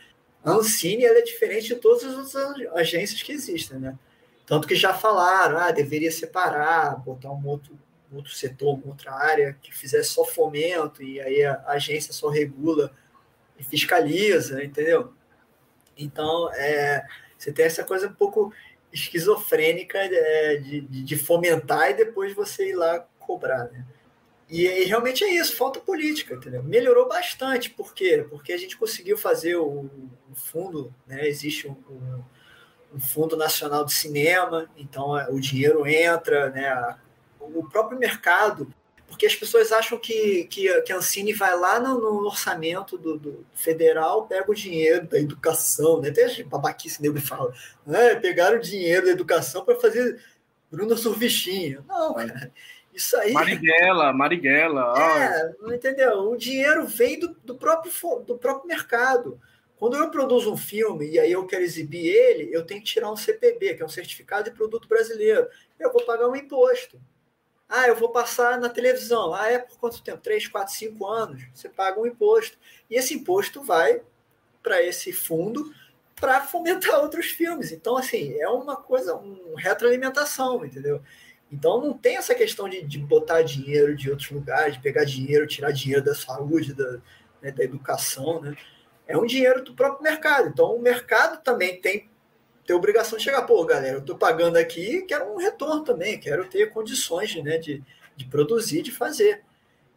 a 0.43 0.51
Ancine 0.51 1.05
é 1.05 1.21
diferente 1.21 1.67
de 1.67 1.75
todas 1.75 2.03
as 2.03 2.35
outras 2.35 2.73
agências 2.73 3.21
que 3.21 3.31
existem, 3.31 3.77
né? 3.77 3.97
Tanto 4.45 4.67
que 4.67 4.75
já 4.75 4.93
falaram, 4.93 5.57
ah, 5.57 5.71
deveria 5.71 6.11
separar, 6.11 6.97
botar 6.99 7.31
um 7.31 7.45
outro, 7.47 7.77
outro 8.11 8.31
setor, 8.31 8.79
outra 8.85 9.13
área 9.13 9.57
que 9.61 9.75
fizesse 9.75 10.09
só 10.09 10.25
fomento 10.25 11.01
e 11.01 11.19
aí 11.21 11.43
a 11.43 11.63
agência 11.67 12.13
só 12.13 12.29
regula 12.29 12.91
e 13.57 13.63
fiscaliza, 13.63 14.63
entendeu? 14.63 15.13
Então, 15.97 16.51
é, 16.53 17.05
você 17.37 17.51
tem 17.51 17.65
essa 17.65 17.83
coisa 17.83 18.07
um 18.07 18.13
pouco 18.13 18.53
esquizofrênica 18.91 19.97
é, 19.99 20.57
de, 20.57 20.81
de, 20.81 21.15
fomentar 21.15 21.91
e 21.91 21.93
depois 21.93 22.33
você 22.33 22.69
ir 22.69 22.75
lá 22.75 22.99
cobrar, 23.19 23.65
né? 23.65 23.85
E, 24.49 24.65
e, 24.65 24.83
realmente 24.83 25.23
é 25.23 25.29
isso, 25.29 25.55
falta 25.55 25.79
política, 25.79 26.35
entendeu? 26.35 26.61
Melhorou 26.61 27.07
bastante, 27.07 27.69
por 27.69 27.93
quê? 27.93 28.25
Porque 28.29 28.51
a 28.51 28.57
gente 28.57 28.75
conseguiu 28.75 29.17
fazer 29.17 29.55
o, 29.55 29.89
o 30.29 30.35
fundo, 30.35 30.93
né? 31.07 31.25
Existe 31.25 31.69
um, 31.69 31.77
um, 31.89 32.23
um, 32.95 32.99
Fundo 32.99 33.37
Nacional 33.37 33.85
de 33.85 33.93
Cinema, 33.93 34.69
então 34.75 35.17
é, 35.17 35.29
o 35.29 35.39
dinheiro 35.39 35.87
entra, 35.87 36.49
né? 36.49 36.97
O 37.41 37.67
próprio 37.69 37.99
mercado, 37.99 38.73
porque 39.07 39.25
as 39.25 39.35
pessoas 39.35 39.71
acham 39.71 39.97
que, 39.97 40.45
que, 40.45 40.81
que 40.81 40.93
a 40.93 40.97
Ancine 40.97 41.33
vai 41.33 41.57
lá 41.57 41.79
no, 41.79 41.99
no 41.99 42.25
orçamento 42.25 42.97
do, 42.97 43.17
do, 43.17 43.45
federal, 43.53 44.25
pega 44.25 44.49
o 44.49 44.55
dinheiro 44.55 45.05
da 45.05 45.19
educação, 45.19 45.99
né? 45.99 46.09
Até 46.09 46.25
a 46.25 46.45
babaquice 46.45 47.01
nego 47.01 47.19
fala, 47.19 47.53
né? 47.85 48.15
pegaram 48.15 48.57
o 48.57 48.61
dinheiro 48.61 49.05
da 49.05 49.11
educação 49.11 49.65
para 49.65 49.75
fazer 49.79 50.21
Bruno 50.71 50.97
Surfichinha. 50.97 51.83
Não, 51.87 52.13
cara. 52.13 52.51
Isso 52.93 53.15
aí. 53.17 53.33
Marighella, 53.33 54.13
Marighella. 54.13 54.93
É, 54.97 55.55
não 55.61 55.73
entendeu? 55.73 56.31
O 56.31 56.37
dinheiro 56.37 56.85
vem 56.85 57.19
do, 57.19 57.35
do, 57.43 57.55
próprio, 57.55 57.91
do 58.25 58.37
próprio 58.37 58.67
mercado. 58.67 59.39
Quando 59.77 59.97
eu 59.97 60.11
produzo 60.11 60.53
um 60.53 60.57
filme 60.57 61.09
e 61.09 61.19
aí 61.19 61.31
eu 61.31 61.45
quero 61.47 61.63
exibir 61.63 62.05
ele, 62.05 62.53
eu 62.53 62.63
tenho 62.63 62.81
que 62.81 62.87
tirar 62.87 63.11
um 63.11 63.15
CPB, 63.15 63.75
que 63.75 63.81
é 63.81 63.85
um 63.85 63.89
certificado 63.89 64.49
de 64.49 64.55
produto 64.55 64.87
brasileiro. 64.87 65.47
Eu 65.79 65.91
vou 65.91 66.05
pagar 66.05 66.27
um 66.27 66.35
imposto. 66.35 67.01
Ah, 67.73 67.87
eu 67.87 67.95
vou 67.95 68.09
passar 68.09 68.59
na 68.59 68.67
televisão. 68.67 69.33
Ah, 69.33 69.49
é 69.49 69.57
por 69.57 69.79
quanto 69.79 70.03
tempo? 70.03 70.17
Três, 70.21 70.45
quatro, 70.45 70.73
cinco 70.73 71.07
anos. 71.07 71.41
Você 71.53 71.69
paga 71.69 72.01
um 72.01 72.05
imposto. 72.05 72.57
E 72.89 72.95
esse 72.95 73.13
imposto 73.13 73.63
vai 73.63 74.01
para 74.61 74.83
esse 74.83 75.13
fundo 75.13 75.73
para 76.19 76.41
fomentar 76.41 76.99
outros 76.99 77.27
filmes. 77.27 77.71
Então, 77.71 77.95
assim, 77.95 78.37
é 78.37 78.49
uma 78.49 78.75
coisa, 78.75 79.15
uma 79.15 79.57
retroalimentação, 79.57 80.65
entendeu? 80.65 81.01
Então 81.49 81.79
não 81.79 81.97
tem 81.97 82.17
essa 82.17 82.35
questão 82.35 82.67
de, 82.67 82.81
de 82.81 82.99
botar 82.99 83.41
dinheiro 83.41 83.95
de 83.95 84.09
outros 84.09 84.31
lugares, 84.31 84.73
de 84.73 84.81
pegar 84.81 85.05
dinheiro, 85.05 85.47
tirar 85.47 85.71
dinheiro 85.71 86.03
da 86.03 86.13
saúde, 86.13 86.73
da, 86.73 86.99
né, 87.41 87.51
da 87.51 87.63
educação, 87.63 88.41
né? 88.41 88.53
É 89.07 89.17
um 89.17 89.25
dinheiro 89.25 89.63
do 89.63 89.73
próprio 89.73 90.03
mercado. 90.03 90.49
Então 90.49 90.75
o 90.75 90.81
mercado 90.81 91.41
também 91.41 91.79
tem, 91.79 92.09
tem 92.65 92.75
obrigação 92.75 93.17
de 93.17 93.23
chegar, 93.23 93.41
pô, 93.43 93.65
galera, 93.65 93.95
eu 93.95 94.01
estou 94.01 94.17
pagando 94.17 94.57
aqui, 94.57 95.01
quero 95.03 95.31
um 95.31 95.37
retorno 95.37 95.83
também, 95.83 96.19
quero 96.19 96.45
ter 96.45 96.71
condições 96.71 97.35
né, 97.43 97.57
de, 97.57 97.83
de 98.15 98.25
produzir, 98.25 98.81
de 98.81 98.91
fazer. 98.91 99.43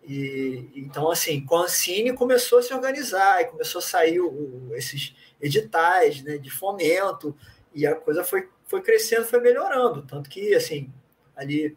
E, 0.07 0.71
então, 0.75 1.11
assim, 1.11 1.45
com 1.45 1.57
a 1.57 1.69
Cine 1.69 2.13
começou 2.13 2.59
a 2.59 2.63
se 2.63 2.75
organizar 2.75 3.43
e 3.43 3.47
começou 3.47 3.79
a 3.79 3.83
sair 3.83 4.21
o, 4.21 4.71
esses 4.75 5.15
editais 5.41 6.23
né, 6.23 6.39
de 6.39 6.51
fomento 6.51 7.37
e 7.75 7.87
a 7.87 7.95
coisa 7.95 8.23
foi, 8.23 8.49
foi 8.67 8.83
crescendo, 8.83 9.25
foi 9.27 9.41
melhorando. 9.41 10.03
Tanto 10.03 10.29
que, 10.29 10.55
assim, 10.55 10.93
ali 11.35 11.77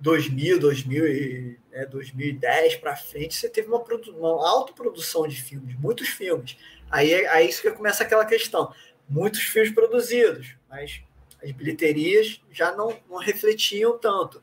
2000, 0.00 0.58
2000 0.58 1.08
e, 1.08 1.58
né, 1.70 1.86
2010 1.86 2.76
para 2.76 2.96
frente, 2.96 3.34
você 3.34 3.48
teve 3.48 3.68
uma, 3.68 3.82
uma 4.16 4.48
autoprodução 4.48 5.26
de 5.26 5.40
filmes, 5.40 5.78
muitos 5.78 6.08
filmes. 6.08 6.56
Aí, 6.90 7.26
aí 7.26 7.48
isso 7.48 7.60
que 7.60 7.70
começa 7.70 8.02
aquela 8.02 8.24
questão. 8.24 8.72
Muitos 9.08 9.40
filmes 9.40 9.72
produzidos, 9.72 10.54
mas 10.68 11.00
as 11.42 11.50
bilheterias 11.52 12.40
já 12.50 12.74
não, 12.76 12.96
não 13.08 13.18
refletiam 13.18 13.96
tanto. 13.98 14.42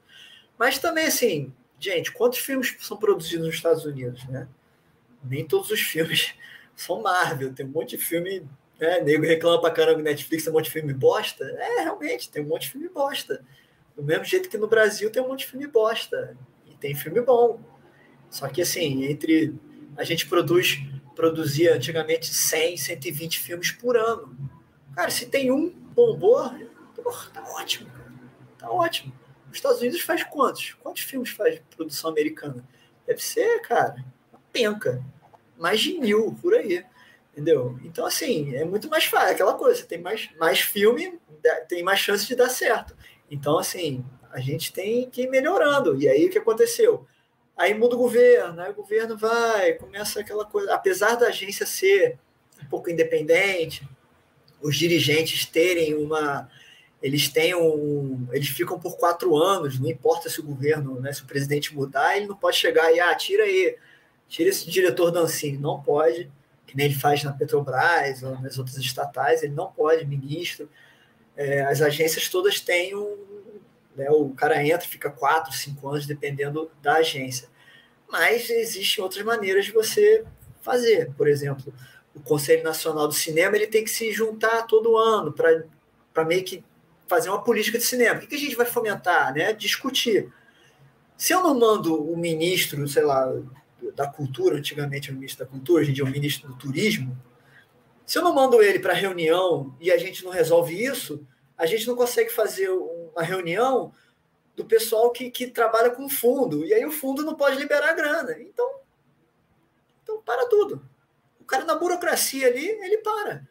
Mas 0.57 0.79
também, 0.79 1.05
assim, 1.07 1.53
gente, 1.79 2.11
quantos 2.11 2.39
filmes 2.39 2.75
são 2.79 2.97
produzidos 2.97 3.45
nos 3.45 3.55
Estados 3.55 3.85
Unidos, 3.85 4.23
né? 4.25 4.47
Nem 5.23 5.45
todos 5.45 5.69
os 5.71 5.81
filmes 5.81 6.33
são 6.75 7.01
Marvel. 7.01 7.53
Tem 7.53 7.65
um 7.65 7.69
monte 7.69 7.97
de 7.97 8.03
filme, 8.03 8.47
né? 8.79 9.01
Nego 9.01 9.23
reclama 9.23 9.59
pra 9.59 9.71
caramba 9.71 9.97
que 9.97 10.03
Netflix 10.03 10.43
tem 10.43 10.51
um 10.51 10.55
monte 10.55 10.65
de 10.65 10.71
filme 10.71 10.93
bosta. 10.93 11.43
É, 11.43 11.81
realmente, 11.81 12.29
tem 12.29 12.43
um 12.43 12.47
monte 12.47 12.63
de 12.63 12.71
filme 12.71 12.89
bosta. 12.89 13.43
Do 13.95 14.03
mesmo 14.03 14.25
jeito 14.25 14.49
que 14.49 14.57
no 14.57 14.67
Brasil 14.67 15.09
tem 15.11 15.21
um 15.21 15.27
monte 15.27 15.39
de 15.39 15.47
filme 15.47 15.67
bosta. 15.67 16.37
E 16.65 16.75
tem 16.75 16.95
filme 16.95 17.21
bom. 17.21 17.59
Só 18.29 18.47
que, 18.47 18.61
assim, 18.61 19.03
entre. 19.05 19.53
A 19.97 20.03
gente 20.03 20.27
produz, 20.27 20.77
produzia 21.15 21.75
antigamente 21.75 22.25
100, 22.25 22.75
120 22.77 23.39
filmes 23.39 23.71
por 23.71 23.95
ano. 23.95 24.37
Cara, 24.95 25.09
se 25.09 25.25
tem 25.25 25.51
um 25.51 25.69
porra, 25.69 26.57
tá 27.33 27.43
ótimo. 27.53 27.91
Tá 28.57 28.71
ótimo. 28.71 29.13
Os 29.49 29.57
Estados 29.57 29.79
Unidos 29.79 30.01
faz 30.01 30.23
quantos? 30.23 30.73
Quantos 30.81 31.03
filmes 31.03 31.29
faz 31.29 31.61
produção 31.75 32.09
americana? 32.09 32.65
Deve 33.05 33.21
ser, 33.21 33.59
cara, 33.61 33.95
uma 34.31 34.39
penca. 34.51 35.03
Mais 35.57 35.79
de 35.79 35.99
mil 35.99 36.37
por 36.41 36.53
aí. 36.53 36.85
Entendeu? 37.31 37.77
Então, 37.83 38.05
assim, 38.05 38.55
é 38.55 38.63
muito 38.63 38.89
mais 38.89 39.05
fácil. 39.05 39.31
Aquela 39.31 39.53
coisa, 39.55 39.83
tem 39.85 39.99
mais, 39.99 40.29
mais 40.39 40.61
filme, 40.61 41.19
tem 41.67 41.83
mais 41.83 41.99
chance 41.99 42.25
de 42.25 42.35
dar 42.35 42.49
certo. 42.49 42.95
Então, 43.29 43.57
assim, 43.57 44.05
a 44.31 44.39
gente 44.39 44.71
tem 44.71 45.09
que 45.09 45.23
ir 45.23 45.29
melhorando. 45.29 46.01
E 46.01 46.07
aí 46.07 46.25
o 46.25 46.29
que 46.29 46.37
aconteceu? 46.37 47.05
Aí 47.57 47.73
muda 47.73 47.95
o 47.95 47.99
governo, 47.99 48.61
aí 48.61 48.71
o 48.71 48.75
governo 48.75 49.17
vai, 49.17 49.73
começa 49.73 50.19
aquela 50.19 50.45
coisa. 50.45 50.73
Apesar 50.73 51.15
da 51.15 51.27
agência 51.27 51.65
ser 51.65 52.17
um 52.61 52.67
pouco 52.67 52.89
independente, 52.89 53.87
os 54.61 54.75
dirigentes 54.75 55.45
terem 55.45 55.95
uma. 55.95 56.49
Eles 57.01 57.29
têm 57.29 57.55
um. 57.55 58.27
Eles 58.31 58.49
ficam 58.49 58.79
por 58.79 58.97
quatro 58.97 59.35
anos, 59.35 59.79
não 59.79 59.89
importa 59.89 60.29
se 60.29 60.39
o 60.39 60.43
governo, 60.43 60.99
né, 60.99 61.13
se 61.13 61.21
o 61.23 61.25
presidente 61.25 61.75
mudar, 61.75 62.17
ele 62.17 62.25
não 62.25 62.35
pode 62.35 62.57
chegar 62.57 62.91
e, 62.93 62.99
ah, 62.99 63.13
tira 63.15 63.43
aí, 63.43 63.77
tira 64.27 64.49
esse 64.49 64.69
diretor 64.69 65.11
da 65.11 65.21
Ancine. 65.21 65.57
Não 65.57 65.81
pode, 65.81 66.31
que 66.65 66.75
nem 66.75 66.87
ele 66.87 66.95
faz 66.95 67.23
na 67.23 67.33
Petrobras 67.33 68.23
ou 68.23 68.39
nas 68.41 68.57
outras 68.57 68.77
estatais, 68.77 69.43
ele 69.43 69.53
não 69.53 69.71
pode, 69.71 70.05
ministro 70.05 70.69
é, 71.35 71.61
as 71.65 71.81
agências 71.81 72.29
todas 72.29 72.59
têm 72.59 72.95
um. 72.95 73.17
Né, 73.95 74.09
o 74.09 74.29
cara 74.31 74.65
entra, 74.65 74.87
fica 74.87 75.09
quatro, 75.09 75.53
cinco 75.53 75.87
anos, 75.89 76.05
dependendo 76.05 76.69
da 76.81 76.95
agência. 76.95 77.47
Mas 78.09 78.49
existem 78.49 79.03
outras 79.03 79.23
maneiras 79.23 79.65
de 79.65 79.71
você 79.71 80.23
fazer. 80.61 81.11
Por 81.17 81.27
exemplo, 81.27 81.73
o 82.15 82.21
Conselho 82.21 82.63
Nacional 82.63 83.07
do 83.07 83.13
Cinema 83.13 83.55
ele 83.55 83.67
tem 83.67 83.83
que 83.83 83.91
se 83.91 84.11
juntar 84.11 84.63
todo 84.63 84.97
ano 84.97 85.33
para 85.33 86.25
meio 86.25 86.43
que 86.43 86.63
fazer 87.07 87.29
uma 87.29 87.43
política 87.43 87.77
de 87.77 87.83
cinema. 87.83 88.19
O 88.19 88.27
que 88.27 88.35
a 88.35 88.39
gente 88.39 88.55
vai 88.55 88.65
fomentar? 88.65 89.33
Né? 89.33 89.53
Discutir. 89.53 90.31
Se 91.17 91.33
eu 91.33 91.43
não 91.43 91.57
mando 91.57 91.93
o 91.93 92.17
ministro, 92.17 92.87
sei 92.87 93.03
lá, 93.03 93.31
da 93.95 94.07
cultura, 94.07 94.57
antigamente 94.57 95.09
era 95.09 95.15
o 95.15 95.19
ministro 95.19 95.45
da 95.45 95.51
cultura, 95.51 95.81
hoje 95.81 95.91
em 95.91 95.93
dia 95.93 96.03
é 96.03 96.07
o 96.07 96.11
ministro 96.11 96.47
do 96.47 96.55
turismo, 96.55 97.15
se 98.05 98.17
eu 98.17 98.23
não 98.23 98.33
mando 98.33 98.61
ele 98.61 98.79
para 98.79 98.93
reunião 98.93 99.75
e 99.79 99.91
a 99.91 99.97
gente 99.97 100.23
não 100.23 100.31
resolve 100.31 100.81
isso, 100.83 101.25
a 101.57 101.65
gente 101.65 101.87
não 101.87 101.95
consegue 101.95 102.29
fazer 102.29 102.69
uma 102.69 103.23
reunião 103.23 103.93
do 104.55 104.65
pessoal 104.65 105.11
que, 105.11 105.31
que 105.31 105.47
trabalha 105.47 105.89
com 105.89 106.07
fundo. 106.07 106.65
E 106.65 106.73
aí 106.73 106.85
o 106.85 106.91
fundo 106.91 107.23
não 107.23 107.35
pode 107.35 107.57
liberar 107.57 107.93
grana. 107.93 108.35
Então, 108.39 108.79
então 110.03 110.21
para 110.21 110.47
tudo. 110.47 110.81
O 111.45 111.47
cara 111.47 111.63
na 111.63 111.75
burocracia 111.75 112.47
ali, 112.47 112.67
ele 112.67 112.97
para. 112.97 113.47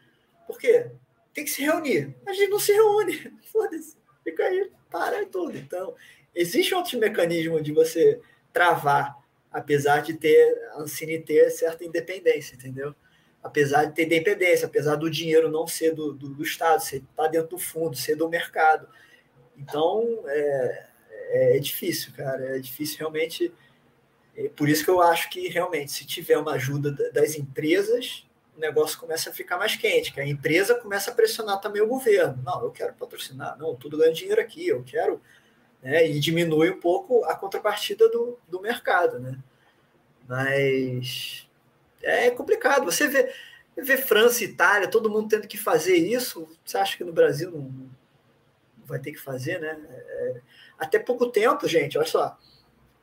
Por 0.47 0.59
quê? 0.59 0.91
Tem 1.33 1.45
que 1.45 1.51
se 1.51 1.62
reunir. 1.62 2.15
A 2.27 2.33
gente 2.35 2.51
não 2.51 2.59
se 2.59 2.73
reúne. 2.73 3.33
Foda-se. 3.51 3.97
Fica 4.23 4.45
aí, 4.45 4.71
para 4.91 5.23
e 5.23 5.27
tudo. 5.27 5.57
Então, 5.57 5.95
existe 6.35 6.75
outro 6.75 6.99
mecanismo 6.99 7.62
de 7.62 7.73
você 7.73 8.21
travar 8.53 9.25
apesar 9.55 10.01
de 10.01 10.15
ter 10.15 10.59
a 10.73 10.81
Ancine 10.81 11.21
ter 11.21 11.49
certa 11.49 11.85
independência, 11.85 12.57
entendeu? 12.57 12.93
Apesar 13.41 13.85
de 13.85 13.95
ter 13.95 14.07
dependência, 14.07 14.66
apesar 14.66 14.97
do 14.97 15.09
dinheiro 15.09 15.49
não 15.49 15.65
ser 15.65 15.95
do, 15.95 16.12
do, 16.12 16.29
do 16.31 16.43
Estado, 16.43 16.83
ser 16.83 17.05
tá 17.15 17.29
dentro 17.29 17.51
do 17.51 17.59
fundo, 17.59 17.97
ser 17.97 18.16
do 18.16 18.29
mercado. 18.29 18.89
Então, 19.57 20.25
é, 20.27 20.87
é, 21.11 21.57
é 21.57 21.61
difícil, 21.61 22.12
cara. 22.16 22.57
É 22.57 22.59
difícil 22.59 22.99
realmente. 22.99 23.53
É 24.36 24.48
por 24.48 24.69
isso 24.69 24.85
que 24.85 24.90
eu 24.90 25.01
acho 25.01 25.31
que 25.31 25.48
realmente, 25.48 25.93
se 25.93 26.05
tiver 26.05 26.36
uma 26.36 26.52
ajuda 26.52 26.90
das 27.12 27.36
empresas, 27.36 28.27
o 28.56 28.61
negócio 28.61 28.98
começa 28.98 29.31
a 29.31 29.32
ficar 29.32 29.59
mais 29.59 29.77
quente, 29.77 30.12
que 30.12 30.20
a 30.20 30.27
empresa 30.27 30.74
começa 30.74 31.11
a 31.11 31.15
pressionar 31.15 31.61
também 31.61 31.82
o 31.82 31.86
governo. 31.86 32.43
Não, 32.44 32.62
eu 32.62 32.70
quero 32.70 32.94
patrocinar, 32.94 33.56
não, 33.59 33.74
tudo 33.74 33.98
ganha 33.98 34.12
dinheiro 34.12 34.40
aqui, 34.40 34.69
eu 34.69 34.82
quero. 34.85 35.20
Né, 35.82 36.09
e 36.09 36.19
diminui 36.19 36.70
um 36.70 36.81
pouco 36.81 37.24
a 37.24 37.35
contrapartida 37.36 38.09
do, 38.09 38.39
do 38.48 38.61
mercado, 38.61 39.19
né? 39.19 39.39
Mas 40.27 41.47
é 42.02 42.31
complicado. 42.31 42.86
Você 42.86 43.06
vê, 43.06 43.31
vê 43.77 43.97
França 43.98 44.44
Itália, 44.44 44.89
todo 44.89 45.11
mundo 45.11 45.28
tendo 45.28 45.47
que 45.47 45.59
fazer 45.59 45.97
isso. 45.97 46.48
Você 46.65 46.78
acha 46.78 46.97
que 46.97 47.05
no 47.05 47.12
Brasil 47.12 47.51
não, 47.51 47.61
não 47.61 47.90
vai 48.86 48.98
ter 48.98 49.12
que 49.12 49.20
fazer, 49.20 49.61
né? 49.61 49.78
É, 49.90 50.40
até 50.78 50.98
pouco 50.98 51.27
tempo, 51.31 51.69
gente, 51.69 51.98
olha 51.98 52.06
só. 52.06 52.39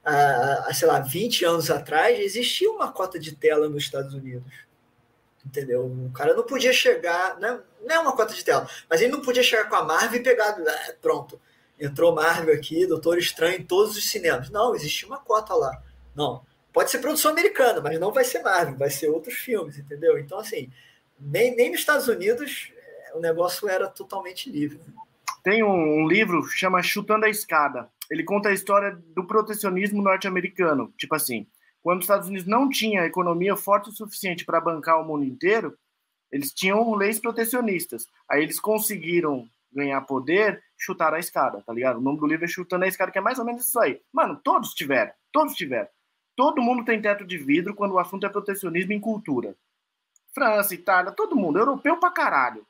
Há, 0.03 0.73
sei 0.73 0.87
lá, 0.87 0.99
20 0.99 1.45
anos 1.45 1.69
atrás, 1.69 2.19
existia 2.19 2.71
uma 2.71 2.91
cota 2.91 3.19
de 3.19 3.35
tela 3.35 3.69
nos 3.69 3.83
Estados 3.83 4.13
Unidos 4.13 4.51
Entendeu? 5.45 5.85
O 5.85 6.11
cara 6.11 6.33
não 6.33 6.43
podia 6.43 6.71
chegar, 6.71 7.39
né? 7.39 7.59
não 7.83 7.95
é 7.95 7.99
uma 7.99 8.15
cota 8.15 8.33
de 8.33 8.45
tela, 8.45 8.69
mas 8.89 9.01
ele 9.01 9.11
não 9.11 9.21
podia 9.21 9.41
chegar 9.41 9.67
com 9.67 9.75
a 9.75 9.83
Marvel 9.83 10.21
e 10.21 10.23
pegar, 10.23 10.49
ah, 10.49 10.93
pronto, 11.01 11.39
entrou 11.79 12.13
Marvel 12.13 12.53
aqui, 12.53 12.85
Doutor 12.85 13.17
Estranho 13.17 13.59
em 13.59 13.63
todos 13.63 13.97
os 13.97 14.09
cinemas. 14.09 14.49
Não, 14.51 14.75
existia 14.75 15.07
uma 15.07 15.19
cota 15.19 15.55
lá. 15.55 15.81
Não, 16.15 16.45
pode 16.71 16.91
ser 16.91 16.99
produção 16.99 17.31
americana, 17.31 17.81
mas 17.81 17.99
não 17.99 18.11
vai 18.11 18.23
ser 18.23 18.43
Marvel, 18.43 18.77
vai 18.77 18.89
ser 18.91 19.09
outros 19.09 19.33
filmes, 19.33 19.77
entendeu? 19.77 20.19
Então, 20.19 20.37
assim, 20.37 20.71
nem, 21.19 21.55
nem 21.55 21.71
nos 21.71 21.79
Estados 21.79 22.07
Unidos 22.07 22.71
eh, 22.75 23.13
o 23.15 23.19
negócio 23.19 23.67
era 23.67 23.87
totalmente 23.87 24.49
livre. 24.49 24.79
Tem 25.43 25.63
um, 25.63 26.03
um 26.03 26.07
livro 26.07 26.43
chama 26.43 26.83
Chutando 26.83 27.25
a 27.25 27.29
Escada. 27.29 27.89
Ele 28.11 28.25
conta 28.25 28.49
a 28.49 28.53
história 28.53 28.91
do 29.15 29.25
protecionismo 29.25 30.01
norte-americano. 30.01 30.93
Tipo 30.97 31.15
assim, 31.15 31.47
quando 31.81 31.99
os 31.99 32.03
Estados 32.03 32.27
Unidos 32.27 32.45
não 32.45 32.67
tinha 32.67 33.05
economia 33.05 33.55
forte 33.55 33.89
o 33.89 33.93
suficiente 33.93 34.43
para 34.43 34.59
bancar 34.59 34.99
o 34.99 35.05
mundo 35.05 35.23
inteiro, 35.23 35.77
eles 36.29 36.53
tinham 36.53 36.93
leis 36.93 37.19
protecionistas. 37.19 38.05
Aí 38.29 38.43
eles 38.43 38.59
conseguiram 38.59 39.47
ganhar 39.71 40.01
poder, 40.01 40.61
chutar 40.77 41.13
a 41.13 41.19
escada, 41.19 41.63
tá 41.65 41.71
ligado? 41.71 41.99
O 41.99 42.01
nome 42.01 42.19
do 42.19 42.27
livro 42.27 42.43
é 42.43 42.47
Chutando 42.49 42.83
a 42.83 42.88
Escada, 42.88 43.13
que 43.13 43.17
é 43.17 43.21
mais 43.21 43.39
ou 43.39 43.45
menos 43.45 43.65
isso 43.65 43.79
aí. 43.79 44.01
Mano, 44.11 44.38
todos 44.43 44.73
tiveram, 44.73 45.13
todos 45.31 45.55
tiveram. 45.55 45.88
Todo 46.35 46.61
mundo 46.61 46.83
tem 46.83 47.01
teto 47.01 47.25
de 47.25 47.38
vidro 47.38 47.73
quando 47.73 47.93
o 47.93 47.99
assunto 47.99 48.25
é 48.25 48.29
protecionismo 48.29 48.91
em 48.91 48.99
cultura. 48.99 49.55
França, 50.33 50.73
Itália, 50.73 51.13
todo 51.13 51.35
mundo, 51.35 51.59
europeu 51.59 51.97
pra 51.97 52.11
caralho. 52.11 52.67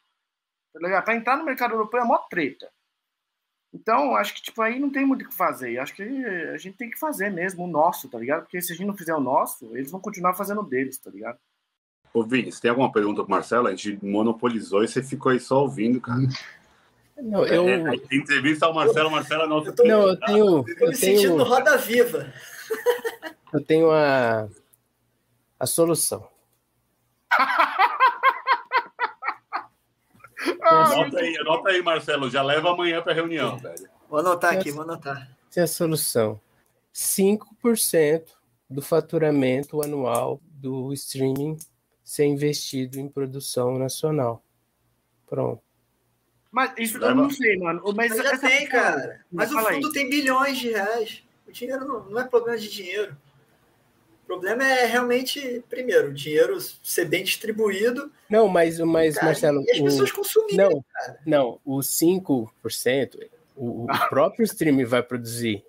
Tá 0.72 0.80
ligado? 0.80 1.04
Pra 1.04 1.16
entrar 1.16 1.38
no 1.38 1.44
mercado 1.46 1.74
europeu 1.74 2.02
é 2.02 2.04
mó 2.04 2.20
treta. 2.30 2.72
Então, 3.74 4.16
acho 4.16 4.34
que, 4.34 4.42
tipo, 4.42 4.62
aí 4.62 4.80
não 4.80 4.90
tem 4.90 5.06
muito 5.06 5.24
o 5.24 5.30
que 5.30 5.34
fazer. 5.34 5.80
Acho 5.80 5.96
que 5.96 6.04
a 6.04 6.58
gente 6.58 6.78
tem 6.78 6.90
que 6.90 7.00
fazer 7.00 7.30
mesmo 7.30 7.64
o 7.64 7.68
nosso, 7.68 8.10
tá 8.10 8.20
ligado? 8.20 8.42
Porque 8.42 8.62
se 8.62 8.74
a 8.74 8.76
gente 8.76 8.86
não 8.86 8.98
fizer 8.98 9.16
o 9.16 9.22
nosso, 9.22 9.76
eles 9.78 9.90
vão 9.90 10.00
continuar 10.00 10.34
fazendo 10.34 10.62
o 10.62 10.66
deles, 10.66 10.98
tá 10.98 11.10
ligado? 11.10 11.38
Ô, 12.14 12.24
Vini, 12.24 12.52
você 12.52 12.62
tem 12.62 12.70
alguma 12.70 12.92
pergunta 12.92 13.24
pro 13.24 13.32
Marcelo? 13.32 13.68
A 13.68 13.72
gente 13.76 13.98
monopolizou 14.04 14.84
e 14.84 14.88
você 14.88 15.02
ficou 15.02 15.32
aí 15.32 15.40
só 15.40 15.62
ouvindo, 15.62 16.02
cara. 16.02 16.20
Não, 17.18 17.46
eu... 17.46 17.70
É, 17.70 17.96
é, 17.96 18.16
entrevista 18.16 18.66
ao 18.66 18.74
Marcelo, 18.74 19.12
Marcelo 19.12 19.44
é 19.44 19.48
nosso... 19.48 19.68
Eu 19.68 19.76
tô... 19.76 19.84
Não, 19.84 20.08
eu 20.08 20.20
tenho... 20.20 20.38
Eu, 20.38 20.46
eu 20.46 20.64
me 20.64 20.76
tenho... 20.76 20.96
sentindo 20.96 21.44
roda 21.44 21.78
viva. 21.78 22.34
Eu 23.54 23.64
tenho 23.64 23.92
a, 23.92 24.50
a 25.60 25.66
solução. 25.68 26.28
Anota 30.62 31.20
aí, 31.20 31.38
anota 31.38 31.70
aí, 31.70 31.82
Marcelo. 31.82 32.30
Já 32.30 32.42
leva 32.42 32.72
amanhã 32.72 33.02
para 33.02 33.12
a 33.12 33.16
reunião, 33.16 33.58
velho. 33.58 33.90
Vou 34.10 34.20
anotar 34.20 34.54
aqui, 34.54 34.72
vou 34.72 34.84
anotar. 34.84 35.30
Essa 35.50 35.60
é 35.62 35.64
a 35.64 35.68
solução. 35.68 36.40
5% 36.94 38.24
do 38.70 38.82
faturamento 38.82 39.82
anual 39.82 40.42
do 40.44 40.94
streaming 40.94 41.58
ser 42.04 42.26
investido 42.26 43.00
em 43.00 43.08
produção 43.08 43.78
nacional. 43.78 44.44
Pronto. 45.28 45.62
Mas 46.52 46.74
isso 46.78 46.98
eu 46.98 47.16
não 47.16 47.30
sei, 47.30 47.58
mano. 47.58 47.82
Mas, 47.96 48.10
mas 48.10 48.18
já 48.18 48.38
tem, 48.38 48.68
cara. 48.68 49.22
Mas 49.32 49.52
o 49.52 49.58
fundo 49.58 49.88
aí. 49.88 49.94
tem 49.94 50.10
bilhões 50.10 50.58
de 50.58 50.72
reais. 50.72 51.24
O 51.48 51.52
dinheiro 51.52 51.86
não, 51.86 52.04
não 52.10 52.20
é 52.20 52.26
problema 52.26 52.58
de 52.58 52.70
dinheiro. 52.70 53.16
O 54.32 54.40
problema 54.40 54.64
é 54.66 54.86
realmente, 54.86 55.62
primeiro, 55.70 56.08
o 56.08 56.14
dinheiro 56.14 56.58
ser 56.82 57.04
bem 57.04 57.22
distribuído. 57.22 58.10
Não, 58.30 58.48
mas, 58.48 58.80
mas 58.80 59.16
cara, 59.16 59.26
Marcelo. 59.26 59.62
E 59.68 59.72
as 59.72 59.82
pessoas 59.82 60.10
consumirem. 60.10 60.56
Não, 60.56 60.86
cara. 60.94 61.20
não, 61.26 61.60
os 61.66 61.88
5%, 61.88 63.30
o, 63.58 63.84
o 63.84 63.88
próprio 64.08 64.46
stream 64.46 64.88
vai 64.88 65.04
produzir. 65.04 65.66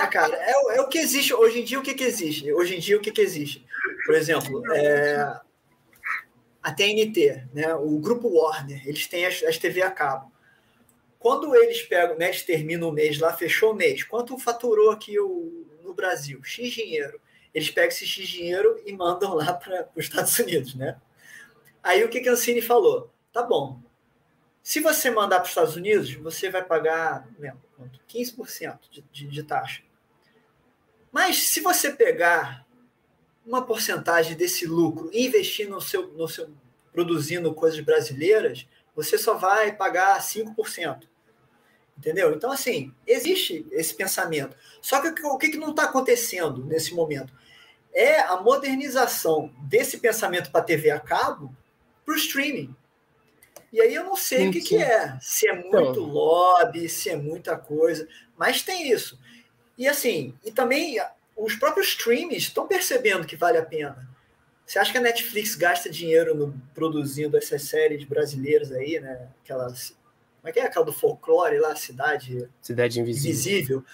É, 0.00 0.06
cara, 0.08 0.34
é, 0.34 0.78
é, 0.78 0.80
o 0.80 0.88
que 0.88 0.98
existe. 0.98 1.32
Hoje 1.32 1.60
em 1.60 1.64
dia, 1.64 1.78
o 1.78 1.82
que, 1.82 1.94
que 1.94 2.02
existe? 2.02 2.52
Hoje 2.52 2.74
em 2.74 2.80
dia, 2.80 2.96
o 2.96 3.00
que, 3.00 3.12
que 3.12 3.20
existe? 3.20 3.64
Por 4.04 4.16
exemplo, 4.16 4.60
é, 4.74 5.40
a 6.60 6.72
TNT, 6.72 7.44
né, 7.54 7.72
o 7.76 8.00
grupo 8.00 8.28
Warner, 8.28 8.82
eles 8.84 9.06
têm 9.06 9.24
as, 9.24 9.44
as 9.44 9.56
TV 9.58 9.80
a 9.82 9.92
cabo. 9.92 10.32
Quando 11.20 11.54
eles 11.54 11.82
pegam, 11.82 12.16
né, 12.16 12.26
eles 12.26 12.42
terminam 12.42 12.88
o 12.88 12.92
mês 12.92 13.20
lá, 13.20 13.32
fechou 13.32 13.72
o 13.72 13.76
mês, 13.76 14.02
quanto 14.02 14.36
faturou 14.38 14.90
aqui 14.90 15.18
o, 15.20 15.67
no 15.88 15.94
Brasil? 15.94 16.42
X 16.44 16.72
dinheiro. 16.72 17.20
Eles 17.52 17.70
pegam 17.70 17.88
esse 17.88 18.06
X 18.06 18.28
dinheiro 18.28 18.80
e 18.86 18.92
mandam 18.92 19.34
lá 19.34 19.52
para 19.52 19.88
os 19.96 20.04
Estados 20.04 20.38
Unidos, 20.38 20.74
né? 20.74 21.00
Aí 21.82 22.04
o 22.04 22.08
que, 22.08 22.20
que 22.20 22.28
a 22.28 22.32
Ancine 22.32 22.60
falou? 22.60 23.12
Tá 23.32 23.42
bom. 23.42 23.80
Se 24.62 24.80
você 24.80 25.10
mandar 25.10 25.36
para 25.36 25.44
os 25.44 25.48
Estados 25.48 25.76
Unidos, 25.76 26.12
você 26.14 26.50
vai 26.50 26.62
pagar 26.62 27.26
né, 27.38 27.56
15% 28.08 28.78
de, 28.90 29.04
de, 29.10 29.26
de 29.26 29.42
taxa. 29.42 29.82
Mas 31.10 31.48
se 31.48 31.60
você 31.60 31.90
pegar 31.90 32.66
uma 33.46 33.64
porcentagem 33.64 34.36
desse 34.36 34.66
lucro 34.66 35.08
e 35.12 35.26
investir 35.26 35.68
no 35.68 35.80
seu, 35.80 36.08
no 36.08 36.28
seu 36.28 36.50
produzindo 36.92 37.54
coisas 37.54 37.80
brasileiras, 37.80 38.66
você 38.94 39.16
só 39.16 39.34
vai 39.34 39.74
pagar 39.74 40.20
5%. 40.20 41.08
Entendeu? 41.98 42.32
Então, 42.32 42.52
assim, 42.52 42.94
existe 43.04 43.66
esse 43.72 43.92
pensamento. 43.92 44.56
Só 44.80 45.00
que 45.00 45.26
o 45.26 45.36
que, 45.36 45.48
que 45.48 45.58
não 45.58 45.70
está 45.70 45.84
acontecendo 45.84 46.64
nesse 46.64 46.94
momento? 46.94 47.32
É 47.92 48.20
a 48.20 48.36
modernização 48.36 49.52
desse 49.62 49.98
pensamento 49.98 50.52
para 50.52 50.64
TV 50.64 50.90
a 50.90 51.00
cabo 51.00 51.52
para 52.06 52.14
o 52.14 52.16
streaming. 52.16 52.74
E 53.72 53.80
aí 53.80 53.94
eu 53.94 54.04
não 54.04 54.16
sei 54.16 54.38
sim, 54.38 54.48
o 54.48 54.52
que, 54.52 54.60
que 54.60 54.76
é. 54.76 55.18
Se 55.20 55.48
é 55.48 55.52
muito 55.52 55.76
então... 55.76 56.04
lobby, 56.04 56.88
se 56.88 57.10
é 57.10 57.16
muita 57.16 57.56
coisa, 57.56 58.06
mas 58.36 58.62
tem 58.62 58.90
isso. 58.90 59.18
E 59.76 59.88
assim, 59.88 60.34
e 60.44 60.52
também 60.52 60.98
os 61.36 61.56
próprios 61.56 61.88
streams 61.88 62.36
estão 62.36 62.66
percebendo 62.66 63.26
que 63.26 63.36
vale 63.36 63.58
a 63.58 63.64
pena. 63.64 64.08
Você 64.64 64.78
acha 64.78 64.92
que 64.92 64.98
a 64.98 65.02
Netflix 65.02 65.54
gasta 65.54 65.90
dinheiro 65.90 66.34
no, 66.34 66.54
produzindo 66.74 67.36
essas 67.36 67.62
séries 67.62 68.04
brasileiras 68.04 68.70
aí, 68.70 69.00
né? 69.00 69.28
Aquelas 69.42 69.97
como 70.40 70.48
é 70.48 70.52
que 70.52 70.60
é 70.60 70.64
aquela 70.64 70.84
do 70.84 70.92
folclore 70.92 71.58
lá, 71.58 71.74
Cidade, 71.76 72.48
Cidade 72.60 73.00
Invisível. 73.00 73.30
Invisível. 73.30 73.84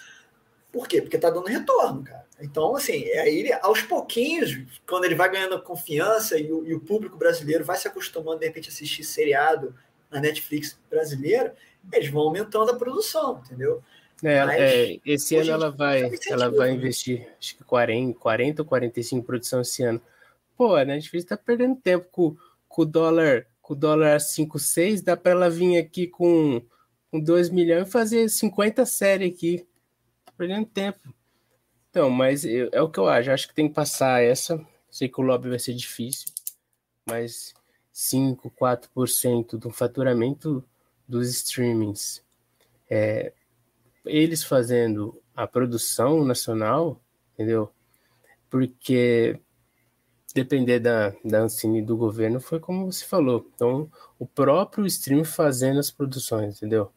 Por 0.73 0.89
quê? 0.89 1.01
Porque 1.01 1.19
tá 1.19 1.31
dando 1.31 1.47
retorno, 1.47 2.03
cara. 2.03 2.25
Então, 2.41 2.75
assim, 2.75 3.05
é 3.05 3.21
aí 3.21 3.53
aos 3.63 3.83
pouquinhos, 3.83 4.61
quando 4.87 5.05
ele 5.05 5.15
vai 5.15 5.31
ganhando 5.31 5.61
confiança 5.63 6.39
e 6.39 6.53
o, 6.53 6.67
e 6.67 6.75
o 6.75 6.81
público 6.81 7.17
brasileiro 7.17 7.65
vai 7.65 7.77
se 7.77 7.87
acostumando, 7.87 8.41
de 8.41 8.47
repente, 8.47 8.69
a 8.69 8.73
assistir 8.73 9.05
seriado 9.05 9.75
na 10.11 10.21
Netflix 10.21 10.79
brasileira, 10.91 11.55
eles 11.93 12.11
vão 12.11 12.23
aumentando 12.23 12.71
a 12.71 12.77
produção, 12.77 13.41
entendeu? 13.45 13.83
É, 14.23 14.45
Mas, 14.45 14.61
é, 14.61 15.01
esse 15.05 15.37
ano 15.37 15.51
ela 15.51 15.71
vai, 15.71 16.11
ela 16.29 16.51
vai 16.51 16.71
investir 16.71 17.29
acho 17.39 17.57
que 17.57 17.65
40, 17.65 18.19
40 18.19 18.63
ou 18.63 18.67
45 18.67 19.21
em 19.21 19.25
produção 19.25 19.61
esse 19.61 19.83
ano. 19.83 20.01
Pô, 20.57 20.77
a 20.77 20.85
Netflix 20.85 21.27
tá 21.27 21.37
perdendo 21.37 21.77
tempo 21.77 22.07
com, 22.11 22.37
com 22.69 22.83
o 22.83 22.87
dólar 22.87 23.47
com 23.65 23.73
o 23.73 23.77
dólar 23.77 24.19
5,6, 24.19 25.03
dá 25.03 25.17
para 25.17 25.33
ela 25.33 25.51
vir 25.51 25.79
aqui 25.79 26.07
com, 26.07 26.63
com 27.11 27.19
2 27.19 27.49
milhões 27.49 27.89
e 27.89 27.91
fazer 27.91 28.29
50 28.29 28.85
séries 28.85 29.33
aqui. 29.33 29.67
Perdendo 30.37 30.67
tempo. 30.67 31.15
Então, 31.89 32.11
mas 32.11 32.45
eu, 32.45 32.69
é 32.73 32.83
o 32.83 32.91
que 32.91 32.99
eu 32.99 33.09
acho. 33.09 33.31
Acho 33.31 33.49
que 33.49 33.55
tem 33.55 33.67
que 33.67 33.75
passar 33.75 34.23
essa. 34.23 34.63
Sei 34.91 35.09
que 35.09 35.19
o 35.19 35.25
lobby 35.25 35.49
vai 35.49 35.59
ser 35.59 35.73
difícil, 35.73 36.31
mas 37.09 37.55
5, 37.91 38.51
4% 38.51 39.57
do 39.57 39.71
faturamento 39.71 40.63
dos 41.09 41.31
streamings. 41.31 42.23
É, 42.91 43.33
eles 44.05 44.45
fazendo 44.45 45.23
a 45.35 45.47
produção 45.47 46.23
nacional, 46.23 47.01
entendeu? 47.33 47.73
Porque 48.51 49.41
depender 50.35 50.81
da, 50.81 51.15
da 51.25 51.43
Ancine 51.43 51.81
do 51.81 51.97
governo, 51.97 52.41
foi 52.41 52.59
como 52.59 52.91
você 52.91 53.05
falou. 53.05 53.49
Então, 53.55 53.89
o 54.19 54.27
próprio 54.27 54.85
stream 54.87 55.25
fazendo 55.25 55.79
as 55.79 55.91
produções, 55.91 56.57
entendeu? 56.57 56.91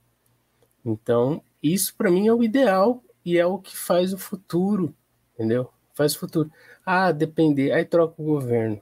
Então, 0.84 1.42
isso 1.62 1.96
para 1.96 2.10
mim 2.10 2.28
é 2.28 2.34
o 2.34 2.44
ideal 2.44 3.04
e 3.24 3.38
é 3.38 3.46
o 3.46 3.60
que 3.60 3.78
faz 3.78 4.12
o 4.12 4.18
futuro, 4.18 4.96
entendeu? 5.36 5.70
Faz 5.94 6.16
o 6.16 6.20
futuro. 6.20 6.52
Ah, 6.86 7.12
depender, 7.12 7.72
aí 7.72 7.86
troca 7.86 8.22
o 8.22 8.26
governo. 8.26 8.82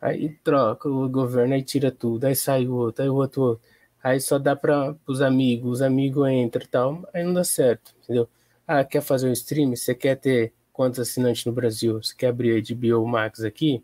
Aí 0.00 0.30
troca 0.44 0.88
o 0.88 1.08
governo, 1.08 1.54
aí 1.54 1.62
tira 1.62 1.90
tudo, 1.90 2.24
aí 2.24 2.34
sai 2.36 2.66
o 2.66 2.74
outro, 2.74 3.02
aí 3.02 3.10
o 3.10 3.14
outro, 3.14 3.42
outro. 3.42 3.68
Aí 4.02 4.20
só 4.20 4.38
dá 4.38 4.54
para 4.54 4.96
os 5.06 5.20
amigos, 5.20 5.72
os 5.72 5.82
amigos 5.82 6.28
entram 6.30 6.64
e 6.64 6.68
tal, 6.68 7.08
aí 7.12 7.24
não 7.24 7.34
dá 7.34 7.44
certo, 7.44 7.94
entendeu? 8.04 8.28
Ah, 8.66 8.84
quer 8.84 9.02
fazer 9.02 9.28
um 9.28 9.32
stream? 9.32 9.74
Você 9.74 9.94
quer 9.94 10.16
ter 10.16 10.52
quantos 10.78 11.00
assinantes 11.00 11.44
no 11.44 11.50
Brasil? 11.50 12.00
Você 12.00 12.14
quer 12.14 12.28
abrir 12.28 12.56
a 12.56 12.74
HBO 12.74 13.04
Max 13.04 13.42
aqui? 13.42 13.82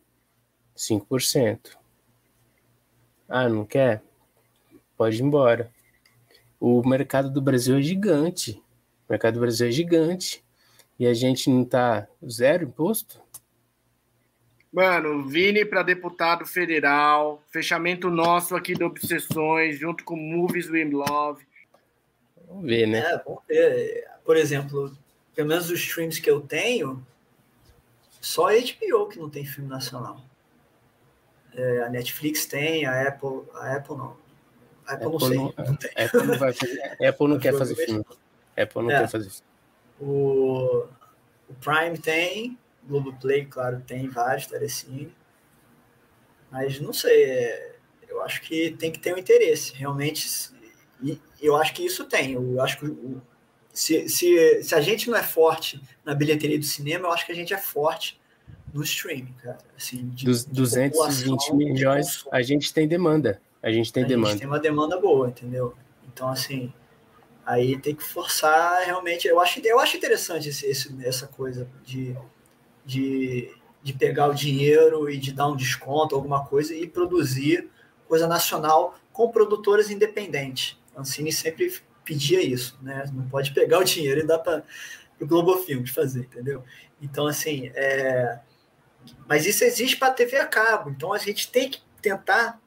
5%. 0.76 1.76
Ah, 3.28 3.48
não 3.48 3.64
quer? 3.64 4.00
Pode 4.96 5.16
ir 5.16 5.24
embora. 5.24 5.72
O 6.60 6.88
mercado 6.88 7.28
do 7.28 7.42
Brasil 7.42 7.78
é 7.78 7.82
gigante. 7.82 8.62
O 9.08 9.12
mercado 9.12 9.34
do 9.34 9.40
Brasil 9.40 9.66
é 9.66 9.72
gigante. 9.72 10.44
E 10.96 11.04
a 11.04 11.12
gente 11.12 11.50
não 11.50 11.64
tá 11.64 12.06
zero 12.24 12.62
imposto? 12.62 13.20
Mano, 14.72 15.26
Vini 15.26 15.64
para 15.64 15.82
deputado 15.82 16.46
federal, 16.46 17.42
fechamento 17.50 18.08
nosso 18.08 18.54
aqui 18.54 18.72
do 18.72 18.86
Obsessões, 18.86 19.80
junto 19.80 20.04
com 20.04 20.14
Movies 20.14 20.70
We 20.70 20.84
Love. 20.84 21.44
Vamos 22.46 22.66
ver, 22.66 22.86
né? 22.86 23.00
É, 23.00 23.18
vamos 23.18 23.42
ver. 23.48 24.04
Por 24.24 24.36
exemplo, 24.36 24.96
pelo 25.34 25.48
menos 25.48 25.70
os 25.70 25.80
streams 25.80 26.20
que 26.20 26.30
eu 26.30 26.40
tenho, 26.40 27.04
só 28.20 28.48
a 28.48 28.52
HBO 28.52 29.08
que 29.08 29.18
não 29.18 29.28
tem 29.28 29.44
filme 29.44 29.68
nacional. 29.68 30.24
É, 31.54 31.82
a 31.82 31.88
Netflix 31.88 32.46
tem, 32.46 32.86
a 32.86 33.08
Apple, 33.08 33.42
a 33.54 33.76
Apple 33.76 33.96
não. 33.96 34.16
A 34.86 34.94
Apple, 34.94 35.06
Apple 35.06 35.10
não 35.10 35.20
sei. 35.20 35.36
Não, 35.36 35.44
não 35.44 35.78
Apple 36.04 36.26
não, 36.26 36.38
vai 36.38 36.52
fazer, 36.52 37.06
Apple 37.06 37.28
não 37.28 37.38
quer 37.38 37.58
fazer 37.58 37.74
filme. 37.74 38.04
Apple 38.56 38.82
não 38.82 38.90
é, 38.90 39.00
quer 39.00 39.08
fazer 39.08 39.30
filme. 39.30 39.44
O, 40.00 40.86
o 41.48 41.54
Prime 41.60 41.98
tem, 41.98 42.58
Globoplay, 42.84 43.46
claro, 43.46 43.80
tem 43.86 44.08
vários, 44.08 44.46
Telecine. 44.46 45.14
Mas 46.50 46.80
não 46.80 46.92
sei, 46.92 47.24
é, 47.24 47.76
eu 48.08 48.22
acho 48.22 48.40
que 48.42 48.72
tem 48.72 48.92
que 48.92 48.98
ter 48.98 49.14
um 49.14 49.18
interesse. 49.18 49.74
Realmente, 49.74 50.52
e 51.02 51.20
eu 51.40 51.56
acho 51.56 51.74
que 51.74 51.84
isso 51.84 52.04
tem. 52.04 52.32
Eu 52.32 52.60
acho 52.60 52.78
que 52.78 52.86
o, 52.86 53.20
se, 53.74 54.08
se, 54.08 54.62
se 54.62 54.74
a 54.74 54.80
gente 54.80 55.10
não 55.10 55.18
é 55.18 55.22
forte 55.22 55.82
na 56.04 56.14
bilheteria 56.14 56.58
do 56.58 56.64
cinema, 56.64 57.08
eu 57.08 57.12
acho 57.12 57.26
que 57.26 57.32
a 57.32 57.34
gente 57.34 57.52
é 57.52 57.58
forte 57.58 58.20
no 58.72 58.84
streaming, 58.84 59.34
cara. 59.42 59.58
Assim, 59.76 60.08
de, 60.10 60.24
Dos 60.24 60.44
220 60.44 61.52
milhões, 61.54 62.24
a 62.30 62.40
gente 62.40 62.72
tem 62.72 62.86
demanda. 62.86 63.42
A 63.60 63.72
gente 63.72 63.92
tem 63.92 64.04
a 64.04 64.06
demanda. 64.06 64.30
Gente 64.30 64.40
tem 64.40 64.48
uma 64.48 64.60
demanda 64.60 65.00
boa, 65.00 65.28
entendeu? 65.28 65.74
Então, 66.06 66.28
assim, 66.28 66.72
aí 67.44 67.76
tem 67.76 67.96
que 67.96 68.04
forçar 68.04 68.84
realmente. 68.84 69.26
Eu 69.26 69.40
acho, 69.40 69.60
eu 69.64 69.80
acho 69.80 69.96
interessante 69.96 70.50
esse, 70.50 70.66
esse, 70.66 70.94
essa 71.04 71.26
coisa 71.26 71.68
de, 71.84 72.16
de, 72.86 73.50
de 73.82 73.92
pegar 73.92 74.28
o 74.28 74.34
dinheiro 74.34 75.10
e 75.10 75.16
de 75.18 75.32
dar 75.32 75.48
um 75.48 75.56
desconto, 75.56 76.14
alguma 76.14 76.44
coisa, 76.44 76.72
e 76.72 76.86
produzir 76.86 77.68
coisa 78.06 78.28
nacional 78.28 78.94
com 79.12 79.28
produtores 79.30 79.90
independentes. 79.90 80.78
A 80.94 81.00
Ancine 81.00 81.32
sempre 81.32 81.72
pedia 82.04 82.42
isso, 82.42 82.78
né? 82.82 83.04
Não 83.12 83.28
pode 83.28 83.52
pegar 83.52 83.78
o 83.78 83.84
dinheiro 83.84 84.20
e 84.20 84.26
dar 84.26 84.38
para 84.38 84.62
o 85.20 85.26
Globo 85.26 85.56
Filmes 85.58 85.90
fazer, 85.90 86.20
entendeu? 86.20 86.62
Então, 87.00 87.26
assim, 87.26 87.70
é... 87.74 88.40
mas 89.26 89.46
isso 89.46 89.64
existe 89.64 89.96
para 89.96 90.08
a 90.08 90.14
TV 90.14 90.36
a 90.36 90.46
cabo, 90.46 90.90
então 90.90 91.12
a 91.12 91.18
gente 91.18 91.50
tem 91.50 91.70
que 91.70 91.80
tentar. 92.00 92.60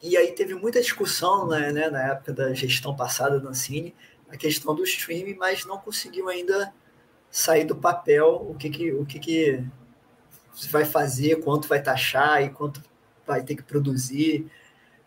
E 0.00 0.16
aí 0.16 0.32
teve 0.32 0.54
muita 0.54 0.80
discussão 0.80 1.48
né, 1.48 1.72
né, 1.72 1.90
na 1.90 2.02
época 2.12 2.32
da 2.32 2.54
gestão 2.54 2.94
passada 2.94 3.40
da 3.40 3.48
Ancine, 3.48 3.94
a 4.28 4.36
questão 4.36 4.74
do 4.74 4.84
streaming, 4.84 5.34
mas 5.34 5.64
não 5.64 5.78
conseguiu 5.78 6.28
ainda 6.28 6.72
sair 7.30 7.64
do 7.64 7.74
papel 7.74 8.46
o 8.48 8.54
que, 8.54 8.70
que, 8.70 8.92
o 8.92 9.04
que, 9.04 9.18
que 9.18 9.64
vai 10.70 10.84
fazer, 10.84 11.42
quanto 11.42 11.66
vai 11.66 11.82
taxar 11.82 12.42
e 12.42 12.50
quanto 12.50 12.82
vai 13.26 13.42
ter 13.42 13.56
que 13.56 13.62
produzir. 13.62 14.48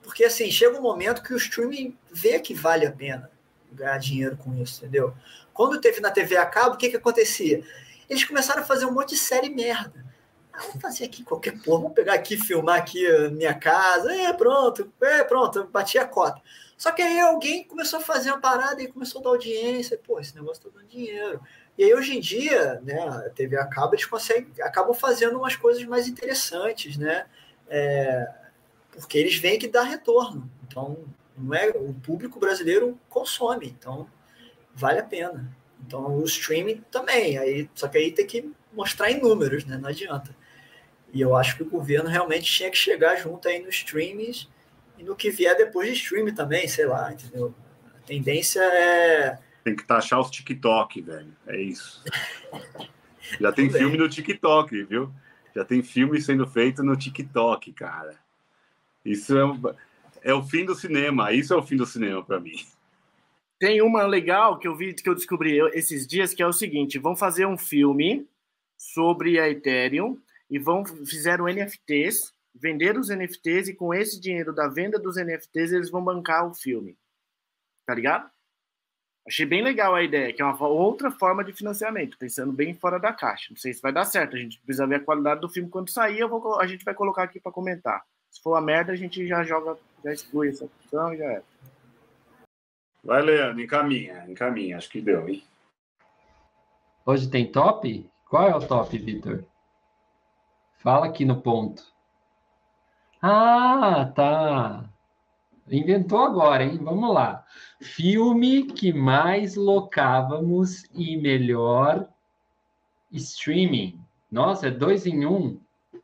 Porque 0.04 0.26
assim, 0.26 0.52
chega 0.52 0.78
um 0.78 0.82
momento 0.82 1.24
que 1.24 1.34
o 1.34 1.38
streaming 1.38 1.98
vê 2.12 2.40
que 2.40 2.54
vale 2.54 2.86
a 2.86 2.92
pena 2.92 3.32
ganhar 3.72 3.98
dinheiro 3.98 4.38
com 4.38 4.54
isso, 4.62 4.82
entendeu? 4.82 5.14
Quando 5.54 5.80
teve 5.80 6.00
na 6.00 6.12
TV 6.12 6.38
a 6.38 6.46
cabo, 6.46 6.76
o 6.76 6.78
que, 6.78 6.90
que 6.90 6.98
acontecia? 6.98 7.64
Eles 8.10 8.24
começaram 8.24 8.62
a 8.62 8.66
fazer 8.66 8.86
um 8.86 8.92
monte 8.92 9.10
de 9.10 9.18
série 9.18 9.50
merda. 9.50 10.06
Ah, 10.52 10.60
vamos 10.64 10.82
fazer 10.82 11.06
aqui 11.06 11.24
qualquer 11.24 11.58
porra, 11.62 11.82
vamos 11.82 11.94
pegar 11.94 12.14
aqui, 12.14 12.38
filmar 12.38 12.78
aqui 12.78 13.06
a 13.08 13.30
minha 13.30 13.54
casa, 13.54 14.14
é, 14.14 14.34
pronto, 14.34 14.92
é, 15.02 15.24
pronto, 15.24 15.66
bati 15.68 15.98
a 15.98 16.06
cota. 16.06 16.42
Só 16.78 16.92
que 16.92 17.02
aí 17.02 17.20
alguém 17.20 17.64
começou 17.64 18.00
a 18.00 18.02
fazer 18.02 18.32
uma 18.32 18.42
parada 18.42 18.82
e 18.82 18.88
começou 18.88 19.22
a 19.22 19.24
dar 19.24 19.30
audiência, 19.30 20.00
pô, 20.04 20.20
esse 20.20 20.36
negócio 20.36 20.64
tá 20.64 20.70
dando 20.74 20.88
dinheiro. 20.88 21.40
E 21.78 21.84
aí, 21.84 21.94
hoje 21.94 22.18
em 22.18 22.20
dia, 22.20 22.82
né, 22.84 23.00
a 23.00 23.30
TV 23.30 23.56
a 23.58 23.66
cabo, 23.66 23.96
eles 23.96 24.06
conseguem, 24.06 24.52
acabam 24.62 24.94
fazendo 24.94 25.38
umas 25.38 25.56
coisas 25.56 25.84
mais 25.86 26.08
interessantes, 26.08 26.98
né? 26.98 27.26
É, 27.70 28.28
porque 28.92 29.18
eles 29.18 29.38
veem 29.38 29.58
que 29.58 29.68
dá 29.68 29.84
retorno. 29.84 30.50
Então, 30.68 30.98
não 31.42 31.54
é 31.54 31.70
o 31.70 31.94
público 31.94 32.40
brasileiro 32.40 33.00
consome, 33.10 33.68
então 33.68 34.08
vale 34.74 35.00
a 35.00 35.04
pena. 35.04 35.52
Então 35.86 36.18
o 36.18 36.24
streaming 36.26 36.84
também, 36.92 37.38
aí 37.38 37.70
só 37.74 37.88
que 37.88 37.98
aí 37.98 38.12
tem 38.12 38.26
que 38.26 38.52
mostrar 38.74 39.12
em 39.12 39.22
números, 39.22 39.66
né? 39.66 39.78
Não 39.78 39.90
adianta. 39.90 40.36
E 41.14 41.20
eu 41.20 41.36
acho 41.36 41.58
que 41.58 41.64
o 41.64 41.70
governo 41.70 42.10
realmente 42.10 42.46
tinha 42.46 42.70
que 42.70 42.78
chegar 42.78 43.18
junto 43.18 43.48
aí 43.48 43.62
nos 43.62 43.76
streamings 43.76 44.48
e 44.98 45.04
no 45.04 45.16
que 45.16 45.30
vier 45.30 45.58
depois 45.58 45.88
de 45.88 45.96
streaming 45.96 46.34
também, 46.34 46.68
sei 46.68 46.86
lá, 46.86 47.12
entendeu? 47.12 47.54
A 47.96 48.00
tendência 48.06 48.62
é 48.62 49.40
tem 49.64 49.76
que 49.76 49.84
taxar 49.84 50.20
os 50.20 50.30
TikTok, 50.30 51.02
velho. 51.02 51.34
É 51.48 51.60
isso. 51.60 52.04
Já 53.40 53.52
tem 53.52 53.70
filme 53.70 53.98
no 53.98 54.10
TikTok, 54.10 54.84
viu? 54.84 55.14
Já 55.56 55.64
tem 55.64 55.84
filme 55.84 56.20
sendo 56.20 56.48
feito 56.48 56.84
no 56.84 56.98
TikTok, 56.98 57.72
cara. 57.74 58.16
Isso 59.06 59.38
é, 59.38 59.44
é 60.22 60.34
o 60.34 60.44
fim 60.44 60.66
do 60.66 60.76
cinema. 60.76 61.32
Isso 61.32 61.54
é 61.54 61.58
o 61.58 61.64
fim 61.64 61.76
do 61.76 61.86
cinema 61.86 62.24
para 62.24 62.40
mim. 62.40 62.56
Tem 63.60 63.82
uma 63.82 64.04
legal 64.04 64.58
que 64.58 64.68
eu 64.68 64.76
vi 64.76 64.94
que 64.94 65.08
eu 65.08 65.16
descobri 65.16 65.60
esses 65.74 66.08
dias 66.08 66.34
que 66.34 66.42
é 66.42 66.48
o 66.48 66.54
seguinte: 66.54 66.98
vão 66.98 67.16
fazer 67.16 67.46
um 67.46 67.58
filme 67.58 68.28
sobre 68.78 69.40
a 69.40 69.50
Ethereum 69.50 70.18
e 70.50 70.58
vão 70.58 70.86
fizeram 70.86 71.46
NFTs, 71.46 72.34
vender 72.56 72.98
os 72.98 73.10
NFTs 73.10 73.70
e 73.70 73.76
com 73.76 73.94
esse 73.94 74.20
dinheiro 74.20 74.54
da 74.54 74.68
venda 74.68 74.98
dos 74.98 75.16
NFTs 75.16 75.72
eles 75.72 75.90
vão 75.90 76.04
bancar 76.04 76.48
o 76.48 76.54
filme. 76.54 76.98
Tá 77.86 77.94
ligado? 77.94 78.30
Achei 79.28 79.46
bem 79.46 79.62
legal 79.62 79.94
a 79.94 80.04
ideia, 80.04 80.34
que 80.34 80.42
é 80.42 80.46
uma 80.46 80.68
outra 80.68 81.12
forma 81.12 81.44
de 81.44 81.54
financiamento, 81.54 82.18
pensando 82.18 82.52
bem 82.52 82.74
fora 82.74 83.00
da 83.00 83.14
caixa. 83.14 83.48
Não 83.52 83.58
sei 83.58 83.72
se 83.72 83.82
vai 83.82 83.94
dar 83.94 84.06
certo, 84.06 84.36
a 84.36 84.40
gente 84.40 84.60
precisa 84.62 84.88
ver 84.88 84.96
a 84.96 85.04
qualidade 85.04 85.42
do 85.42 85.50
filme 85.50 85.70
quando 85.70 85.92
sair, 85.92 86.28
vou, 86.28 86.60
a 86.60 86.66
gente 86.66 86.84
vai 86.84 86.96
colocar 86.96 87.24
aqui 87.24 87.40
para 87.40 87.52
comentar. 87.52 88.04
Se 88.32 88.42
for 88.42 88.56
a 88.56 88.62
merda, 88.62 88.94
a 88.94 88.96
gente 88.96 89.28
já 89.28 89.44
joga, 89.44 89.78
já 90.04 90.14
exclui 90.14 90.50
essa 90.50 90.64
opção 90.64 91.14
e 91.14 91.18
já 91.18 91.26
é. 91.26 91.44
Vai, 93.04 93.22
Leandro, 93.22 93.62
encaminha, 93.62 94.26
encaminha, 94.28 94.78
acho 94.78 94.90
que 94.90 95.02
deu, 95.02 95.28
hein? 95.28 95.44
Hoje 97.06 97.30
tem 97.30 97.52
top? 97.52 98.10
Qual 98.30 98.48
é 98.48 98.56
o 98.56 98.66
top, 98.66 98.98
Vitor? 98.98 99.44
Fala 100.78 101.08
aqui 101.08 101.26
no 101.26 101.42
ponto. 101.42 101.84
Ah, 103.22 104.12
tá. 104.16 104.90
Inventou 105.70 106.20
agora, 106.20 106.64
hein? 106.64 106.80
Vamos 106.82 107.14
lá. 107.14 107.46
Filme 107.82 108.64
que 108.64 108.94
mais 108.94 109.56
locávamos 109.56 110.86
e 110.94 111.18
melhor 111.18 112.08
streaming. 113.12 114.00
Nossa, 114.32 114.68
é 114.68 114.72
dois 114.72 115.06
em 115.06 115.26
um? 115.26 115.60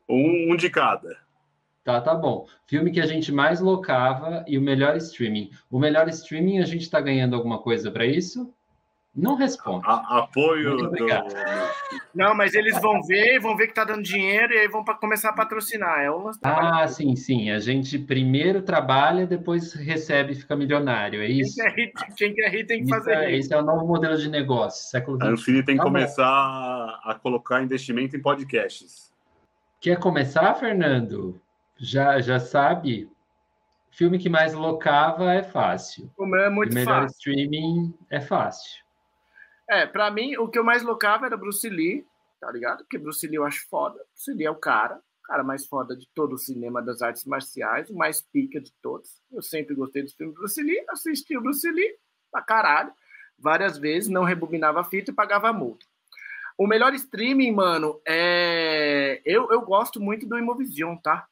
Um, 0.08 0.52
um 0.52 0.56
de 0.56 0.68
cada. 0.68 1.27
Tá, 1.88 2.02
tá 2.02 2.14
bom. 2.14 2.46
Filme 2.66 2.90
que 2.90 3.00
a 3.00 3.06
gente 3.06 3.32
mais 3.32 3.60
locava 3.60 4.44
e 4.46 4.58
o 4.58 4.60
melhor 4.60 4.94
streaming. 4.98 5.48
O 5.70 5.78
melhor 5.78 6.06
streaming, 6.10 6.58
a 6.58 6.66
gente 6.66 6.82
está 6.82 7.00
ganhando 7.00 7.34
alguma 7.34 7.62
coisa 7.62 7.90
para 7.90 8.04
isso? 8.04 8.52
Não 9.16 9.36
responde. 9.36 9.86
A, 9.86 10.18
apoio 10.18 10.76
do... 10.76 10.90
Não, 12.14 12.34
mas 12.34 12.52
eles 12.52 12.78
vão 12.78 13.00
ver, 13.02 13.40
vão 13.40 13.56
ver 13.56 13.68
que 13.68 13.74
tá 13.74 13.84
dando 13.84 14.02
dinheiro 14.02 14.52
e 14.52 14.58
aí 14.58 14.68
vão 14.68 14.84
começar 15.00 15.30
a 15.30 15.32
patrocinar. 15.32 16.00
É 16.00 16.10
uma 16.10 16.32
ah, 16.42 16.86
sim, 16.86 17.16
sim. 17.16 17.50
A 17.50 17.58
gente 17.58 17.98
primeiro 17.98 18.60
trabalha, 18.60 19.26
depois 19.26 19.72
recebe 19.72 20.34
e 20.34 20.36
fica 20.36 20.54
milionário. 20.54 21.22
É 21.22 21.26
isso? 21.26 21.56
Quem 21.56 21.64
quer 21.64 21.74
rir, 21.74 21.92
quem 22.18 22.34
quer 22.34 22.50
rir 22.50 22.66
tem 22.66 22.84
que 22.84 22.90
fazer 22.90 23.14
é, 23.14 23.30
isso. 23.30 23.46
Esse 23.46 23.54
é 23.54 23.56
o 23.58 23.64
novo 23.64 23.86
modelo 23.86 24.18
de 24.18 24.28
negócio, 24.28 24.90
século 24.90 25.16
XX. 25.16 25.26
A 25.26 25.30
Ancine 25.30 25.62
tem 25.64 25.76
que 25.76 25.82
tá 25.82 25.84
começar 25.84 27.00
bom. 27.02 27.10
a 27.10 27.14
colocar 27.14 27.62
investimento 27.62 28.14
em 28.14 28.20
podcasts. 28.20 29.10
Quer 29.80 29.98
começar, 29.98 30.52
Fernando? 30.54 31.40
Já, 31.78 32.20
já 32.20 32.38
sabe, 32.40 33.10
filme 33.90 34.18
que 34.18 34.28
mais 34.28 34.52
locava 34.54 35.32
é 35.32 35.42
fácil. 35.42 36.10
O 36.18 36.26
meu 36.26 36.40
é 36.40 36.50
muito 36.50 36.72
o 36.72 36.74
melhor 36.74 37.02
fácil. 37.02 37.16
streaming 37.16 37.94
é 38.10 38.20
fácil. 38.20 38.84
É, 39.68 39.86
pra 39.86 40.10
mim, 40.10 40.36
o 40.36 40.48
que 40.48 40.58
eu 40.58 40.64
mais 40.64 40.82
locava 40.82 41.26
era 41.26 41.36
Bruce 41.36 41.68
Lee, 41.68 42.04
tá 42.40 42.50
ligado? 42.50 42.78
Porque 42.78 42.98
Bruce 42.98 43.26
Lee 43.26 43.36
eu 43.36 43.44
acho 43.44 43.68
foda. 43.68 43.98
Bruce 44.14 44.32
Lee 44.32 44.46
é 44.46 44.50
o 44.50 44.56
cara, 44.56 44.96
o 44.96 45.26
cara 45.26 45.44
mais 45.44 45.66
foda 45.66 45.96
de 45.96 46.08
todo 46.14 46.34
o 46.34 46.38
cinema 46.38 46.80
das 46.80 47.02
artes 47.02 47.24
marciais, 47.24 47.90
o 47.90 47.96
mais 47.96 48.20
pica 48.22 48.60
de 48.60 48.72
todos. 48.82 49.10
Eu 49.30 49.42
sempre 49.42 49.74
gostei 49.74 50.02
dos 50.02 50.14
filmes 50.14 50.34
do 50.34 50.40
Bruce 50.40 50.62
Lee, 50.62 50.84
assisti 50.88 51.36
o 51.36 51.42
Bruce 51.42 51.70
Lee 51.70 51.96
pra 52.32 52.42
caralho. 52.42 52.92
várias 53.38 53.78
vezes, 53.78 54.08
não 54.08 54.24
rebobinava 54.24 54.80
a 54.80 54.84
fita 54.84 55.10
e 55.10 55.14
pagava 55.14 55.52
multa. 55.52 55.86
O 56.56 56.66
melhor 56.66 56.92
streaming, 56.94 57.52
mano, 57.52 58.00
é. 58.06 59.20
Eu, 59.24 59.48
eu 59.52 59.60
gosto 59.60 60.00
muito 60.00 60.26
do 60.26 60.36
Imovision, 60.36 60.96
tá? 60.96 61.28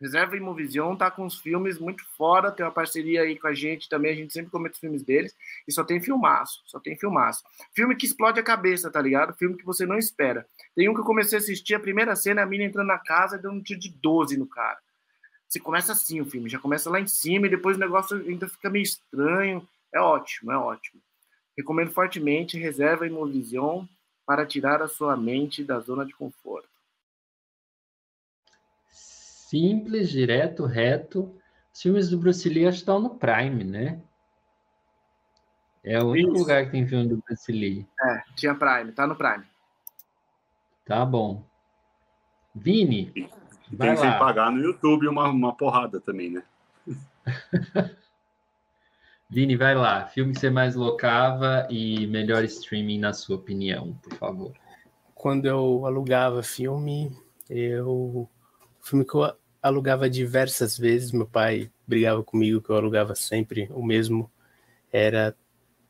Reserva 0.00 0.36
Imovision 0.36 0.96
tá 0.96 1.10
com 1.10 1.24
uns 1.24 1.38
filmes 1.38 1.78
muito 1.78 2.04
fora, 2.16 2.50
tem 2.50 2.64
uma 2.64 2.72
parceria 2.72 3.22
aí 3.22 3.38
com 3.38 3.46
a 3.46 3.54
gente 3.54 3.88
também, 3.88 4.12
a 4.12 4.14
gente 4.14 4.32
sempre 4.32 4.50
comenta 4.50 4.74
os 4.74 4.80
filmes 4.80 5.02
deles, 5.02 5.34
e 5.66 5.72
só 5.72 5.84
tem 5.84 6.00
filmaço, 6.00 6.62
só 6.66 6.80
tem 6.80 6.96
filmaço. 6.96 7.42
Filme 7.74 7.96
que 7.96 8.04
explode 8.04 8.38
a 8.38 8.42
cabeça, 8.42 8.90
tá 8.90 9.00
ligado? 9.00 9.34
Filme 9.34 9.56
que 9.56 9.64
você 9.64 9.86
não 9.86 9.96
espera. 9.96 10.46
Tem 10.74 10.88
um 10.88 10.94
que 10.94 11.00
eu 11.00 11.04
comecei 11.04 11.38
a 11.38 11.40
assistir, 11.40 11.74
a 11.74 11.80
primeira 11.80 12.14
cena, 12.16 12.42
a 12.42 12.46
mina 12.46 12.64
entrando 12.64 12.88
na 12.88 12.98
casa 12.98 13.36
e 13.36 13.42
dando 13.42 13.56
um 13.56 13.62
tiro 13.62 13.80
de 13.80 13.90
12 13.90 14.36
no 14.36 14.46
cara. 14.46 14.78
Você 15.48 15.60
começa 15.60 15.92
assim 15.92 16.20
o 16.20 16.26
filme, 16.26 16.50
já 16.50 16.58
começa 16.58 16.90
lá 16.90 17.00
em 17.00 17.06
cima 17.06 17.46
e 17.46 17.50
depois 17.50 17.76
o 17.76 17.80
negócio 17.80 18.16
ainda 18.16 18.48
fica 18.48 18.68
meio 18.68 18.82
estranho. 18.82 19.66
É 19.92 20.00
ótimo, 20.00 20.50
é 20.50 20.56
ótimo. 20.56 21.00
Recomendo 21.56 21.92
fortemente 21.92 22.58
Reserva 22.58 23.06
Imovision 23.06 23.84
para 24.26 24.44
tirar 24.44 24.82
a 24.82 24.88
sua 24.88 25.16
mente 25.16 25.62
da 25.62 25.78
zona 25.78 26.04
de 26.04 26.12
conforto. 26.12 26.73
Simples, 29.44 30.08
direto, 30.08 30.64
reto. 30.64 31.34
Os 31.72 31.82
filmes 31.82 32.08
do 32.08 32.18
Bruce 32.18 32.48
Lee 32.48 32.64
estão 32.64 32.98
no 32.98 33.10
Prime, 33.10 33.62
né? 33.62 34.00
É 35.82 36.02
o 36.02 36.12
único 36.12 36.32
Isso. 36.32 36.40
lugar 36.40 36.64
que 36.64 36.70
tem 36.70 36.86
filme 36.86 37.06
do 37.06 37.18
Bruce 37.18 37.52
Lee. 37.52 37.86
É, 38.00 38.22
tinha 38.34 38.54
Prime, 38.54 38.92
tá 38.92 39.06
no 39.06 39.14
Prime. 39.14 39.44
Tá 40.86 41.04
bom. 41.04 41.44
Vini. 42.54 43.12
E 43.70 43.76
tem 43.76 43.96
sem 43.96 44.18
pagar 44.18 44.50
no 44.50 44.62
YouTube 44.62 45.08
uma, 45.08 45.28
uma 45.28 45.54
porrada 45.54 46.00
também, 46.00 46.30
né? 46.30 46.42
Vini, 49.28 49.56
vai 49.56 49.74
lá. 49.74 50.06
Filme 50.06 50.32
que 50.32 50.40
você 50.40 50.48
mais 50.48 50.74
locava 50.74 51.66
e 51.70 52.06
melhor 52.06 52.44
streaming 52.44 52.98
na 52.98 53.12
sua 53.12 53.36
opinião, 53.36 53.92
por 54.02 54.14
favor. 54.14 54.52
Quando 55.14 55.44
eu 55.44 55.84
alugava 55.84 56.42
filme, 56.42 57.14
eu. 57.50 58.28
Filme 58.84 59.04
que 59.04 59.14
eu 59.14 59.34
alugava 59.62 60.08
diversas 60.10 60.76
vezes, 60.76 61.10
meu 61.10 61.26
pai 61.26 61.70
brigava 61.86 62.22
comigo 62.22 62.60
que 62.60 62.70
eu 62.70 62.76
alugava 62.76 63.14
sempre 63.14 63.68
o 63.72 63.82
mesmo. 63.82 64.30
Era 64.92 65.36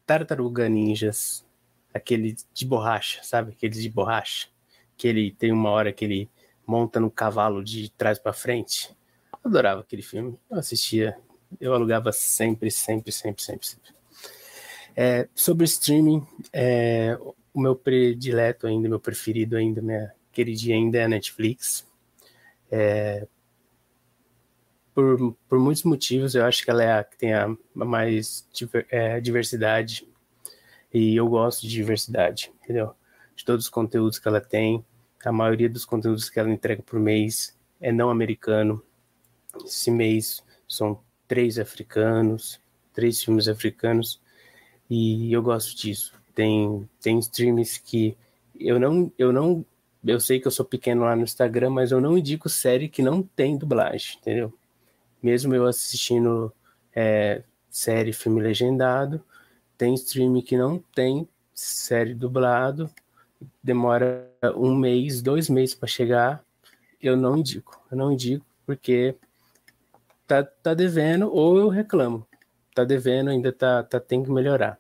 Tartaruga 0.07 0.69
Ninjas, 0.69 1.45
aquele 1.93 2.37
de 2.53 2.65
borracha, 2.65 3.21
sabe? 3.23 3.53
Aquele 3.53 3.75
de 3.75 3.91
borracha. 3.91 4.49
Que 4.97 5.09
ele 5.09 5.33
tem 5.33 5.53
uma 5.53 5.71
hora 5.71 5.93
que 5.93 6.05
ele 6.05 6.31
monta 6.67 7.01
no 7.01 7.11
cavalo 7.11 7.63
de 7.63 7.91
trás 7.91 8.19
para 8.19 8.33
frente. 8.33 8.97
Adorava 9.45 9.81
aquele 9.81 10.03
filme. 10.03 10.39
Eu 10.51 10.59
assistia 10.59 11.17
eu 11.61 11.73
alugava 11.75 12.13
sempre, 12.13 12.71
sempre, 12.71 13.13
sempre, 13.13 13.43
sempre, 13.43 13.67
sempre. 13.67 13.91
É, 14.97 15.29
sobre 15.35 15.65
streaming, 15.65 16.27
é, 16.53 17.19
o 17.53 17.61
meu 17.61 17.75
predileto 17.75 18.67
ainda, 18.67 18.89
meu 18.89 19.01
preferido 19.01 19.57
ainda, 19.57 19.83
minha 19.83 20.13
queridinha 20.33 20.77
ainda 20.77 20.99
é 20.99 21.05
a 21.05 21.09
Netflix. 21.09 21.87
É, 22.77 23.25
por, 24.93 25.37
por 25.49 25.61
muitos 25.61 25.85
motivos, 25.85 26.35
eu 26.35 26.45
acho 26.45 26.65
que 26.65 26.71
ela 26.71 26.83
é 26.83 26.99
a 26.99 27.05
que 27.05 27.17
tem 27.17 27.33
a 27.33 27.57
mais 27.73 28.49
é, 28.91 29.21
diversidade 29.21 30.09
e 30.93 31.15
eu 31.15 31.29
gosto 31.29 31.63
de 31.63 31.69
diversidade, 31.69 32.53
entendeu? 32.65 32.93
De 33.37 33.45
todos 33.45 33.67
os 33.67 33.71
conteúdos 33.71 34.19
que 34.19 34.27
ela 34.27 34.41
tem, 34.41 34.85
a 35.25 35.31
maioria 35.31 35.71
dos 35.71 35.85
conteúdos 35.85 36.29
que 36.29 36.41
ela 36.41 36.51
entrega 36.51 36.83
por 36.83 36.99
mês 36.99 37.57
é 37.81 37.93
não 37.93 38.11
americano. 38.11 38.83
Esse 39.65 39.93
mês 39.93 40.43
são 40.67 41.01
três 41.29 41.61
africanos, 41.61 42.61
três 42.93 43.23
filmes 43.23 43.47
africanos, 43.47 44.21
e 44.91 45.33
eu 45.33 45.43
gosto 45.45 45.77
disso. 45.77 46.13
Tem, 46.35 46.89
tem 47.01 47.21
streams 47.21 47.81
que 47.81 48.17
eu 48.59 48.81
não, 48.81 49.13
eu 49.17 49.33
não, 49.33 49.65
eu 50.05 50.21
sei 50.21 50.41
que 50.41 50.47
eu 50.47 50.51
sou 50.51 50.65
pequeno 50.65 51.03
lá 51.05 51.17
no 51.17 51.23
Instagram, 51.23 51.71
mas 51.71 51.91
eu 51.91 52.01
não 52.01 52.19
indico 52.19 52.49
série 52.49 52.89
que 52.89 53.03
não 53.03 53.23
tem 53.23 53.57
dublagem, 53.57 54.19
entendeu? 54.21 54.53
Mesmo 55.23 55.55
eu 55.55 55.67
assistindo 55.67 56.53
é, 56.95 57.43
série, 57.71 58.13
filme 58.13 58.41
legendado, 58.41 59.25
tem 59.77 59.95
stream 59.95 60.41
que 60.43 60.57
não 60.57 60.79
tem 60.95 61.29
série 61.55 62.15
dublado, 62.15 62.91
demora 63.63 64.31
um 64.57 64.75
mês, 64.75 65.23
dois 65.23 65.49
meses 65.49 65.75
para 65.75 65.89
chegar, 65.89 66.45
eu 67.01 67.17
não 67.17 67.37
indico. 67.39 67.81
Eu 67.91 67.97
não 67.97 68.13
indico 68.13 68.45
porque 68.67 69.17
tá, 70.27 70.43
tá 70.43 70.75
devendo 70.75 71.33
ou 71.33 71.59
eu 71.59 71.69
reclamo. 71.69 72.27
Tá 72.75 72.85
devendo, 72.85 73.31
ainda 73.31 73.53
tá, 73.53 73.83
tá 73.83 74.01
tem 74.01 74.23
que 74.23 74.31
melhorar. 74.31 74.79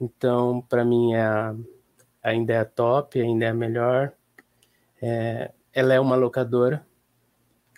Então, 0.00 0.62
para 0.62 0.84
mim, 0.84 1.12
é 1.12 1.22
a, 1.22 1.54
ainda 2.22 2.54
é 2.54 2.58
a 2.58 2.64
top, 2.64 3.20
ainda 3.20 3.44
é 3.44 3.48
a 3.48 3.54
melhor. 3.54 4.12
É, 5.00 5.52
ela 5.72 5.94
é 5.94 6.00
uma 6.00 6.16
locadora. 6.16 6.86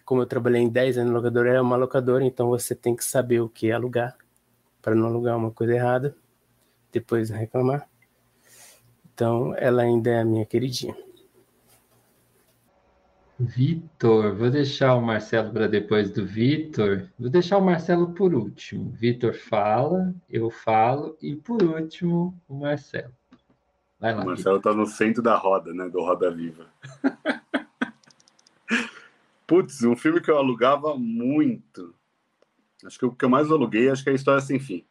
Como 0.05 0.23
eu 0.23 0.27
trabalhei 0.27 0.61
em 0.61 0.69
10 0.69 0.99
anos 0.99 1.13
locadora, 1.13 1.49
ela 1.49 1.59
é 1.59 1.63
uma 1.63 1.77
locadora, 1.77 2.25
então 2.25 2.49
você 2.49 2.75
tem 2.75 2.97
que 2.97 3.05
saber 3.05 3.41
o 3.41 3.49
que 3.49 3.71
alugar, 3.71 4.17
para 4.81 4.95
não 4.95 5.07
alugar 5.07 5.37
uma 5.37 5.51
coisa 5.51 5.75
errada, 5.75 6.17
depois 6.91 7.31
reclamar. 7.31 7.89
Então, 9.15 9.55
ela 9.57 9.83
ainda 9.83 10.11
é 10.11 10.21
a 10.21 10.25
minha 10.25 10.45
queridinha. 10.45 10.97
Vitor, 13.39 14.37
vou 14.37 14.51
deixar 14.51 14.95
o 14.95 15.03
Marcelo 15.03 15.53
para 15.53 15.67
depois 15.67 16.11
do 16.11 16.25
Vitor. 16.25 17.09
Vou 17.19 17.29
deixar 17.29 17.59
o 17.59 17.65
Marcelo 17.65 18.15
por 18.15 18.35
último. 18.35 18.91
Vitor 18.91 19.35
fala, 19.35 20.15
eu 20.31 20.49
falo 20.49 21.17
e 21.21 21.35
por 21.35 21.63
último 21.63 22.41
o 22.49 22.55
Marcelo. 22.55 23.13
Vai 24.03 24.13
lá. 24.13 24.23
O 24.23 24.27
Marcelo 24.27 24.57
está 24.57 24.75
no 24.75 24.85
centro 24.85 25.23
da 25.23 25.37
roda, 25.37 25.73
né? 25.73 25.89
Do 25.89 26.01
Roda 26.01 26.29
Viva. 26.29 26.67
Putz, 29.47 29.85
um 29.85 29.95
filme 29.95 30.21
que 30.21 30.29
eu 30.29 30.37
alugava 30.37 30.99
muito. 30.99 31.95
Acho 32.85 32.99
que 32.99 33.07
o 33.07 33.13
que 33.13 33.25
eu 33.25 33.29
mais 33.29 33.49
aluguei, 33.49 33.89
acho 33.89 34.03
que 34.03 34.11
é 34.11 34.13
a 34.13 34.17
História 34.17 34.41
Sem 34.41 34.59
Fim. 34.59 34.85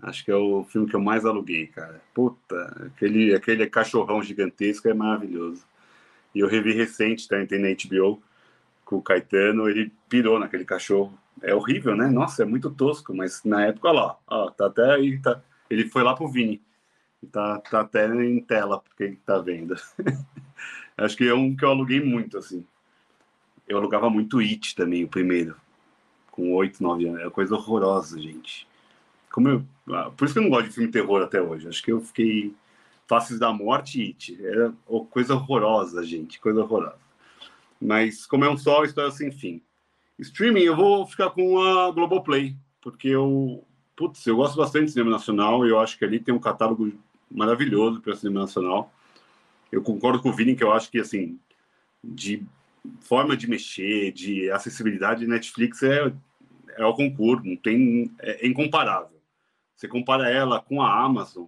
Acho 0.00 0.24
que 0.24 0.30
é 0.30 0.34
o 0.34 0.64
filme 0.64 0.88
que 0.88 0.96
eu 0.96 1.00
mais 1.00 1.26
aluguei, 1.26 1.66
cara. 1.66 2.00
Puta, 2.14 2.86
aquele, 2.86 3.34
aquele 3.34 3.66
cachorrão 3.66 4.22
gigantesco 4.22 4.88
é 4.88 4.94
maravilhoso. 4.94 5.62
E 6.34 6.40
eu 6.40 6.48
revi 6.48 6.72
recente, 6.72 7.28
tá? 7.28 7.42
Entrei 7.42 7.60
na 7.60 7.68
HBO 7.68 8.22
com 8.82 8.96
o 8.96 9.02
Caetano, 9.02 9.68
ele 9.68 9.92
pirou 10.08 10.38
naquele 10.38 10.64
cachorro. 10.64 11.12
É 11.42 11.54
horrível, 11.54 11.94
né? 11.94 12.08
Nossa, 12.08 12.44
é 12.44 12.46
muito 12.46 12.70
tosco, 12.70 13.14
mas 13.14 13.44
na 13.44 13.66
época, 13.66 13.88
olha 13.88 14.00
lá, 14.00 14.18
ó, 14.26 14.50
tá 14.50 14.68
até 14.68 14.94
aí, 14.94 15.18
tá. 15.18 15.42
Ele 15.68 15.86
foi 15.90 16.02
lá 16.02 16.14
pro 16.14 16.28
Vini. 16.28 16.62
Tá, 17.30 17.58
tá 17.58 17.80
até 17.80 18.06
em 18.06 18.40
tela, 18.40 18.80
porque 18.80 19.04
ele 19.04 19.20
tá 19.24 19.38
vendo. 19.38 19.74
Acho 20.96 21.16
que 21.16 21.28
é 21.28 21.34
um 21.34 21.54
que 21.54 21.64
eu 21.64 21.70
aluguei 21.70 22.00
muito, 22.00 22.38
assim. 22.38 22.64
Eu 23.68 23.78
alugava 23.78 24.08
muito 24.08 24.38
It 24.38 24.74
também, 24.74 25.04
o 25.04 25.08
primeiro. 25.08 25.56
Com 26.30 26.54
oito, 26.54 26.82
nove 26.82 27.06
anos. 27.06 27.20
É 27.20 27.30
coisa 27.30 27.54
horrorosa, 27.54 28.20
gente. 28.20 28.66
Como 29.30 29.48
eu... 29.48 29.64
Ah, 29.90 30.10
por 30.10 30.24
isso 30.24 30.34
que 30.34 30.38
eu 30.38 30.44
não 30.44 30.50
gosto 30.50 30.68
de 30.68 30.74
filme 30.74 30.90
terror 30.90 31.22
até 31.22 31.40
hoje. 31.40 31.68
Acho 31.68 31.82
que 31.82 31.92
eu 31.92 32.00
fiquei 32.00 32.54
Faces 33.06 33.38
da 33.38 33.52
Morte 33.52 34.00
e 34.00 34.06
It. 34.06 34.44
Era 34.44 34.72
coisa 35.10 35.34
horrorosa, 35.34 36.04
gente, 36.04 36.40
coisa 36.40 36.62
horrorosa. 36.62 36.98
Mas 37.80 38.26
como 38.26 38.44
é 38.44 38.50
um 38.50 38.56
só, 38.56 38.84
história 38.84 39.10
sem 39.10 39.30
fim. 39.30 39.62
Streaming, 40.18 40.62
eu 40.62 40.76
vou 40.76 41.06
ficar 41.06 41.30
com 41.30 41.60
a 41.60 41.90
Globoplay, 41.90 42.56
porque 42.80 43.08
eu, 43.08 43.62
putz, 43.94 44.26
eu 44.26 44.36
gosto 44.36 44.56
bastante 44.56 44.86
de 44.86 44.92
cinema 44.92 45.10
nacional 45.10 45.66
eu 45.66 45.78
acho 45.78 45.98
que 45.98 46.04
ali 46.04 46.18
tem 46.18 46.34
um 46.34 46.40
catálogo 46.40 46.90
maravilhoso 47.30 48.00
para 48.00 48.16
cinema 48.16 48.40
nacional. 48.40 48.92
Eu 49.70 49.82
concordo 49.82 50.20
com 50.20 50.30
o 50.30 50.32
Vini 50.32 50.54
que 50.54 50.64
eu 50.64 50.72
acho 50.72 50.90
que, 50.90 50.98
assim, 50.98 51.38
de 52.02 52.42
forma 53.00 53.36
de 53.36 53.48
mexer, 53.48 54.12
de 54.12 54.50
acessibilidade, 54.50 55.26
Netflix 55.26 55.82
é, 55.82 56.12
é 56.76 56.82
ao 56.82 56.94
concurso, 56.94 57.46
não 57.46 57.56
tem, 57.56 58.14
é, 58.20 58.46
é 58.46 58.48
incomparável. 58.48 59.20
Você 59.74 59.88
compara 59.88 60.30
ela 60.30 60.60
com 60.60 60.80
a 60.80 61.04
Amazon, 61.04 61.46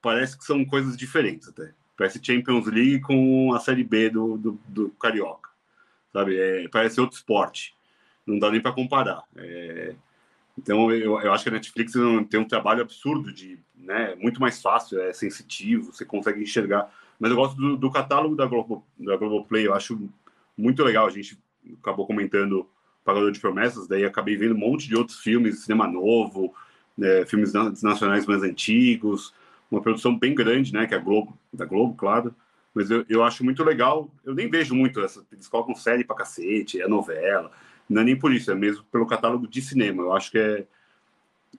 parece 0.00 0.38
que 0.38 0.44
são 0.44 0.64
coisas 0.64 0.96
diferentes 0.96 1.48
até. 1.48 1.72
Parece 1.96 2.20
Champions 2.22 2.66
League 2.66 3.00
com 3.00 3.52
a 3.52 3.60
Série 3.60 3.84
B 3.84 4.08
do, 4.08 4.38
do, 4.38 4.60
do 4.66 4.90
Carioca, 4.90 5.50
sabe? 6.12 6.38
É, 6.38 6.68
parece 6.68 7.00
outro 7.00 7.16
esporte. 7.16 7.74
Não 8.26 8.38
dá 8.38 8.50
nem 8.50 8.60
para 8.60 8.72
comparar. 8.72 9.22
É, 9.36 9.94
então, 10.58 10.92
eu, 10.92 11.20
eu 11.20 11.32
acho 11.32 11.44
que 11.44 11.50
a 11.50 11.52
Netflix 11.52 11.92
tem 12.28 12.40
um 12.40 12.44
trabalho 12.44 12.82
absurdo 12.82 13.32
de, 13.32 13.58
né, 13.76 14.14
muito 14.16 14.40
mais 14.40 14.60
fácil, 14.60 15.00
é 15.00 15.12
sensitivo, 15.12 15.92
você 15.92 16.04
consegue 16.04 16.42
enxergar. 16.42 16.90
Mas 17.18 17.30
eu 17.30 17.36
gosto 17.36 17.56
do, 17.56 17.76
do 17.76 17.90
catálogo 17.90 18.34
da 18.34 18.46
Globo, 18.46 18.84
da 18.98 19.16
Globoplay, 19.16 19.66
eu 19.66 19.74
acho 19.74 20.08
muito 20.56 20.82
legal. 20.82 21.06
A 21.06 21.10
gente 21.10 21.38
acabou 21.82 22.06
comentando 22.06 22.68
Pagador 23.04 23.30
de 23.30 23.40
Promessas, 23.40 23.86
daí 23.86 24.04
acabei 24.04 24.36
vendo 24.36 24.54
um 24.54 24.58
monte 24.58 24.88
de 24.88 24.96
outros 24.96 25.18
filmes, 25.18 25.60
cinema 25.64 25.86
novo, 25.86 26.54
né, 26.96 27.24
filmes 27.26 27.52
nacionais 27.52 28.26
mais 28.26 28.42
antigos, 28.42 29.34
uma 29.70 29.80
produção 29.80 30.18
bem 30.18 30.34
grande, 30.34 30.72
né? 30.72 30.86
Que 30.86 30.94
é 30.94 30.98
a 30.98 31.00
Globo, 31.00 31.38
da 31.52 31.64
Globo, 31.64 31.94
claro. 31.94 32.34
Mas 32.74 32.90
eu, 32.90 33.04
eu 33.08 33.22
acho 33.22 33.44
muito 33.44 33.62
legal. 33.64 34.10
Eu 34.24 34.34
nem 34.34 34.48
vejo 34.48 34.74
muito 34.74 35.00
essa. 35.00 35.24
Eles 35.32 35.48
colocam 35.48 35.74
série 35.74 36.04
pra 36.04 36.16
cacete, 36.16 36.80
é 36.80 36.88
novela. 36.88 37.50
Não 37.90 38.02
é 38.02 38.04
nem 38.04 38.16
por 38.16 38.32
isso, 38.32 38.52
é 38.52 38.54
mesmo 38.54 38.84
pelo 38.84 39.04
catálogo 39.04 39.48
de 39.48 39.60
cinema. 39.60 40.04
Eu 40.04 40.12
acho 40.12 40.30
que 40.30 40.38
é, 40.38 40.64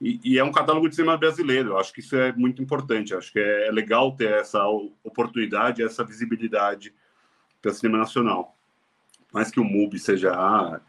E, 0.00 0.18
e, 0.24 0.38
é 0.38 0.44
um 0.44 0.50
catálogo 0.50 0.88
de 0.88 0.94
cinema 0.94 1.18
brasileiro. 1.18 1.70
Eu 1.70 1.78
acho 1.78 1.92
que 1.92 2.00
isso 2.00 2.16
é 2.16 2.32
muito 2.32 2.62
importante. 2.62 3.12
Eu 3.12 3.18
acho 3.18 3.30
que 3.30 3.38
é, 3.38 3.68
é 3.68 3.70
legal 3.70 4.16
ter 4.16 4.30
essa 4.30 4.66
oportunidade, 5.04 5.82
essa 5.82 6.02
visibilidade 6.02 6.94
para 7.60 7.74
cinema 7.74 7.98
nacional. 7.98 8.56
Mais 9.32 9.50
que 9.50 9.60
o 9.60 9.64
MUBI 9.64 9.98
seja 9.98 10.32
ah, 10.32 10.80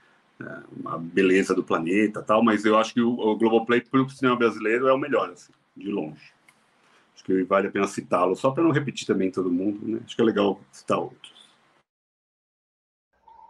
é, 0.42 0.64
uma 0.78 0.98
beleza 0.98 1.54
do 1.54 1.64
planeta, 1.64 2.24
tal, 2.24 2.42
mas 2.42 2.64
eu 2.64 2.78
acho 2.78 2.94
que 2.94 3.02
o, 3.02 3.12
o 3.12 3.36
Globoplay 3.36 3.82
para 3.82 4.02
o 4.02 4.10
cinema 4.10 4.38
brasileiro 4.38 4.88
é 4.88 4.94
o 4.94 4.98
melhor, 4.98 5.30
assim, 5.30 5.52
de 5.76 5.92
longe. 5.92 6.34
Acho 7.14 7.24
que 7.26 7.44
vale 7.44 7.68
a 7.68 7.72
pena 7.72 7.88
citá-lo, 7.88 8.36
só 8.36 8.52
para 8.52 8.64
não 8.64 8.72
repetir 8.72 9.06
também 9.06 9.30
todo 9.30 9.52
mundo. 9.52 9.86
Né? 9.86 10.00
Acho 10.06 10.16
que 10.16 10.22
é 10.22 10.26
legal 10.26 10.60
citar 10.72 11.00
outros. 11.00 11.34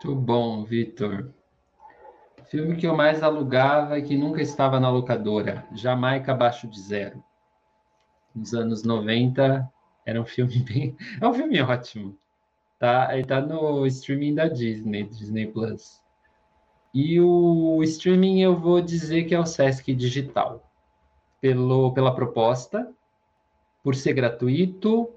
Muito 0.03 0.15
bom, 0.19 0.65
Vitor. 0.65 1.31
Filme 2.53 2.75
que 2.75 2.85
eu 2.85 2.95
mais 2.95 3.23
alugava 3.23 3.97
e 3.97 4.03
que 4.03 4.15
nunca 4.15 4.39
estava 4.39 4.79
na 4.79 4.87
locadora, 4.87 5.65
Jamaica 5.73 6.33
Abaixo 6.33 6.67
de 6.67 6.79
Zero. 6.79 7.23
Nos 8.35 8.53
anos 8.53 8.83
90, 8.83 9.67
era 10.05 10.21
um 10.21 10.23
filme 10.23 10.59
bem. 10.61 10.95
É 11.19 11.27
um 11.27 11.33
filme 11.33 11.59
ótimo. 11.59 12.15
Tá, 12.77 13.09
ele 13.11 13.25
tá 13.25 13.41
no 13.41 13.87
streaming 13.87 14.35
da 14.35 14.47
Disney, 14.47 15.01
Disney 15.05 15.47
Plus. 15.47 15.99
E 16.93 17.19
o 17.19 17.81
streaming 17.81 18.41
eu 18.43 18.55
vou 18.55 18.79
dizer 18.81 19.23
que 19.23 19.33
é 19.33 19.39
o 19.39 19.47
Sesc 19.47 19.91
Digital. 19.91 20.63
Pelo, 21.41 21.91
pela 21.91 22.13
proposta, 22.13 22.87
por 23.83 23.95
ser 23.95 24.13
gratuito, 24.13 25.09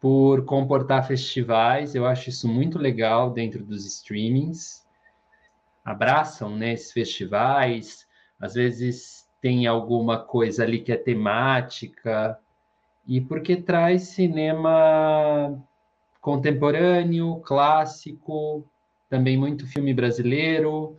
por 0.00 0.42
comportar 0.46 1.06
festivais, 1.06 1.94
eu 1.94 2.06
acho 2.06 2.30
isso 2.30 2.48
muito 2.48 2.78
legal 2.78 3.30
dentro 3.30 3.62
dos 3.62 3.84
streamings 3.84 4.85
abraçam 5.86 6.56
né, 6.56 6.72
esses 6.72 6.90
festivais, 6.90 8.08
às 8.40 8.54
vezes 8.54 9.24
tem 9.40 9.68
alguma 9.68 10.18
coisa 10.18 10.64
ali 10.64 10.80
que 10.80 10.90
é 10.90 10.96
temática, 10.96 12.36
e 13.06 13.20
porque 13.20 13.54
traz 13.54 14.08
cinema 14.08 15.56
contemporâneo, 16.20 17.36
clássico, 17.36 18.68
também 19.08 19.36
muito 19.36 19.64
filme 19.64 19.94
brasileiro. 19.94 20.98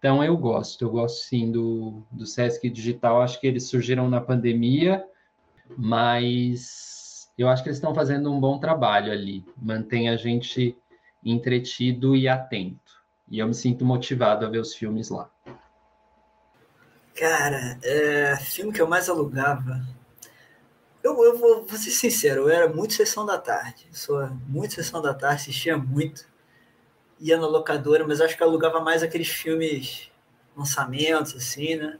Então 0.00 0.24
eu 0.24 0.36
gosto, 0.36 0.84
eu 0.84 0.90
gosto 0.90 1.22
sim 1.28 1.52
do, 1.52 2.02
do 2.10 2.26
Sesc 2.26 2.68
Digital, 2.68 3.22
acho 3.22 3.40
que 3.40 3.46
eles 3.46 3.68
surgiram 3.68 4.10
na 4.10 4.20
pandemia, 4.20 5.06
mas 5.78 7.30
eu 7.38 7.48
acho 7.48 7.62
que 7.62 7.68
eles 7.68 7.76
estão 7.76 7.94
fazendo 7.94 8.32
um 8.32 8.40
bom 8.40 8.58
trabalho 8.58 9.12
ali, 9.12 9.44
mantém 9.56 10.08
a 10.08 10.16
gente 10.16 10.76
entretido 11.24 12.16
e 12.16 12.26
atento. 12.26 13.03
E 13.28 13.38
eu 13.38 13.46
me 13.46 13.54
sinto 13.54 13.84
motivado 13.84 14.44
a 14.44 14.48
ver 14.48 14.58
os 14.58 14.74
filmes 14.74 15.10
lá. 15.10 15.30
Cara, 17.14 17.78
é, 17.82 18.36
filme 18.36 18.72
que 18.72 18.82
eu 18.82 18.88
mais 18.88 19.08
alugava. 19.08 19.86
Eu, 21.02 21.22
eu 21.22 21.38
vou, 21.38 21.64
vou 21.64 21.78
ser 21.78 21.90
sincero, 21.90 22.42
eu 22.42 22.48
era 22.48 22.68
muito 22.68 22.94
sessão 22.94 23.24
da 23.24 23.38
tarde. 23.38 23.86
Sou 23.92 24.26
muito 24.48 24.74
sessão 24.74 25.00
da 25.00 25.14
tarde, 25.14 25.42
assistia 25.42 25.76
muito. 25.76 26.26
Ia 27.20 27.36
na 27.36 27.46
locadora, 27.46 28.06
mas 28.06 28.20
acho 28.20 28.36
que 28.36 28.42
eu 28.42 28.48
alugava 28.48 28.80
mais 28.80 29.02
aqueles 29.02 29.28
filmes, 29.28 30.10
lançamentos, 30.56 31.34
assim, 31.36 31.76
né? 31.76 31.98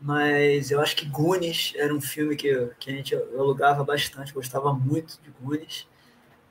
Mas 0.00 0.70
eu 0.70 0.80
acho 0.80 0.96
que 0.96 1.06
Goonies 1.06 1.72
era 1.76 1.94
um 1.94 2.00
filme 2.00 2.36
que, 2.36 2.70
que 2.78 2.90
a 2.90 2.94
gente 2.94 3.14
alugava 3.14 3.84
bastante, 3.84 4.34
gostava 4.34 4.72
muito 4.72 5.20
de 5.22 5.30
Goonies, 5.30 5.86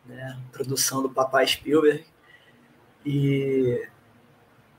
né? 0.05 0.39
Produção 0.51 1.01
do 1.01 1.09
Papai 1.09 1.45
Spielberg. 1.45 2.05
E, 3.05 3.87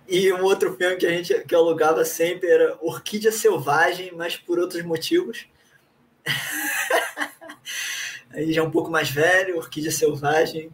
e 0.09 0.33
um 0.33 0.43
outro 0.43 0.77
filme 0.77 0.97
que 0.97 1.07
a 1.07 1.11
gente 1.11 1.35
que 1.45 1.55
alugava 1.55 2.05
sempre 2.05 2.49
era 2.49 2.79
Orquídea 2.81 3.33
Selvagem, 3.33 4.13
mas 4.15 4.37
por 4.37 4.59
outros 4.59 4.83
motivos. 4.83 5.47
Aí 8.31 8.53
já 8.53 8.63
um 8.63 8.71
pouco 8.71 8.91
mais 8.91 9.11
velho, 9.11 9.57
Orquídea 9.57 9.93
Selvagem, 9.93 10.71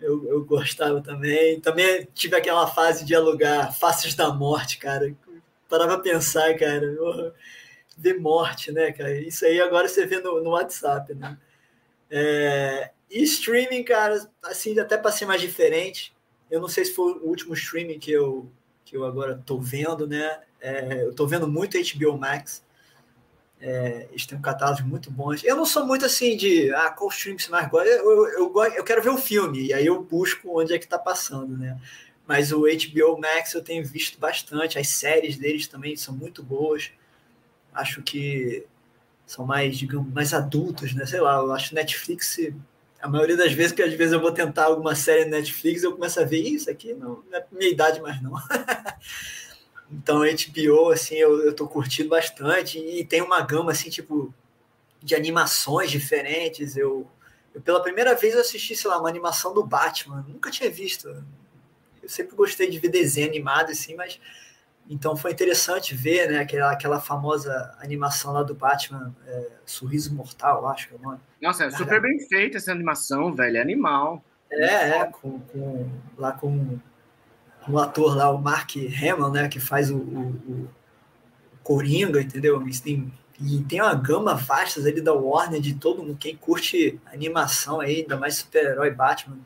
eu, 0.00 0.26
eu 0.28 0.44
gostava 0.44 1.00
também. 1.00 1.60
Também 1.60 2.06
tive 2.14 2.36
aquela 2.36 2.66
fase 2.66 3.04
de 3.04 3.14
alugar 3.14 3.76
Faces 3.78 4.14
da 4.14 4.32
Morte, 4.32 4.78
cara. 4.78 5.14
Parava 5.68 5.94
a 5.94 6.00
pensar, 6.00 6.56
cara, 6.56 6.96
ver 7.96 8.20
morte, 8.20 8.70
né, 8.70 8.92
cara? 8.92 9.18
Isso 9.20 9.44
aí 9.44 9.60
agora 9.60 9.88
você 9.88 10.06
vê 10.06 10.20
no, 10.20 10.42
no 10.42 10.50
WhatsApp, 10.50 11.14
né? 11.14 11.36
É, 12.10 12.90
e 13.10 13.22
streaming, 13.22 13.82
cara, 13.82 14.28
assim, 14.44 14.78
até 14.78 14.96
para 14.96 15.10
ser 15.10 15.26
mais 15.26 15.40
diferente, 15.40 16.14
eu 16.50 16.60
não 16.60 16.68
sei 16.68 16.84
se 16.84 16.94
foi 16.94 17.12
o 17.14 17.26
último 17.26 17.54
streaming 17.54 17.98
que 17.98 18.12
eu, 18.12 18.50
que 18.84 18.96
eu 18.96 19.04
agora 19.04 19.36
estou 19.38 19.60
vendo, 19.60 20.06
né? 20.06 20.40
É, 20.60 21.02
eu 21.02 21.10
estou 21.10 21.26
vendo 21.26 21.48
muito 21.48 21.78
HBO 21.78 22.16
Max. 22.16 22.64
É, 23.60 24.06
eles 24.10 24.26
têm 24.26 24.38
um 24.38 24.42
catálogo 24.42 24.84
muito 24.84 25.10
bons. 25.10 25.42
Eu 25.42 25.56
não 25.56 25.64
sou 25.64 25.86
muito 25.86 26.04
assim 26.04 26.36
de 26.36 26.72
ah, 26.74 26.90
qual 26.90 27.10
stream 27.10 27.38
você 27.38 27.50
mais 27.50 27.68
gosta. 27.68 27.88
Eu, 27.88 28.26
eu, 28.26 28.52
eu, 28.54 28.64
eu 28.74 28.84
quero 28.84 29.02
ver 29.02 29.10
o 29.10 29.18
filme, 29.18 29.66
e 29.66 29.72
aí 29.74 29.86
eu 29.86 30.02
busco 30.02 30.60
onde 30.60 30.74
é 30.74 30.78
que 30.78 30.84
está 30.84 30.98
passando, 30.98 31.56
né? 31.56 31.80
Mas 32.26 32.52
o 32.52 32.62
HBO 32.62 33.18
Max 33.20 33.54
eu 33.54 33.62
tenho 33.62 33.84
visto 33.84 34.18
bastante. 34.18 34.78
As 34.78 34.88
séries 34.88 35.36
deles 35.36 35.68
também 35.68 35.96
são 35.96 36.14
muito 36.14 36.42
boas. 36.42 36.90
Acho 37.72 38.02
que 38.02 38.66
são 39.26 39.46
mais, 39.46 39.76
digamos, 39.78 40.12
mais 40.12 40.34
adultos, 40.34 40.94
né? 40.94 41.06
Sei 41.06 41.20
lá, 41.20 41.36
eu 41.36 41.52
acho 41.52 41.74
Netflix 41.74 42.38
a 43.06 43.08
maioria 43.08 43.36
das 43.36 43.52
vezes 43.52 43.72
que 43.72 43.82
às 43.82 43.92
vezes 43.94 44.12
eu 44.12 44.20
vou 44.20 44.32
tentar 44.32 44.64
alguma 44.64 44.94
série 44.96 45.24
no 45.24 45.30
Netflix, 45.30 45.82
eu 45.82 45.92
começo 45.92 46.20
a 46.20 46.24
ver 46.24 46.40
isso 46.40 46.68
aqui, 46.68 46.92
não, 46.92 47.22
não 47.30 47.38
é 47.38 47.46
minha 47.52 47.70
idade 47.70 48.00
mais 48.00 48.20
não. 48.20 48.32
então, 49.90 50.18
HBO, 50.18 50.90
assim, 50.90 51.14
eu, 51.14 51.40
eu 51.44 51.54
tô 51.54 51.68
curtindo 51.68 52.08
bastante 52.08 52.78
e 52.78 53.04
tem 53.04 53.22
uma 53.22 53.40
gama, 53.42 53.70
assim, 53.70 53.88
tipo, 53.88 54.34
de 55.00 55.14
animações 55.14 55.88
diferentes. 55.88 56.76
Eu, 56.76 57.06
eu 57.54 57.60
pela 57.60 57.80
primeira 57.80 58.14
vez 58.16 58.34
eu 58.34 58.40
assisti, 58.40 58.74
sei 58.74 58.90
lá, 58.90 58.98
uma 58.98 59.08
animação 59.08 59.54
do 59.54 59.64
Batman, 59.64 60.26
nunca 60.28 60.50
tinha 60.50 60.68
visto. 60.68 61.08
Eu 62.02 62.08
sempre 62.08 62.34
gostei 62.34 62.68
de 62.68 62.80
ver 62.80 62.88
desenho 62.88 63.28
animado, 63.28 63.70
assim, 63.70 63.94
mas 63.94 64.18
então 64.88 65.16
foi 65.16 65.32
interessante 65.32 65.94
ver, 65.94 66.30
né, 66.30 66.38
aquela, 66.38 66.70
aquela 66.70 67.00
famosa 67.00 67.74
animação 67.80 68.32
lá 68.32 68.42
do 68.42 68.54
Batman, 68.54 69.14
é, 69.26 69.48
Sorriso 69.64 70.14
Mortal, 70.14 70.66
acho 70.68 70.88
que 70.88 70.94
é 70.94 70.96
o 70.96 71.02
nome. 71.02 71.18
Nossa, 71.42 71.64
é 71.64 71.70
super 71.70 72.00
bem 72.00 72.20
feita 72.20 72.56
essa 72.56 72.70
animação, 72.70 73.34
velho, 73.34 73.56
é 73.56 73.60
animal. 73.60 74.24
É, 74.50 74.98
é 74.98 75.04
com, 75.06 75.40
com, 75.40 75.90
lá 76.16 76.32
com, 76.32 76.78
o 77.68 77.78
ator 77.78 78.16
lá, 78.16 78.30
o 78.30 78.38
Mark 78.38 78.76
Hamill, 78.76 79.30
né, 79.30 79.48
que 79.48 79.58
faz 79.58 79.90
o, 79.90 79.96
o, 79.96 80.20
o 80.48 80.68
Coringa, 81.64 82.20
entendeu? 82.20 82.62
Tem, 82.82 83.12
e 83.40 83.62
tem 83.64 83.82
uma 83.82 83.94
gama 83.94 84.34
vasta 84.34 84.80
ali 84.80 85.00
da 85.00 85.12
Warner 85.12 85.60
de 85.60 85.74
todo 85.74 86.02
mundo, 86.02 86.16
quem 86.16 86.36
curte 86.36 87.00
animação 87.06 87.80
aí, 87.80 88.02
ainda 88.02 88.16
mais 88.16 88.36
super-herói 88.36 88.90
Batman, 88.90 89.38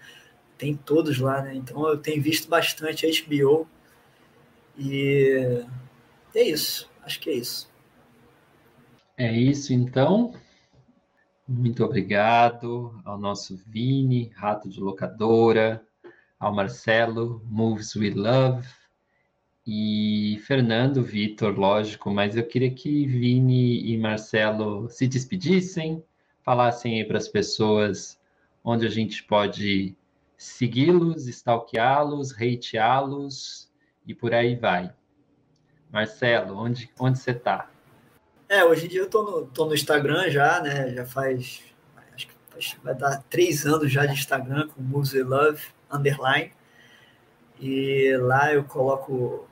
tem 0.59 0.77
todos 0.77 1.19
lá, 1.19 1.41
né? 1.41 1.55
Então 1.55 1.89
eu 1.89 1.97
tenho 1.97 2.23
visto 2.23 2.47
bastante 2.47 3.07
a 3.07 3.09
HBO, 3.09 3.67
e 4.81 5.65
é 6.35 6.43
isso, 6.43 6.91
acho 7.03 7.21
que 7.21 7.31
é 7.31 7.35
isso. 7.35 7.71
É 9.17 9.33
isso 9.33 9.73
então. 9.73 10.33
Muito 11.47 11.85
obrigado 11.85 13.01
ao 13.05 13.19
nosso 13.19 13.57
Vini, 13.67 14.31
Rato 14.35 14.69
de 14.69 14.81
Locadora, 14.81 15.85
ao 16.39 16.55
Marcelo, 16.55 17.43
Moves 17.45 17.95
We 17.95 18.11
Love, 18.11 18.67
e 19.67 20.41
Fernando, 20.47 21.03
Vitor, 21.03 21.59
lógico, 21.59 22.11
mas 22.11 22.37
eu 22.37 22.47
queria 22.47 22.71
que 22.71 23.07
Vini 23.07 23.93
e 23.93 23.99
Marcelo 23.99 24.89
se 24.89 25.07
despedissem, 25.07 26.03
falassem 26.43 26.97
aí 27.01 27.05
para 27.05 27.19
as 27.19 27.29
pessoas 27.29 28.19
onde 28.65 28.87
a 28.87 28.91
gente 28.91 29.23
pode 29.23 29.95
segui-los, 30.37 31.29
stalkeá-los, 31.29 32.33
hateá-los 32.33 33.70
e 34.11 34.15
por 34.15 34.35
aí 34.35 34.57
vai. 34.57 34.93
Marcelo, 35.91 36.57
onde, 36.57 36.91
onde 36.99 37.19
você 37.19 37.31
está? 37.31 37.71
É, 38.49 38.65
hoje 38.65 38.87
em 38.87 38.89
dia 38.89 39.01
eu 39.03 39.09
tô 39.09 39.23
no, 39.23 39.47
tô 39.47 39.65
no 39.67 39.75
Instagram 39.75 40.29
já, 40.31 40.61
né? 40.61 40.93
Já 40.93 41.07
faz, 41.07 41.63
acho 42.57 42.77
que 42.77 42.85
vai 42.85 42.95
dar 42.95 43.23
três 43.31 43.65
anos 43.65 43.91
já 43.91 44.05
de 44.07 44.15
Instagram 44.15 44.69
com 44.69 44.83
Muse 44.83 45.23
Love 45.23 45.63
Underline. 45.91 46.53
E 47.61 48.17
lá 48.17 48.53
eu 48.53 48.65
coloco, 48.65 49.49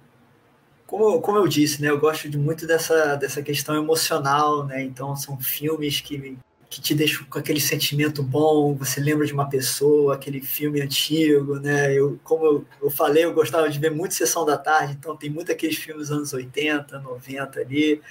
como, 0.87 1.21
como 1.21 1.39
eu 1.39 1.47
disse, 1.47 1.81
né? 1.81 1.89
Eu 1.89 2.01
gosto 2.01 2.29
de 2.29 2.37
muito 2.37 2.67
dessa, 2.67 3.15
dessa 3.15 3.43
questão 3.43 3.77
emocional, 3.77 4.65
né? 4.65 4.83
Então 4.83 5.15
são 5.15 5.39
filmes 5.39 6.01
que 6.01 6.37
que 6.71 6.81
te 6.81 6.95
deixa 6.95 7.25
com 7.25 7.39
aquele 7.39 7.61
sentimento 7.61 8.23
bom, 8.23 8.75
você 8.75 9.01
lembra 9.01 9.27
de 9.27 9.33
uma 9.33 9.49
pessoa, 9.49 10.15
aquele 10.15 10.41
filme 10.41 10.81
antigo, 10.83 11.59
né? 11.59 11.93
Eu, 11.95 12.21
como 12.23 12.45
eu, 12.45 12.67
eu 12.83 12.91
falei, 12.91 13.25
eu 13.25 13.33
gostava 13.33 13.69
de 13.71 13.79
ver 13.79 13.91
muito 13.91 14.15
Sessão 14.15 14.45
da 14.45 14.59
Tarde, 14.59 14.95
então 14.99 15.17
tem 15.17 15.31
muito 15.31 15.51
aqueles 15.51 15.77
filmes 15.77 16.11
anos 16.11 16.33
80, 16.33 16.99
90 16.99 17.61
ali, 17.61 18.03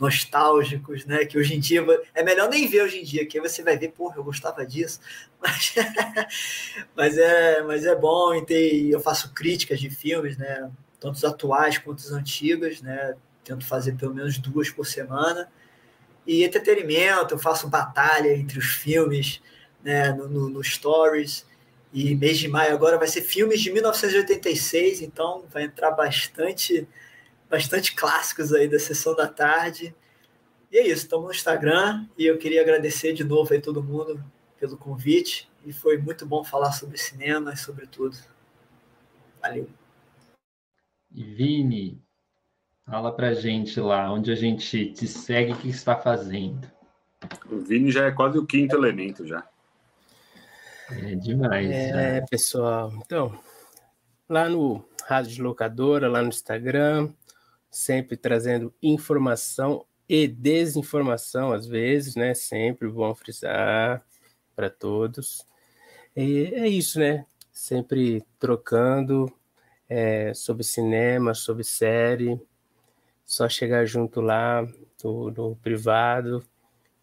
nostálgicos, 0.00 1.04
né? 1.04 1.26
Que 1.26 1.38
hoje 1.38 1.54
em 1.54 1.60
dia 1.60 1.84
é 2.14 2.22
melhor 2.22 2.48
nem 2.48 2.66
ver 2.66 2.82
hoje 2.82 3.00
em 3.00 3.04
dia, 3.04 3.26
que 3.26 3.38
aí 3.38 3.46
você 3.46 3.62
vai 3.62 3.76
ver, 3.76 3.92
porra, 3.92 4.16
eu 4.16 4.24
gostava 4.24 4.66
disso. 4.66 5.00
Mas, 5.38 5.74
mas, 6.96 7.18
é, 7.18 7.62
mas 7.62 7.84
é 7.84 7.94
bom 7.94 8.34
e 8.34 8.44
ter, 8.44 8.88
eu 8.88 8.98
faço 8.98 9.32
críticas 9.34 9.78
de 9.78 9.90
filmes, 9.90 10.36
né? 10.38 10.70
Tanto 10.98 11.14
os 11.16 11.24
atuais 11.24 11.78
quanto 11.78 11.98
os 11.98 12.10
antigos, 12.10 12.80
né? 12.80 13.14
tento 13.46 13.64
fazer 13.64 13.92
pelo 13.96 14.12
menos 14.12 14.38
duas 14.38 14.70
por 14.70 14.84
semana. 14.84 15.48
E 16.26 16.44
entretenimento, 16.44 17.34
eu 17.34 17.38
faço 17.38 17.68
batalha 17.68 18.34
entre 18.36 18.58
os 18.58 18.66
filmes, 18.66 19.40
né, 19.82 20.12
no, 20.12 20.28
no, 20.28 20.48
no 20.48 20.64
Stories. 20.64 21.46
E 21.92 22.14
mês 22.14 22.38
de 22.38 22.48
maio 22.48 22.74
agora 22.74 22.98
vai 22.98 23.08
ser 23.08 23.22
filmes 23.22 23.60
de 23.60 23.70
1986, 23.72 25.00
então 25.00 25.44
vai 25.50 25.62
entrar 25.62 25.92
bastante, 25.92 26.86
bastante 27.48 27.94
clássicos 27.94 28.52
aí 28.52 28.68
da 28.68 28.78
sessão 28.78 29.14
da 29.14 29.28
tarde. 29.28 29.94
E 30.70 30.78
é 30.78 30.82
isso, 30.82 31.04
estamos 31.04 31.26
no 31.26 31.32
Instagram 31.32 32.06
e 32.18 32.26
eu 32.26 32.36
queria 32.38 32.60
agradecer 32.60 33.12
de 33.12 33.22
novo 33.22 33.52
aí 33.52 33.60
todo 33.60 33.82
mundo 33.82 34.22
pelo 34.58 34.76
convite 34.76 35.48
e 35.64 35.72
foi 35.72 35.96
muito 35.96 36.26
bom 36.26 36.42
falar 36.42 36.72
sobre 36.72 36.98
cinema 36.98 37.52
e 37.52 37.56
sobre 37.56 37.86
tudo. 37.86 38.16
Valeu. 39.40 39.68
Vini, 41.10 42.02
fala 42.86 43.12
pra 43.12 43.34
gente 43.34 43.80
lá, 43.80 44.10
onde 44.12 44.30
a 44.30 44.36
gente 44.36 44.92
te 44.92 45.08
segue, 45.08 45.52
o 45.52 45.56
que 45.56 45.68
está 45.68 45.96
fazendo. 45.96 46.70
O 47.50 47.58
Vini 47.58 47.90
já 47.90 48.06
é 48.06 48.12
quase 48.12 48.38
o 48.38 48.46
quinto 48.46 48.76
elemento 48.76 49.26
já. 49.26 49.44
É 50.90 51.16
demais. 51.16 51.68
É, 51.68 52.20
já. 52.20 52.26
pessoal. 52.26 52.92
Então, 53.04 53.36
lá 54.28 54.48
no 54.48 54.84
Rádio 55.04 55.42
Locadora, 55.42 56.08
lá 56.08 56.22
no 56.22 56.28
Instagram, 56.28 57.12
sempre 57.68 58.16
trazendo 58.16 58.72
informação 58.80 59.84
e 60.08 60.28
desinformação, 60.28 61.52
às 61.52 61.66
vezes, 61.66 62.14
né? 62.14 62.34
Sempre 62.34 62.88
bom 62.88 63.12
frisar 63.16 64.04
para 64.54 64.70
todos. 64.70 65.44
E 66.14 66.52
é 66.54 66.68
isso, 66.68 67.00
né? 67.00 67.26
Sempre 67.50 68.24
trocando 68.38 69.32
é, 69.88 70.32
sobre 70.32 70.62
cinema, 70.62 71.34
sobre 71.34 71.64
série. 71.64 72.40
Só 73.26 73.48
chegar 73.48 73.84
junto 73.84 74.20
lá 74.20 74.62
no 75.02 75.56
privado, 75.56 76.46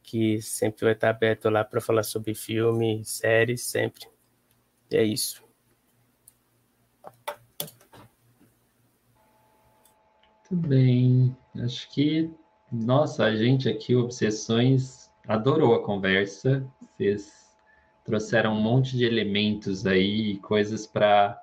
que 0.02 0.42
sempre 0.42 0.86
vai 0.86 0.94
estar 0.94 1.10
aberto 1.10 1.50
lá 1.50 1.66
para 1.66 1.82
falar 1.82 2.04
sobre 2.04 2.34
filme, 2.34 3.04
séries, 3.04 3.64
sempre. 3.64 4.08
E 4.90 4.96
é 4.96 5.04
isso. 5.04 5.44
Muito 10.50 10.68
bem. 10.68 11.38
Acho 11.62 11.92
que, 11.92 12.32
nossa, 12.72 13.26
a 13.26 13.36
gente 13.36 13.68
aqui, 13.68 13.94
Obsessões, 13.94 15.10
adorou 15.28 15.76
a 15.76 15.84
conversa. 15.84 16.66
Vocês 16.96 17.58
trouxeram 18.06 18.54
um 18.54 18.62
monte 18.62 18.96
de 18.96 19.04
elementos 19.04 19.86
aí, 19.86 20.38
coisas 20.40 20.88
para 20.88 21.43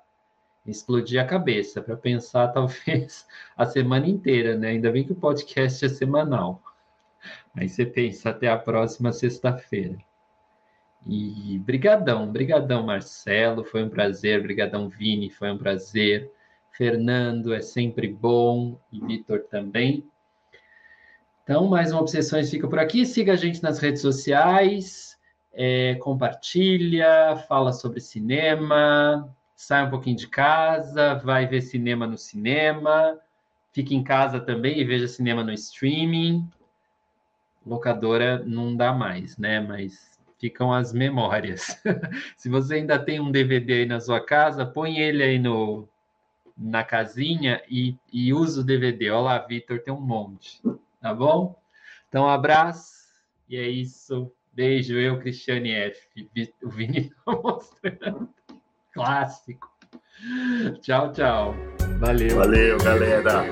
explodir 0.65 1.21
a 1.21 1.25
cabeça, 1.25 1.81
para 1.81 1.97
pensar 1.97 2.49
talvez 2.53 3.27
a 3.57 3.65
semana 3.65 4.07
inteira, 4.07 4.57
né? 4.57 4.69
Ainda 4.69 4.91
bem 4.91 5.03
que 5.03 5.11
o 5.11 5.15
podcast 5.15 5.85
é 5.85 5.89
semanal. 5.89 6.61
Aí 7.55 7.67
você 7.67 7.85
pensa 7.85 8.29
até 8.29 8.47
a 8.47 8.57
próxima 8.57 9.11
sexta-feira. 9.11 9.97
E 11.05 11.59
brigadão, 11.59 12.31
brigadão 12.31 12.85
Marcelo, 12.85 13.63
foi 13.63 13.83
um 13.83 13.89
prazer, 13.89 14.41
brigadão 14.41 14.87
Vini, 14.87 15.29
foi 15.29 15.51
um 15.51 15.57
prazer. 15.57 16.31
Fernando 16.71 17.53
é 17.53 17.59
sempre 17.59 18.07
bom 18.07 18.79
e 18.91 18.99
Vitor 18.99 19.41
também. 19.49 20.07
Então, 21.43 21.67
mais 21.67 21.91
uma 21.91 22.01
Obsessões 22.01 22.49
fica 22.49 22.67
por 22.67 22.79
aqui. 22.79 23.05
Siga 23.05 23.33
a 23.33 23.35
gente 23.35 23.61
nas 23.61 23.79
redes 23.79 24.01
sociais, 24.01 25.17
é, 25.53 25.95
compartilha, 25.95 27.35
fala 27.47 27.73
sobre 27.73 27.99
cinema, 27.99 29.35
sai 29.63 29.85
um 29.85 29.89
pouquinho 29.89 30.17
de 30.17 30.27
casa, 30.27 31.15
vai 31.15 31.47
ver 31.47 31.61
cinema 31.61 32.07
no 32.07 32.17
cinema, 32.17 33.19
fica 33.71 33.93
em 33.93 34.03
casa 34.03 34.39
também 34.39 34.79
e 34.79 34.83
veja 34.83 35.07
cinema 35.07 35.43
no 35.43 35.51
streaming 35.51 36.49
locadora 37.65 38.43
não 38.45 38.75
dá 38.75 38.93
mais, 38.93 39.37
né? 39.37 39.59
Mas 39.59 40.19
ficam 40.39 40.73
as 40.73 40.91
memórias. 40.91 41.79
Se 42.35 42.49
você 42.49 42.75
ainda 42.75 42.97
tem 42.97 43.19
um 43.19 43.31
DVD 43.31 43.73
aí 43.73 43.85
na 43.85 43.99
sua 43.99 44.19
casa, 44.19 44.65
põe 44.65 44.97
ele 44.97 45.23
aí 45.23 45.39
no, 45.39 45.87
na 46.57 46.83
casinha 46.83 47.61
e, 47.69 47.95
e 48.11 48.33
usa 48.33 48.61
o 48.61 48.63
DVD. 48.63 49.11
Olha 49.11 49.21
lá, 49.21 49.39
Vitor, 49.39 49.79
tem 49.79 49.93
um 49.93 50.01
monte. 50.01 50.61
Tá 50.99 51.13
bom? 51.13 51.59
Então, 52.07 52.25
um 52.25 52.29
abraço. 52.29 53.01
E 53.47 53.57
é 53.57 53.67
isso. 53.67 54.31
Beijo, 54.53 54.97
eu, 54.97 55.19
Cristiane 55.19 55.71
F. 55.71 56.29
O 56.63 56.69
Vini 56.69 57.11
tá 57.25 57.31
mostrando. 57.31 58.29
Clássico. 58.93 59.69
Tchau, 60.81 61.11
tchau. 61.11 61.55
Valeu. 61.99 62.35
Valeu, 62.35 62.77
galera. 62.77 63.45